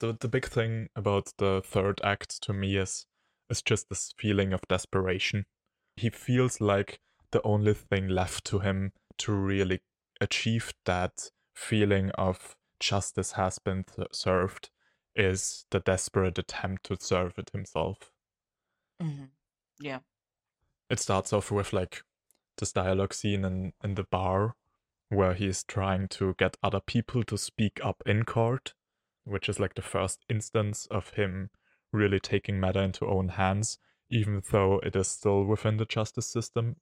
the 0.00 0.12
the 0.18 0.28
big 0.28 0.46
thing 0.46 0.88
about 0.96 1.32
the 1.38 1.60
third 1.62 2.00
act 2.02 2.40
to 2.42 2.52
me 2.54 2.76
is 2.76 3.06
is 3.50 3.60
just 3.62 3.88
this 3.90 4.12
feeling 4.18 4.52
of 4.54 4.60
desperation. 4.68 5.44
He 5.96 6.08
feels 6.10 6.60
like 6.60 7.00
the 7.30 7.42
only 7.42 7.74
thing 7.74 8.08
left 8.08 8.44
to 8.46 8.60
him 8.60 8.92
to 9.18 9.32
really 9.32 9.80
achieve 10.20 10.72
that 10.86 11.30
feeling 11.54 12.10
of 12.12 12.56
justice 12.80 13.32
has 13.32 13.58
been 13.58 13.84
th- 13.84 14.08
served 14.12 14.70
is 15.14 15.66
the 15.70 15.80
desperate 15.80 16.38
attempt 16.38 16.84
to 16.84 16.96
serve 17.00 17.38
it 17.38 17.50
himself. 17.50 18.10
hmm 19.00 19.26
Yeah. 19.80 20.00
It 20.90 20.98
starts 20.98 21.32
off 21.32 21.52
with 21.52 21.72
like 21.72 22.02
this 22.56 22.72
dialogue 22.72 23.14
scene 23.14 23.44
in, 23.44 23.72
in 23.82 23.94
the 23.94 24.04
bar 24.04 24.56
where 25.08 25.34
he's 25.34 25.62
trying 25.62 26.08
to 26.08 26.34
get 26.38 26.56
other 26.62 26.80
people 26.80 27.22
to 27.24 27.38
speak 27.38 27.80
up 27.82 28.02
in 28.04 28.24
court, 28.24 28.74
which 29.24 29.48
is 29.48 29.60
like 29.60 29.74
the 29.74 29.82
first 29.82 30.24
instance 30.28 30.86
of 30.90 31.10
him 31.10 31.50
really 31.92 32.20
taking 32.20 32.58
matter 32.58 32.82
into 32.82 33.06
own 33.06 33.28
hands, 33.28 33.78
even 34.10 34.42
though 34.50 34.80
it 34.82 34.96
is 34.96 35.08
still 35.08 35.44
within 35.44 35.76
the 35.76 35.84
justice 35.84 36.26
system. 36.26 36.76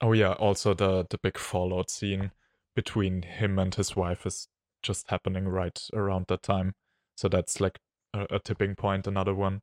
Oh 0.00 0.12
yeah, 0.12 0.32
also 0.32 0.74
the 0.74 1.06
the 1.08 1.18
big 1.18 1.38
fallout 1.38 1.90
scene 1.90 2.32
between 2.74 3.22
him 3.22 3.58
and 3.58 3.74
his 3.74 3.94
wife 3.94 4.26
is 4.26 4.48
just 4.82 5.10
happening 5.10 5.46
right 5.46 5.80
around 5.92 6.26
that 6.28 6.42
time. 6.42 6.74
So 7.16 7.28
that's 7.28 7.60
like 7.60 7.78
a, 8.14 8.26
a 8.30 8.38
tipping 8.38 8.74
point, 8.74 9.06
another 9.06 9.34
one. 9.34 9.62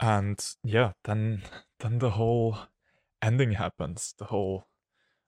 And 0.00 0.44
yeah, 0.62 0.92
then 1.04 1.42
then 1.80 1.98
the 1.98 2.10
whole 2.10 2.58
ending 3.24 3.52
happens, 3.52 4.14
the 4.18 4.26
whole 4.26 4.66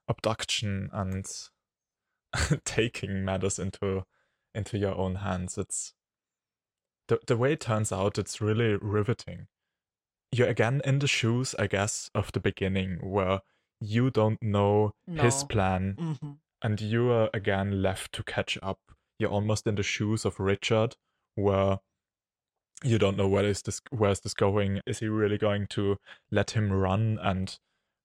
abduction 0.09 0.91
and 0.93 1.27
taking 2.65 3.25
matters 3.25 3.59
into 3.59 4.05
into 4.55 4.79
your 4.79 4.95
own 4.97 5.17
hands. 5.17 5.59
It's 5.59 5.95
the 7.09 7.19
the 7.27 7.37
way 7.37 7.53
it 7.53 7.61
turns 7.61 7.93
out, 7.93 8.19
it's 8.19 8.41
really 8.41 8.77
riveting. 8.81 9.47
You're 10.33 10.49
again 10.49 10.81
in 10.85 10.99
the 10.99 11.07
shoes, 11.07 11.55
I 11.59 11.67
guess, 11.67 12.11
of 12.15 12.33
the 12.33 12.41
beginning 12.41 12.99
where 13.03 13.41
you 13.81 14.11
don't 14.11 14.43
know 14.43 14.93
his 15.15 15.43
No. 15.43 15.47
plan 15.49 15.95
hmm 15.99 16.33
and 16.63 16.81
you 16.81 17.11
are 17.13 17.29
again 17.35 17.83
left 17.83 18.13
to 18.13 18.23
catch 18.23 18.59
up. 18.63 18.81
You're 19.19 19.31
almost 19.31 19.67
in 19.67 19.75
the 19.77 19.83
shoes 19.83 20.25
of 20.25 20.41
Richard, 20.41 20.97
where 21.35 21.81
you 22.83 22.99
don't 22.99 23.17
know 23.17 23.29
where 23.29 23.45
is 23.45 23.63
this 23.63 23.81
where 23.91 24.11
is 24.11 24.21
this 24.21 24.35
going. 24.35 24.81
Is 24.87 24.99
he 25.01 25.07
really 25.09 25.39
going 25.39 25.67
to 25.69 25.99
let 26.31 26.53
him 26.53 26.73
run? 26.73 27.19
And 27.23 27.59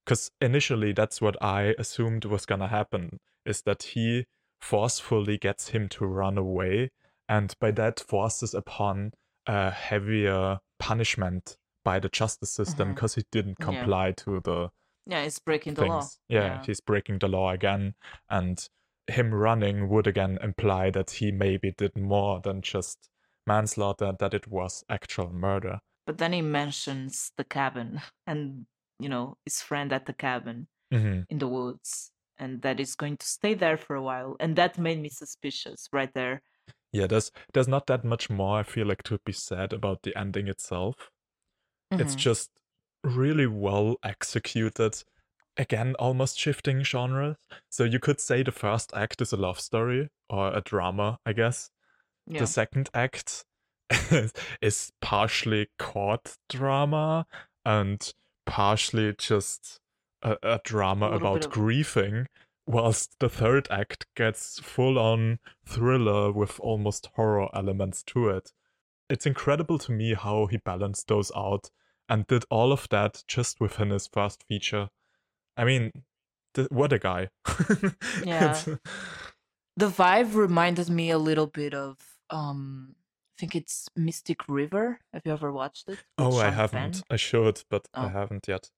because 0.05 0.31
initially 0.41 0.93
that's 0.93 1.21
what 1.21 1.41
I 1.41 1.75
assumed 1.77 2.25
was 2.25 2.45
gonna 2.45 2.67
happen 2.67 3.19
is 3.45 3.61
that 3.63 3.83
he 3.83 4.25
forcefully 4.59 5.37
gets 5.37 5.69
him 5.69 5.89
to 5.89 6.05
run 6.05 6.37
away, 6.37 6.89
and 7.27 7.53
by 7.59 7.71
that 7.71 7.99
forces 7.99 8.53
upon 8.53 9.11
a 9.47 9.71
heavier 9.71 10.59
punishment 10.79 11.57
by 11.83 11.99
the 11.99 12.09
justice 12.09 12.51
system 12.51 12.89
mm-hmm. 12.89 12.95
because 12.95 13.15
he 13.15 13.23
didn't 13.31 13.57
Yeah. 13.59 13.65
comply 13.65 14.11
to 14.11 14.39
the 14.39 14.69
Yeah, 15.07 15.21
it's 15.23 15.39
breaking 15.39 15.73
the 15.73 15.85
law. 15.85 16.01
things. 16.01 16.19
Yeah, 16.29 16.63
he's 16.63 16.79
breaking 16.79 17.19
the 17.19 17.27
law 17.27 17.51
again, 17.51 17.95
and 18.29 18.67
him 19.07 19.33
running 19.33 19.89
would 19.89 20.05
again 20.07 20.37
imply 20.43 20.91
that 20.91 21.09
he 21.09 21.31
maybe 21.31 21.71
did 21.75 21.97
more 21.97 22.39
than 22.39 22.61
just 22.61 23.09
manslaughter, 23.47 24.13
that 24.19 24.33
it 24.35 24.47
was 24.47 24.83
actual 24.89 25.33
murder. 25.33 25.79
But 26.05 26.19
then 26.19 26.33
he 26.33 26.41
mentions 26.43 27.31
the 27.35 27.43
cabin 27.43 28.01
and 28.27 28.67
you 29.01 29.09
know 29.09 29.37
his 29.45 29.61
friend 29.61 29.91
at 29.93 30.05
the 30.05 30.13
cabin 30.13 30.67
hmm 30.91 31.21
in 31.29 31.39
the 31.39 31.47
woods, 31.49 32.11
and 32.37 32.61
that 32.63 32.79
is 32.79 32.95
going 32.95 33.17
to 33.17 33.27
stay 33.27 33.53
there 33.55 33.77
for 33.77 33.95
a 33.95 34.03
while, 34.03 34.37
and 34.39 34.55
that 34.57 34.77
made 34.79 34.99
me 35.01 35.09
suspicious 35.09 35.89
right 35.93 36.13
there. 36.15 36.41
Yeah, 36.91 37.07
there's 37.07 37.31
there's 37.53 37.67
not 37.67 37.87
that 37.87 38.03
much 38.03 38.29
more 38.29 38.59
I 38.59 38.63
feel 38.63 38.87
like 38.87 39.03
to 39.03 39.19
be 39.25 39.31
said 39.31 39.73
about 39.73 40.03
the 40.03 40.15
ending 40.17 40.47
itself. 40.47 41.09
It's 41.97 42.15
Mhm. 42.15 42.15
just 42.15 42.51
really 43.03 43.47
well 43.47 43.97
executed. 44.03 45.03
Again, 45.57 45.95
almost 45.99 46.39
shifting 46.39 46.83
genres. 46.83 47.37
So 47.69 47.83
you 47.85 47.99
could 47.99 48.19
say 48.21 48.43
the 48.43 48.51
first 48.53 48.93
act 48.95 49.21
is 49.21 49.33
a 49.33 49.37
love 49.37 49.59
story 49.59 50.09
or 50.29 50.53
a 50.55 50.61
drama, 50.61 51.19
I 51.25 51.33
guess. 51.33 51.71
yeah. 52.27 52.39
The 52.39 52.47
second 52.47 52.89
act 52.93 53.45
is 54.61 54.91
partially 55.01 55.69
court 55.79 56.37
drama 56.49 57.25
and 57.65 58.13
partially 58.51 59.13
just 59.17 59.79
a, 60.21 60.35
a 60.43 60.59
drama 60.63 61.07
A 61.07 61.15
about 61.15 61.45
of- 61.45 61.51
grieving, 61.51 62.27
whilst 62.67 63.15
the 63.19 63.29
third 63.29 63.67
act 63.71 64.05
gets 64.15 64.59
full 64.59 64.99
on 64.99 65.39
thriller 65.65 66.31
with 66.31 66.59
almost 66.59 67.09
horror 67.15 67.47
elements 67.55 68.03
to 68.03 68.27
it. 68.29 68.51
It's 69.09 69.25
incredible 69.25 69.77
to 69.79 69.91
me 69.91 70.13
how 70.13 70.47
he 70.47 70.57
balanced 70.57 71.07
those 71.07 71.31
out 71.35 71.69
and 72.09 72.27
did 72.27 72.43
all 72.49 72.71
of 72.71 72.87
that 72.89 73.23
just 73.27 73.59
within 73.61 73.89
his 73.89 74.07
first 74.07 74.43
feature. 74.47 74.89
I 75.57 75.63
mean, 75.65 75.91
th- 76.53 76.69
what 76.71 76.93
a 76.93 76.99
guy. 76.99 77.29
Yeah. 78.25 78.61
The 79.77 79.87
vibe 79.87 80.35
reminded 80.35 80.89
me 80.89 81.09
a 81.11 81.17
little 81.17 81.47
bit 81.47 81.73
of 81.73 81.97
um 82.29 82.95
think 83.41 83.55
it's 83.55 83.87
Mystic 83.95 84.47
River. 84.47 84.99
Have 85.13 85.23
you 85.25 85.31
ever 85.33 85.51
watched 85.51 85.89
it? 85.89 85.97
Oh, 86.19 86.37
I 86.37 86.51
haven't. 86.51 86.93
Penn? 86.93 87.03
I 87.09 87.15
should, 87.17 87.63
but 87.71 87.87
I 87.93 88.05
Oh. 88.05 88.09
haven't 88.19 88.47
yet. 88.47 88.69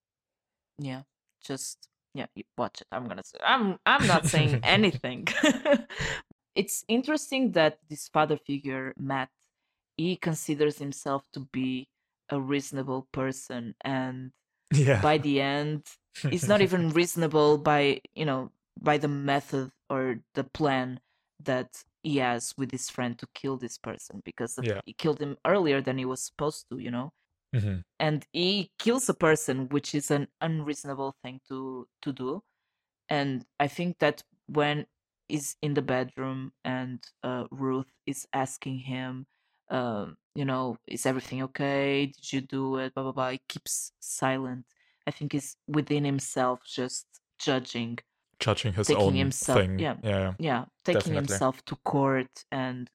Yeah, 0.79 1.03
just 1.49 1.89
yeah, 2.13 2.27
you 2.35 2.43
watch 2.57 2.79
it. 2.81 2.87
I'm 2.91 3.05
gonna 3.09 3.23
say 3.31 3.39
I'm 3.53 3.77
I'm 3.85 4.07
not 4.07 4.25
saying 4.25 4.59
anything. 4.77 5.27
it's 6.55 6.85
interesting 6.87 7.51
that 7.53 7.73
this 7.89 8.07
father 8.07 8.37
figure, 8.37 8.93
Matt, 8.97 9.29
he 9.97 10.15
considers 10.15 10.77
himself 10.77 11.23
to 11.33 11.41
be 11.51 11.87
a 12.29 12.39
reasonable 12.39 13.01
person 13.11 13.75
and 13.81 14.31
Yeah. 14.73 15.01
by 15.01 15.17
the 15.19 15.41
end 15.41 15.79
it's 16.33 16.47
not 16.47 16.61
even 16.61 16.89
reasonable 16.99 17.57
by 17.57 17.81
you 18.15 18.25
know 18.29 18.49
by 18.89 18.97
the 18.97 19.07
method 19.33 19.71
or 19.89 20.03
the 20.37 20.43
plan 20.59 20.99
that 21.49 21.69
he 22.03 22.17
has 22.17 22.53
with 22.57 22.71
his 22.71 22.89
friend 22.89 23.17
to 23.19 23.27
kill 23.35 23.57
this 23.57 23.77
person 23.79 24.21
because 24.25 24.59
Yeah. 24.61 24.81
he 24.85 24.93
killed 24.93 25.21
him 25.21 25.37
earlier 25.45 25.81
than 25.81 25.97
he 25.97 26.05
was 26.05 26.23
supposed 26.25 26.69
to 26.69 26.79
you 26.79 26.91
know? 26.91 27.13
Mhm. 27.53 27.83
and 27.99 28.27
he 28.33 28.71
kills 28.79 29.09
a 29.09 29.13
person 29.13 29.69
which 29.69 29.95
is 29.95 30.11
an 30.11 30.27
unreasonable 30.41 31.13
thing 31.23 31.41
to 31.49 31.87
to 32.03 32.11
do. 32.13 32.43
And 33.09 33.45
i 33.59 33.67
think 33.67 33.99
that 33.99 34.23
when 34.47 34.87
he's 35.29 35.57
in 35.61 35.73
the 35.75 35.81
bedroom 35.83 36.53
and 36.65 36.99
uh, 37.23 37.47
ruth 37.51 37.91
is 38.05 38.27
asking 38.33 38.79
him 38.79 39.27
um, 39.69 40.17
you 40.35 40.45
know 40.45 40.77
is 40.87 41.05
everything 41.05 41.41
okay? 41.43 42.07
Did 42.07 42.33
you 42.33 42.41
do 42.41 42.77
it? 42.79 42.93
Blah 42.95 43.03
blah 43.05 43.11
blah. 43.13 43.31
He 43.31 43.41
keeps 43.49 43.93
silent. 44.01 44.65
I 45.07 45.11
think 45.11 45.33
he's 45.33 45.57
within 45.67 46.05
himself 46.05 46.61
just 46.65 47.07
judging 47.39 47.99
Judging 48.43 48.73
his 48.73 48.87
taking 48.87 49.03
own 49.03 49.13
himself- 49.15 49.59
thing. 49.59 49.79
yeah. 49.79 49.95
yeah. 50.03 50.33
yeah 50.39 50.65
taking 50.83 50.99
Definitely. 50.99 51.33
himself 51.33 51.55
to 51.65 51.75
court 51.93 52.33
and 52.51 52.89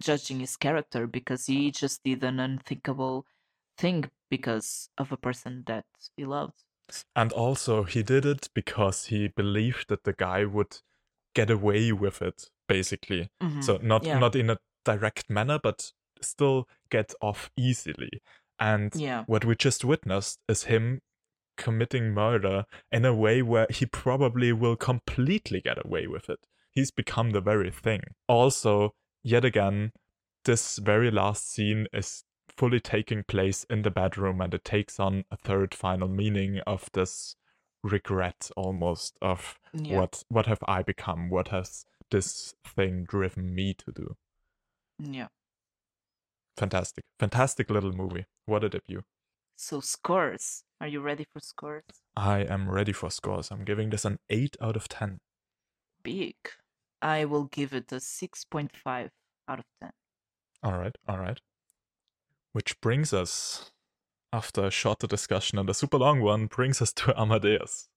judging 0.00 0.38
his 0.40 0.56
character 0.56 1.06
because 1.06 1.46
he 1.46 1.70
just 1.70 2.02
did 2.04 2.22
an 2.22 2.38
unthinkable 2.38 3.26
thing 3.76 4.04
because 4.30 4.88
of 4.98 5.10
a 5.12 5.16
person 5.16 5.64
that 5.66 5.86
he 6.16 6.24
loved 6.24 6.58
And 7.16 7.32
also, 7.32 7.82
he 7.84 8.02
did 8.02 8.24
it 8.24 8.48
because 8.54 9.06
he 9.06 9.28
believed 9.28 9.88
that 9.88 10.04
the 10.04 10.14
guy 10.14 10.44
would 10.44 10.74
get 11.34 11.50
away 11.50 11.92
with 11.92 12.22
it, 12.22 12.38
basically. 12.66 13.28
Mhm. 13.42 13.62
So 13.62 13.78
not 13.82 14.04
Yeah. 14.04 14.18
not 14.18 14.34
in 14.36 14.48
a 14.50 14.58
direct 14.84 15.28
manner, 15.28 15.58
but 15.62 15.92
still 16.22 16.66
get 16.90 17.12
off 17.20 17.50
easily. 17.56 18.22
And 18.58 18.90
Yeah. 18.94 19.24
what 19.26 19.44
we 19.44 19.54
just 19.54 19.84
witnessed 19.84 20.38
is 20.48 20.64
him 20.64 21.00
committing 21.58 22.14
murder 22.14 22.64
in 22.90 23.04
a 23.04 23.12
way 23.14 23.42
where 23.42 23.66
he 23.68 23.84
probably 23.84 24.52
will 24.52 24.76
completely 24.76 25.60
get 25.60 25.84
away 25.84 26.06
with 26.06 26.30
it. 26.30 26.46
He's 26.72 26.90
become 26.90 27.30
the 27.32 27.40
very 27.42 27.70
thing. 27.70 28.00
Also, 28.28 28.94
yet 29.22 29.44
again, 29.44 29.92
this 30.44 30.78
very 30.78 31.10
last 31.10 31.50
scene 31.52 31.86
is 31.92 32.24
fully 32.56 32.80
taking 32.80 33.22
place 33.24 33.64
in 33.68 33.82
the 33.82 33.90
bedroom 33.90 34.40
and 34.40 34.54
it 34.54 34.64
takes 34.64 34.98
on 34.98 35.24
a 35.30 35.36
third 35.36 35.74
final 35.74 36.08
meaning 36.08 36.60
of 36.66 36.88
this 36.92 37.36
regret 37.84 38.50
almost 38.56 39.16
of 39.20 39.58
Yeah. 39.72 39.98
what 39.98 40.24
what 40.28 40.46
have 40.46 40.62
I 40.66 40.82
become? 40.82 41.30
What 41.30 41.48
has 41.48 41.84
this 42.10 42.54
thing 42.64 43.04
driven 43.04 43.54
me 43.54 43.74
to 43.74 43.92
do? 43.92 44.16
yeah 44.98 45.28
Fantastic. 46.56 47.04
Fantastic 47.20 47.70
little 47.70 47.92
movie. 47.92 48.24
What 48.46 48.64
a 48.64 48.68
debut. 48.68 49.02
So 49.60 49.80
scores 49.80 50.62
are 50.80 50.86
you 50.86 51.00
ready 51.00 51.26
for 51.32 51.40
scores 51.40 51.82
I 52.16 52.40
am 52.40 52.70
ready 52.70 52.92
for 52.92 53.10
scores. 53.10 53.50
I'm 53.50 53.64
giving 53.64 53.90
this 53.90 54.04
an 54.04 54.18
8 54.30 54.56
out 54.60 54.76
of 54.76 54.88
10. 54.88 55.18
big 56.02 56.34
i 57.02 57.24
will 57.24 57.44
give 57.44 57.72
it 57.72 57.90
a 57.92 57.96
6.5 57.96 59.08
out 59.48 59.58
of 59.58 59.64
10 59.82 59.90
All 60.62 60.78
right, 60.78 60.96
all 61.08 61.18
right. 61.18 61.38
Which 62.52 62.80
brings 62.80 63.12
us, 63.12 63.70
after 64.32 64.66
a 64.66 64.70
shorter 64.70 65.06
discussion 65.06 65.58
and 65.58 65.70
a 65.70 65.74
super 65.74 65.98
long 65.98 66.20
one, 66.20 66.46
brings 66.46 66.82
us 66.82 66.92
to 66.94 67.18
Amadeus. 67.20 67.88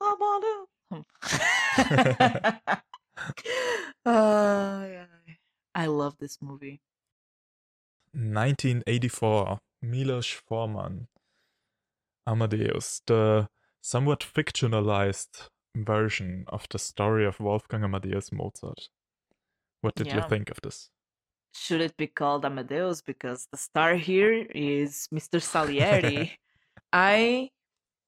Uh, 0.00 0.16
yeah. 4.06 5.04
I 5.74 5.86
love 5.86 6.16
this 6.18 6.38
movie. 6.40 6.80
1984, 8.12 9.58
Milos 9.82 10.26
Forman. 10.26 11.08
Amadeus, 12.26 13.02
the 13.06 13.48
somewhat 13.80 14.20
fictionalized 14.20 15.48
version 15.74 16.44
of 16.48 16.66
the 16.70 16.78
story 16.78 17.26
of 17.26 17.40
Wolfgang 17.40 17.82
Amadeus 17.84 18.30
Mozart. 18.32 18.88
What 19.80 19.94
did 19.94 20.12
you 20.12 20.22
think 20.28 20.50
of 20.50 20.58
this? 20.62 20.90
Should 21.52 21.80
it 21.80 21.96
be 21.96 22.06
called 22.06 22.44
Amadeus 22.44 23.02
because 23.02 23.48
the 23.50 23.56
star 23.56 23.94
here 23.94 24.46
is 24.54 25.08
Mr. 25.12 25.40
Salieri? 25.42 26.38
I 26.92 27.50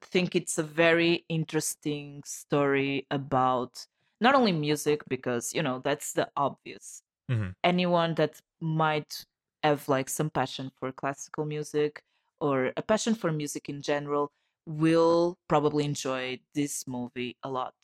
think 0.02 0.36
it's 0.36 0.58
a 0.58 0.62
very 0.62 1.24
interesting 1.28 2.22
story 2.24 3.06
about 3.10 3.86
not 4.20 4.34
only 4.34 4.52
music 4.52 5.02
because 5.08 5.52
you 5.54 5.62
know 5.62 5.80
that's 5.82 6.12
the 6.12 6.28
obvious. 6.36 7.02
Mhm. 7.30 7.54
Anyone 7.64 8.14
that 8.14 8.40
might 8.60 9.24
have 9.62 9.88
like 9.88 10.08
some 10.08 10.30
passion 10.30 10.70
for 10.78 10.92
classical 10.92 11.44
music 11.44 12.02
or 12.40 12.72
a 12.76 12.82
passion 12.82 13.14
for 13.14 13.32
music 13.32 13.68
in 13.68 13.80
general 13.82 14.30
will 14.66 15.38
probably 15.48 15.84
enjoy 15.84 16.38
this 16.54 16.86
movie 16.86 17.36
a 17.42 17.50
lot. 17.50 17.74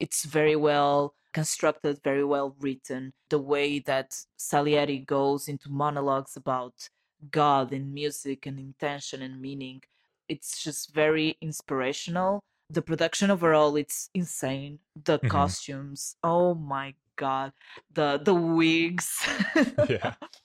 It's 0.00 0.24
very 0.24 0.56
well 0.56 1.14
constructed, 1.32 2.00
very 2.02 2.24
well 2.24 2.56
written. 2.60 3.12
The 3.28 3.38
way 3.38 3.78
that 3.80 4.16
Salieri 4.36 4.98
goes 4.98 5.48
into 5.48 5.68
monologues 5.70 6.36
about 6.36 6.88
God 7.30 7.72
and 7.72 7.92
music 7.92 8.46
and 8.46 8.58
intention 8.58 9.22
and 9.22 9.40
meaning, 9.40 9.82
it's 10.28 10.62
just 10.62 10.92
very 10.94 11.36
inspirational. 11.40 12.40
The 12.70 12.82
production 12.82 13.30
overall, 13.30 13.76
it's 13.76 14.10
insane. 14.14 14.78
The 15.04 15.18
Mhm. 15.18 15.28
costumes, 15.28 16.16
oh 16.22 16.54
my 16.54 16.94
god, 17.16 17.52
the 17.92 18.18
the 18.22 18.34
wigs. 18.34 19.08
Yeah. 19.88 20.14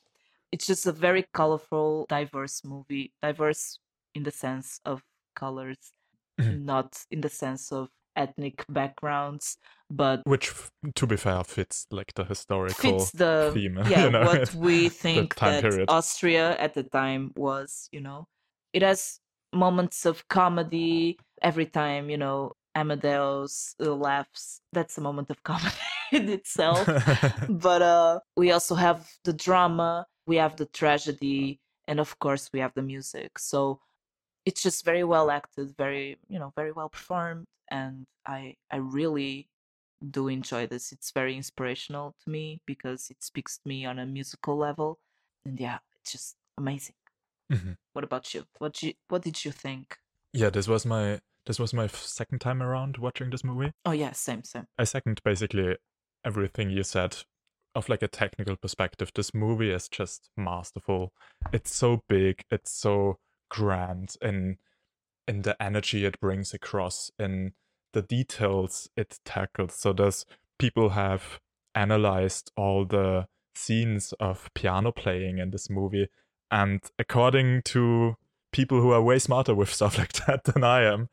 It's 0.52 0.66
just 0.66 0.86
a 0.88 0.92
very 0.92 1.26
colorful, 1.34 2.06
diverse 2.10 2.64
movie. 2.64 3.14
Diverse 3.22 3.80
in 4.16 4.24
the 4.24 4.32
sense 4.32 4.80
of 4.86 5.04
colors, 5.36 5.94
Mhm. 6.40 6.64
not 6.66 7.06
in 7.12 7.22
the 7.22 7.30
sense 7.30 7.72
of 7.72 7.90
ethnic 8.16 8.66
backgrounds, 8.68 9.58
but 9.90 10.22
Which, 10.26 10.52
to 10.96 11.08
be 11.08 11.16
fair, 11.18 11.44
fits 11.44 11.86
like 11.92 12.14
the 12.16 12.24
historical 12.26 12.76
fits 13.00 13.12
the 13.12 13.52
theme. 13.54 13.78
yeah 13.90 14.06
you 14.06 14.12
know, 14.12 14.26
what 14.26 14.54
we 14.56 14.90
think 15.06 15.36
that 15.36 15.62
period. 15.62 15.86
Austria 15.90 16.58
at 16.58 16.74
the 16.74 16.84
time 16.84 17.32
was. 17.36 17.88
You 17.92 18.02
know, 18.02 18.28
it 18.74 18.82
has 18.82 19.20
moments 19.54 20.06
of 20.06 20.28
comedy 20.28 21.18
every 21.42 21.66
time. 21.68 22.10
You 22.10 22.18
know, 22.18 22.54
Amadeus 22.76 23.76
laughs. 23.80 24.62
That's 24.74 24.98
a 24.98 25.02
moment 25.02 25.30
of 25.30 25.42
comedy 25.52 25.76
in 26.12 26.30
itself. 26.30 26.88
but 27.48 27.82
uh, 27.82 28.20
we 28.36 28.52
also 28.52 28.76
have 28.76 29.08
the 29.24 29.34
drama, 29.34 30.06
we 30.30 30.36
have 30.44 30.56
the 30.56 30.66
tragedy, 30.82 31.60
and 31.90 32.00
of 32.00 32.12
course 32.20 32.50
we 32.54 32.60
have 32.62 32.74
the 32.76 32.82
music. 32.94 33.40
So 33.40 33.82
it's 34.46 34.62
just 34.68 34.86
very 34.86 35.04
well 35.14 35.28
acted, 35.40 35.76
very 35.78 36.06
you 36.34 36.40
know, 36.40 36.52
very 36.56 36.72
well 36.72 36.90
performed, 36.90 37.48
and 37.70 38.06
I 38.26 38.56
I 38.76 38.78
really 38.78 39.50
do 40.18 40.28
enjoy 40.30 40.68
this. 40.68 40.92
It's 40.96 41.12
very 41.12 41.36
inspirational 41.36 42.16
to 42.24 42.30
me 42.36 42.62
because 42.66 43.10
it 43.10 43.24
speaks 43.24 43.58
to 43.60 43.68
me 43.68 43.86
on 43.90 44.00
a 44.00 44.06
musical 44.06 44.56
level, 44.68 45.00
and 45.46 45.60
yeah, 45.60 45.80
it's 46.02 46.12
just 46.12 46.36
amazing. 46.58 46.96
Mhm. 47.52 47.76
What 47.94 48.04
about 48.04 48.34
you? 48.34 48.46
What 48.60 48.82
you 48.84 48.94
what 49.10 49.24
did 49.24 49.44
you 49.46 49.52
think? 49.52 49.98
yeah, 50.42 50.52
this 50.52 50.68
was 50.68 50.86
my 50.86 51.20
this 51.46 51.60
was 51.60 51.74
my 51.74 51.88
second 51.88 52.40
time 52.40 52.62
around 52.62 52.98
watching 52.98 53.30
this 53.32 53.44
movie. 53.44 53.72
Oh 53.86 53.96
yeah, 54.04 54.14
same 54.14 54.44
same. 54.44 54.68
I 54.78 54.86
second 54.86 55.22
basically 55.24 55.78
everything 56.24 56.70
you 56.70 56.84
said 56.84 57.12
of 57.80 57.90
like 57.90 58.04
a 58.04 58.08
technical 58.08 58.56
perspective. 58.56 59.12
This 59.16 59.34
movie 59.34 59.72
is 59.72 59.90
just 59.90 60.30
masterful. 60.38 61.14
It's 61.52 61.74
so 61.74 62.04
big, 62.08 62.44
it's 62.52 62.72
so 62.72 63.18
grand 63.50 64.16
in 64.22 64.58
in 65.28 65.42
the 65.44 65.62
energy 65.62 66.06
it 66.06 66.20
brings 66.20 66.54
across, 66.54 67.12
in 67.18 67.54
the 67.94 68.02
details 68.02 68.90
it 68.96 69.20
tackles. 69.26 69.76
So 69.76 69.94
there's 69.94 70.26
people 70.60 70.90
have 70.90 71.40
analyzed 71.74 72.52
all 72.58 72.86
the 72.86 73.28
scenes 73.56 74.14
of 74.20 74.50
piano 74.54 74.92
playing 74.92 75.38
in 75.40 75.52
this 75.52 75.70
movie, 75.70 76.10
and 76.52 76.82
according 77.00 77.62
to 77.64 78.16
people 78.52 78.82
who 78.82 78.92
are 78.92 79.02
way 79.02 79.20
smarter 79.20 79.56
with 79.56 79.74
stuff 79.80 79.98
like 79.98 80.14
that 80.26 80.44
than 80.44 80.64
I 80.64 80.84
am, 80.84 81.10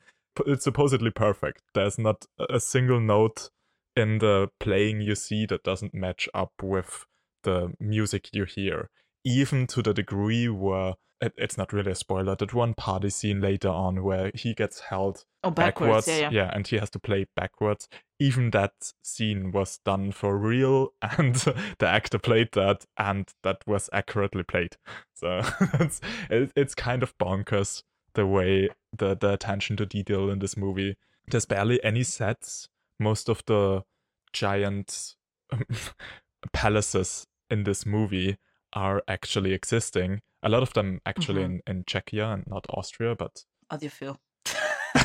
it's 0.47 0.65
supposedly 0.65 1.11
perfect. 1.11 1.63
There's 1.75 1.99
not 1.99 2.27
a 2.51 2.61
single 2.61 3.01
note 3.01 3.51
in 3.97 4.19
the 4.19 4.49
playing 4.61 5.01
you 5.01 5.15
see 5.15 5.47
that 5.47 5.65
doesn't 5.65 5.95
match 5.95 6.29
up 6.35 6.53
with 6.63 7.07
the 7.43 7.73
music 7.81 8.29
you 8.33 8.45
hear, 8.45 8.91
even 9.25 9.67
to 9.69 9.83
the 9.83 9.95
degree 9.95 10.49
where 10.49 10.95
it, 11.21 11.33
it's 11.39 11.57
not 11.57 11.73
really 11.73 11.93
a 11.93 11.95
spoiler. 11.95 12.37
That 12.37 12.53
one 12.53 12.75
party 12.75 13.09
scene 13.09 13.41
later 13.41 13.69
on 13.71 14.03
where 14.05 14.31
he 14.35 14.53
gets 14.53 14.81
held 14.81 15.25
Oh, 15.43 15.51
backwards, 15.51 16.07
backwards, 16.07 16.21
yeah, 16.21 16.31
yeah. 16.31 16.51
and 16.53 16.67
he 16.67 16.77
has 16.77 16.91
to 16.91 16.99
play 16.99 17.27
backwards. 17.37 17.89
Even 18.19 18.51
that 18.51 18.73
scene 19.03 19.51
was 19.53 19.79
done 19.85 20.13
for 20.13 20.37
real, 20.37 20.89
and 21.03 21.35
the 21.79 21.87
actor 21.89 22.19
played 22.19 22.49
that, 22.53 22.85
and 22.99 23.29
that 23.45 23.59
was 23.67 23.89
accurately 23.93 24.43
played. 24.43 24.77
So 25.15 25.41
it's 25.81 26.03
it, 26.29 26.53
it's 26.55 26.75
kind 26.75 27.03
of 27.03 27.17
bonkers 27.17 27.83
the 28.13 28.27
way 28.27 28.69
the 28.95 29.17
the 29.17 29.33
attention 29.33 29.79
to 29.79 29.87
detail 29.87 30.29
in 30.29 30.41
this 30.41 30.55
movie. 30.57 30.97
There's 31.29 31.47
barely 31.47 31.83
any 31.83 32.03
sets. 32.03 32.69
Most 32.99 33.29
of 33.29 33.43
the 33.47 33.83
giant 34.33 35.15
palaces 36.53 37.27
in 37.51 37.65
this 37.65 37.87
movie 37.87 38.37
are 38.73 39.03
actually 39.09 39.53
existing. 39.53 40.21
A 40.43 40.49
lot 40.49 40.63
of 40.63 40.73
them 40.75 41.01
actually 41.07 41.43
Mhm. 41.43 41.47
in, 41.47 41.61
in 41.67 41.85
Czechia 41.85 42.33
and 42.33 42.45
not 42.47 42.67
Austria, 42.71 43.15
but 43.15 43.45
How 43.71 43.77
do 43.79 43.87
you 43.87 43.91
feel? 43.91 44.21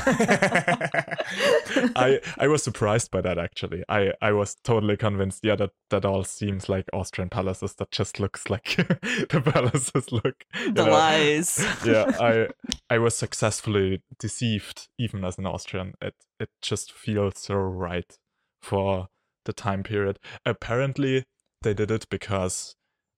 I 1.96 2.20
I 2.38 2.48
was 2.48 2.64
surprised 2.64 3.12
by 3.12 3.22
that 3.22 3.38
actually. 3.38 3.84
I 3.90 4.14
I 4.22 4.32
was 4.32 4.56
totally 4.64 4.98
convinced. 4.98 5.44
Yeah, 5.44 5.56
that 5.56 5.72
that 5.90 6.06
all 6.06 6.24
seems 6.24 6.70
like 6.70 6.86
Austrian 6.94 7.30
palaces. 7.30 7.76
That 7.76 7.92
just 7.92 8.20
looks 8.20 8.50
like 8.50 8.76
the 8.76 9.42
palaces 9.44 10.12
look. 10.12 10.44
the 10.54 10.86
know. 10.86 10.92
lies. 10.92 11.64
yeah, 11.86 12.12
I 12.20 12.48
I 12.90 12.98
was 12.98 13.16
successfully 13.16 14.04
deceived 14.20 14.88
even 14.98 15.24
as 15.24 15.38
an 15.38 15.46
Austrian. 15.46 15.94
It 16.02 16.16
it 16.40 16.50
just 16.62 16.92
feels 16.92 17.40
so 17.40 17.56
right 17.56 18.18
for 18.62 19.08
the 19.46 19.54
time 19.54 19.84
period. 19.84 20.20
Apparently, 20.46 21.26
they 21.62 21.74
did 21.74 21.92
it 21.92 22.08
because 22.10 22.76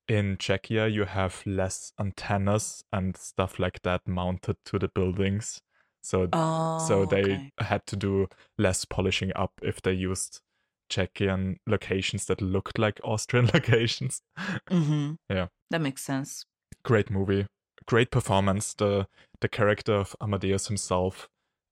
in 0.08 0.38
Czechia 0.38 0.92
you 0.92 1.06
have 1.06 1.44
less 1.46 1.94
antennas 2.00 2.84
and 2.92 3.16
stuff 3.16 3.60
like 3.60 3.82
that 3.84 4.08
mounted 4.08 4.58
to 4.66 4.80
the 4.80 4.90
buildings. 4.90 5.62
So 6.04 6.34
Oh, 6.34 6.78
so 6.80 7.06
they 7.06 7.40
okay. 7.40 7.50
had 7.60 7.86
to 7.88 7.96
do 7.96 8.28
less 8.58 8.86
polishing 8.86 9.32
up 9.36 9.52
if 9.62 9.82
they 9.82 9.94
used 9.94 10.42
Czechian 10.90 11.58
locations 11.68 12.26
that 12.26 12.42
looked 12.42 12.78
like 12.78 13.00
Austrian 13.04 13.48
locations. 13.54 14.22
Mhm. 14.70 15.18
Yeah. 15.30 15.48
That 15.70 15.82
makes 15.82 16.04
sense. 16.04 16.46
Great 16.84 17.10
movie, 17.10 17.48
great 17.86 18.12
performance. 18.12 18.74
The 18.74 19.08
the 19.42 19.50
character 19.50 19.94
of 19.94 20.16
Amadeus 20.22 20.68
himself 20.68 21.28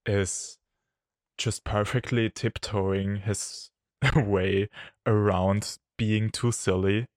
is 0.06 0.58
just 1.38 1.64
perfectly 1.64 2.30
tiptoeing 2.30 3.18
his 3.18 3.72
way 4.16 4.70
around 5.06 5.78
being 5.98 6.30
too 6.30 6.52
silly. 6.52 7.08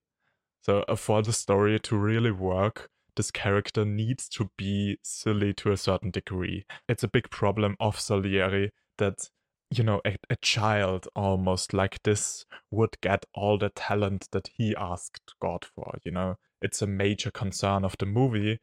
So 0.62 0.84
uh, 0.88 0.96
for 0.96 1.22
the 1.22 1.32
story 1.32 1.78
to 1.80 1.96
really 1.96 2.30
work, 2.32 2.90
this 3.16 3.30
character 3.30 3.84
needs 3.84 4.28
to 4.30 4.50
be 4.56 4.98
silly 5.02 5.52
to 5.54 5.72
a 5.72 5.76
certain 5.76 6.10
degree. 6.10 6.64
It's 6.88 7.02
a 7.02 7.08
big 7.08 7.30
problem 7.30 7.76
of 7.80 8.00
Salieri 8.00 8.70
that 8.98 9.28
you 9.70 9.82
know 9.82 10.00
a, 10.06 10.16
a 10.30 10.36
child 10.36 11.08
almost 11.14 11.72
like 11.72 12.02
this 12.02 12.44
would 12.70 13.00
get 13.00 13.24
all 13.34 13.58
the 13.58 13.70
talent 13.70 14.28
that 14.32 14.48
he 14.56 14.74
asked 14.76 15.34
God 15.40 15.64
for, 15.74 15.98
you 16.04 16.12
know. 16.12 16.36
It's 16.62 16.80
a 16.82 16.86
major 16.86 17.30
concern 17.30 17.84
of 17.84 17.96
the 17.98 18.06
movie, 18.06 18.60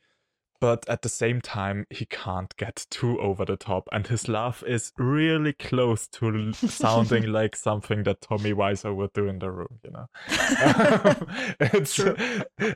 but 0.59 0.87
at 0.87 1.01
the 1.01 1.09
same 1.09 1.41
time 1.41 1.85
he 1.89 2.05
can't 2.05 2.55
get 2.55 2.85
too 2.89 3.19
over 3.19 3.43
the 3.45 3.57
top 3.57 3.87
and 3.91 4.07
his 4.07 4.27
laugh 4.27 4.63
is 4.65 4.91
really 4.97 5.53
close 5.53 6.07
to 6.07 6.27
l- 6.27 6.53
sounding 6.53 7.27
like 7.31 7.55
something 7.55 8.03
that 8.03 8.21
Tommy 8.21 8.53
Wiseau 8.53 8.95
would 8.95 9.13
do 9.13 9.27
in 9.27 9.39
the 9.39 9.51
room, 9.51 9.79
you 9.83 9.91
know. 9.91 10.05
it's 11.59 11.99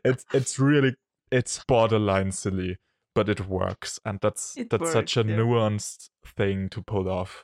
it's 0.04 0.26
it's 0.34 0.60
really 0.60 0.96
it's 1.32 1.64
borderline 1.68 2.32
silly, 2.32 2.78
but 3.14 3.30
it 3.30 3.48
works, 3.48 4.00
and 4.06 4.20
that's 4.22 4.56
It 4.58 4.70
that's 4.70 4.92
such 4.92 5.18
a 5.18 5.22
yeah. 5.22 5.36
nuanced 5.38 6.10
thing 6.26 6.70
to 6.70 6.82
pull 6.82 7.10
off. 7.10 7.44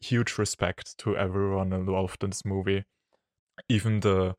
Huge 0.00 0.38
respect 0.38 0.96
to 0.98 1.16
everyone 1.16 1.72
involved 1.72 2.24
in 2.24 2.30
this 2.30 2.44
movie. 2.44 2.84
Even 3.68 4.00
the 4.00 4.34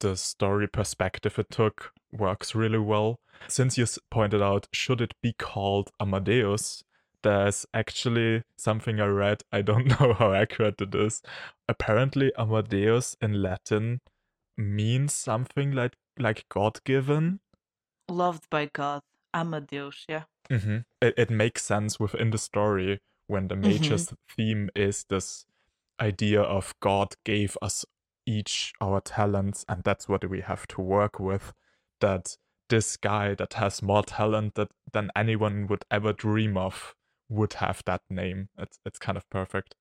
the 0.00 0.16
story 0.16 0.66
perspective 0.66 1.38
it 1.38 1.50
took 1.50 1.92
works 2.12 2.54
really 2.54 2.78
well. 2.78 3.20
Since 3.48 3.78
you 3.78 3.86
pointed 4.10 4.42
out, 4.42 4.66
should 4.72 5.00
it 5.00 5.14
be 5.22 5.32
called 5.32 5.90
Amadeus? 6.00 6.82
There's 7.22 7.66
actually 7.74 8.44
something 8.56 9.00
I 9.00 9.06
read. 9.06 9.42
I 9.52 9.62
don't 9.62 9.86
know 10.00 10.14
how 10.14 10.32
accurate 10.32 10.80
it 10.80 10.94
is. 10.94 11.22
Apparently, 11.68 12.32
Amadeus 12.38 13.16
in 13.20 13.42
Latin 13.42 14.00
means 14.56 15.12
something 15.12 15.72
like 15.72 15.96
like 16.18 16.46
God 16.48 16.80
given. 16.84 17.40
Loved 18.10 18.48
by 18.50 18.66
God. 18.72 19.02
Amadeus, 19.32 20.04
yeah. 20.08 20.24
Mm-hmm. 20.50 20.78
It, 21.00 21.14
it 21.16 21.30
makes 21.30 21.64
sense 21.64 22.00
within 22.00 22.30
the 22.30 22.38
story 22.38 23.00
when 23.28 23.48
the 23.48 23.56
major 23.56 23.94
Mhm. 23.94 24.14
theme 24.36 24.70
is 24.74 25.04
this 25.08 25.46
idea 26.00 26.42
of 26.42 26.74
God 26.80 27.14
gave 27.24 27.56
us 27.62 27.84
each 28.26 28.72
our 28.80 29.00
talents, 29.00 29.64
and 29.68 29.84
that's 29.84 30.08
what 30.08 30.28
we 30.28 30.40
have 30.40 30.66
to 30.68 30.80
work 30.80 31.20
with. 31.20 31.52
That 32.00 32.36
this 32.68 32.96
guy 32.96 33.34
that 33.34 33.54
has 33.54 33.82
more 33.82 34.02
talent 34.02 34.54
that, 34.54 34.70
than 34.92 35.10
anyone 35.14 35.66
would 35.68 35.84
ever 35.90 36.12
dream 36.12 36.56
of 36.56 36.94
would 37.28 37.54
have 37.54 37.82
that 37.86 38.02
name. 38.10 38.48
It's 38.58 38.80
it's 38.84 38.98
kind 38.98 39.16
of 39.16 39.28
perfect. 39.30 39.74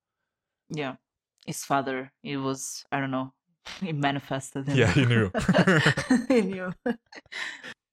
Yeah. 0.70 0.98
His 1.46 1.66
father, 1.66 2.12
he 2.22 2.38
was, 2.38 2.86
I 2.92 3.00
don't 3.00 3.12
know, 3.12 3.34
he 3.82 3.92
manifested 3.94 4.68
him. 4.68 4.78
Yeah, 4.78 4.92
he 4.92 5.06
knew. 5.06 5.32
he 6.28 6.42
knew. 6.42 6.74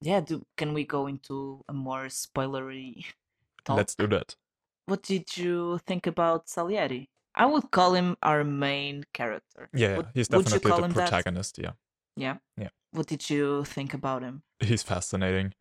yeah, 0.00 0.20
do, 0.20 0.44
can 0.56 0.74
we 0.74 0.84
go 0.84 1.06
into 1.06 1.64
a 1.68 1.72
more 1.72 2.06
spoilery 2.06 3.04
talk? 3.64 3.76
Let's 3.76 3.94
do 3.94 4.06
that. 4.08 4.34
What 4.86 5.02
did 5.02 5.36
you 5.36 5.78
think 5.86 6.06
about 6.06 6.48
Salieri? 6.48 7.08
I 7.34 7.46
would 7.46 7.70
call 7.70 7.94
him 7.94 8.16
our 8.22 8.44
main 8.44 9.04
character. 9.12 9.68
Yeah, 9.74 9.98
Would- 9.98 10.08
he's 10.14 10.28
definitely 10.28 10.70
the 10.70 10.76
him 10.76 10.92
that? 10.92 11.08
protagonist. 11.10 11.58
Yeah. 11.58 11.72
Yeah. 12.16 12.36
Yeah. 12.56 12.68
What 12.92 13.06
did 13.06 13.28
you 13.28 13.64
think 13.64 13.92
about 13.94 14.22
him? 14.22 14.42
he's 14.60 14.82
fascinating. 14.82 15.52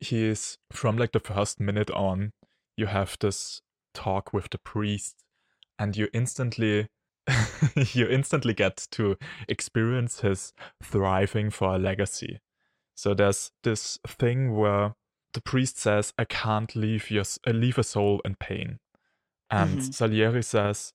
He 0.00 0.24
is 0.24 0.58
from 0.70 0.98
like 0.98 1.12
the 1.12 1.20
first 1.20 1.60
minute 1.60 1.90
on, 1.90 2.32
you 2.76 2.86
have 2.86 3.16
this 3.20 3.62
talk 3.94 4.34
with 4.34 4.50
the 4.50 4.58
priest, 4.58 5.24
and 5.78 5.96
you 5.96 6.08
instantly 6.12 6.88
you 7.94 8.06
instantly 8.06 8.52
get 8.52 8.86
to 8.90 9.16
experience 9.48 10.20
his 10.20 10.52
thriving 10.82 11.48
for 11.50 11.74
a 11.74 11.78
legacy. 11.78 12.40
So 12.94 13.14
there's 13.14 13.50
this 13.62 13.98
thing 14.06 14.56
where 14.56 14.94
the 15.32 15.40
priest 15.40 15.78
says, 15.78 16.12
"I 16.16 16.24
can't 16.24 16.74
leave 16.76 17.10
your 17.10 17.24
uh, 17.46 17.50
leave 17.50 17.78
a 17.78 17.82
soul 17.82 18.20
in 18.24 18.36
pain," 18.36 18.78
and 19.50 19.78
Mhm. 19.78 19.94
Salieri 19.94 20.42
says, 20.42 20.92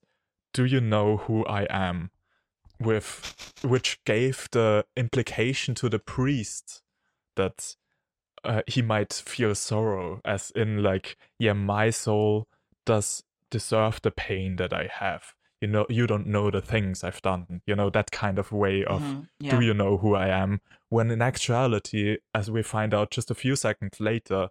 "Do 0.54 0.66
you 0.66 0.80
know 0.82 1.18
who 1.18 1.46
I 1.46 1.68
am?" 1.70 2.12
With 2.80 3.36
which 3.62 4.02
gave 4.06 4.48
the 4.52 4.86
implication 4.96 5.76
to 5.76 5.90
the 5.90 6.00
priest 6.00 6.82
that 7.36 7.76
uh, 8.46 8.62
he 8.68 8.82
might 8.82 9.12
feel 9.14 9.54
sorrow, 9.54 10.22
as 10.24 10.52
in 10.52 10.82
like, 10.82 11.18
yeah, 11.38 11.52
my 11.52 11.90
soul 11.90 12.48
does 12.86 13.22
deserve 13.52 14.02
the 14.02 14.12
pain 14.12 14.56
that 14.56 14.72
I 14.72 14.88
have. 14.92 15.36
You 15.62 15.68
know, 15.68 15.86
you 15.90 16.08
don't 16.08 16.28
know 16.28 16.50
the 16.50 16.62
things 16.62 17.04
I've 17.04 17.22
done. 17.22 17.62
You 17.66 17.76
know 17.76 17.90
that 17.90 18.12
kind 18.12 18.40
of 18.40 18.52
way 18.52 18.86
of 18.86 19.02
Mhm, 19.02 19.28
Yeah. 19.40 19.60
do 19.60 19.66
you 19.66 19.74
know 19.74 19.98
who 19.98 20.16
I 20.16 20.28
am? 20.30 20.62
When 20.88 21.12
in 21.12 21.22
actuality, 21.22 22.18
as 22.34 22.50
we 22.50 22.64
find 22.64 22.94
out 22.94 23.12
just 23.12 23.30
a 23.30 23.36
few 23.36 23.56
seconds 23.58 24.00
later, 24.00 24.50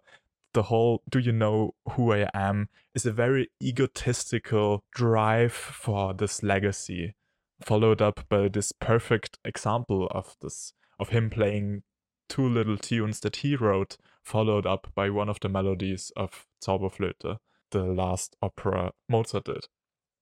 the 0.53 0.63
whole 0.63 1.01
do 1.09 1.19
you 1.19 1.31
know 1.31 1.73
who 1.93 2.11
I 2.13 2.29
am 2.33 2.69
is 2.93 3.05
a 3.05 3.11
very 3.11 3.49
egotistical 3.61 4.83
drive 4.93 5.53
for 5.53 6.13
this 6.13 6.43
legacy, 6.43 7.15
followed 7.61 8.01
up 8.01 8.27
by 8.29 8.47
this 8.47 8.71
perfect 8.71 9.39
example 9.43 10.07
of 10.11 10.35
this 10.41 10.73
of 10.99 11.09
him 11.09 11.29
playing 11.29 11.83
two 12.27 12.47
little 12.47 12.77
tunes 12.77 13.19
that 13.21 13.37
he 13.37 13.55
wrote, 13.55 13.97
followed 14.23 14.65
up 14.65 14.87
by 14.93 15.09
one 15.09 15.29
of 15.29 15.39
the 15.39 15.49
melodies 15.49 16.11
of 16.15 16.45
Zauberflöte, 16.63 17.39
the 17.71 17.83
last 17.83 18.35
opera 18.41 18.91
Mozart 19.07 19.45
did 19.45 19.67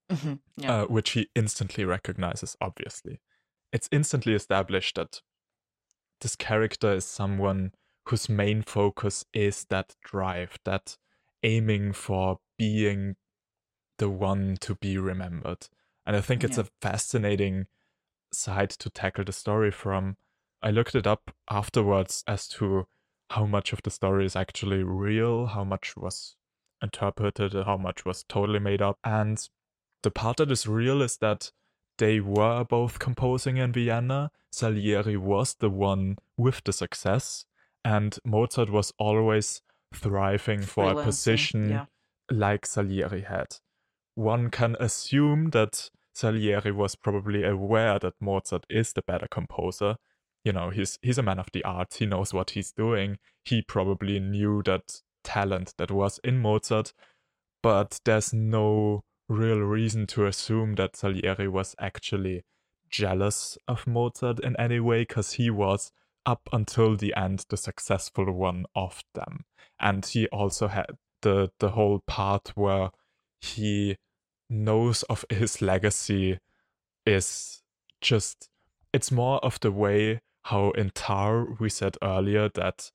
Mhm, 0.10 0.40
yeah. 0.58 0.84
uh, 0.84 0.86
which 0.88 1.12
he 1.12 1.30
instantly 1.36 1.84
recognizes, 1.86 2.56
obviously. 2.62 3.20
It's 3.74 3.90
instantly 3.92 4.34
established 4.34 4.96
that 4.96 5.22
this 6.22 6.36
character 6.36 6.94
is 6.94 7.06
someone 7.06 7.74
whose 8.08 8.30
main 8.30 8.64
focus 8.64 9.26
is 9.34 9.66
that 9.70 9.96
drive, 10.04 10.58
that 10.66 10.98
aiming 11.44 11.94
for 11.94 12.40
being 12.58 13.16
the 13.98 14.10
one 14.10 14.58
to 14.62 14.76
be 14.76 14.98
remembered. 14.98 15.68
And 16.06 16.16
I 16.16 16.22
think 16.22 16.44
it's 16.44 16.58
Yeah. 16.58 16.64
a 16.64 16.70
fascinating 16.82 17.68
side 18.34 18.72
to 18.72 18.90
tackle 18.90 19.26
the 19.26 19.34
story 19.34 19.72
from. 19.72 20.18
I 20.62 20.72
looked 20.72 20.96
it 20.96 21.08
up 21.08 21.32
afterwards 21.50 22.24
as 22.28 22.48
to 22.50 22.88
how 23.32 23.46
much 23.46 23.74
of 23.74 23.82
the 23.84 23.92
story 23.92 24.26
is 24.26 24.36
actually 24.36 24.84
real, 24.84 25.48
how 25.48 25.64
much 25.64 25.96
was 25.98 26.36
interpreted, 26.82 27.54
how 27.54 27.78
much 27.78 28.06
was 28.06 28.24
totally 28.26 28.60
made 28.60 28.82
up. 28.82 29.00
And 29.04 29.40
the 30.04 30.12
part 30.12 30.38
that 30.38 30.52
is 30.52 30.68
real 30.68 31.02
is 31.02 31.18
that 31.18 31.52
they 31.98 32.20
were 32.20 32.64
both 32.64 33.00
composing 33.00 33.58
in 33.58 33.74
Vienna. 33.74 34.32
Salieri 34.52 35.18
was 35.18 35.56
the 35.56 35.70
one 35.70 36.18
with 36.38 36.64
the 36.64 36.74
success, 36.74 37.46
and 37.84 38.18
Mozart 38.24 38.70
was 38.70 38.94
always 38.98 39.62
thriving 39.94 40.62
for 40.62 40.92
a 40.92 41.04
position 41.04 41.70
yeah. 41.70 41.86
like 42.30 42.66
Salieri 42.66 43.22
had. 43.22 43.58
One 44.16 44.50
can 44.50 44.76
assume 44.80 45.52
that 45.52 45.90
Salieri 46.14 46.72
was 46.72 46.96
probably 46.96 47.44
aware 47.44 48.00
that 48.00 48.14
Mozart 48.20 48.66
is 48.70 48.94
the 48.94 49.02
better 49.02 49.28
composer. 49.30 49.98
You 50.44 50.54
know, 50.54 50.70
he's 50.70 50.98
he's 51.02 51.18
a 51.18 51.24
man 51.24 51.40
of 51.40 51.52
the 51.52 51.64
arts, 51.64 51.98
he 51.98 52.06
knows 52.06 52.34
what 52.34 52.52
he's 52.52 52.72
doing. 52.72 53.18
He 53.44 53.62
probably 53.62 54.20
knew 54.20 54.62
that 54.66 55.02
talent 55.24 55.74
that 55.78 55.92
was 55.92 56.20
in 56.24 56.40
Mozart, 56.40 56.94
but 57.62 58.00
there's 58.06 58.34
no 58.34 59.04
real 59.30 59.60
reason 59.60 60.08
to 60.08 60.26
assume 60.26 60.76
that 60.76 60.96
Salieri 60.96 61.48
was 61.48 61.76
actually 61.80 62.44
jealous 62.90 63.58
of 63.68 63.86
Mozart 63.86 64.40
in 64.40 64.56
any 64.58 64.80
way 64.80 65.02
because 65.02 65.34
he 65.34 65.50
was 65.50 65.92
up 66.26 66.48
until 66.52 66.96
the 66.96 67.14
end 67.16 67.46
the 67.50 67.58
successful 67.58 68.32
one 68.32 68.66
of 68.76 69.04
them 69.14 69.46
and 69.80 70.06
he 70.06 70.28
also 70.28 70.68
had 70.68 70.88
the 71.22 71.50
the 71.60 71.70
whole 71.70 72.02
part 72.08 72.50
where 72.56 72.90
he 73.42 73.98
knows 74.50 75.04
of 75.04 75.26
his 75.30 75.62
legacy 75.62 76.40
is 77.06 77.62
just 78.02 78.50
it's 78.94 79.12
more 79.12 79.44
of 79.44 79.60
the 79.60 79.72
way 79.72 80.22
how 80.44 80.72
in 80.72 80.90
Tár 80.92 81.60
we 81.60 81.70
said 81.70 81.98
earlier 82.02 82.50
that 82.56 82.92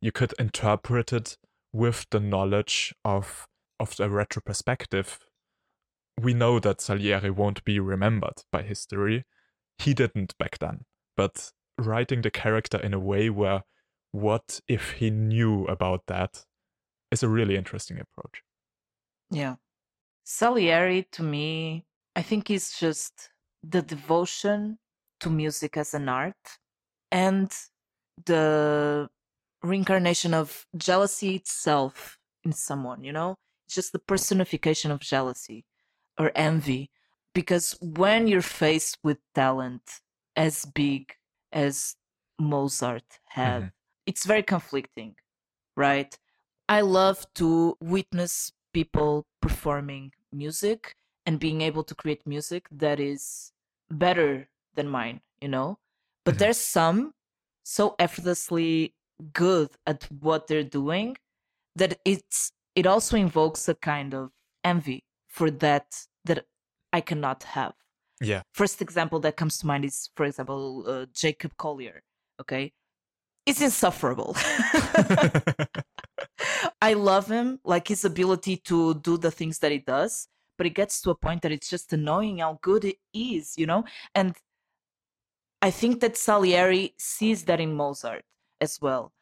you 0.00 0.10
could 0.10 0.34
interpret 0.38 1.12
it 1.12 1.36
with 1.72 2.06
the 2.10 2.20
knowledge 2.20 2.94
of 3.04 3.46
of 3.80 3.96
the 3.96 4.08
retro 4.08 4.40
perspective. 4.40 5.18
We 6.20 6.34
know 6.34 6.58
that 6.60 6.80
Salieri 6.80 7.30
won't 7.30 7.64
be 7.64 7.80
remembered 7.80 8.42
by 8.52 8.62
history. 8.62 9.24
He 9.78 9.94
didn't 9.94 10.36
back 10.38 10.58
then. 10.58 10.84
But 11.16 11.50
writing 11.78 12.22
the 12.22 12.30
character 12.30 12.78
in 12.78 12.94
a 12.94 13.00
way 13.00 13.30
where 13.30 13.62
what 14.12 14.60
if 14.68 14.92
he 14.92 15.10
knew 15.10 15.66
about 15.66 16.02
that 16.06 16.44
is 17.10 17.22
a 17.22 17.28
really 17.28 17.56
interesting 17.56 17.98
approach. 17.98 18.42
Yeah. 19.30 19.56
Salieri 20.24 21.06
to 21.12 21.22
me, 21.22 21.84
I 22.14 22.22
think 22.22 22.50
is 22.50 22.72
just 22.78 23.30
the 23.62 23.82
devotion 23.82 24.78
to 25.20 25.30
music 25.30 25.76
as 25.76 25.94
an 25.94 26.08
art 26.08 26.58
and 27.10 27.52
the 28.24 29.08
reincarnation 29.62 30.34
of 30.34 30.66
jealousy 30.76 31.36
itself 31.36 32.18
in 32.44 32.52
someone, 32.52 33.02
you 33.02 33.12
know? 33.12 33.36
It's 33.66 33.74
just 33.74 33.92
the 33.92 33.98
personification 33.98 34.90
of 34.90 35.00
jealousy 35.00 35.64
or 36.18 36.32
envy. 36.34 36.90
Because 37.34 37.76
when 37.80 38.26
you're 38.28 38.42
faced 38.42 38.98
with 39.02 39.18
talent 39.34 40.00
as 40.36 40.64
big 40.66 41.16
as 41.52 41.96
Mozart 42.38 43.20
had, 43.28 43.64
Mhm. 43.64 43.72
it's 44.06 44.24
very 44.26 44.42
conflicting, 44.42 45.16
right? 45.76 46.18
I 46.68 46.80
love 46.82 47.26
to 47.34 47.76
witness 47.80 48.52
people 48.72 49.26
performing 49.40 50.12
music 50.32 50.96
and 51.26 51.38
being 51.40 51.60
able 51.62 51.84
to 51.84 51.94
create 51.94 52.26
music 52.26 52.68
that 52.70 53.00
is 53.00 53.52
better 53.90 54.48
than 54.74 54.88
mine, 54.88 55.20
you 55.40 55.48
know? 55.48 55.78
But 56.24 56.34
Mhm. 56.34 56.38
there's 56.38 56.58
some 56.60 57.14
so 57.64 57.94
effortlessly 57.98 58.94
good 59.32 59.70
at 59.86 60.04
what 60.10 60.46
they're 60.48 60.64
doing 60.64 61.16
that 61.76 62.00
it's 62.04 62.52
it 62.74 62.86
also 62.86 63.16
invokes 63.16 63.68
a 63.68 63.74
kind 63.74 64.14
of 64.14 64.32
envy 64.64 65.04
for 65.34 65.50
that 65.50 65.86
that 66.24 66.46
I 66.92 67.00
cannot 67.00 67.42
have. 67.42 67.74
Yeah. 68.20 68.42
First 68.54 68.80
example 68.80 69.18
that 69.20 69.36
comes 69.36 69.58
to 69.58 69.66
mind 69.66 69.84
is, 69.84 70.10
for 70.16 70.24
example, 70.24 70.84
uh, 70.86 71.06
Jacob 71.12 71.56
Collier. 71.56 72.02
Okay, 72.40 72.72
it's 73.46 73.60
insufferable. 73.60 74.36
I 76.80 76.94
love 76.94 77.28
him, 77.28 77.60
like 77.64 77.88
his 77.88 78.04
ability 78.04 78.56
to 78.68 78.94
do 78.94 79.18
the 79.18 79.30
things 79.30 79.58
that 79.58 79.72
he 79.72 79.78
does, 79.78 80.28
but 80.56 80.66
it 80.66 80.74
gets 80.74 81.00
to 81.02 81.10
a 81.10 81.14
point 81.14 81.42
that 81.42 81.52
it's 81.52 81.68
just 81.68 81.92
annoying 81.92 82.38
how 82.38 82.58
good 82.62 82.84
it 82.84 82.96
is, 83.12 83.54
you 83.56 83.66
know? 83.66 83.84
And 84.14 84.36
I 85.62 85.70
think 85.70 86.00
that 86.00 86.16
Salieri 86.16 86.94
sees 86.98 87.44
that 87.44 87.60
in 87.60 87.74
Mozart 87.74 88.24
as 88.60 88.80
well. 88.80 89.12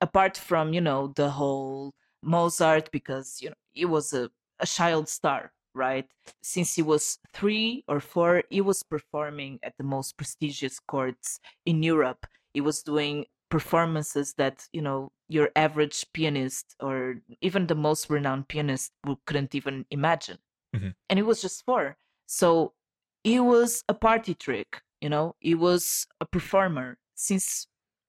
Apart 0.00 0.36
from, 0.36 0.72
you 0.72 0.80
know, 0.80 1.12
the 1.14 1.30
whole 1.30 1.94
Mozart, 2.22 2.90
because, 2.90 3.38
you 3.40 3.50
know, 3.50 3.60
he 3.72 3.84
was 3.84 4.12
a, 4.12 4.30
a 4.58 4.66
child 4.66 5.08
star, 5.08 5.52
right? 5.74 6.06
Since 6.42 6.74
he 6.74 6.82
was 6.82 7.18
three 7.32 7.84
or 7.88 8.00
four, 8.00 8.42
he 8.50 8.60
was 8.60 8.82
performing 8.82 9.58
at 9.62 9.76
the 9.78 9.84
most 9.84 10.16
prestigious 10.16 10.78
courts 10.80 11.40
in 11.66 11.82
Europe. 11.82 12.26
He 12.54 12.60
was 12.60 12.82
doing 12.82 13.26
performances 13.50 14.34
that 14.38 14.66
you 14.72 14.80
know 14.80 15.12
your 15.28 15.50
average 15.56 16.06
pianist 16.14 16.74
or 16.80 17.16
even 17.42 17.66
the 17.66 17.74
most 17.74 18.08
renowned 18.08 18.48
pianist 18.48 18.92
couldn't 19.26 19.54
even 19.54 19.84
imagine 19.90 20.38
Mhm. 20.74 20.94
and 21.10 21.18
he 21.18 21.22
was 21.22 21.42
just 21.42 21.62
four 21.66 21.98
so 22.26 22.72
he 23.24 23.38
was 23.40 23.84
a 23.90 23.94
party 23.94 24.34
trick 24.34 24.80
you 25.02 25.10
know 25.10 25.36
he 25.40 25.54
was 25.54 26.06
a 26.18 26.24
performer 26.24 26.96
since 27.14 27.66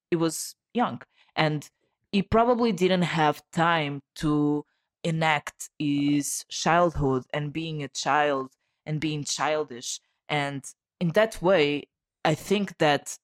he 0.10 0.16
was 0.16 0.56
young 0.74 1.02
and 1.36 1.70
he 2.14 2.22
probably 2.22 2.72
didn't 2.72 3.02
have 3.22 3.44
time 3.52 4.02
to 4.16 4.66
enact 5.04 5.70
his 5.80 6.46
childhood 6.50 7.24
and 7.34 7.52
being 7.54 7.84
a 7.84 7.88
child 7.88 8.52
and 8.86 9.00
being 9.00 9.24
childish 9.24 10.00
and 10.30 10.64
in 11.00 11.10
that 11.10 11.42
way 11.42 11.84
i 12.26 12.34
think 12.34 12.78
that 12.78 13.18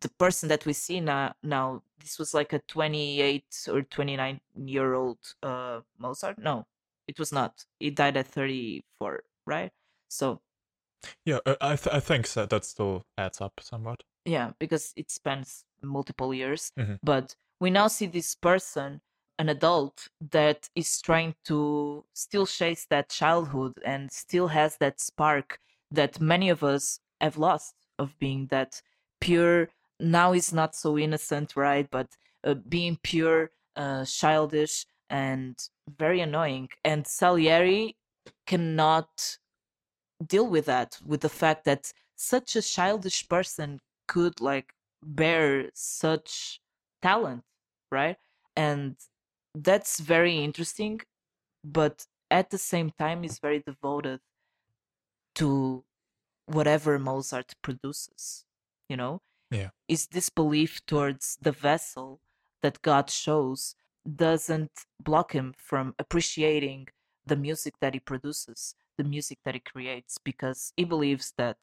the 0.00 0.10
person 0.18 0.48
that 0.48 0.64
we 0.66 0.72
see 0.72 1.00
now 1.00 1.32
now 1.42 1.82
this 2.00 2.18
was 2.18 2.32
like 2.34 2.52
a 2.52 2.60
28 2.68 3.44
or 3.72 3.82
29 3.82 4.40
year 4.64 4.94
old 4.94 5.18
uh 5.42 5.80
mozart 5.98 6.38
no 6.38 6.66
it 7.06 7.18
was 7.18 7.32
not 7.32 7.64
he 7.80 7.90
died 7.90 8.16
at 8.16 8.26
34 8.26 9.22
right 9.46 9.72
so 10.08 10.40
yeah, 11.24 11.38
uh, 11.46 11.54
I, 11.60 11.76
th- 11.76 11.94
I 11.94 12.00
think 12.00 12.26
so. 12.26 12.44
that 12.46 12.64
still 12.64 13.04
adds 13.16 13.40
up 13.40 13.60
somewhat. 13.60 14.02
yeah 14.24 14.50
because 14.58 14.92
it 14.96 15.10
spans 15.10 15.64
multiple 15.82 16.34
years 16.34 16.72
Mhm. 16.78 16.98
but 17.02 17.36
we 17.60 17.70
now 17.70 17.88
see 17.88 18.06
this 18.06 18.34
person 18.34 19.00
an 19.38 19.48
adult 19.48 20.08
that 20.30 20.68
is 20.74 21.00
trying 21.00 21.34
to 21.44 22.04
still 22.12 22.46
chase 22.46 22.86
that 22.90 23.08
childhood 23.08 23.72
and 23.84 24.10
still 24.10 24.48
has 24.48 24.76
that 24.78 25.00
spark 25.00 25.60
that 25.90 26.20
many 26.20 26.48
of 26.48 26.64
us 26.64 27.00
have 27.20 27.38
lost 27.38 27.74
of 27.98 28.18
being 28.18 28.46
that 28.50 28.82
pure 29.20 29.68
now 30.00 30.32
is 30.32 30.52
not 30.52 30.74
so 30.74 30.98
innocent 30.98 31.56
right? 31.56 31.88
But 31.90 32.16
uh, 32.44 32.54
being 32.54 32.98
pure 33.02 33.50
uh, 33.76 34.04
childish 34.04 34.86
and 35.10 35.56
very 35.96 36.20
annoying. 36.20 36.68
And 36.84 37.06
salieri 37.06 37.96
cannot 38.46 39.38
deal 40.24 40.46
with 40.46 40.66
that 40.66 40.98
with 41.04 41.20
the 41.20 41.28
fact 41.28 41.64
that 41.64 41.92
such 42.16 42.56
a 42.56 42.62
childish 42.62 43.28
person 43.28 43.80
could 44.08 44.40
like 44.40 44.74
bear 45.02 45.70
such 45.74 46.60
talent 47.00 47.44
right? 47.90 48.16
And 48.56 48.96
that's 49.66 50.00
very 50.00 50.36
interesting 50.48 51.00
but 51.64 52.06
at 52.30 52.50
the 52.50 52.58
same 52.58 52.90
time 52.98 53.24
is 53.24 53.38
very 53.40 53.60
devoted 53.70 54.20
to 55.34 55.84
whatever 56.46 56.98
mozart 56.98 57.54
produces 57.62 58.44
you 58.88 58.96
know 58.96 59.20
Yeah. 59.50 59.70
is 59.88 60.08
this 60.08 60.28
belief 60.30 60.72
towards 60.86 61.38
the 61.40 61.52
vessel 61.52 62.20
that 62.62 62.82
god 62.82 63.10
shows 63.10 63.74
doesn't 64.26 64.72
block 65.08 65.32
him 65.32 65.54
from 65.56 65.94
appreciating 65.98 66.88
the 67.26 67.36
music 67.36 67.74
that 67.80 67.94
he 67.94 68.00
produces 68.00 68.74
the 68.98 69.04
music 69.04 69.38
that 69.44 69.54
he 69.54 69.60
creates 69.60 70.18
because 70.30 70.72
he 70.76 70.84
believes 70.84 71.32
that 71.36 71.58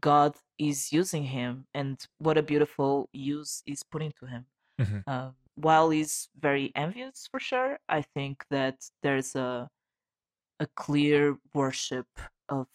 god 0.00 0.32
is 0.58 0.92
using 0.92 1.24
him 1.38 1.66
and 1.74 1.96
what 2.18 2.38
a 2.38 2.42
beautiful 2.42 3.08
use 3.12 3.62
is 3.66 3.82
putting 3.92 4.12
to 4.20 4.26
him 4.26 4.46
Mhm. 4.80 5.02
uh, 5.06 5.30
while 5.56 5.90
he's 5.90 6.28
very 6.38 6.72
envious 6.74 7.28
for 7.30 7.40
sure 7.40 7.78
i 7.88 8.02
think 8.02 8.44
that 8.50 8.76
there's 9.02 9.34
a 9.34 9.68
a 10.60 10.66
clear 10.76 11.36
worship 11.54 12.06
of 12.48 12.66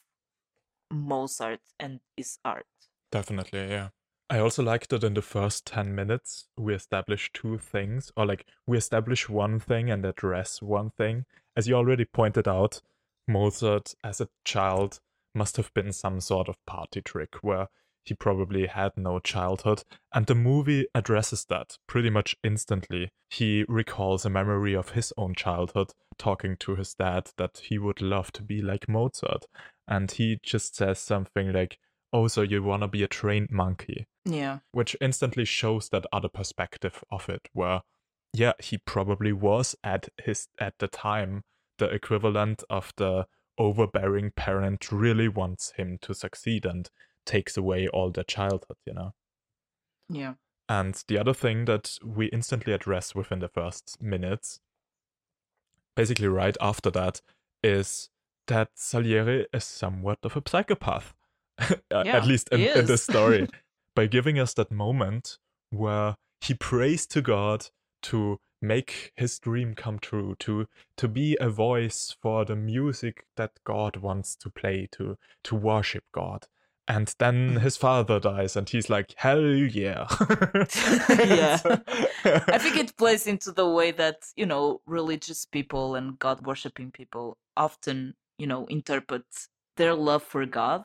mozart 0.91 1.61
and 1.79 1.99
his 2.17 2.39
art 2.43 2.65
Definitely, 3.11 3.69
yeah. 3.69 3.89
I 4.29 4.39
also 4.39 4.61
like 4.61 4.87
that 4.89 5.03
in 5.03 5.15
the 5.15 5.23
first 5.23 5.65
10 5.65 5.95
minutes, 5.95 6.47
we 6.55 6.75
establish 6.75 7.31
two 7.33 7.57
things, 7.57 8.11
or 8.15 8.27
like 8.27 8.45
we 8.67 8.77
establish 8.77 9.27
one 9.27 9.59
thing 9.59 9.89
and 9.89 10.05
address 10.05 10.61
one 10.61 10.91
thing. 10.91 11.25
As 11.57 11.67
you 11.67 11.73
already 11.75 12.05
pointed 12.05 12.47
out, 12.47 12.81
Mozart 13.27 13.95
as 14.03 14.21
a 14.21 14.29
child 14.45 14.99
must 15.33 15.57
have 15.57 15.73
been 15.73 15.91
some 15.91 16.19
sort 16.19 16.47
of 16.47 16.63
party 16.65 17.01
trick 17.01 17.35
where 17.41 17.69
he 18.03 18.13
probably 18.13 18.67
had 18.67 18.91
no 18.97 19.19
childhood, 19.19 19.83
and 20.13 20.25
the 20.25 20.35
movie 20.35 20.87
addresses 20.95 21.45
that 21.49 21.77
pretty 21.87 22.09
much 22.09 22.35
instantly. 22.43 23.09
He 23.29 23.65
recalls 23.67 24.25
a 24.25 24.29
memory 24.29 24.73
of 24.75 24.91
his 24.91 25.13
own 25.17 25.35
childhood, 25.35 25.91
talking 26.17 26.57
to 26.61 26.75
his 26.75 26.93
dad 26.95 27.31
that 27.37 27.61
he 27.65 27.77
would 27.77 28.01
love 28.01 28.31
to 28.33 28.43
be 28.43 28.61
like 28.61 28.89
Mozart, 28.89 29.45
and 29.87 30.09
he 30.11 30.39
just 30.43 30.75
says 30.75 30.99
something 30.99 31.51
like, 31.53 31.77
Oh, 32.11 32.27
so 32.27 32.41
you 32.41 32.63
wanna 32.63 32.87
be 32.87 33.03
a 33.03 33.07
trained 33.07 33.49
monkey? 33.51 34.07
yeah 34.25 34.59
which 34.73 34.95
instantly 35.01 35.45
shows 35.45 35.89
that 35.89 36.05
other 36.11 36.27
perspective 36.27 37.03
of 37.09 37.29
it 37.29 37.47
where 37.53 37.81
yeah 38.33 38.51
he 38.59 38.77
probably 38.77 39.31
was 39.31 39.75
at 39.83 40.09
his 40.23 40.47
at 40.59 40.73
the 40.79 40.87
time 40.87 41.41
the 41.79 41.85
equivalent 41.89 42.61
of 42.69 42.91
the 42.97 43.25
overbearing 43.57 44.31
parent 44.35 44.91
really 44.91 45.27
wants 45.27 45.71
him 45.77 45.97
to 46.01 46.13
succeed 46.13 46.65
and 46.65 46.89
takes 47.29 47.57
away 47.57 47.87
all 47.87 48.09
their 48.09 48.23
childhood 48.23 48.77
you 48.85 48.93
know? 48.93 49.13
Yeah. 50.09 50.33
And 50.67 51.03
the 51.07 51.17
other 51.17 51.33
thing 51.33 51.65
that 51.65 51.97
we 52.03 52.27
instantly 52.27 52.73
address 52.73 53.15
within 53.15 53.39
the 53.39 53.47
first 53.47 54.01
minutes 54.01 54.59
basically 55.95 56.27
right 56.27 56.55
after 56.61 56.89
that 56.91 57.21
is 57.63 58.09
that 58.47 58.69
salieri 58.75 59.45
is 59.53 59.63
somewhat 59.63 60.19
of 60.23 60.37
a 60.37 60.41
psychopath 60.47 61.13
Yeah, 61.91 62.03
at 62.17 62.25
least 62.25 62.49
in, 62.51 62.61
in 62.61 62.85
this 62.85 63.03
story, 63.03 63.47
by 63.95 64.05
giving 64.05 64.39
us 64.39 64.53
that 64.53 64.71
moment 64.71 65.37
where 65.71 66.15
he 66.41 66.53
prays 66.53 67.05
to 67.07 67.21
God 67.21 67.67
to 68.03 68.39
make 68.61 69.11
his 69.15 69.39
dream 69.39 69.73
come 69.73 69.99
true, 69.99 70.35
to 70.39 70.67
to 70.97 71.07
be 71.07 71.37
a 71.39 71.49
voice 71.49 72.15
for 72.21 72.45
the 72.45 72.55
music 72.55 73.25
that 73.35 73.51
God 73.65 73.97
wants 73.97 74.35
to 74.37 74.49
play, 74.49 74.87
to 74.93 75.17
to 75.43 75.55
worship 75.55 76.03
God. 76.13 76.47
And 76.89 77.13
then 77.19 77.57
his 77.57 77.77
father 77.77 78.19
dies, 78.19 78.57
and 78.57 78.67
he's 78.67 78.89
like, 78.89 79.13
"Hell 79.17 79.41
yeah!" 79.45 80.07
Yeah. 81.23 81.61
I 82.51 82.57
think 82.59 82.77
it 82.77 82.95
plays 82.97 83.27
into 83.27 83.51
the 83.51 83.69
way 83.69 83.91
that, 83.91 84.25
you 84.35 84.45
know, 84.45 84.81
religious 84.85 85.45
people 85.45 85.95
and 85.95 86.17
God 86.19 86.45
worshipping 86.45 86.91
people 86.91 87.37
often, 87.57 88.15
you 88.37 88.47
know, 88.47 88.65
interpret 88.67 89.25
their 89.77 89.93
love 89.95 90.23
for 90.23 90.45
God. 90.45 90.83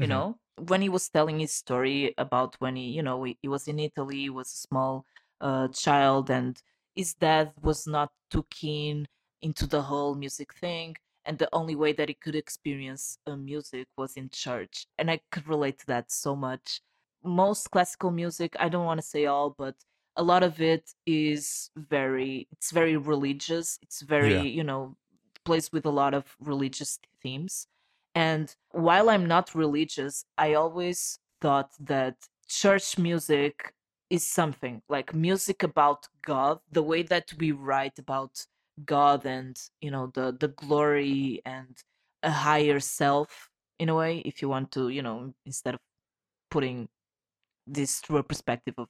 You 0.00 0.06
Mhm. 0.06 0.08
know, 0.08 0.38
when 0.58 0.82
he 0.82 0.88
was 0.88 1.08
telling 1.08 1.40
his 1.40 1.52
story 1.52 2.14
about 2.18 2.56
when 2.60 2.76
he, 2.76 2.90
you 2.90 3.02
know, 3.02 3.24
he, 3.24 3.38
he 3.42 3.48
was 3.48 3.68
in 3.68 3.78
Italy, 3.78 4.16
he 4.22 4.30
was 4.30 4.52
a 4.52 4.56
small 4.58 5.06
uh, 5.40 5.68
child, 5.68 6.30
and 6.30 6.60
his 6.94 7.14
dad 7.14 7.52
was 7.62 7.86
not 7.86 8.10
too 8.30 8.46
keen 8.50 9.08
into 9.42 9.66
the 9.66 9.82
whole 9.82 10.14
music 10.14 10.54
thing. 10.54 10.96
And 11.28 11.38
the 11.38 11.48
only 11.52 11.76
way 11.76 11.92
that 11.92 12.08
he 12.08 12.14
could 12.14 12.34
experience 12.34 13.18
uh, 13.26 13.36
music 13.36 13.86
was 13.96 14.16
in 14.16 14.30
church. 14.30 14.86
And 14.98 15.10
I 15.10 15.20
could 15.30 15.46
relate 15.46 15.78
to 15.80 15.86
that 15.88 16.10
so 16.10 16.34
much. 16.34 16.80
Most 17.22 17.70
classical 17.70 18.10
music, 18.10 18.56
I 18.58 18.68
don't 18.70 18.86
want 18.86 19.00
to 19.00 19.06
say 19.06 19.26
all, 19.26 19.50
but 19.56 19.76
a 20.16 20.22
lot 20.22 20.42
of 20.42 20.60
it 20.60 20.90
is 21.06 21.70
very 21.76 22.48
it's 22.52 22.72
very 22.72 22.96
religious 22.96 23.78
it's 23.82 24.00
very 24.02 24.34
Yeah. 24.34 24.42
you 24.58 24.64
know 24.64 24.96
plays 25.44 25.72
with 25.72 25.86
a 25.86 25.90
lot 26.02 26.12
of 26.14 26.36
religious 26.40 26.98
themes 27.22 27.68
and 28.14 28.54
while 28.72 29.08
i'm 29.10 29.26
not 29.26 29.54
religious 29.54 30.24
i 30.36 30.54
always 30.54 31.20
thought 31.40 31.70
that 31.80 32.16
church 32.48 32.98
music 32.98 33.72
is 34.10 34.26
something 34.26 34.82
like 34.88 35.14
music 35.14 35.62
about 35.62 36.08
god 36.22 36.58
the 36.72 36.82
way 36.82 37.02
that 37.02 37.32
we 37.38 37.52
write 37.52 37.98
about 37.98 38.46
god 38.84 39.24
and 39.26 39.60
you 39.80 39.90
know 39.90 40.08
the 40.14 40.36
the 40.40 40.48
glory 40.48 41.42
and 41.44 41.76
a 42.22 42.30
higher 42.30 42.80
self 42.80 43.50
in 43.78 43.88
a 43.88 43.94
way 43.94 44.18
if 44.20 44.42
you 44.42 44.48
want 44.48 44.70
to 44.72 44.88
you 44.88 45.02
know 45.02 45.34
instead 45.46 45.74
of 45.74 45.80
putting 46.50 46.88
this 47.66 48.00
through 48.00 48.18
a 48.18 48.22
perspective 48.22 48.74
of 48.78 48.88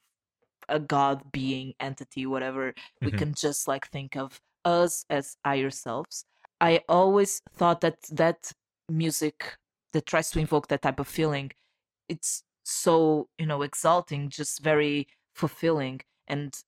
a 0.69 0.79
god 0.79 1.31
being 1.31 1.73
entity 1.79 2.25
whatever 2.25 2.73
we 3.03 3.11
Mhm. 3.11 3.17
can 3.17 3.33
just 3.33 3.67
like 3.67 3.87
think 3.87 4.15
of 4.15 4.41
us 4.65 5.05
as 5.09 5.37
higher 5.45 5.69
selves 5.69 6.25
i 6.61 6.83
always 6.89 7.41
thought 7.55 7.81
that 7.81 8.01
that 8.11 8.51
music 8.89 9.57
that 9.93 10.05
tries 10.05 10.29
to 10.31 10.39
invoke 10.39 10.67
that 10.67 10.81
type 10.81 10.99
of 10.99 11.07
feeling 11.07 11.51
it's 12.09 12.43
so 12.63 13.29
you 13.37 13.45
know 13.45 13.61
exalting 13.63 14.29
just 14.29 14.61
very 14.61 15.07
fulfilling 15.33 16.01
and 16.27 16.63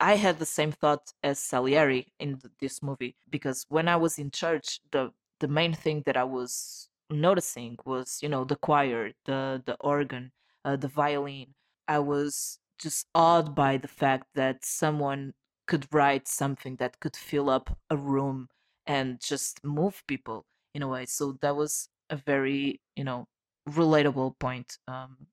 i 0.00 0.14
had 0.16 0.38
the 0.38 0.46
same 0.46 0.72
thought 0.72 1.12
as 1.22 1.38
salieri 1.38 2.12
in 2.18 2.40
this 2.60 2.82
movie 2.82 3.16
because 3.30 3.64
when 3.68 3.88
i 3.88 3.96
was 3.96 4.18
in 4.18 4.30
church 4.30 4.80
the 4.90 5.10
the 5.40 5.48
main 5.48 5.72
thing 5.72 6.02
that 6.06 6.16
i 6.16 6.24
was 6.24 6.88
noticing 7.10 7.76
was 7.84 8.18
you 8.22 8.28
know 8.28 8.44
the 8.44 8.56
choir 8.56 9.12
the 9.24 9.62
the 9.66 9.76
organ 9.80 10.32
uh, 10.64 10.76
the 10.76 10.88
violin. 10.88 11.54
I 11.86 11.98
was 11.98 12.58
just 12.78 13.06
awed 13.14 13.54
by 13.54 13.76
the 13.76 13.88
fact 13.88 14.28
that 14.34 14.64
someone 14.64 15.34
could 15.66 15.86
write 15.92 16.26
something 16.26 16.76
that 16.76 16.98
could 17.00 17.14
fill 17.14 17.50
up 17.50 17.76
a 17.90 17.96
room 17.98 18.48
and 18.86 19.20
just 19.20 19.62
move 19.62 20.02
people 20.06 20.46
in 20.72 20.82
a 20.82 20.88
way. 20.88 21.04
So 21.04 21.36
that 21.42 21.54
was 21.54 21.90
a 22.08 22.16
very 22.16 22.80
you 22.96 23.04
know 23.04 23.28
relatable 23.68 24.38
point 24.38 24.78
um 24.88 25.26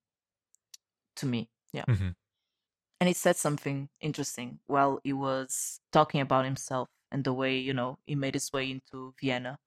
to 1.18 1.26
me. 1.26 1.50
Yeah. 1.74 1.86
Mhm. 1.88 2.16
And 3.02 3.08
he 3.08 3.16
said 3.16 3.36
something 3.36 3.90
interesting 4.00 4.60
while 4.68 5.00
he 5.04 5.12
was 5.12 5.80
talking 5.92 6.22
about 6.22 6.46
himself 6.46 6.88
and 7.12 7.24
the 7.24 7.34
way 7.34 7.58
you 7.58 7.74
know 7.74 7.98
he 8.06 8.14
made 8.14 8.36
his 8.36 8.54
way 8.54 8.70
into 8.70 9.14
vienna. 9.20 9.58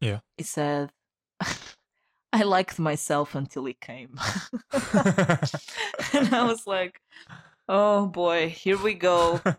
Yeah. 0.00 0.20
he 0.36 0.44
said 0.44 0.90
i 2.34 2.42
liked 2.42 2.78
myself 2.78 3.34
until 3.34 3.64
he 3.64 3.72
came. 3.72 4.20
And 6.12 6.34
i 6.34 6.44
was 6.44 6.66
like 6.66 7.00
oh 7.66 8.06
boy 8.06 8.50
here 8.50 8.78
we 8.78 8.94
go. 8.94 9.40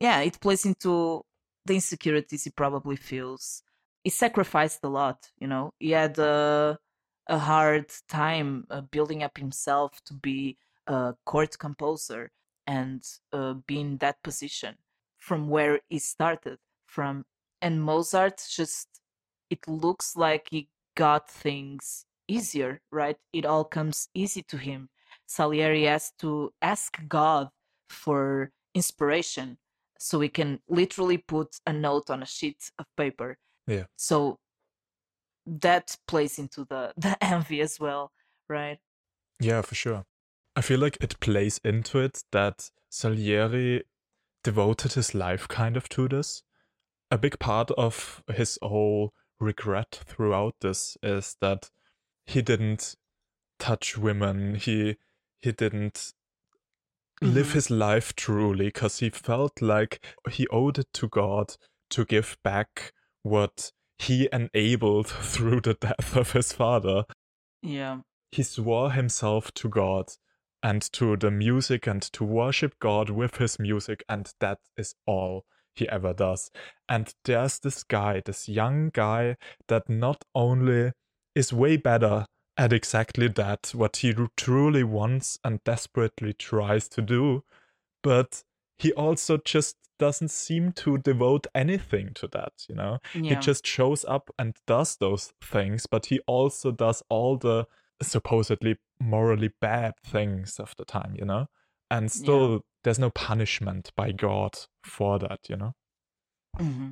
Yeah 0.00 0.20
it 0.20 0.40
plays 0.40 0.66
into 0.66 1.22
the 1.64 1.74
insecurities 1.76 2.44
he 2.44 2.50
probably 2.50 2.96
feels. 2.96 3.62
He 4.02 4.10
sacrificed 4.10 4.80
a 4.82 4.88
lot 4.88 5.30
you 5.38 5.46
know? 5.46 5.70
He 5.78 5.92
had 5.92 6.18
a, 6.18 6.76
a 7.28 7.38
hard 7.38 7.86
time 8.08 8.66
uh, 8.68 8.80
building 8.80 9.22
up 9.22 9.38
himself 9.38 10.00
to 10.06 10.14
be 10.14 10.58
a 10.88 11.14
court 11.24 11.56
composer 11.56 12.32
and 12.66 13.02
uh, 13.32 13.54
be 13.66 13.80
in 13.80 13.98
that 13.98 14.22
position 14.22 14.74
from 15.18 15.48
where 15.48 15.80
he 15.88 15.98
started 15.98 16.58
from 16.86 17.24
and 17.62 17.82
mozart 17.82 18.42
just 18.50 18.88
it 19.50 19.66
looks 19.68 20.16
like 20.16 20.48
he 20.50 20.68
got 20.96 21.30
things 21.30 22.06
easier 22.28 22.80
right 22.90 23.16
it 23.32 23.44
all 23.44 23.64
comes 23.64 24.08
easy 24.14 24.42
to 24.42 24.56
him 24.56 24.88
salieri 25.26 25.84
has 25.84 26.12
to 26.18 26.50
ask 26.62 26.96
god 27.08 27.48
for 27.88 28.50
inspiration 28.74 29.56
so 29.98 30.18
we 30.18 30.28
can 30.28 30.58
literally 30.68 31.18
put 31.18 31.56
a 31.66 31.72
note 31.72 32.10
on 32.10 32.22
a 32.22 32.26
sheet 32.26 32.70
of 32.78 32.86
paper 32.96 33.36
Yeah. 33.66 33.84
so 33.96 34.38
that 35.46 35.96
plays 36.06 36.38
into 36.38 36.64
the 36.64 36.92
the 36.96 37.16
envy 37.22 37.60
as 37.60 37.78
well 37.80 38.12
right 38.48 38.78
Yeah, 39.40 39.62
for 39.62 39.74
sure. 39.74 40.04
I 40.56 40.60
feel 40.60 40.78
like 40.80 40.96
it 41.00 41.18
plays 41.20 41.58
into 41.64 41.98
it 41.98 42.22
that 42.32 42.70
Salieri 42.90 43.82
devoted 44.42 44.92
his 44.92 45.14
life 45.14 45.48
kind 45.48 45.76
of 45.76 45.88
to 45.90 46.08
this. 46.08 46.42
A 47.10 47.18
big 47.18 47.38
part 47.38 47.70
of 47.72 48.22
his 48.32 48.58
whole 48.62 49.12
regret 49.40 50.00
throughout 50.06 50.54
this 50.60 50.96
is 51.02 51.36
that 51.40 51.70
he 52.26 52.40
didn't 52.42 52.94
touch 53.58 53.96
women. 53.98 54.54
He 54.56 54.96
he 55.40 55.52
didn't 55.52 56.12
live 57.20 57.48
Mhm. 57.48 57.52
his 57.54 57.70
life 57.70 58.14
truly 58.16 58.66
because 58.66 58.98
he 59.00 59.10
felt 59.10 59.60
like 59.60 60.04
he 60.30 60.46
owed 60.48 60.78
it 60.78 60.92
to 60.94 61.08
God 61.08 61.56
to 61.90 62.04
give 62.04 62.36
back 62.42 62.92
what 63.22 63.72
he 63.98 64.28
enabled 64.32 65.06
through 65.32 65.60
the 65.60 65.74
death 65.74 66.16
of 66.16 66.32
his 66.32 66.52
father 66.52 67.04
yeah 67.62 68.00
he 68.32 68.42
swore 68.42 68.90
himself 68.92 69.52
to 69.52 69.68
God 69.68 70.10
and 70.64 70.80
to 70.94 71.14
the 71.16 71.30
music 71.30 71.86
and 71.86 72.00
to 72.00 72.24
worship 72.24 72.80
God 72.80 73.10
with 73.10 73.36
his 73.36 73.58
music, 73.58 74.02
and 74.08 74.32
that 74.40 74.58
is 74.78 74.94
all 75.06 75.44
he 75.74 75.86
ever 75.90 76.14
does. 76.14 76.50
And 76.88 77.12
there's 77.24 77.58
this 77.58 77.84
guy, 77.84 78.22
this 78.24 78.48
young 78.48 78.90
guy, 78.94 79.36
that 79.68 79.90
not 79.90 80.24
only 80.34 80.92
is 81.34 81.52
way 81.52 81.76
better 81.76 82.24
at 82.56 82.72
exactly 82.72 83.28
that, 83.28 83.72
what 83.74 83.98
he 83.98 84.14
truly 84.36 84.84
wants 84.84 85.38
and 85.44 85.62
desperately 85.64 86.32
tries 86.32 86.88
to 86.88 87.02
do, 87.02 87.44
but 88.02 88.42
he 88.78 88.90
also 88.92 89.36
just 89.36 89.76
doesn't 89.98 90.30
seem 90.30 90.72
to 90.72 90.96
devote 90.98 91.46
anything 91.54 92.10
to 92.14 92.26
that, 92.28 92.52
you 92.68 92.74
know? 92.74 92.98
he 93.12 93.36
just 93.36 93.66
shows 93.66 94.04
up 94.06 94.30
and 94.38 94.56
does 94.66 94.96
those 94.96 95.32
things, 95.42 95.86
but 95.86 96.06
he 96.06 96.20
also 96.26 96.70
does 96.72 97.02
all 97.10 97.36
the 97.36 97.66
supposedly 98.02 98.76
morally 99.00 99.50
bad 99.60 99.94
things 100.04 100.58
of 100.58 100.74
the 100.76 100.84
time, 100.84 101.14
you 101.18 101.24
know? 101.24 101.46
And 101.90 102.10
still, 102.10 102.62
there's 102.82 102.98
no 102.98 103.10
punishment 103.10 103.90
by 103.96 104.12
God 104.12 104.56
for 104.82 105.18
that, 105.18 105.40
you 105.48 105.56
know? 105.56 105.72
hmm 106.58 106.90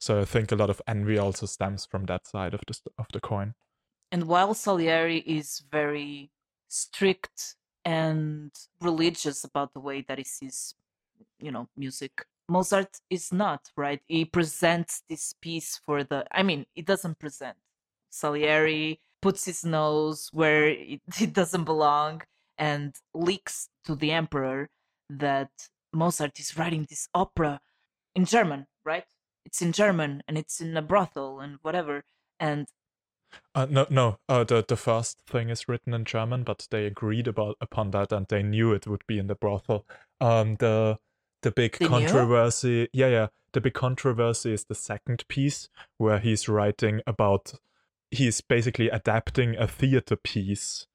So 0.00 0.20
I 0.20 0.24
think 0.24 0.52
a 0.52 0.56
lot 0.56 0.70
of 0.70 0.80
envy 0.86 1.18
also 1.18 1.46
stems 1.46 1.86
from 1.86 2.06
that 2.06 2.26
side 2.26 2.54
of 2.54 2.60
the 2.66 2.78
of 2.98 3.06
the 3.12 3.20
coin. 3.20 3.54
And 4.12 4.24
while 4.26 4.54
Salieri 4.54 5.18
is 5.18 5.62
very 5.70 6.30
strict 6.68 7.56
and 7.84 8.50
religious 8.80 9.44
about 9.44 9.72
the 9.74 9.80
way 9.80 10.04
that 10.08 10.18
he 10.18 10.24
sees, 10.24 10.74
you 11.40 11.50
know, 11.50 11.68
music, 11.76 12.24
Mozart 12.48 13.00
is 13.10 13.32
not, 13.32 13.70
right? 13.76 14.00
He 14.06 14.24
presents 14.24 15.02
this 15.08 15.34
piece 15.34 15.80
for 15.84 16.04
the, 16.04 16.24
I 16.30 16.42
mean, 16.42 16.64
he 16.74 16.82
doesn't 16.82 17.18
present. 17.18 17.56
Salieri 18.10 19.00
puts 19.20 19.44
his 19.44 19.64
nose 19.64 20.30
where 20.32 20.68
it, 20.68 21.00
it 21.20 21.32
doesn't 21.32 21.64
belong 21.64 22.22
and 22.56 22.94
leaks 23.14 23.68
to 23.84 23.94
the 23.94 24.10
emperor 24.10 24.68
that 25.10 25.50
Mozart 25.92 26.38
is 26.38 26.56
writing 26.56 26.86
this 26.88 27.08
opera 27.14 27.60
in 28.14 28.24
German, 28.24 28.66
right? 28.84 29.04
It's 29.44 29.62
in 29.62 29.72
German 29.72 30.22
and 30.28 30.36
it's 30.36 30.60
in 30.60 30.76
a 30.76 30.82
brothel 30.82 31.40
and 31.40 31.58
whatever. 31.62 32.04
And 32.38 32.68
Uh, 33.54 33.66
no, 33.70 33.86
no. 33.90 34.18
Uh, 34.28 34.44
the 34.44 34.64
the 34.66 34.76
first 34.76 35.20
thing 35.26 35.50
is 35.50 35.68
written 35.68 35.94
in 35.94 36.04
German, 36.04 36.44
but 36.44 36.66
they 36.70 36.86
agreed 36.86 37.28
about 37.28 37.56
upon 37.60 37.90
that, 37.92 38.12
and 38.12 38.26
they 38.28 38.42
knew 38.42 38.72
it 38.72 38.86
would 38.86 39.06
be 39.06 39.18
in 39.18 39.26
the 39.26 39.34
brothel. 39.34 39.86
Um, 40.20 40.56
the 40.56 40.98
the 41.42 41.50
big 41.50 41.78
They 41.78 41.88
knew? 41.88 41.90
controversy, 41.90 42.88
yeah, 42.92 43.08
yeah. 43.08 43.26
The 43.52 43.60
big 43.60 43.74
controversy 43.74 44.52
is 44.52 44.64
the 44.64 44.74
second 44.74 45.24
piece 45.28 45.68
where 45.98 46.18
he's 46.18 46.48
writing 46.48 47.00
about 47.06 47.54
he's 48.10 48.40
basically 48.40 48.88
adapting 48.88 49.56
a 49.56 49.66
theater 49.66 50.16
piece 50.16 50.86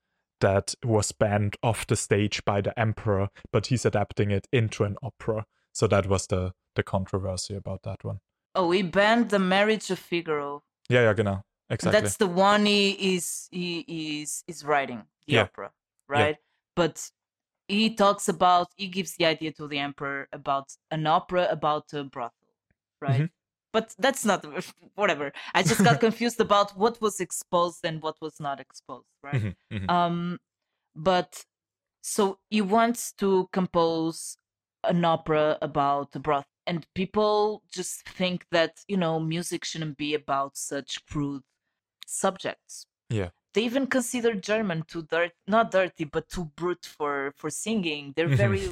that 0.42 0.76
was 0.84 1.12
banned 1.12 1.56
off 1.64 1.88
the 1.88 1.96
stage 1.96 2.44
by 2.44 2.60
the 2.62 2.78
emperor, 2.78 3.30
but 3.52 3.68
he's 3.68 3.86
adapting 3.86 4.32
it 4.32 4.48
into 4.52 4.84
an 4.84 4.98
opera. 5.02 5.46
So 5.72 5.88
that 5.88 6.08
was 6.08 6.28
the 6.28 6.54
the 6.76 6.84
controversy 6.84 7.56
about 7.56 7.84
that 7.84 8.04
one. 8.04 8.20
Oh, 8.56 8.72
he 8.72 8.82
banned 8.82 9.30
the 9.30 9.40
marriage 9.40 9.92
of 9.92 10.00
Figaro. 10.00 10.64
Yeah, 10.90 11.04
yeah, 11.04 11.14
genau. 11.14 11.44
Exactly. 11.70 12.02
That's 12.02 12.18
the 12.18 12.28
one 12.28 12.66
he 12.66 13.16
is 13.16 13.48
he 13.52 13.80
is 14.22 14.44
is 14.48 14.64
writing 14.66 15.04
the 15.28 15.36
Yeah. 15.36 15.44
opera, 15.44 15.72
right? 16.08 16.38
But 16.76 17.12
he 17.68 17.96
talks 17.96 18.28
about 18.28 18.68
he 18.76 18.88
gives 18.88 19.16
the 19.16 19.26
idea 19.26 19.52
to 19.54 19.68
the 19.68 19.80
emperor 19.80 20.28
about 20.34 20.76
an 20.92 21.08
opera 21.08 21.48
about 21.50 21.94
a 21.94 22.04
brothel, 22.04 22.54
right? 23.02 23.22
Mhm. 23.22 23.30
But 23.74 23.96
that's 23.98 24.24
not 24.24 24.46
whatever. 24.96 25.34
I 25.54 25.64
just 25.64 25.84
got 25.84 26.00
confused 26.08 26.40
about 26.40 26.78
what 26.78 27.02
was 27.02 27.20
exposed 27.20 27.84
and 27.84 28.02
what 28.02 28.16
was 28.22 28.40
not 28.40 28.60
exposed, 28.60 29.08
right? 29.24 29.42
Mhm, 29.42 29.56
mhm. 29.72 29.90
Um, 29.90 30.40
but 30.96 31.44
so 32.02 32.40
he 32.50 32.62
wants 32.62 33.12
to 33.14 33.50
compose 33.52 34.38
an 34.84 35.04
opera 35.04 35.58
about 35.62 36.10
a 36.14 36.20
brothel, 36.20 36.50
and 36.68 36.86
people 36.94 37.64
just 37.72 38.08
think 38.08 38.46
that 38.52 38.84
you 38.88 38.98
know 38.98 39.20
music 39.20 39.66
shouldn't 39.66 39.98
be 39.98 40.14
about 40.14 40.56
such 40.56 41.06
crude 41.08 41.44
subjects. 42.06 42.86
Yeah. 43.10 43.30
They 43.54 43.64
even 43.66 43.86
consider 43.86 44.34
German 44.34 44.84
too 44.88 45.04
dirt, 45.04 45.32
not 45.48 45.70
dirty, 45.70 46.06
but 46.06 46.28
too 46.28 46.46
brute 46.56 46.86
for 46.86 47.34
for 47.38 47.50
singing. 47.52 48.14
They're 48.16 48.28
very, 48.28 48.66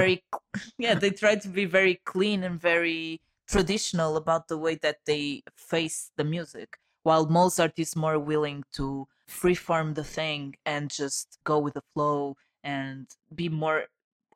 very, 0.00 0.24
yeah. 0.78 0.94
They 0.94 1.10
try 1.10 1.36
to 1.36 1.48
be 1.48 1.64
very 1.64 2.00
clean 2.04 2.42
and 2.42 2.60
very 2.60 3.20
traditional 3.46 4.16
about 4.16 4.48
the 4.48 4.58
way 4.58 4.74
that 4.76 4.98
they 5.06 5.42
face 5.56 6.10
the 6.16 6.24
music, 6.24 6.78
while 7.02 7.26
Mozart 7.26 7.78
is 7.78 7.96
more 7.96 8.18
willing 8.18 8.64
to 8.72 9.06
freeform 9.28 9.94
the 9.94 10.04
thing 10.04 10.54
and 10.64 10.90
just 10.90 11.38
go 11.44 11.58
with 11.58 11.74
the 11.74 11.82
flow 11.94 12.36
and 12.64 13.08
be 13.34 13.48
more 13.48 13.86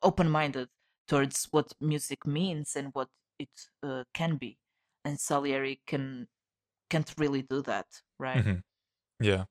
open-minded 0.03 0.69
towards 1.07 1.47
what 1.51 1.73
music 1.81 2.25
means 2.25 2.75
and 2.75 2.89
what 2.93 3.09
it 3.39 3.49
uh, 3.83 4.03
can 4.13 4.37
be. 4.37 4.57
And 5.03 5.19
Salieri 5.19 5.81
can 5.87 6.27
can't 6.89 7.13
really 7.17 7.41
do 7.41 7.61
that, 7.63 7.87
right? 8.19 8.43
Mhm. 8.45 8.63
Yeah. 9.19 9.45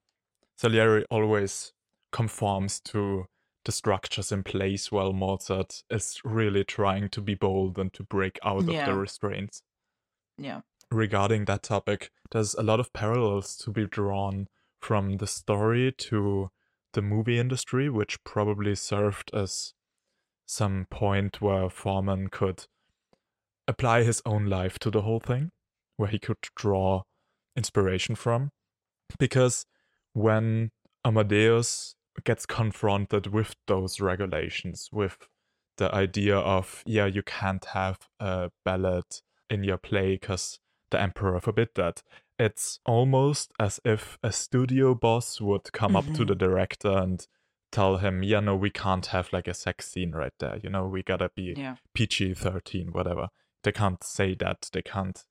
Salieri 0.59 1.05
always 1.11 1.73
conforms 2.13 2.81
to 2.81 3.27
the 3.65 3.73
structures 3.73 4.33
in 4.33 4.43
place 4.43 4.91
while 4.91 5.13
Mozart 5.13 5.83
is 5.91 6.21
really 6.25 6.65
trying 6.65 7.09
to 7.11 7.21
be 7.21 7.35
bold 7.35 7.79
and 7.79 7.93
to 7.93 8.03
break 8.03 8.39
out 8.45 8.59
of 8.61 8.67
the 8.67 8.95
restraints. 8.95 9.63
Yeah. 10.39 10.63
Regarding 10.91 11.45
that 11.45 11.63
topic, 11.63 12.11
there's 12.31 12.55
a 12.55 12.63
lot 12.63 12.81
of 12.81 12.93
parallels 12.93 13.57
to 13.59 13.71
be 13.71 13.87
drawn 13.87 14.49
from 14.81 15.19
the 15.19 15.27
story 15.27 15.93
to 15.93 16.51
the 16.95 17.03
movie 17.03 17.39
industry, 17.39 17.89
which 17.89 18.25
probably 18.25 18.75
served 18.75 19.31
as 19.35 19.75
some 20.47 20.87
point 20.91 21.41
where 21.41 21.69
Forman 21.69 22.29
could 22.29 22.67
apply 23.69 24.03
his 24.03 24.21
own 24.27 24.47
life 24.47 24.79
to 24.81 24.91
the 24.91 25.03
whole 25.03 25.21
thing, 25.21 25.53
where 25.97 26.09
he 26.09 26.19
could 26.19 26.39
draw 26.57 27.03
inspiration 27.55 28.15
from. 28.17 28.51
Because 29.19 29.67
when 30.13 30.71
Amadeus 31.05 31.95
gets 32.25 32.47
confronted 32.47 33.29
with 33.29 33.55
those 33.67 34.01
regulations, 34.01 34.89
with 34.93 35.19
the 35.77 35.95
idea 35.95 36.37
of, 36.37 36.83
yeah, 36.87 37.07
you 37.07 37.23
can't 37.23 37.65
have 37.67 37.99
a 38.19 38.51
ballad 38.65 39.05
in 39.49 39.65
your 39.65 39.79
play 39.79 40.15
because 40.15 40.59
the 40.91 41.01
emperor 41.01 41.41
forbid 41.41 41.69
that. 41.77 42.03
It's 42.39 42.81
almost 42.87 43.53
as 43.59 43.81
if 43.85 44.19
a 44.23 44.33
studio 44.33 44.95
boss 44.95 45.41
would 45.41 45.73
come 45.73 45.95
up 45.97 46.07
to 46.07 46.13
Mhm. 46.25 46.29
the 46.29 46.35
director 46.35 46.91
and 46.91 47.27
tell 47.71 47.99
him, 47.99 48.23
yeah, 48.23 48.41
no, 48.41 48.57
we 48.57 48.71
can't 48.71 49.07
have 49.07 49.33
like 49.33 49.47
a 49.47 49.55
sex 49.55 49.89
scene 49.89 50.13
right 50.13 50.33
there. 50.39 50.59
You 50.63 50.71
know, 50.71 50.87
we 50.89 51.03
gotta 51.03 51.31
be 51.37 51.55
Yeah. 51.57 51.77
PG 51.95 52.35
13, 52.35 52.93
whatever. 52.93 53.29
They 53.63 53.73
can't 53.73 54.03
say 54.03 54.35
that. 54.37 54.69
They 54.73 54.83
can't. 54.83 55.25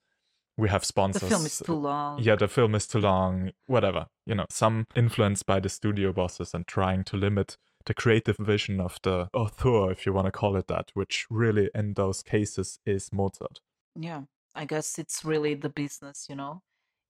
We 0.60 0.68
have 0.69 0.81
The 0.81 0.88
sponsors. 0.88 1.30
film 1.30 1.45
is 1.45 1.60
too 1.65 1.73
long. 1.73 2.19
Yeah, 2.19 2.36
the 2.36 2.48
film 2.49 2.76
is 2.76 2.86
too 2.86 2.99
long, 2.99 3.52
whatever. 3.68 4.07
You 4.26 4.36
know, 4.36 4.45
some 4.49 4.86
influenced 4.95 5.45
by 5.45 5.60
the 5.61 5.69
studio 5.69 6.11
bosses 6.11 6.53
and 6.53 6.68
trying 6.68 7.06
to 7.06 7.18
limit 7.18 7.57
the 7.86 7.94
creative 7.94 8.36
vision 8.38 8.81
of 8.81 8.99
the 9.03 9.30
author, 9.34 9.90
if 9.90 10.06
you 10.06 10.11
want 10.11 10.26
to 10.26 10.31
call 10.31 10.57
it 10.57 10.68
that, 10.68 10.91
which 10.94 11.26
really 11.30 11.69
in 11.73 11.94
those 11.94 12.22
cases 12.22 12.80
is 12.86 13.14
Mozart. 13.14 13.61
Yeah. 13.95 14.23
I 14.53 14.65
guess 14.65 14.99
it's 14.99 15.23
really 15.23 15.53
the 15.53 15.69
business, 15.69 16.27
you 16.30 16.36
know? 16.36 16.61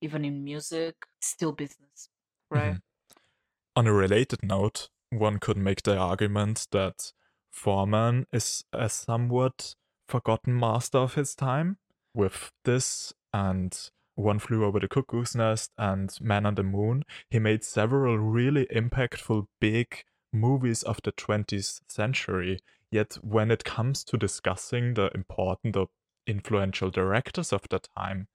Even 0.01 0.23
in 0.25 0.43
music, 0.43 0.95
it's 1.17 1.27
still 1.27 1.51
business, 1.51 2.09
right? 2.51 2.75
Mhm. 2.75 2.81
On 3.75 3.87
a 3.87 3.93
related 3.93 4.43
note, 4.43 4.89
one 5.09 5.39
could 5.39 5.57
make 5.57 5.81
the 5.81 5.97
argument 5.97 6.67
that 6.71 7.13
Forman 7.51 8.27
is 8.31 8.63
a 8.71 8.89
somewhat 8.89 9.75
forgotten 10.07 10.59
master 10.59 10.99
of 10.99 11.15
his 11.15 11.33
time. 11.33 11.77
With 12.13 12.51
this 12.65 13.13
and 13.33 13.77
One 14.15 14.39
Flew 14.39 14.65
Over 14.65 14.79
the 14.79 14.87
Cuckoo's 14.87 15.35
Nest 15.35 15.71
and 15.77 16.15
Man 16.21 16.45
on 16.45 16.55
the 16.55 16.63
Moon, 16.63 17.03
he 17.29 17.39
made 17.39 17.63
several 17.63 18.17
really 18.17 18.65
impactful 18.67 19.45
big 19.61 20.03
movies 20.33 20.83
of 20.83 20.99
the 21.03 21.11
20th 21.11 21.81
century. 21.87 22.59
Yet 22.91 23.17
when 23.21 23.51
it 23.51 23.63
comes 23.63 24.03
to 24.05 24.17
discussing 24.17 24.95
the 24.95 25.11
important 25.13 25.77
or 25.77 25.87
influential 26.27 26.89
directors 26.89 27.53
of 27.53 27.61
the 27.69 27.79
time, 27.97 28.27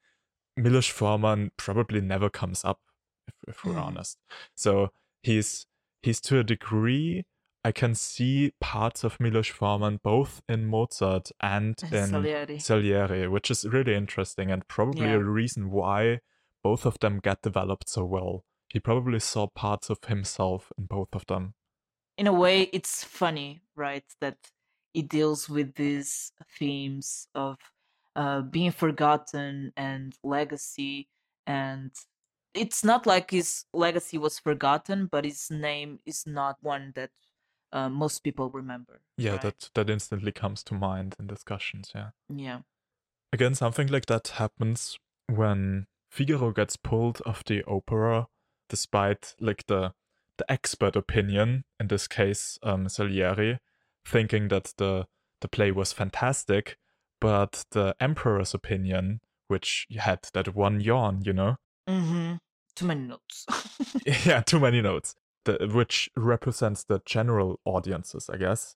Milos 0.57 0.87
Forman 0.87 1.51
probably 1.57 2.01
never 2.01 2.29
comes 2.29 2.63
up, 2.63 2.79
if, 3.27 3.33
if 3.49 3.65
we're 3.65 3.73
Mm. 3.73 3.83
honest. 3.85 4.17
So 4.55 4.91
he's 5.21 5.67
he's 6.01 6.21
to 6.21 6.39
a 6.39 6.43
degree 6.43 7.25
I 7.65 7.71
can 7.71 7.95
see 7.95 8.51
parts 8.61 9.03
of 9.03 9.19
Milos 9.19 9.47
Forman 9.47 9.99
both 10.03 10.41
in 10.47 10.67
Mozart 10.67 11.31
and 11.41 11.75
in 11.91 12.07
Salieri. 12.07 12.59
Salieri, 12.59 13.27
which 13.27 13.49
is 13.49 13.65
really 13.65 13.95
interesting 13.95 14.51
and 14.51 14.67
probably 14.67 15.07
Yeah. 15.07 15.15
a 15.15 15.23
reason 15.23 15.71
why 15.71 16.19
both 16.63 16.85
of 16.85 16.99
them 16.99 17.19
get 17.19 17.41
developed 17.41 17.89
so 17.89 18.05
well. 18.05 18.43
He 18.73 18.79
probably 18.79 19.19
saw 19.19 19.47
parts 19.47 19.89
of 19.89 19.97
himself 20.07 20.71
in 20.77 20.85
both 20.85 21.13
of 21.13 21.25
them. 21.27 21.53
in 22.17 22.27
a 22.27 22.33
way 22.45 22.69
it's 22.77 23.03
funny 23.03 23.61
right 23.75 24.05
that 24.21 24.37
it 24.93 25.09
deals 25.09 25.49
with 25.49 25.69
these 25.75 26.31
themes 26.57 27.27
of 27.35 27.57
uh, 28.15 28.41
being 28.41 28.71
forgotten 28.71 29.73
and 29.75 30.07
legacy 30.23 31.09
and 31.45 31.91
it's 32.53 32.83
not 32.85 33.05
like 33.05 33.31
his 33.31 33.65
legacy 33.73 34.17
was 34.17 34.39
forgotten 34.39 35.07
but 35.13 35.25
his 35.25 35.51
name 35.51 35.99
is 36.05 36.25
not 36.25 36.55
one 36.61 36.93
that 36.95 37.11
uh, 37.75 37.89
most 37.89 38.23
people 38.23 38.49
remember 38.49 39.01
Yeah, 39.17 39.33
right? 39.33 39.41
that 39.41 39.69
that 39.75 39.89
instantly 39.89 40.31
comes 40.31 40.63
to 40.63 40.73
mind 40.73 41.15
in 41.19 41.27
discussions, 41.27 41.91
yeah. 41.93 42.09
yeah 42.33 42.59
Again, 43.33 43.53
something 43.53 43.87
like 43.87 44.05
that 44.05 44.29
happens 44.29 44.97
when 45.27 45.87
Figaro 46.09 46.51
gets 46.51 46.77
pulled 46.77 47.21
off 47.25 47.43
the 47.43 47.63
opera, 47.67 48.27
despite 48.69 49.35
like 49.41 49.65
the 49.67 49.93
the 50.37 50.49
expert 50.49 50.95
opinion, 50.95 51.65
in 51.79 51.87
this 51.87 52.07
case, 52.07 52.57
um, 52.63 52.87
Salieri, 52.87 53.59
thinking 54.05 54.47
that 54.47 54.73
the 54.77 55.07
the 55.41 55.49
play 55.49 55.71
was 55.71 55.91
fantastic, 55.91 56.77
but 57.19 57.65
the 57.71 57.93
emperor's 57.99 58.53
opinion, 58.53 59.19
which 59.49 59.85
had 59.97 60.29
that 60.33 60.55
one 60.55 60.79
yawn, 60.79 61.21
you 61.25 61.33
know, 61.33 61.57
mm-hmm. 61.89 62.35
too 62.73 62.85
many 62.85 63.01
notes 63.01 63.45
yeah, 64.25 64.41
too 64.41 64.61
many 64.61 64.81
notes, 64.81 65.15
the, 65.45 65.69
which 65.71 66.09
represents 66.15 66.83
the 66.83 67.01
general 67.05 67.59
audiences, 67.65 68.29
I 68.29 68.37
guess. 68.37 68.75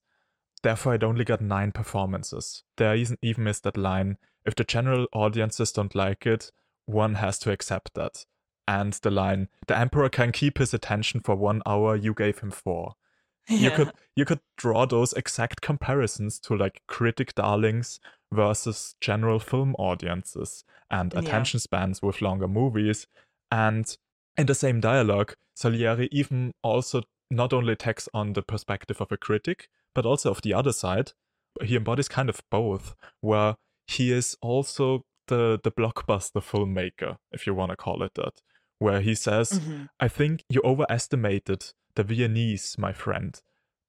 Therefore, 0.63 0.95
it 0.95 1.03
only 1.03 1.23
got 1.23 1.41
nine 1.41 1.71
performances. 1.71 2.63
There 2.77 2.95
isn't 2.95 3.19
even 3.21 3.47
is 3.47 3.61
that 3.61 3.77
line: 3.77 4.17
if 4.45 4.55
the 4.55 4.63
general 4.63 5.07
audiences 5.13 5.71
don't 5.71 5.95
like 5.95 6.25
it, 6.25 6.51
one 6.85 7.15
has 7.15 7.39
to 7.39 7.51
accept 7.51 7.93
that. 7.93 8.25
And 8.67 8.93
the 8.93 9.11
line: 9.11 9.47
the 9.67 9.77
emperor 9.77 10.09
can 10.09 10.31
keep 10.31 10.57
his 10.57 10.73
attention 10.73 11.21
for 11.21 11.35
one 11.35 11.61
hour. 11.65 11.95
You 11.95 12.13
gave 12.13 12.39
him 12.39 12.51
four. 12.51 12.95
Yeah. 13.47 13.57
You 13.57 13.71
could 13.71 13.91
you 14.15 14.25
could 14.25 14.41
draw 14.57 14.85
those 14.85 15.13
exact 15.13 15.61
comparisons 15.61 16.39
to 16.41 16.55
like 16.55 16.81
critic 16.87 17.33
darlings 17.35 17.99
versus 18.31 18.95
general 19.01 19.39
film 19.39 19.75
audiences 19.79 20.63
and 20.91 21.13
Yeah. 21.13 21.19
attention 21.19 21.59
spans 21.59 22.01
with 22.01 22.21
longer 22.21 22.47
movies. 22.47 23.07
And 23.49 23.97
in 24.37 24.45
the 24.45 24.53
same 24.53 24.79
dialogue, 24.81 25.35
Salieri 25.59 26.07
even 26.11 26.53
also 26.63 27.01
not 27.29 27.51
only 27.53 27.75
takes 27.75 28.07
on 28.13 28.33
the 28.33 28.41
perspective 28.41 29.01
of 29.01 29.11
a 29.11 29.17
critic, 29.17 29.67
but 29.93 30.05
also 30.05 30.31
of 30.31 30.41
the 30.41 30.53
other 30.53 30.71
side. 30.71 31.11
He 31.61 31.75
embodies 31.75 32.07
kind 32.07 32.29
of 32.29 32.41
both, 32.49 32.95
where 33.19 33.55
he 33.87 34.11
is 34.13 34.37
also 34.41 35.03
the 35.27 35.59
the 35.63 35.71
blockbuster 35.71 36.41
filmmaker, 36.41 37.17
if 37.31 37.45
you 37.45 37.53
want 37.53 37.71
to 37.71 37.75
call 37.75 38.01
it 38.03 38.13
that, 38.15 38.41
where 38.79 39.01
he 39.01 39.13
says, 39.15 39.49
Mhm. 39.59 39.89
I 39.99 40.07
think 40.07 40.43
you 40.49 40.61
overestimated 40.63 41.73
the 41.95 42.03
Viennese, 42.03 42.77
my 42.77 42.93
friend. 42.93 43.41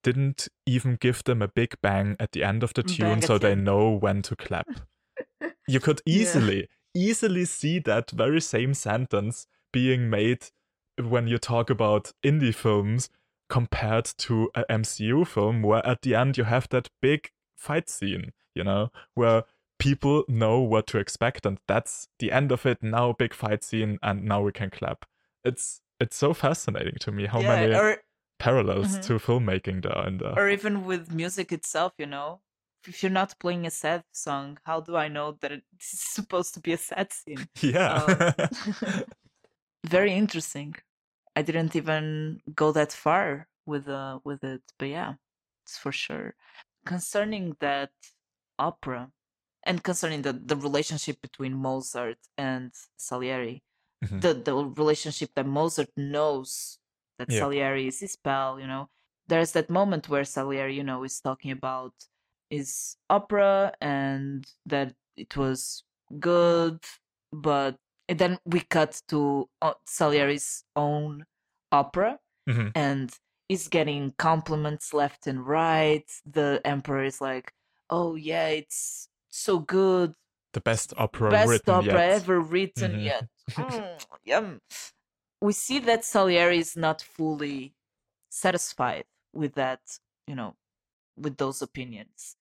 Didn't 0.03 0.49
even 0.67 0.97
give 1.01 1.23
them 1.25 1.43
a 1.43 1.49
big 1.49 1.75
bang 1.83 2.17
at 2.19 2.33
the 2.33 2.43
end 2.43 2.63
of 2.63 2.73
the 2.75 2.83
tune 2.83 3.19
at 3.19 3.25
so 3.25 3.39
they 3.39 3.55
know 3.55 3.91
when 3.91 4.23
to 4.23 4.35
clap. 4.35 4.67
you 5.69 5.79
could 5.81 6.01
Yeah. 6.07 6.21
easily, 6.21 6.69
easily 6.95 7.45
see 7.45 7.79
that 7.81 8.11
very 8.11 8.41
same 8.41 8.75
sentence 8.75 9.47
being 9.73 10.11
made 10.11 10.51
when 11.07 11.27
you 11.27 11.39
talk 11.39 11.71
about 11.71 12.13
indie 12.25 12.55
films 12.55 13.11
compared 13.49 14.05
to 14.05 14.51
a 14.55 14.65
MCU 14.71 15.25
film 15.27 15.63
where 15.63 15.85
at 15.87 16.03
the 16.03 16.15
end 16.15 16.39
you 16.39 16.45
have 16.45 16.69
that 16.71 16.89
big 17.03 17.31
fight 17.57 17.89
scene, 17.89 18.33
you 18.55 18.65
know, 18.65 18.91
where 19.15 19.45
people 19.79 20.25
know 20.29 20.61
what 20.61 20.87
to 20.89 20.99
expect 20.99 21.47
and 21.47 21.59
that's 21.67 22.09
the 22.19 22.31
end 22.31 22.53
of 22.53 22.67
it. 22.67 22.83
Now 22.83 23.13
big 23.13 23.35
fight 23.35 23.65
scene 23.65 23.99
and 24.03 24.25
now 24.25 24.43
we 24.43 24.53
can 24.53 24.71
clap. 24.71 25.07
It's 25.45 25.81
it's 25.99 26.17
so 26.17 26.33
fascinating 26.33 26.97
to 27.01 27.13
me 27.13 27.27
how 27.27 27.41
yeah, 27.41 27.57
many 27.57 27.75
or 27.75 28.03
parallels 28.39 28.99
Mhm. 28.99 29.03
to 29.07 29.19
filmmaking 29.19 29.83
there 29.83 29.97
are 29.97 30.39
or 30.39 30.49
even 30.49 30.85
with 30.85 31.13
music 31.13 31.53
itself, 31.53 31.93
you 31.99 32.07
know. 32.07 32.41
If 32.87 33.03
you're 33.03 33.11
not 33.13 33.39
playing 33.39 33.67
a 33.67 33.71
sad 33.71 34.05
song, 34.13 34.59
how 34.65 34.81
do 34.81 34.97
I 34.97 35.09
know 35.09 35.37
that 35.41 35.53
it's 35.53 35.63
supposed 36.15 36.55
to 36.55 36.61
be 36.61 36.73
a 36.73 36.79
sad 36.79 37.13
scene? 37.13 37.49
yeah. 37.61 38.33
Very 39.87 40.13
interesting. 40.13 40.75
I 41.41 41.43
didn't 41.43 41.75
even 41.75 42.05
go 42.55 42.69
that 42.79 42.93
far 42.93 43.49
with 43.65 43.89
uh 43.89 44.19
with 44.29 44.45
it, 44.45 44.63
but 44.79 44.89
yeah, 44.89 45.13
it's 45.65 45.79
for 45.79 45.93
sure. 46.05 46.29
Concerning 46.85 47.57
that 47.61 47.93
opera 48.59 49.03
and 49.69 49.83
concerning 49.91 50.21
the, 50.27 50.35
the 50.35 50.57
relationship 50.69 51.17
between 51.27 51.55
Mozart 51.69 52.21
and 52.37 52.73
Salieri, 53.09 53.57
Mhm. 54.05 54.21
the 54.25 54.33
the 54.49 54.55
relationship 54.83 55.31
that 55.37 55.47
Mozart 55.59 55.93
knows 55.97 56.51
that 57.19 57.29
Yeah. 57.31 57.41
Salieri 57.41 57.87
is 57.93 58.01
his 58.05 58.17
pal, 58.27 58.61
you 58.63 58.67
know. 58.73 58.85
There's 59.31 59.53
that 59.57 59.71
moment 59.71 60.09
where 60.13 60.25
Salieri, 60.37 60.75
you 60.81 60.85
know, 60.91 61.01
is 61.09 61.21
talking 61.29 61.53
about 61.61 61.95
his 62.51 62.97
opera 63.09 63.73
and 63.81 64.45
that 64.73 64.89
it 65.17 65.33
was 65.43 65.85
good, 66.19 66.85
but 67.33 67.75
and 68.11 68.19
then 68.19 68.35
we 68.45 68.61
cut 68.77 68.93
to 69.13 69.49
uh, 69.63 69.75
Salieri's 69.87 70.65
own 70.75 71.25
opera 71.73 72.19
Mhm. 72.49 72.73
and 72.75 73.13
is 73.49 73.69
getting 73.69 74.13
compliments 74.19 74.95
left 74.95 75.27
and 75.27 75.47
right. 75.47 76.09
The 76.25 76.61
emperor 76.65 77.05
is 77.05 77.21
like, 77.21 77.53
"Oh 77.91 78.15
yeah, 78.17 78.49
it's 78.49 79.09
so 79.31 79.59
good, 79.59 80.15
the 80.53 80.61
best 80.61 80.93
opera 80.97 81.31
best 81.31 81.51
written 81.51 81.75
opera 81.75 82.01
yet. 82.07 82.23
ever 82.23 82.41
written 82.41 82.93
Mhm. 82.93 83.05
yet." 83.05 83.29
Mm, 83.57 84.07
yum. 84.25 84.61
We 85.41 85.53
see 85.53 85.79
that 85.81 86.05
Salieri 86.05 86.59
is 86.59 86.77
not 86.77 87.03
fully 87.03 87.75
satisfied 88.31 89.05
with 89.33 89.55
that, 89.55 89.81
you 90.27 90.35
know, 90.35 90.57
with 91.17 91.37
those 91.39 91.63
opinions. 91.63 92.37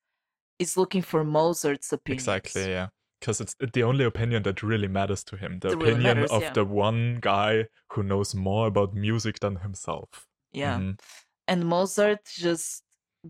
He's 0.60 0.78
looking 0.78 1.02
for 1.02 1.24
Mozart's 1.24 1.92
opinions. 1.94 2.28
Exactly, 2.28 2.70
yeah. 2.70 2.90
Because 3.20 3.42
it's 3.42 3.56
the 3.74 3.84
only 3.84 4.06
opinion 4.06 4.44
that 4.44 4.64
really 4.64 4.88
matters 4.88 5.24
to 5.26 5.36
him. 5.36 5.60
The 5.60 5.70
really 5.78 5.92
opinion 5.92 6.18
matters, 6.18 6.32
of 6.32 6.42
yeah. 6.42 6.54
the 6.54 6.66
one 6.66 7.18
guy 7.22 7.66
who 7.92 8.04
knows 8.04 8.34
more 8.34 8.68
about 8.68 8.94
music 8.94 9.40
than 9.40 9.58
himself. 9.58 10.26
Yeah. 10.52 10.80
Mhm. 10.80 11.00
and 11.48 11.66
Mozart 11.66 12.26
just 12.26 12.84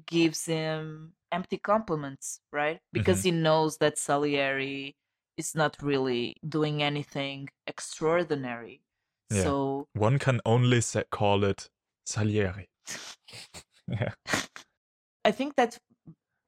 gives 0.05 0.45
him 0.45 1.13
empty 1.31 1.57
compliments, 1.57 2.39
right? 2.51 2.79
Because 2.93 3.23
he 3.23 3.31
knows 3.31 3.77
that 3.77 3.97
Salieri 3.97 4.95
is 5.37 5.55
not 5.55 5.77
really 5.81 6.35
doing 6.47 6.83
anything 6.83 7.49
extraordinary. 7.67 8.81
Yeah. 9.29 9.43
So 9.43 9.87
One 9.93 10.19
can 10.19 10.41
only 10.45 10.81
sa- 10.81 11.03
call 11.11 11.43
it 11.43 11.69
Salieri. 12.05 12.69
yeah. 13.87 14.13
I 15.25 15.31
think 15.31 15.55
that 15.55 15.77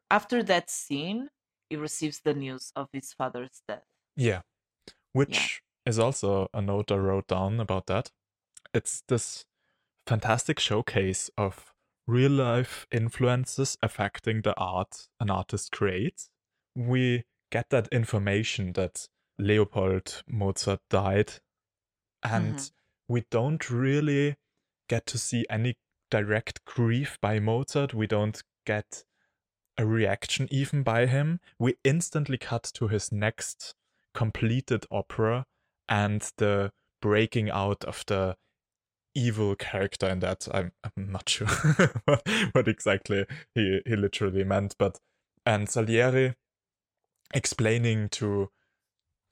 after 0.09 0.43
that 0.43 0.69
scene, 0.69 1.29
he 1.71 1.77
receives 1.77 2.19
the 2.19 2.33
news 2.33 2.73
of 2.75 2.89
his 2.91 3.13
father's 3.13 3.61
death. 3.65 3.85
Yeah. 4.17 4.41
Which 5.13 5.61
is 5.85 5.97
also 5.97 6.49
a 6.53 6.61
note 6.61 6.91
I 6.91 6.95
wrote 6.95 7.27
down 7.27 7.61
about 7.61 7.85
that. 7.87 8.11
It's 8.73 9.03
this 9.07 9.45
fantastic 10.05 10.59
showcase 10.59 11.29
of 11.37 11.73
real 12.07 12.31
life 12.31 12.87
influences 12.91 13.77
affecting 13.81 14.41
the 14.41 14.53
art 14.57 15.07
an 15.21 15.29
artist 15.29 15.71
creates. 15.71 16.29
We 16.75 17.23
get 17.51 17.69
that 17.69 17.87
information 17.87 18.73
that 18.73 19.07
Leopold 19.39 20.23
Mozart 20.27 20.81
died, 20.89 21.39
and 22.21 22.55
Mhm. 22.55 22.71
we 23.07 23.21
don't 23.31 23.69
really 23.69 24.35
get 24.89 25.05
to 25.05 25.17
see 25.17 25.45
any 25.49 25.77
direct 26.09 26.65
grief 26.65 27.17
by 27.21 27.39
Mozart. 27.39 27.93
We 27.93 28.07
don't 28.07 28.43
get 28.65 29.05
a 29.81 29.85
reaction 29.85 30.47
even 30.51 30.83
by 30.83 31.07
him. 31.07 31.39
We 31.57 31.75
instantly 31.83 32.37
cut 32.37 32.63
to 32.75 32.87
his 32.87 33.11
next 33.11 33.73
completed 34.13 34.85
opera 34.91 35.45
and 35.89 36.21
the 36.37 36.71
breaking 37.01 37.49
out 37.49 37.83
of 37.85 38.03
the 38.05 38.37
evil 39.15 39.55
character 39.55 40.07
in 40.07 40.19
that. 40.19 40.47
I'm, 40.53 40.71
I'm 40.83 41.11
not 41.11 41.27
sure 41.27 41.47
what, 42.05 42.27
what 42.51 42.67
exactly 42.67 43.25
he, 43.55 43.81
he 43.85 43.95
literally 43.95 44.43
meant, 44.43 44.75
but 44.77 44.99
and 45.45 45.67
Salieri 45.67 46.35
explaining 47.33 48.09
to 48.09 48.51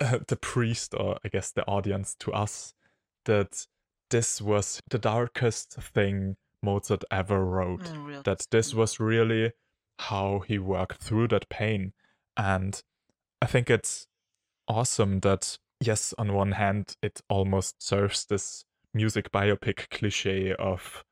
uh, 0.01 0.19
the 0.27 0.35
priest, 0.35 0.95
or 0.97 1.19
I 1.23 1.27
guess 1.27 1.51
the 1.51 1.65
audience, 1.65 2.15
to 2.21 2.34
us, 2.34 2.73
that 3.26 3.67
this 4.09 4.41
was 4.41 4.81
the 4.89 4.97
darkest 4.97 5.73
thing 5.73 6.38
Mozart 6.63 7.03
ever 7.11 7.45
wrote 7.45 7.85
Mm, 7.85 8.23
that 8.23 8.47
this 8.49 8.73
was 8.73 8.99
really 8.99 9.51
how 9.99 10.39
he 10.47 10.57
worked 10.57 11.01
through 11.01 11.27
that 11.27 11.49
pain. 11.49 11.93
And 12.38 12.81
I 13.41 13.45
think 13.45 13.69
it's 13.69 14.07
awesome 14.67 15.19
that, 15.21 15.57
yes, 15.81 16.13
on 16.17 16.34
one 16.34 16.53
hand, 16.53 16.95
it 17.01 17.21
almost 17.30 17.84
serves 17.84 18.26
this 18.26 18.63
music 18.93 19.31
biopic 19.31 19.89
cliche 19.89 20.53
of 20.55 21.03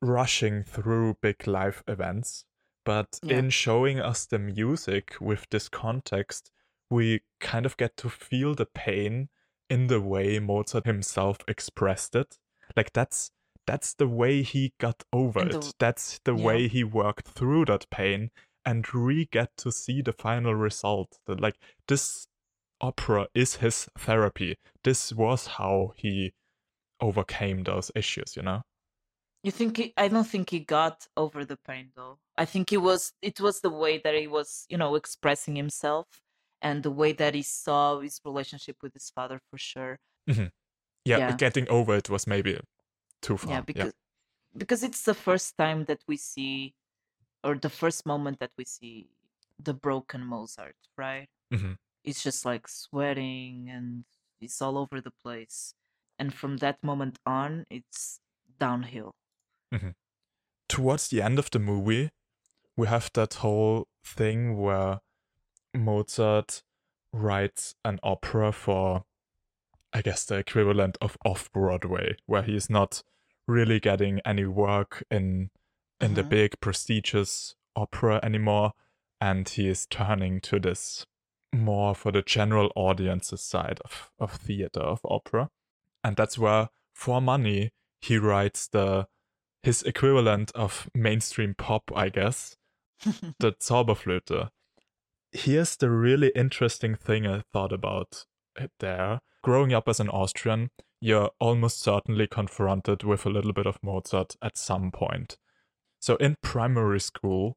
rushing 0.00 0.62
through 0.62 1.18
big 1.20 1.46
life 1.46 1.82
events. 1.88 2.44
But 2.84 3.18
Yeah. 3.22 3.38
in 3.38 3.50
showing 3.50 3.98
us 3.98 4.26
the 4.26 4.38
music 4.38 5.16
with 5.20 5.46
this 5.50 5.68
context, 5.68 6.52
we 6.88 7.22
kind 7.40 7.66
of 7.66 7.76
get 7.76 7.96
to 7.96 8.08
feel 8.08 8.54
the 8.54 8.66
pain 8.66 9.28
in 9.68 9.88
the 9.88 10.00
way 10.00 10.38
Mozart 10.38 10.86
himself 10.86 11.38
expressed 11.48 12.14
it. 12.14 12.38
Like 12.76 12.92
that's 12.92 13.32
that's 13.66 13.94
the 13.94 14.06
way 14.08 14.42
he 14.42 14.72
got 14.78 15.02
over 15.12 15.40
And 15.40 15.50
it. 15.54 15.60
the- 15.60 15.72
that's 15.78 16.20
the 16.24 16.34
yeah. 16.34 16.44
way 16.44 16.68
he 16.68 16.84
worked 16.84 17.28
through 17.28 17.64
that 17.66 17.88
pain 17.90 18.30
and 18.64 18.86
we 18.88 19.26
get 19.26 19.50
to 19.58 19.70
see 19.72 20.02
the 20.02 20.12
final 20.12 20.54
result. 20.54 21.18
That 21.26 21.40
like 21.40 21.56
this 21.88 22.26
opera 22.80 23.28
is 23.34 23.56
his 23.56 23.88
therapy. 23.98 24.56
This 24.84 25.12
was 25.12 25.46
how 25.46 25.92
he 25.96 26.32
overcame 27.00 27.62
those 27.64 27.90
issues, 27.94 28.36
you 28.36 28.42
know? 28.42 28.62
You 29.42 29.50
think 29.52 29.76
he, 29.76 29.92
I 29.96 30.08
don't 30.08 30.26
think 30.26 30.50
he 30.50 30.60
got 30.60 31.06
over 31.16 31.44
the 31.44 31.56
pain 31.56 31.90
though. 31.94 32.18
I 32.36 32.44
think 32.44 32.72
it 32.72 32.78
was 32.78 33.12
it 33.22 33.40
was 33.40 33.60
the 33.60 33.70
way 33.70 33.98
that 33.98 34.14
he 34.14 34.26
was, 34.26 34.66
you 34.68 34.76
know, 34.76 34.94
expressing 34.96 35.54
himself 35.56 36.06
and 36.62 36.82
the 36.82 36.90
way 36.90 37.12
that 37.12 37.34
he 37.34 37.42
saw 37.42 38.00
his 38.00 38.20
relationship 38.24 38.76
with 38.82 38.92
his 38.94 39.10
father 39.10 39.38
for 39.50 39.58
sure. 39.58 39.98
Mm-hmm. 40.28 40.46
Yeah, 41.04 41.18
Yeah. 41.18 41.36
getting 41.36 41.68
over 41.68 41.94
it 41.94 42.10
was 42.10 42.26
maybe 42.26 42.58
too 43.22 43.36
far. 43.36 43.50
yeah, 43.54 43.60
because 43.60 43.92
because 44.56 44.82
it's 44.82 45.02
the 45.04 45.14
first 45.14 45.56
time 45.58 45.84
that 45.84 46.00
we 46.08 46.16
see 46.16 46.74
or 47.44 47.54
the 47.56 47.68
first 47.70 48.06
moment 48.06 48.38
that 48.40 48.50
we 48.58 48.64
see 48.64 49.08
the 49.62 49.74
broken 49.74 50.24
Mozart, 50.24 50.76
right? 50.96 51.28
Mhm. 51.52 51.78
It's 52.04 52.22
just 52.22 52.44
like 52.44 52.68
sweating 52.68 53.68
and 53.70 54.04
it's 54.40 54.60
all 54.62 54.78
over 54.78 55.00
the 55.00 55.12
place. 55.24 55.74
And 56.18 56.32
from 56.32 56.58
that 56.58 56.82
moment 56.82 57.18
on, 57.26 57.66
it's 57.70 58.20
downhill. 58.58 59.14
Mm-hmm. 59.74 59.90
towards 60.68 61.08
the 61.08 61.20
end 61.22 61.38
of 61.38 61.50
the 61.50 61.58
movie, 61.58 62.10
we 62.76 62.86
have 62.86 63.10
that 63.14 63.34
whole 63.34 63.88
thing 64.04 64.56
where 64.56 65.00
Mozart 65.74 66.62
writes 67.12 67.74
an 67.84 67.98
opera 68.02 68.52
for, 68.52 69.04
I 69.96 70.02
guess, 70.02 70.24
the 70.24 70.36
equivalent 70.36 70.98
of 71.00 71.16
off 71.24 71.50
Broadway, 71.52 72.16
where 72.26 72.42
he's 72.42 72.68
not 72.68 73.02
really 73.48 73.80
getting 73.80 74.20
any 74.26 74.44
work 74.44 75.02
in 75.10 75.50
in 76.00 76.12
the 76.14 76.22
Mhm. 76.22 76.28
big 76.28 76.60
prestigious 76.60 77.54
opera 77.74 78.20
anymore, 78.22 78.72
and 79.20 79.48
he 79.48 79.66
is 79.68 79.86
turning 79.86 80.40
to 80.42 80.60
this 80.60 81.06
more 81.54 81.94
for 81.94 82.12
the 82.12 82.20
general 82.20 82.70
audience's 82.76 83.40
side 83.40 83.80
of, 83.84 84.10
of 84.18 84.32
theater 84.32 84.80
of 84.80 85.00
opera, 85.06 85.48
and 86.04 86.16
that's 86.16 86.36
where 86.36 86.68
for 86.92 87.22
money 87.22 87.70
he 88.02 88.18
writes 88.18 88.68
the 88.68 89.08
his 89.62 89.82
equivalent 89.84 90.52
of 90.54 90.90
mainstream 90.94 91.54
pop, 91.54 91.90
I 91.96 92.10
guess, 92.10 92.56
the 93.38 93.52
Zauberflöte. 93.58 94.50
Here's 95.32 95.76
the 95.76 95.90
really 95.90 96.30
interesting 96.36 96.94
thing 96.94 97.26
I 97.26 97.40
thought 97.52 97.72
about 97.72 98.26
it 98.58 98.70
there. 98.80 99.20
Growing 99.46 99.72
up 99.72 99.88
as 99.88 100.00
an 100.00 100.08
Austrian, 100.08 100.70
you're 101.00 101.30
almost 101.38 101.80
certainly 101.80 102.26
confronted 102.26 103.04
with 103.04 103.24
a 103.24 103.30
little 103.30 103.52
bit 103.52 103.64
of 103.64 103.78
Mozart 103.80 104.34
at 104.42 104.58
some 104.58 104.90
point. 104.90 105.36
So 106.00 106.16
in 106.16 106.34
primary 106.42 106.98
school, 106.98 107.56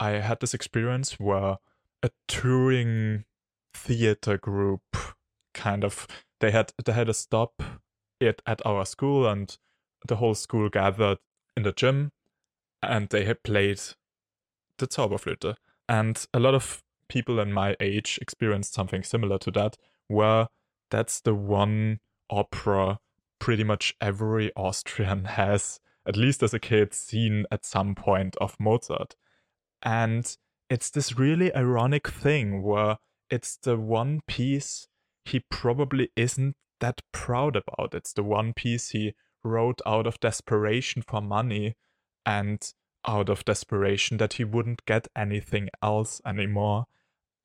I 0.00 0.14
had 0.14 0.40
this 0.40 0.52
experience 0.52 1.12
where 1.20 1.58
a 2.02 2.10
touring 2.26 3.24
theater 3.72 4.36
group 4.36 4.82
kind 5.54 5.84
of 5.84 6.08
they 6.40 6.50
had 6.50 6.72
they 6.84 6.90
had 6.90 7.08
a 7.08 7.14
stop 7.14 7.62
it 8.18 8.42
at 8.44 8.60
our 8.66 8.84
school, 8.84 9.24
and 9.24 9.56
the 10.08 10.16
whole 10.16 10.34
school 10.34 10.68
gathered 10.68 11.18
in 11.56 11.62
the 11.62 11.70
gym, 11.70 12.10
and 12.82 13.10
they 13.10 13.24
had 13.24 13.44
played 13.44 13.80
the 14.78 14.88
Zauberflöte. 14.88 15.54
And 15.88 16.26
a 16.34 16.40
lot 16.40 16.56
of 16.56 16.82
people 17.08 17.38
in 17.38 17.52
my 17.52 17.76
age 17.78 18.18
experienced 18.20 18.74
something 18.74 19.04
similar 19.04 19.38
to 19.38 19.52
that, 19.52 19.76
where 20.08 20.48
that's 20.90 21.20
the 21.20 21.34
one 21.34 22.00
opera 22.30 22.98
pretty 23.38 23.64
much 23.64 23.94
every 24.00 24.52
Austrian 24.56 25.24
has, 25.40 25.80
at 26.06 26.16
least 26.16 26.42
as 26.42 26.54
a 26.54 26.58
kid, 26.58 26.94
seen 26.94 27.46
at 27.50 27.64
some 27.64 27.94
point 27.94 28.36
of 28.40 28.56
Mozart. 28.58 29.14
And 29.82 30.36
it's 30.68 30.90
this 30.90 31.18
really 31.18 31.54
ironic 31.54 32.08
thing 32.08 32.62
where 32.62 32.98
it's 33.30 33.56
the 33.56 33.76
one 33.76 34.20
piece 34.26 34.88
he 35.24 35.40
probably 35.50 36.10
isn't 36.16 36.56
that 36.80 37.02
proud 37.12 37.56
about. 37.56 37.94
It's 37.94 38.12
the 38.12 38.22
one 38.22 38.52
piece 38.52 38.90
he 38.90 39.14
wrote 39.44 39.80
out 39.86 40.06
of 40.06 40.20
desperation 40.20 41.02
for 41.02 41.20
money 41.20 41.76
and 42.24 42.72
out 43.06 43.28
of 43.28 43.44
desperation 43.44 44.16
that 44.18 44.34
he 44.34 44.44
wouldn't 44.44 44.84
get 44.84 45.08
anything 45.16 45.68
else 45.82 46.20
anymore. 46.26 46.86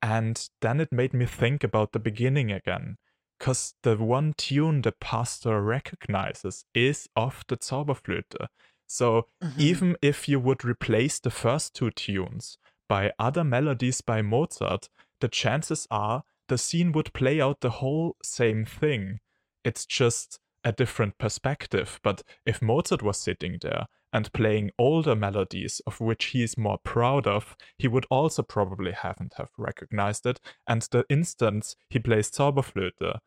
And 0.02 0.50
then 0.62 0.82
it 0.82 0.92
made 0.92 1.14
me 1.14 1.26
think 1.26 1.64
about 1.64 1.94
the 1.94 2.00
beginning 2.00 2.52
again. 2.52 2.98
Because 3.44 3.76
the 3.84 3.98
one 3.98 4.34
tune 4.38 4.84
the 4.84 4.94
pastor 4.94 5.62
recognizes 5.62 6.64
is 6.74 7.10
of 7.14 7.44
the 7.50 7.58
Zauberflöte. 7.58 8.48
So 8.88 9.28
Mhm. 9.42 9.60
even 9.60 9.98
if 10.02 10.30
you 10.30 10.40
would 10.40 10.64
replace 10.64 11.20
the 11.20 11.30
first 11.30 11.76
two 11.76 11.92
tunes 11.92 12.58
by 12.88 13.12
other 13.20 13.44
melodies 13.44 14.00
by 14.00 14.22
Mozart, 14.22 14.88
the 15.20 15.28
chances 15.28 15.88
are 15.92 16.24
the 16.48 16.58
scene 16.58 16.94
would 16.94 17.12
play 17.12 17.42
out 17.42 17.60
the 17.60 17.82
whole 17.82 18.16
same 18.24 18.64
thing. 18.64 19.20
It's 19.66 19.86
just 19.86 20.40
a 20.64 20.72
different 20.72 21.18
perspective. 21.18 22.00
But 22.02 22.24
if 22.46 22.62
Mozart 22.62 23.02
was 23.04 23.20
sitting 23.20 23.58
there 23.60 23.88
and 24.14 24.32
playing 24.32 24.72
older 24.78 25.16
melodies 25.18 25.82
of 25.86 26.00
which 26.00 26.28
he 26.28 26.44
is 26.44 26.58
more 26.58 26.78
proud 26.78 27.28
of, 27.28 27.58
he 27.78 27.90
would 27.90 28.06
also 28.10 28.42
probably 28.42 28.94
haven't 28.94 29.34
have 29.36 29.52
recognized 29.58 30.26
it. 30.26 30.40
And 30.66 30.84
the 30.84 31.04
instant 31.10 31.76
he 31.90 32.00
plays 32.00 32.32
Zauberflöte, 32.32 33.20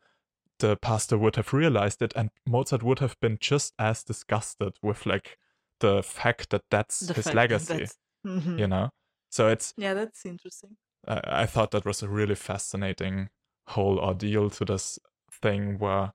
the 0.59 0.75
pastor 0.77 1.17
would 1.17 1.35
have 1.35 1.53
realized 1.53 2.01
it, 2.01 2.13
and 2.15 2.29
Mozart 2.45 2.83
would 2.83 2.99
have 2.99 3.19
been 3.19 3.37
just 3.39 3.73
as 3.79 4.03
disgusted 4.03 4.73
with 4.81 5.05
like 5.05 5.37
the 5.79 6.01
fact 6.03 6.49
that 6.49 6.63
that's 6.71 6.99
The 7.01 7.13
his 7.13 7.25
that 7.25 7.35
legacy. 7.35 7.73
that's- 7.73 7.97
Mhm. 8.25 8.59
You 8.59 8.67
know, 8.67 8.89
so 9.29 9.47
it's 9.47 9.73
Yeah, 9.77 9.93
that's 9.93 10.25
interesting. 10.25 10.77
I 11.07 11.43
I 11.43 11.45
thought 11.45 11.71
that 11.71 11.85
was 11.85 12.03
a 12.03 12.09
really 12.09 12.35
fascinating 12.35 13.29
whole 13.67 13.99
ordeal 13.99 14.49
to 14.49 14.65
this 14.65 14.99
thing 15.41 15.77
where 15.79 16.13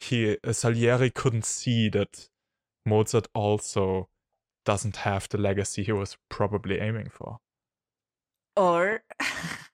he 0.00 0.36
uh, 0.44 0.52
Salieri 0.52 1.10
couldn't 1.10 1.44
see 1.44 1.88
that 1.90 2.28
Mozart 2.86 3.28
also 3.34 4.08
doesn't 4.64 4.96
have 4.96 5.28
the 5.28 5.38
legacy 5.38 5.82
he 5.84 5.92
was 5.92 6.16
probably 6.28 6.80
aiming 6.80 7.10
for. 7.10 7.38
Or 8.56 9.02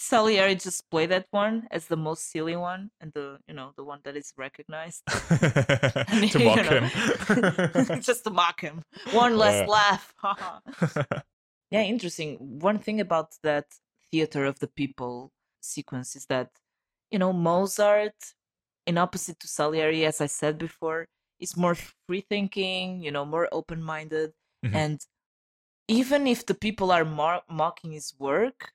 Salieri 0.00 0.54
just 0.54 0.88
play 0.90 1.04
that 1.06 1.26
one 1.30 1.68
as 1.70 1.86
the 1.86 1.96
most 1.96 2.30
silly 2.32 2.56
one 2.56 2.90
and 3.00 3.12
the 3.12 3.38
you 3.46 3.54
know 3.54 3.72
the 3.76 3.84
one 3.84 4.00
that 4.04 4.16
is 4.16 4.32
recognized. 4.36 5.02
to 6.32 6.38
mock 6.48 6.64
him. 6.64 8.00
just 8.08 8.24
to 8.24 8.30
mock 8.30 8.60
him. 8.60 8.82
One 9.12 9.36
less 9.36 9.60
Yeah. 9.60 9.66
laugh. 9.78 10.14
yeah, 11.70 11.82
interesting. 11.82 12.36
One 12.60 12.78
thing 12.78 13.00
about 13.00 13.28
that 13.42 13.66
theater 14.10 14.44
of 14.46 14.58
the 14.58 14.68
people 14.68 15.32
sequence 15.60 16.16
is 16.16 16.24
that 16.26 16.48
you 17.10 17.18
know 17.18 17.32
Mozart, 17.32 18.16
in 18.86 18.96
opposite 18.98 19.38
to 19.40 19.48
Salieri, 19.48 20.06
as 20.06 20.20
I 20.20 20.26
said 20.26 20.56
before, 20.58 21.06
is 21.38 21.56
more 21.56 21.74
free 22.06 22.22
thinking. 22.22 23.02
You 23.02 23.10
know, 23.12 23.24
more 23.26 23.48
open 23.52 23.82
minded, 23.82 24.32
Mhm. 24.64 24.74
and 24.74 24.98
even 25.88 26.26
if 26.26 26.46
the 26.46 26.54
people 26.54 26.90
are 26.90 27.04
mocking 27.48 27.92
his 27.92 28.14
work, 28.18 28.72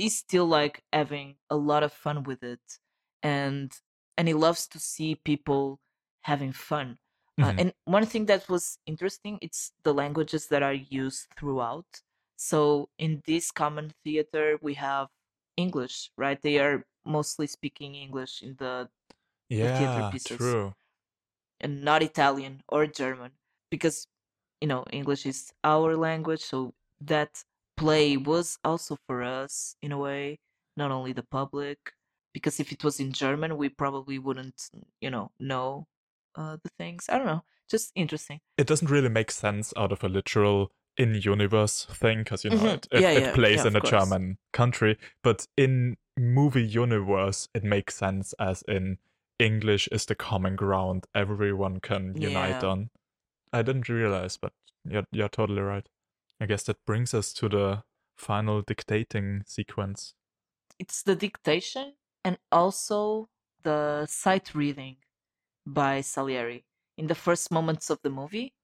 he's 0.00 0.18
still 0.18 0.46
like 0.46 0.84
having 0.92 1.36
a 1.50 1.56
lot 1.56 1.82
of 1.84 1.92
fun 1.92 2.24
with 2.24 2.42
it, 2.42 2.80
and 3.22 3.72
and 4.16 4.28
he 4.28 4.34
loves 4.34 4.66
to 4.68 4.78
see 4.80 5.14
people 5.16 5.80
having 6.22 6.52
fun. 6.52 6.98
Uh, 7.42 7.52
Mhm. 7.52 7.58
and 7.58 7.74
one 7.84 8.06
thing 8.06 8.26
that 8.26 8.48
was 8.48 8.78
interesting, 8.86 9.38
it's 9.42 9.72
the 9.82 9.94
languages 9.94 10.48
that 10.48 10.62
are 10.62 10.74
used 10.74 11.28
throughout. 11.38 12.02
So 12.36 12.90
in 12.98 13.22
this 13.26 13.50
common 13.50 13.92
theater, 14.04 14.58
we 14.62 14.74
have 14.74 15.08
English, 15.56 16.12
right? 16.16 16.40
They 16.40 16.58
are 16.58 16.86
mostly 17.04 17.46
speaking 17.46 17.94
English 17.94 18.42
in 18.42 18.56
the 18.56 18.90
yeah 19.48 19.68
theater 19.74 20.04
yeah, 20.12 20.12
pieces. 20.12 20.56
true. 20.56 20.74
and 21.60 21.82
not 21.82 22.02
Italian 22.02 22.62
or 22.68 22.86
German 22.86 23.32
because 23.70 24.06
you 24.60 24.68
know 24.68 24.84
English 24.92 25.26
is 25.26 25.52
our 25.64 25.96
language 25.96 26.40
so 26.40 26.74
that 27.00 27.44
play 27.80 28.16
was 28.16 28.58
also 28.64 28.96
for 29.06 29.22
us 29.22 29.76
in 29.82 29.92
a 29.92 29.98
way 29.98 30.38
not 30.76 30.90
only 30.90 31.12
the 31.12 31.26
public 31.38 31.78
because 32.34 32.60
if 32.60 32.72
it 32.72 32.84
was 32.84 33.00
in 33.00 33.12
German 33.12 33.56
we 33.56 33.68
probably 33.68 34.18
wouldn't 34.18 34.60
you 35.00 35.10
know 35.10 35.30
know 35.40 35.86
uh, 36.36 36.56
the 36.64 36.70
things 36.78 37.06
I 37.08 37.18
don't 37.18 37.26
know 37.34 37.42
just 37.70 37.92
interesting 37.94 38.40
It 38.56 38.66
doesn't 38.68 38.90
really 38.90 39.08
make 39.08 39.30
sense 39.32 39.72
out 39.76 39.90
of 39.92 40.04
a 40.04 40.08
literal 40.08 40.70
in-universe 40.96 41.86
thing 41.86 42.18
because 42.18 42.44
you 42.44 42.50
know 42.50 42.58
Mhm. 42.58 42.74
it, 42.74 42.86
it, 42.92 43.02
Yeah, 43.02 43.10
it 43.12 43.22
yeah, 43.22 43.32
plays 43.32 43.64
yeah, 43.64 43.64
in 43.64 43.74
a 43.76 43.80
course. 43.80 43.90
German 43.90 44.38
country, 44.52 44.98
but 45.22 45.46
in 45.56 45.96
movie 46.18 46.62
universe 46.64 47.48
it 47.54 47.64
makes 47.64 47.96
sense 47.96 48.34
as 48.34 48.62
in 48.68 48.98
English 49.38 49.88
is 49.90 50.04
the 50.06 50.14
common 50.14 50.54
ground 50.56 51.06
everyone 51.14 51.80
can 51.80 52.14
unite 52.20 52.62
on. 52.62 52.90
I 53.52 53.62
didn't 53.62 53.88
realize, 53.88 54.36
but 54.38 54.52
you're 54.84 55.06
you're 55.12 55.28
totally 55.30 55.62
right. 55.62 55.88
I 56.40 56.46
guess 56.46 56.62
that 56.64 56.84
brings 56.86 57.12
us 57.14 57.32
to 57.34 57.48
the 57.48 57.82
final 58.16 58.62
dictating 58.62 59.42
sequence. 59.46 60.14
it's 60.78 61.02
the 61.02 61.14
dictation 61.14 61.94
and 62.24 62.38
also 62.50 63.28
the 63.62 64.06
sight 64.06 64.54
reading 64.54 64.96
by 65.66 66.00
Salieri 66.00 66.64
in 66.96 67.06
the 67.06 67.14
first 67.14 67.50
moments 67.50 67.90
of 67.90 67.98
the 68.02 68.08
movie, 68.10 68.54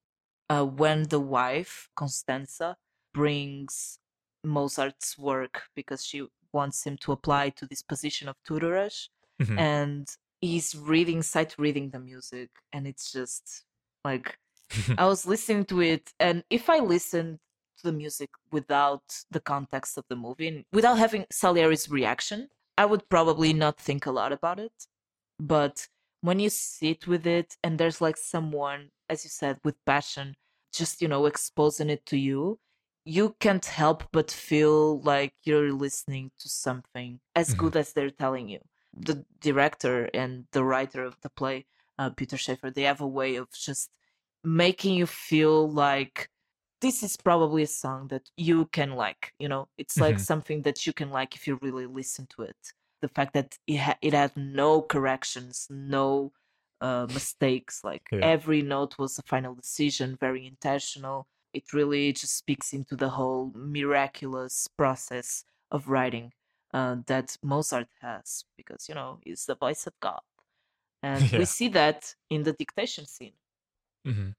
uh, 0.48 0.64
when 0.64 1.04
the 1.04 1.20
wife 1.20 1.90
Constanza 1.94 2.76
brings 3.12 3.98
Mozart's 4.44 5.18
work 5.18 5.64
because 5.74 6.04
she 6.06 6.26
wants 6.52 6.84
him 6.86 6.96
to 6.98 7.12
apply 7.12 7.50
to 7.50 7.66
this 7.66 7.82
position 7.82 8.28
of 8.28 8.36
tutorage, 8.48 9.08
Mhm. 9.42 9.58
and 9.58 10.16
he's 10.40 10.74
reading, 10.74 11.22
sight 11.22 11.54
reading 11.58 11.90
the 11.90 11.98
music, 12.00 12.50
and 12.72 12.86
it's 12.86 13.12
just 13.12 13.64
like 14.04 14.38
I 14.98 15.06
was 15.06 15.26
listening 15.26 15.64
to 15.66 15.80
it, 15.82 16.14
and 16.18 16.44
if 16.50 16.70
I 16.70 16.78
listened 16.80 17.40
the 17.82 17.92
music 17.92 18.30
without 18.50 19.24
the 19.30 19.40
context 19.40 19.96
of 19.98 20.04
the 20.08 20.16
movie 20.16 20.48
and 20.48 20.64
without 20.72 20.98
having 20.98 21.26
Salieri's 21.30 21.88
reaction, 21.90 22.48
I 22.78 22.84
would 22.84 23.08
probably 23.08 23.52
not 23.52 23.78
think 23.78 24.06
a 24.06 24.10
lot 24.10 24.32
about 24.32 24.58
it. 24.58 24.86
But 25.38 25.88
when 26.20 26.40
you 26.40 26.50
sit 26.50 27.06
with 27.06 27.26
it 27.26 27.56
and 27.62 27.78
there's 27.78 28.00
like 28.00 28.16
someone, 28.16 28.90
as 29.08 29.24
you 29.24 29.30
said, 29.30 29.58
with 29.64 29.82
passion, 29.84 30.36
just, 30.72 31.00
you 31.00 31.08
know, 31.08 31.26
exposing 31.26 31.90
it 31.90 32.04
to 32.06 32.16
you, 32.18 32.58
you 33.04 33.36
can't 33.38 33.64
help 33.64 34.04
but 34.12 34.30
feel 34.30 35.00
like 35.00 35.34
you're 35.44 35.72
listening 35.72 36.32
to 36.40 36.48
something 36.48 37.20
as 37.34 37.54
Mhm. 37.54 37.58
good 37.58 37.76
as 37.76 37.92
they're 37.92 38.10
telling 38.10 38.48
you. 38.48 38.60
The 38.92 39.24
director 39.40 40.10
and 40.14 40.46
the 40.52 40.64
writer 40.64 41.04
of 41.04 41.20
the 41.20 41.30
play, 41.30 41.66
uh, 41.98 42.10
Peter 42.10 42.36
Shaffer, 42.36 42.70
they 42.70 42.82
have 42.82 43.00
a 43.00 43.06
way 43.06 43.36
of 43.36 43.50
just 43.52 43.90
making 44.42 44.94
you 44.94 45.06
feel 45.06 45.70
like 45.70 46.30
this 46.80 47.02
is 47.02 47.16
probably 47.16 47.62
a 47.62 47.66
song 47.66 48.08
that 48.08 48.30
you 48.36 48.66
can 48.66 48.92
like 48.92 49.32
you 49.38 49.48
know 49.48 49.68
it's 49.78 50.00
like 50.00 50.18
Mhm. 50.18 50.18
something 50.18 50.62
that 50.62 50.86
you 50.86 50.92
can 50.92 51.10
like 51.10 51.34
if 51.34 51.46
you 51.46 51.58
really 51.62 51.86
listen 51.86 52.26
to 52.28 52.42
it 52.42 52.56
the 53.02 53.08
fact 53.08 53.34
that 53.34 53.58
it, 53.66 53.78
ha- 53.78 53.98
it 54.02 54.12
had 54.14 54.36
no 54.36 54.82
corrections 54.82 55.66
no 55.70 56.32
uh, 56.80 57.06
mistakes 57.10 57.82
like 57.82 58.10
Yeah. 58.10 58.20
every 58.20 58.62
note 58.62 58.98
was 58.98 59.18
a 59.18 59.22
final 59.26 59.54
decision 59.54 60.16
very 60.20 60.46
intentional 60.46 61.26
it 61.52 61.72
really 61.72 62.12
just 62.12 62.36
speaks 62.36 62.72
into 62.72 62.94
the 62.96 63.10
whole 63.10 63.50
miraculous 63.54 64.68
process 64.76 65.44
of 65.70 65.88
writing 65.88 66.32
uh, 66.74 66.96
that 67.06 67.36
mozart 67.42 67.88
has 68.00 68.44
because 68.56 68.88
you 68.88 68.94
know 68.94 69.18
he's 69.24 69.46
the 69.46 69.56
voice 69.56 69.86
of 69.86 69.94
god 70.00 70.20
and 71.02 71.32
Yeah. 71.32 71.38
we 71.38 71.44
see 71.44 71.68
that 71.68 72.14
in 72.30 72.42
the 72.44 72.52
dictation 72.52 73.06
scene 73.06 73.34
Mhm. 74.04 74.34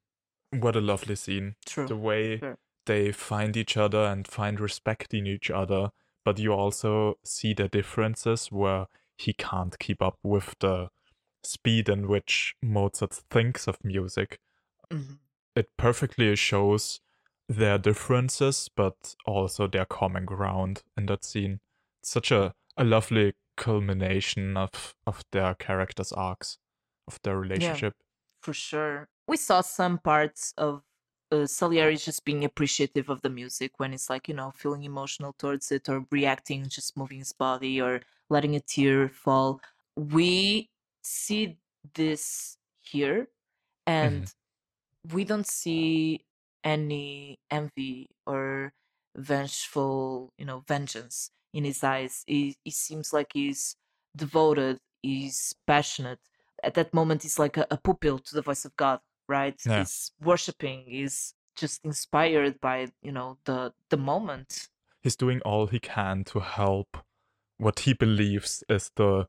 What 0.51 0.75
a 0.75 0.81
lovely 0.81 1.15
scene. 1.15 1.55
true 1.65 1.87
the 1.87 1.95
way 1.97 2.37
Sure. 2.39 2.57
they 2.85 3.11
find 3.11 3.57
each 3.57 3.75
other 3.77 4.05
and 4.05 4.27
find 4.27 4.59
respect 4.59 5.13
in 5.13 5.27
each 5.27 5.49
other, 5.51 5.91
but 6.23 6.39
you 6.39 6.53
also 6.53 7.19
see 7.25 7.53
the 7.53 7.67
differences 7.67 8.51
where 8.51 8.87
he 9.17 9.33
can't 9.33 9.77
keep 9.79 10.01
up 10.01 10.17
with 10.23 10.55
the 10.59 10.89
speed 11.43 11.89
in 11.89 12.07
which 12.07 12.55
Mozart 12.61 13.13
thinks 13.29 13.67
of 13.67 13.83
music. 13.83 14.39
Mhm. 14.91 15.19
It 15.55 15.75
perfectly 15.77 16.35
shows 16.35 17.01
their 17.49 17.77
differences, 17.77 18.69
but 18.75 19.15
also 19.25 19.67
their 19.67 19.85
common 19.85 20.25
ground 20.25 20.83
in 20.97 21.05
that 21.07 21.23
scene. 21.23 21.59
It's 22.01 22.11
such 22.11 22.31
a, 22.31 22.53
a 22.77 22.83
lovely 22.83 23.33
culmination 23.55 24.55
of, 24.57 24.95
of 25.05 25.23
their 25.31 25.55
characters' 25.55 26.11
arcs. 26.13 26.57
of 27.07 27.19
their 27.23 27.37
relationship. 27.39 27.95
for 28.41 28.53
sure. 28.53 29.07
We 29.27 29.37
saw 29.37 29.61
some 29.61 29.99
parts 29.99 30.53
of 30.57 30.83
uh, 31.31 31.45
Salieri 31.45 31.97
just 31.97 32.23
being 32.23 32.45
appreciative 32.45 33.09
of 33.09 33.21
the 33.21 33.29
music 33.29 33.73
when 33.77 33.93
it's 33.93 34.09
like, 34.09 34.27
you 34.27 34.33
know, 34.33 34.51
feeling 34.51 34.83
emotional 34.83 35.33
towards 35.33 35.71
it 35.71 35.89
or 35.89 36.05
reacting, 36.11 36.69
just 36.69 36.95
moving 36.97 37.19
his 37.19 37.33
body 37.33 37.81
or 37.81 38.01
letting 38.29 38.55
a 38.55 38.61
tear 38.61 39.09
fall. 39.09 39.59
We 39.95 40.69
see 41.01 41.57
this 41.93 42.57
here 42.79 43.27
and 43.85 44.33
we 45.13 45.23
don't 45.23 45.47
see 45.47 46.25
any 46.63 47.39
envy 47.49 48.09
or 48.25 48.73
vengeful, 49.15 50.33
you 50.37 50.45
know, 50.45 50.63
vengeance 50.67 51.31
in 51.53 51.63
his 51.65 51.83
eyes. 51.83 52.23
He, 52.27 52.57
he 52.63 52.71
seems 52.71 53.13
like 53.13 53.31
he's 53.33 53.75
devoted, 54.15 54.79
he's 55.01 55.55
passionate. 55.65 56.19
At 56.63 56.73
that 56.75 56.93
moment, 56.93 57.23
he's 57.23 57.39
like 57.39 57.57
a, 57.57 57.67
a 57.71 57.77
pupil 57.77 58.19
to 58.19 58.35
the 58.35 58.41
voice 58.41 58.65
of 58.65 58.75
God, 58.75 58.99
right? 59.27 59.59
Yeah. 59.65 59.79
He's 59.79 60.11
worshiping, 60.21 60.85
he's 60.87 61.33
just 61.55 61.83
inspired 61.83 62.59
by, 62.61 62.87
you 63.01 63.11
know, 63.11 63.37
the 63.45 63.73
the 63.89 63.97
moment. 63.97 64.69
He's 65.01 65.15
doing 65.15 65.41
all 65.41 65.67
he 65.67 65.79
can 65.79 66.23
to 66.25 66.39
help 66.39 66.97
what 67.57 67.79
he 67.81 67.93
believes 67.93 68.63
is 68.69 68.91
the 68.95 69.27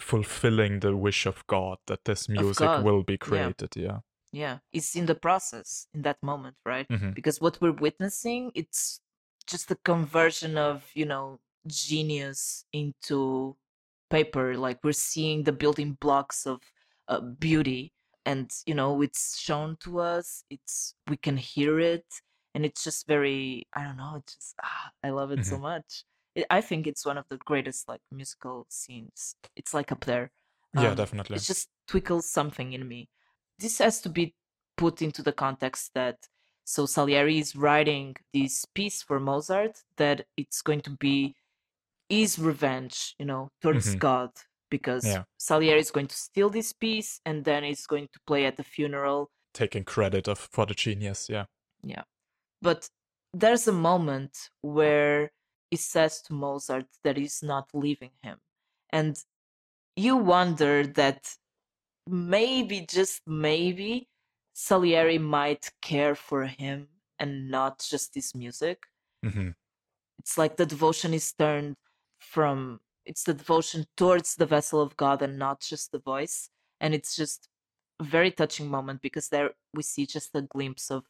fulfilling 0.00 0.80
the 0.80 0.96
wish 0.96 1.26
of 1.26 1.46
God 1.46 1.78
that 1.86 2.04
this 2.04 2.28
music 2.28 2.68
will 2.84 3.02
be 3.02 3.18
created. 3.18 3.74
Yeah. 3.76 3.98
Yeah, 4.30 4.58
it's 4.72 4.94
in 4.94 5.06
the 5.06 5.14
process 5.14 5.88
in 5.94 6.02
that 6.02 6.22
moment, 6.22 6.56
right? 6.64 6.86
Mhm. 6.88 7.14
Because 7.14 7.40
what 7.40 7.60
we're 7.60 7.72
witnessing, 7.72 8.52
it's 8.54 9.00
just 9.46 9.68
the 9.68 9.76
conversion 9.76 10.58
of, 10.58 10.84
you 10.94 11.06
know, 11.06 11.40
genius 11.66 12.64
into 12.72 13.56
paper. 14.10 14.56
Like 14.56 14.84
we're 14.84 14.92
seeing 14.92 15.44
the 15.44 15.52
building 15.52 15.94
blocks 16.00 16.46
of 16.46 16.60
uh, 17.08 17.20
beauty, 17.20 17.94
and 18.30 18.46
you 18.68 18.74
know, 18.80 18.90
it's 19.06 19.24
shown 19.48 19.70
to 19.84 19.90
us. 20.14 20.26
It's 20.54 20.94
we 21.10 21.16
can 21.26 21.36
hear 21.54 21.74
it, 21.94 22.08
and 22.54 22.64
it's 22.66 22.82
just 22.88 23.06
very. 23.14 23.66
I 23.78 23.80
don't 23.84 23.96
know. 24.02 24.14
It's 24.20 24.34
just 24.36 24.54
ah, 24.62 24.90
I 25.06 25.10
love 25.10 25.30
it 25.34 25.44
so 25.50 25.56
much. 25.70 26.04
It, 26.34 26.44
I 26.58 26.60
think 26.68 26.86
it's 26.86 27.04
one 27.10 27.18
of 27.18 27.26
the 27.28 27.38
greatest 27.50 27.88
like 27.88 28.02
musical 28.12 28.66
scenes. 28.68 29.20
It's 29.56 29.72
like 29.78 29.90
up 29.94 30.04
there. 30.04 30.26
Yeah, 30.74 30.90
Um, 30.90 30.96
definitely. 30.96 31.36
It 31.36 31.42
just 31.52 31.68
twinkles 31.90 32.26
something 32.38 32.72
in 32.76 32.86
me. 32.86 33.08
This 33.58 33.78
has 33.78 34.00
to 34.02 34.08
be 34.18 34.34
put 34.76 35.02
into 35.02 35.22
the 35.22 35.32
context 35.44 35.90
that 35.94 36.18
so 36.64 36.86
Salieri 36.86 37.38
is 37.38 37.56
writing 37.56 38.14
this 38.34 38.66
piece 38.78 39.02
for 39.02 39.18
Mozart 39.18 39.74
that 39.96 40.26
it's 40.36 40.60
going 40.62 40.82
to 40.82 40.90
be 40.90 41.34
his 42.08 42.38
revenge, 42.38 43.14
you 43.18 43.26
know, 43.26 43.50
towards 43.62 43.94
Mhm. 43.94 43.98
God, 43.98 44.30
because 44.70 45.04
Yeah. 45.04 45.24
Salieri 45.38 45.80
is 45.80 45.90
going 45.90 46.08
to 46.08 46.16
steal 46.16 46.50
this 46.50 46.72
piece 46.72 47.20
and 47.24 47.44
then 47.44 47.64
he's 47.64 47.86
going 47.86 48.08
to 48.12 48.20
play 48.26 48.46
at 48.46 48.56
the 48.56 48.64
funeral. 48.64 49.30
Taking 49.54 49.84
credit 49.84 50.28
of 50.28 50.38
for 50.38 50.66
the 50.66 50.74
genius. 50.74 51.28
Yeah. 51.28 51.46
Yeah. 51.82 52.02
But 52.60 52.90
there's 53.32 53.68
a 53.68 53.72
moment 53.72 54.50
where 54.62 55.30
he 55.70 55.76
says 55.76 56.22
to 56.22 56.32
Mozart 56.32 56.86
that 57.04 57.16
he's 57.16 57.42
not 57.42 57.68
leaving 57.74 58.10
him. 58.22 58.38
And 58.90 59.16
you 59.96 60.16
wonder 60.16 60.86
that 60.86 61.34
maybe, 62.06 62.86
just 62.88 63.22
maybe, 63.26 64.08
Salieri 64.54 65.18
might 65.18 65.70
care 65.82 66.14
for 66.14 66.46
him 66.46 66.88
and 67.18 67.50
not 67.50 67.86
just 67.90 68.14
his 68.14 68.34
music. 68.34 68.78
hmm 69.22 69.50
It's 70.18 70.38
like 70.38 70.56
the 70.56 70.66
devotion 70.66 71.14
is 71.14 71.32
turned 71.32 71.76
from, 72.18 72.80
it's 73.08 73.24
the 73.24 73.34
devotion 73.34 73.86
towards 73.96 74.36
the 74.36 74.46
vessel 74.46 74.80
of 74.82 74.96
God 74.96 75.22
and 75.22 75.38
not 75.38 75.60
just 75.60 75.92
the 75.92 75.98
voice. 75.98 76.50
And 76.80 76.94
it's 76.94 77.16
just 77.16 77.48
a 78.00 78.04
very 78.04 78.30
touching 78.30 78.68
moment 78.68 79.00
because 79.02 79.28
there 79.30 79.50
we 79.74 79.82
see 79.82 80.06
just 80.06 80.34
a 80.34 80.42
glimpse 80.42 80.90
of 80.90 81.04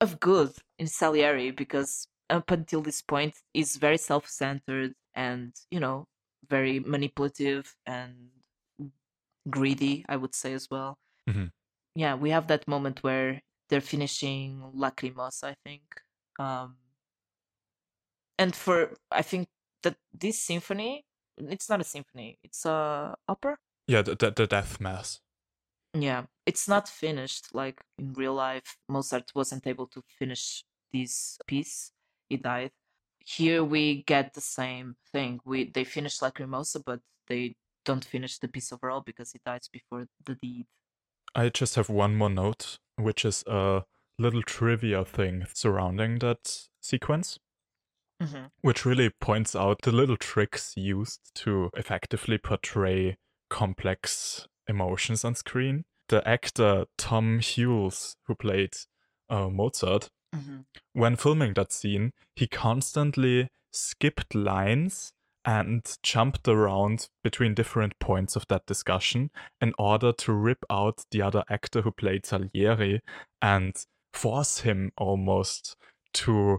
of 0.00 0.20
good 0.20 0.52
in 0.78 0.86
Salieri 0.86 1.50
because 1.50 2.08
up 2.30 2.50
until 2.50 2.82
this 2.82 3.02
point 3.02 3.34
he's 3.54 3.76
very 3.76 3.98
self-centered 3.98 4.94
and 5.14 5.54
you 5.70 5.80
know 5.80 6.06
very 6.48 6.80
manipulative 6.80 7.74
and 7.86 8.30
greedy 9.50 10.04
I 10.08 10.16
would 10.16 10.34
say 10.34 10.52
as 10.52 10.68
well. 10.70 10.98
Mhm. 11.28 11.50
Yeah, 11.94 12.14
we 12.14 12.30
have 12.30 12.46
that 12.48 12.68
moment 12.68 13.02
where 13.02 13.40
they're 13.68 13.80
finishing 13.80 14.72
Lacrimosa 14.74 15.44
I 15.44 15.56
think. 15.64 15.82
Um 16.38 16.76
and 18.38 18.54
for 18.54 18.96
I 19.10 19.22
think 19.22 19.48
that 19.82 19.96
this 20.12 20.38
symphony 20.42 21.04
it's 21.38 21.68
not 21.68 21.80
a 21.80 21.84
symphony, 21.84 22.38
it's 22.42 22.64
a 22.64 23.14
opera. 23.28 23.56
Yeah. 23.86 24.02
The, 24.02 24.14
the 24.14 24.30
the 24.30 24.46
death 24.46 24.80
mass. 24.80 25.20
Yeah, 25.94 26.24
it's 26.46 26.68
not 26.68 26.88
finished. 26.88 27.54
Like 27.54 27.80
in 27.98 28.12
real 28.12 28.34
life, 28.34 28.76
Mozart 28.88 29.32
wasn't 29.34 29.66
able 29.66 29.86
to 29.88 30.02
finish 30.18 30.64
this 30.92 31.38
piece. 31.46 31.92
He 32.28 32.36
died. 32.36 32.70
Here 33.24 33.64
we 33.64 34.02
get 34.04 34.34
the 34.34 34.40
same 34.40 34.96
thing. 35.12 35.40
We 35.44 35.70
they 35.70 35.84
finish 35.84 36.18
Lacrimosa, 36.20 36.82
but 36.84 37.00
they 37.28 37.56
don't 37.84 38.04
finish 38.04 38.38
the 38.38 38.48
piece 38.48 38.72
overall 38.72 39.02
because 39.04 39.32
he 39.32 39.40
dies 39.44 39.68
before 39.72 40.06
the 40.24 40.34
deed. 40.34 40.66
I 41.34 41.48
just 41.48 41.76
have 41.76 41.88
one 41.88 42.16
more 42.16 42.30
note, 42.30 42.78
which 42.96 43.24
is 43.24 43.44
a 43.46 43.84
little 44.18 44.42
trivia 44.42 45.04
thing 45.04 45.46
surrounding 45.54 46.18
that 46.18 46.68
sequence. 46.80 47.38
Mm-hmm. 48.20 48.46
which 48.62 48.84
really 48.84 49.10
points 49.20 49.54
out 49.54 49.82
the 49.82 49.92
little 49.92 50.16
tricks 50.16 50.72
used 50.76 51.20
to 51.36 51.70
effectively 51.76 52.36
portray 52.36 53.16
complex 53.48 54.48
emotions 54.68 55.24
on 55.24 55.36
screen. 55.36 55.84
The 56.08 56.26
actor 56.26 56.86
Tom 56.96 57.38
Hulce, 57.38 58.16
who 58.26 58.34
played 58.34 58.74
uh, 59.30 59.48
Mozart, 59.48 60.08
Mm-hmm. 60.34 60.58
when 60.92 61.16
filming 61.16 61.54
that 61.54 61.72
scene, 61.72 62.12
he 62.36 62.46
constantly 62.46 63.48
skipped 63.72 64.34
lines 64.34 65.12
and 65.42 65.80
jumped 66.02 66.46
around 66.46 67.08
between 67.24 67.54
different 67.54 67.98
points 67.98 68.36
of 68.36 68.44
that 68.48 68.66
discussion 68.66 69.30
in 69.62 69.72
order 69.78 70.12
to 70.12 70.32
rip 70.34 70.64
out 70.68 71.02
the 71.12 71.22
other 71.22 71.44
actor 71.48 71.80
who 71.80 71.90
played 71.92 72.26
Salieri 72.26 73.00
and 73.40 73.74
force 74.12 74.58
him 74.60 74.92
almost 74.98 75.76
to 76.12 76.58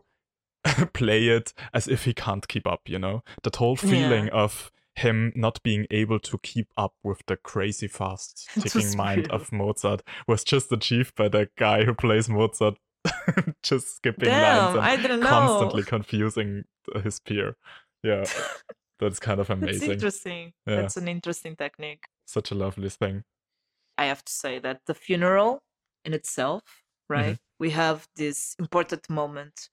play 0.94 1.28
it 1.28 1.54
as 1.74 1.88
if 1.88 2.06
he 2.06 2.14
can't 2.14 2.48
keep 2.48 2.68
up, 2.68 2.82
you 2.88 3.00
know? 3.00 3.24
That 3.44 3.58
whole 3.58 3.76
feeling 3.76 4.28
Yeah. 4.28 4.34
of 4.44 4.72
him 4.96 5.32
not 5.36 5.62
being 5.64 5.88
able 5.91 6.20
to 6.20 6.38
keep 6.40 6.68
up 6.78 6.94
with 7.04 7.22
the 7.28 7.38
crazy 7.38 7.88
fast 7.88 8.50
ticking 8.60 8.98
mind 8.98 9.28
real. 9.28 9.36
of 9.36 9.52
Mozart 9.52 10.02
was 10.28 10.44
just 10.44 10.72
achieved 10.72 11.16
by 11.16 11.30
the 11.30 11.50
guy 11.58 11.86
who 11.86 11.94
plays 11.94 12.28
Mozart 12.30 12.78
just 13.64 13.96
skipping 13.96 14.30
Damn, 14.30 14.58
lines 14.58 14.76
and 14.76 14.86
I 14.86 14.96
didn't 14.98 15.22
know. 15.22 15.28
constantly 15.28 15.84
confusing 15.84 16.64
his 17.04 17.20
peer. 17.20 17.56
Yeah, 18.04 18.26
that's 19.00 19.20
kind 19.20 19.40
of 19.40 19.50
amazing. 19.50 19.80
That's 19.80 19.94
interesting. 19.94 20.54
Yeah. 20.68 20.76
That's 20.82 20.98
an 20.98 21.08
interesting 21.08 21.56
technique. 21.56 22.04
Such 22.26 22.52
a 22.52 22.56
lovely 22.56 22.90
thing. 22.90 23.24
I 23.98 24.06
have 24.06 24.24
to 24.26 24.32
say 24.32 24.60
that 24.60 24.82
the 24.86 24.94
funeral 24.94 25.62
in 26.06 26.14
itself, 26.14 26.64
mm-hmm. 27.12 27.14
right? 27.14 27.38
We 27.60 27.72
have 27.72 28.08
this 28.16 28.56
important 28.60 29.10
moment 29.10 29.70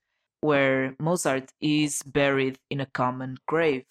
where 0.49 0.95
Mozart 0.99 1.53
is 1.61 2.03
buried 2.03 2.57
in 2.71 2.81
a 2.81 2.87
common 3.01 3.37
grave. 3.53 3.87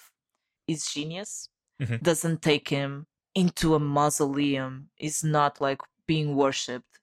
His 0.67 0.81
genius 0.93 1.49
Mhm. 1.81 2.01
doesn't 2.01 2.41
take 2.41 2.67
him 2.69 3.05
into 3.35 3.75
a 3.75 3.79
mausoleum, 3.79 4.89
is 4.97 5.23
not 5.23 5.59
like 5.59 5.81
being 6.07 6.35
worshipped 6.35 6.93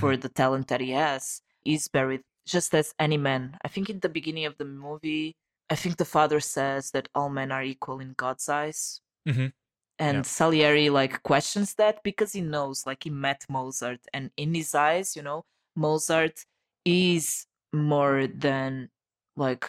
for 0.00 0.16
the 0.16 0.28
talent 0.40 0.66
that 0.68 0.80
he 0.80 0.92
has. 1.06 1.42
He's 1.68 1.86
buried 1.88 2.22
just 2.54 2.74
as 2.74 2.94
any 2.98 3.18
man. 3.18 3.42
I 3.64 3.68
think 3.68 3.90
in 3.90 4.00
the 4.00 4.08
beginning 4.08 4.46
of 4.46 4.56
the 4.56 4.64
movie, 4.64 5.36
I 5.68 5.76
think 5.76 5.96
the 5.96 6.12
father 6.16 6.40
says 6.40 6.90
that 6.92 7.08
all 7.14 7.28
men 7.28 7.52
are 7.52 7.62
equal 7.74 8.00
in 8.00 8.14
God's 8.24 8.48
eyes. 8.48 9.00
Mhm. 9.28 9.52
And 9.98 10.16
Yeah. 10.18 10.22
Salieri 10.38 10.88
like 10.90 11.22
questions 11.22 11.74
that 11.76 12.02
because 12.02 12.32
he 12.32 12.40
knows, 12.40 12.86
like 12.86 13.04
he 13.04 13.10
met 13.10 13.44
Mozart, 13.48 14.00
and 14.14 14.30
in 14.36 14.54
his 14.54 14.74
eyes, 14.74 15.14
you 15.16 15.22
know, 15.22 15.44
Mozart 15.76 16.44
is 16.84 17.46
more 17.72 18.26
than 18.26 18.90
like, 19.36 19.68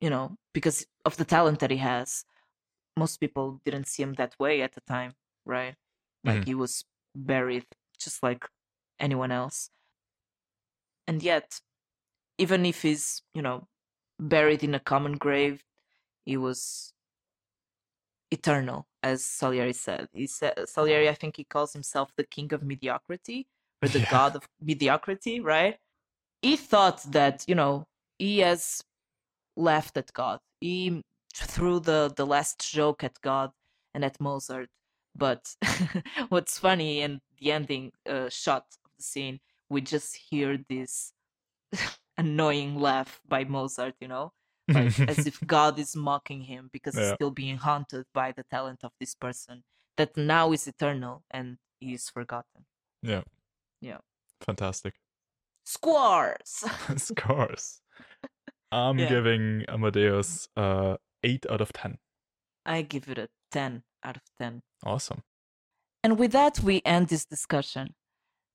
you 0.00 0.10
know, 0.10 0.36
because 0.52 0.86
of 1.04 1.16
the 1.16 1.24
talent 1.24 1.60
that 1.60 1.70
he 1.70 1.78
has. 1.78 2.24
Most 2.96 3.18
people 3.18 3.60
didn't 3.64 3.88
see 3.88 4.02
him 4.02 4.14
that 4.14 4.34
way 4.38 4.62
at 4.62 4.72
the 4.74 4.82
time, 4.82 5.14
right? 5.46 5.76
Like 6.24 6.42
Mhm. 6.42 6.46
he 6.46 6.54
was 6.54 6.84
buried 7.14 7.66
just 7.98 8.22
like 8.22 8.48
anyone 9.00 9.32
else. 9.32 9.70
And 11.06 11.22
yet, 11.22 11.60
even 12.38 12.66
if 12.66 12.82
he's, 12.82 13.22
you 13.34 13.42
know, 13.42 13.68
buried 14.20 14.62
in 14.62 14.74
a 14.74 14.80
common 14.80 15.16
grave, 15.16 15.64
he 16.24 16.36
was 16.36 16.92
eternal, 18.30 18.86
as 19.02 19.24
Salieri 19.24 19.72
said. 19.72 20.08
He 20.12 20.26
said 20.26 20.68
Salieri, 20.68 21.08
I 21.08 21.14
think 21.14 21.36
he 21.36 21.44
calls 21.44 21.72
himself 21.72 22.10
the 22.16 22.24
king 22.24 22.52
of 22.52 22.62
mediocrity 22.62 23.46
or 23.82 23.88
the 23.88 23.98
Yeah. 24.10 24.10
god 24.10 24.36
of 24.36 24.48
mediocrity, 24.60 25.40
right? 25.40 25.78
He 26.42 26.56
thought 26.56 27.02
that, 27.12 27.44
you 27.46 27.54
know, 27.54 27.86
he 28.22 28.38
has 28.38 28.84
laughed 29.56 29.96
at 29.96 30.12
God. 30.12 30.38
He 30.60 31.02
threw 31.34 31.80
the, 31.80 32.12
the 32.14 32.24
last 32.24 32.60
joke 32.72 33.02
at 33.02 33.20
God 33.20 33.50
and 33.94 34.04
at 34.04 34.20
Mozart. 34.20 34.68
But 35.16 35.56
what's 36.28 36.56
funny 36.56 37.00
in 37.00 37.20
the 37.40 37.50
ending 37.50 37.90
uh, 38.08 38.28
shot 38.28 38.66
of 38.84 38.90
the 38.96 39.02
scene, 39.02 39.40
we 39.68 39.80
just 39.80 40.16
hear 40.30 40.56
this 40.68 41.12
annoying 42.16 42.78
laugh 42.78 43.20
by 43.26 43.42
Mozart, 43.42 43.96
you 44.00 44.06
know, 44.06 44.32
like 44.68 45.00
as 45.00 45.26
if 45.26 45.40
God 45.46 45.80
is 45.80 45.96
mocking 45.96 46.42
him 46.42 46.70
because 46.72 46.94
he's 46.94 47.14
still 47.14 47.32
being 47.32 47.56
haunted 47.56 48.06
by 48.14 48.30
the 48.30 48.44
talent 48.44 48.84
of 48.84 48.92
this 49.00 49.16
person 49.16 49.64
that 49.96 50.16
now 50.16 50.52
is 50.52 50.68
eternal 50.68 51.24
and 51.32 51.58
he 51.80 51.94
is 51.94 52.08
forgotten. 52.08 52.66
yeah. 53.02 53.22
Yeah. 53.80 53.98
Fantastic. 54.40 54.94
Scores! 55.64 56.64
Scores. 56.96 57.81
I'm 58.70 58.98
Yeah. 58.98 59.08
giving 59.08 59.64
Amadeus 59.68 60.48
uh 60.56 60.96
8 61.22 61.46
out 61.50 61.60
of 61.60 61.72
10. 61.72 61.98
I 62.66 62.82
give 62.82 63.08
it 63.08 63.18
a 63.18 63.28
10 63.50 63.82
out 64.04 64.16
of 64.16 64.22
10. 64.38 64.62
Awesome. 64.84 65.22
And 66.02 66.18
with 66.18 66.32
that, 66.32 66.60
we 66.60 66.82
end 66.84 67.08
this 67.08 67.24
discussion. 67.24 67.94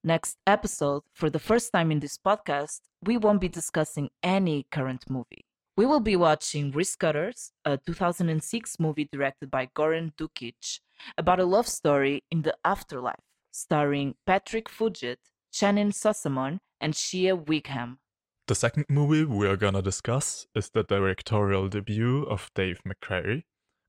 Next 0.04 0.38
episode, 0.46 1.04
for 1.14 1.30
the 1.30 1.40
first 1.40 1.72
time 1.72 1.92
in 1.92 2.00
this 2.00 2.18
podcast, 2.18 2.82
we 3.04 3.18
won't 3.18 3.42
be 3.42 3.48
discussing 3.50 4.10
any 4.24 4.66
current 4.72 5.10
movie. 5.10 5.46
We 5.76 5.86
will 5.86 6.00
be 6.00 6.16
watching 6.16 6.72
Wristcutters, 6.74 7.52
a 7.64 7.78
2006 7.78 8.80
movie 8.80 9.08
directed 9.12 9.52
by 9.52 9.68
Goran 9.68 10.14
Dukic 10.16 10.80
about 11.18 11.40
a 11.40 11.46
love 11.46 11.68
story 11.68 12.24
in 12.32 12.42
the 12.42 12.56
afterlife, 12.66 13.24
starring 13.52 14.16
Patrick 14.26 14.70
Fugit, 14.70 15.18
Shannyn 15.54 15.92
Sossamon, 15.92 16.60
and 16.82 16.96
Shea 16.96 17.32
Whigham. 17.34 18.00
The 18.48 18.56
second 18.56 18.86
movie 18.88 19.26
we 19.26 19.46
are 19.46 19.58
gonna 19.58 19.82
discuss 19.82 20.48
is 20.56 20.70
the 20.70 20.84
directorial 20.84 21.68
debut 21.68 22.24
of 22.24 22.50
Dave 22.56 22.80
McCary, 22.88 23.44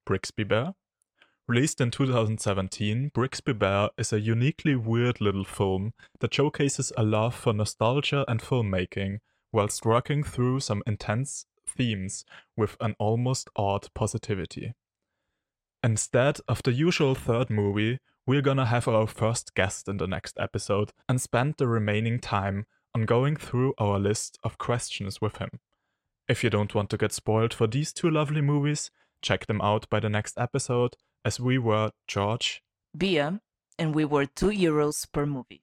Brigsby 0.04 0.48
Bear. 0.48 0.74
Released 1.46 1.80
in 1.80 1.92
2017, 1.92 3.12
Brigsby 3.14 3.56
Bear 3.56 3.90
is 3.96 4.12
a 4.12 4.18
uniquely 4.18 4.74
weird 4.74 5.20
little 5.20 5.44
film 5.44 5.92
that 6.18 6.34
showcases 6.34 6.92
a 6.96 7.04
love 7.04 7.36
for 7.36 7.52
nostalgia 7.52 8.24
and 8.26 8.40
filmmaking 8.40 9.18
whilst 9.52 9.86
working 9.86 10.24
through 10.24 10.58
some 10.58 10.82
intense 10.88 11.46
themes 11.64 12.24
with 12.56 12.76
an 12.80 12.96
almost 12.98 13.48
odd 13.54 13.86
positivity. 13.94 14.72
Instead 15.84 16.40
of 16.48 16.64
the 16.64 16.72
usual 16.72 17.14
third 17.14 17.48
movie, 17.48 18.00
we're 18.26 18.42
gonna 18.42 18.66
have 18.66 18.88
our 18.88 19.06
first 19.06 19.54
guest 19.54 19.86
in 19.86 19.98
the 19.98 20.08
next 20.08 20.36
episode 20.40 20.90
and 21.08 21.20
spend 21.20 21.54
the 21.58 21.68
remaining 21.68 22.18
time 22.18 22.66
on 22.94 23.04
going 23.04 23.36
through 23.36 23.74
our 23.78 23.98
list 23.98 24.38
of 24.42 24.58
questions 24.58 25.20
with 25.20 25.38
him. 25.38 25.60
If 26.28 26.44
you 26.44 26.50
don't 26.50 26.74
want 26.74 26.90
to 26.90 26.98
get 26.98 27.12
spoiled 27.12 27.54
for 27.54 27.66
these 27.66 27.92
two 27.92 28.10
lovely 28.10 28.40
movies, 28.40 28.90
check 29.22 29.46
them 29.46 29.60
out 29.60 29.88
by 29.88 30.00
the 30.00 30.10
next 30.10 30.38
episode, 30.38 30.94
as 31.24 31.40
we 31.40 31.58
were 31.58 31.90
George 32.06 32.62
Bia, 32.96 33.40
and 33.78 33.94
we 33.94 34.04
were 34.04 34.26
2 34.26 34.48
euros 34.50 35.06
per 35.10 35.26
movie. 35.26 35.62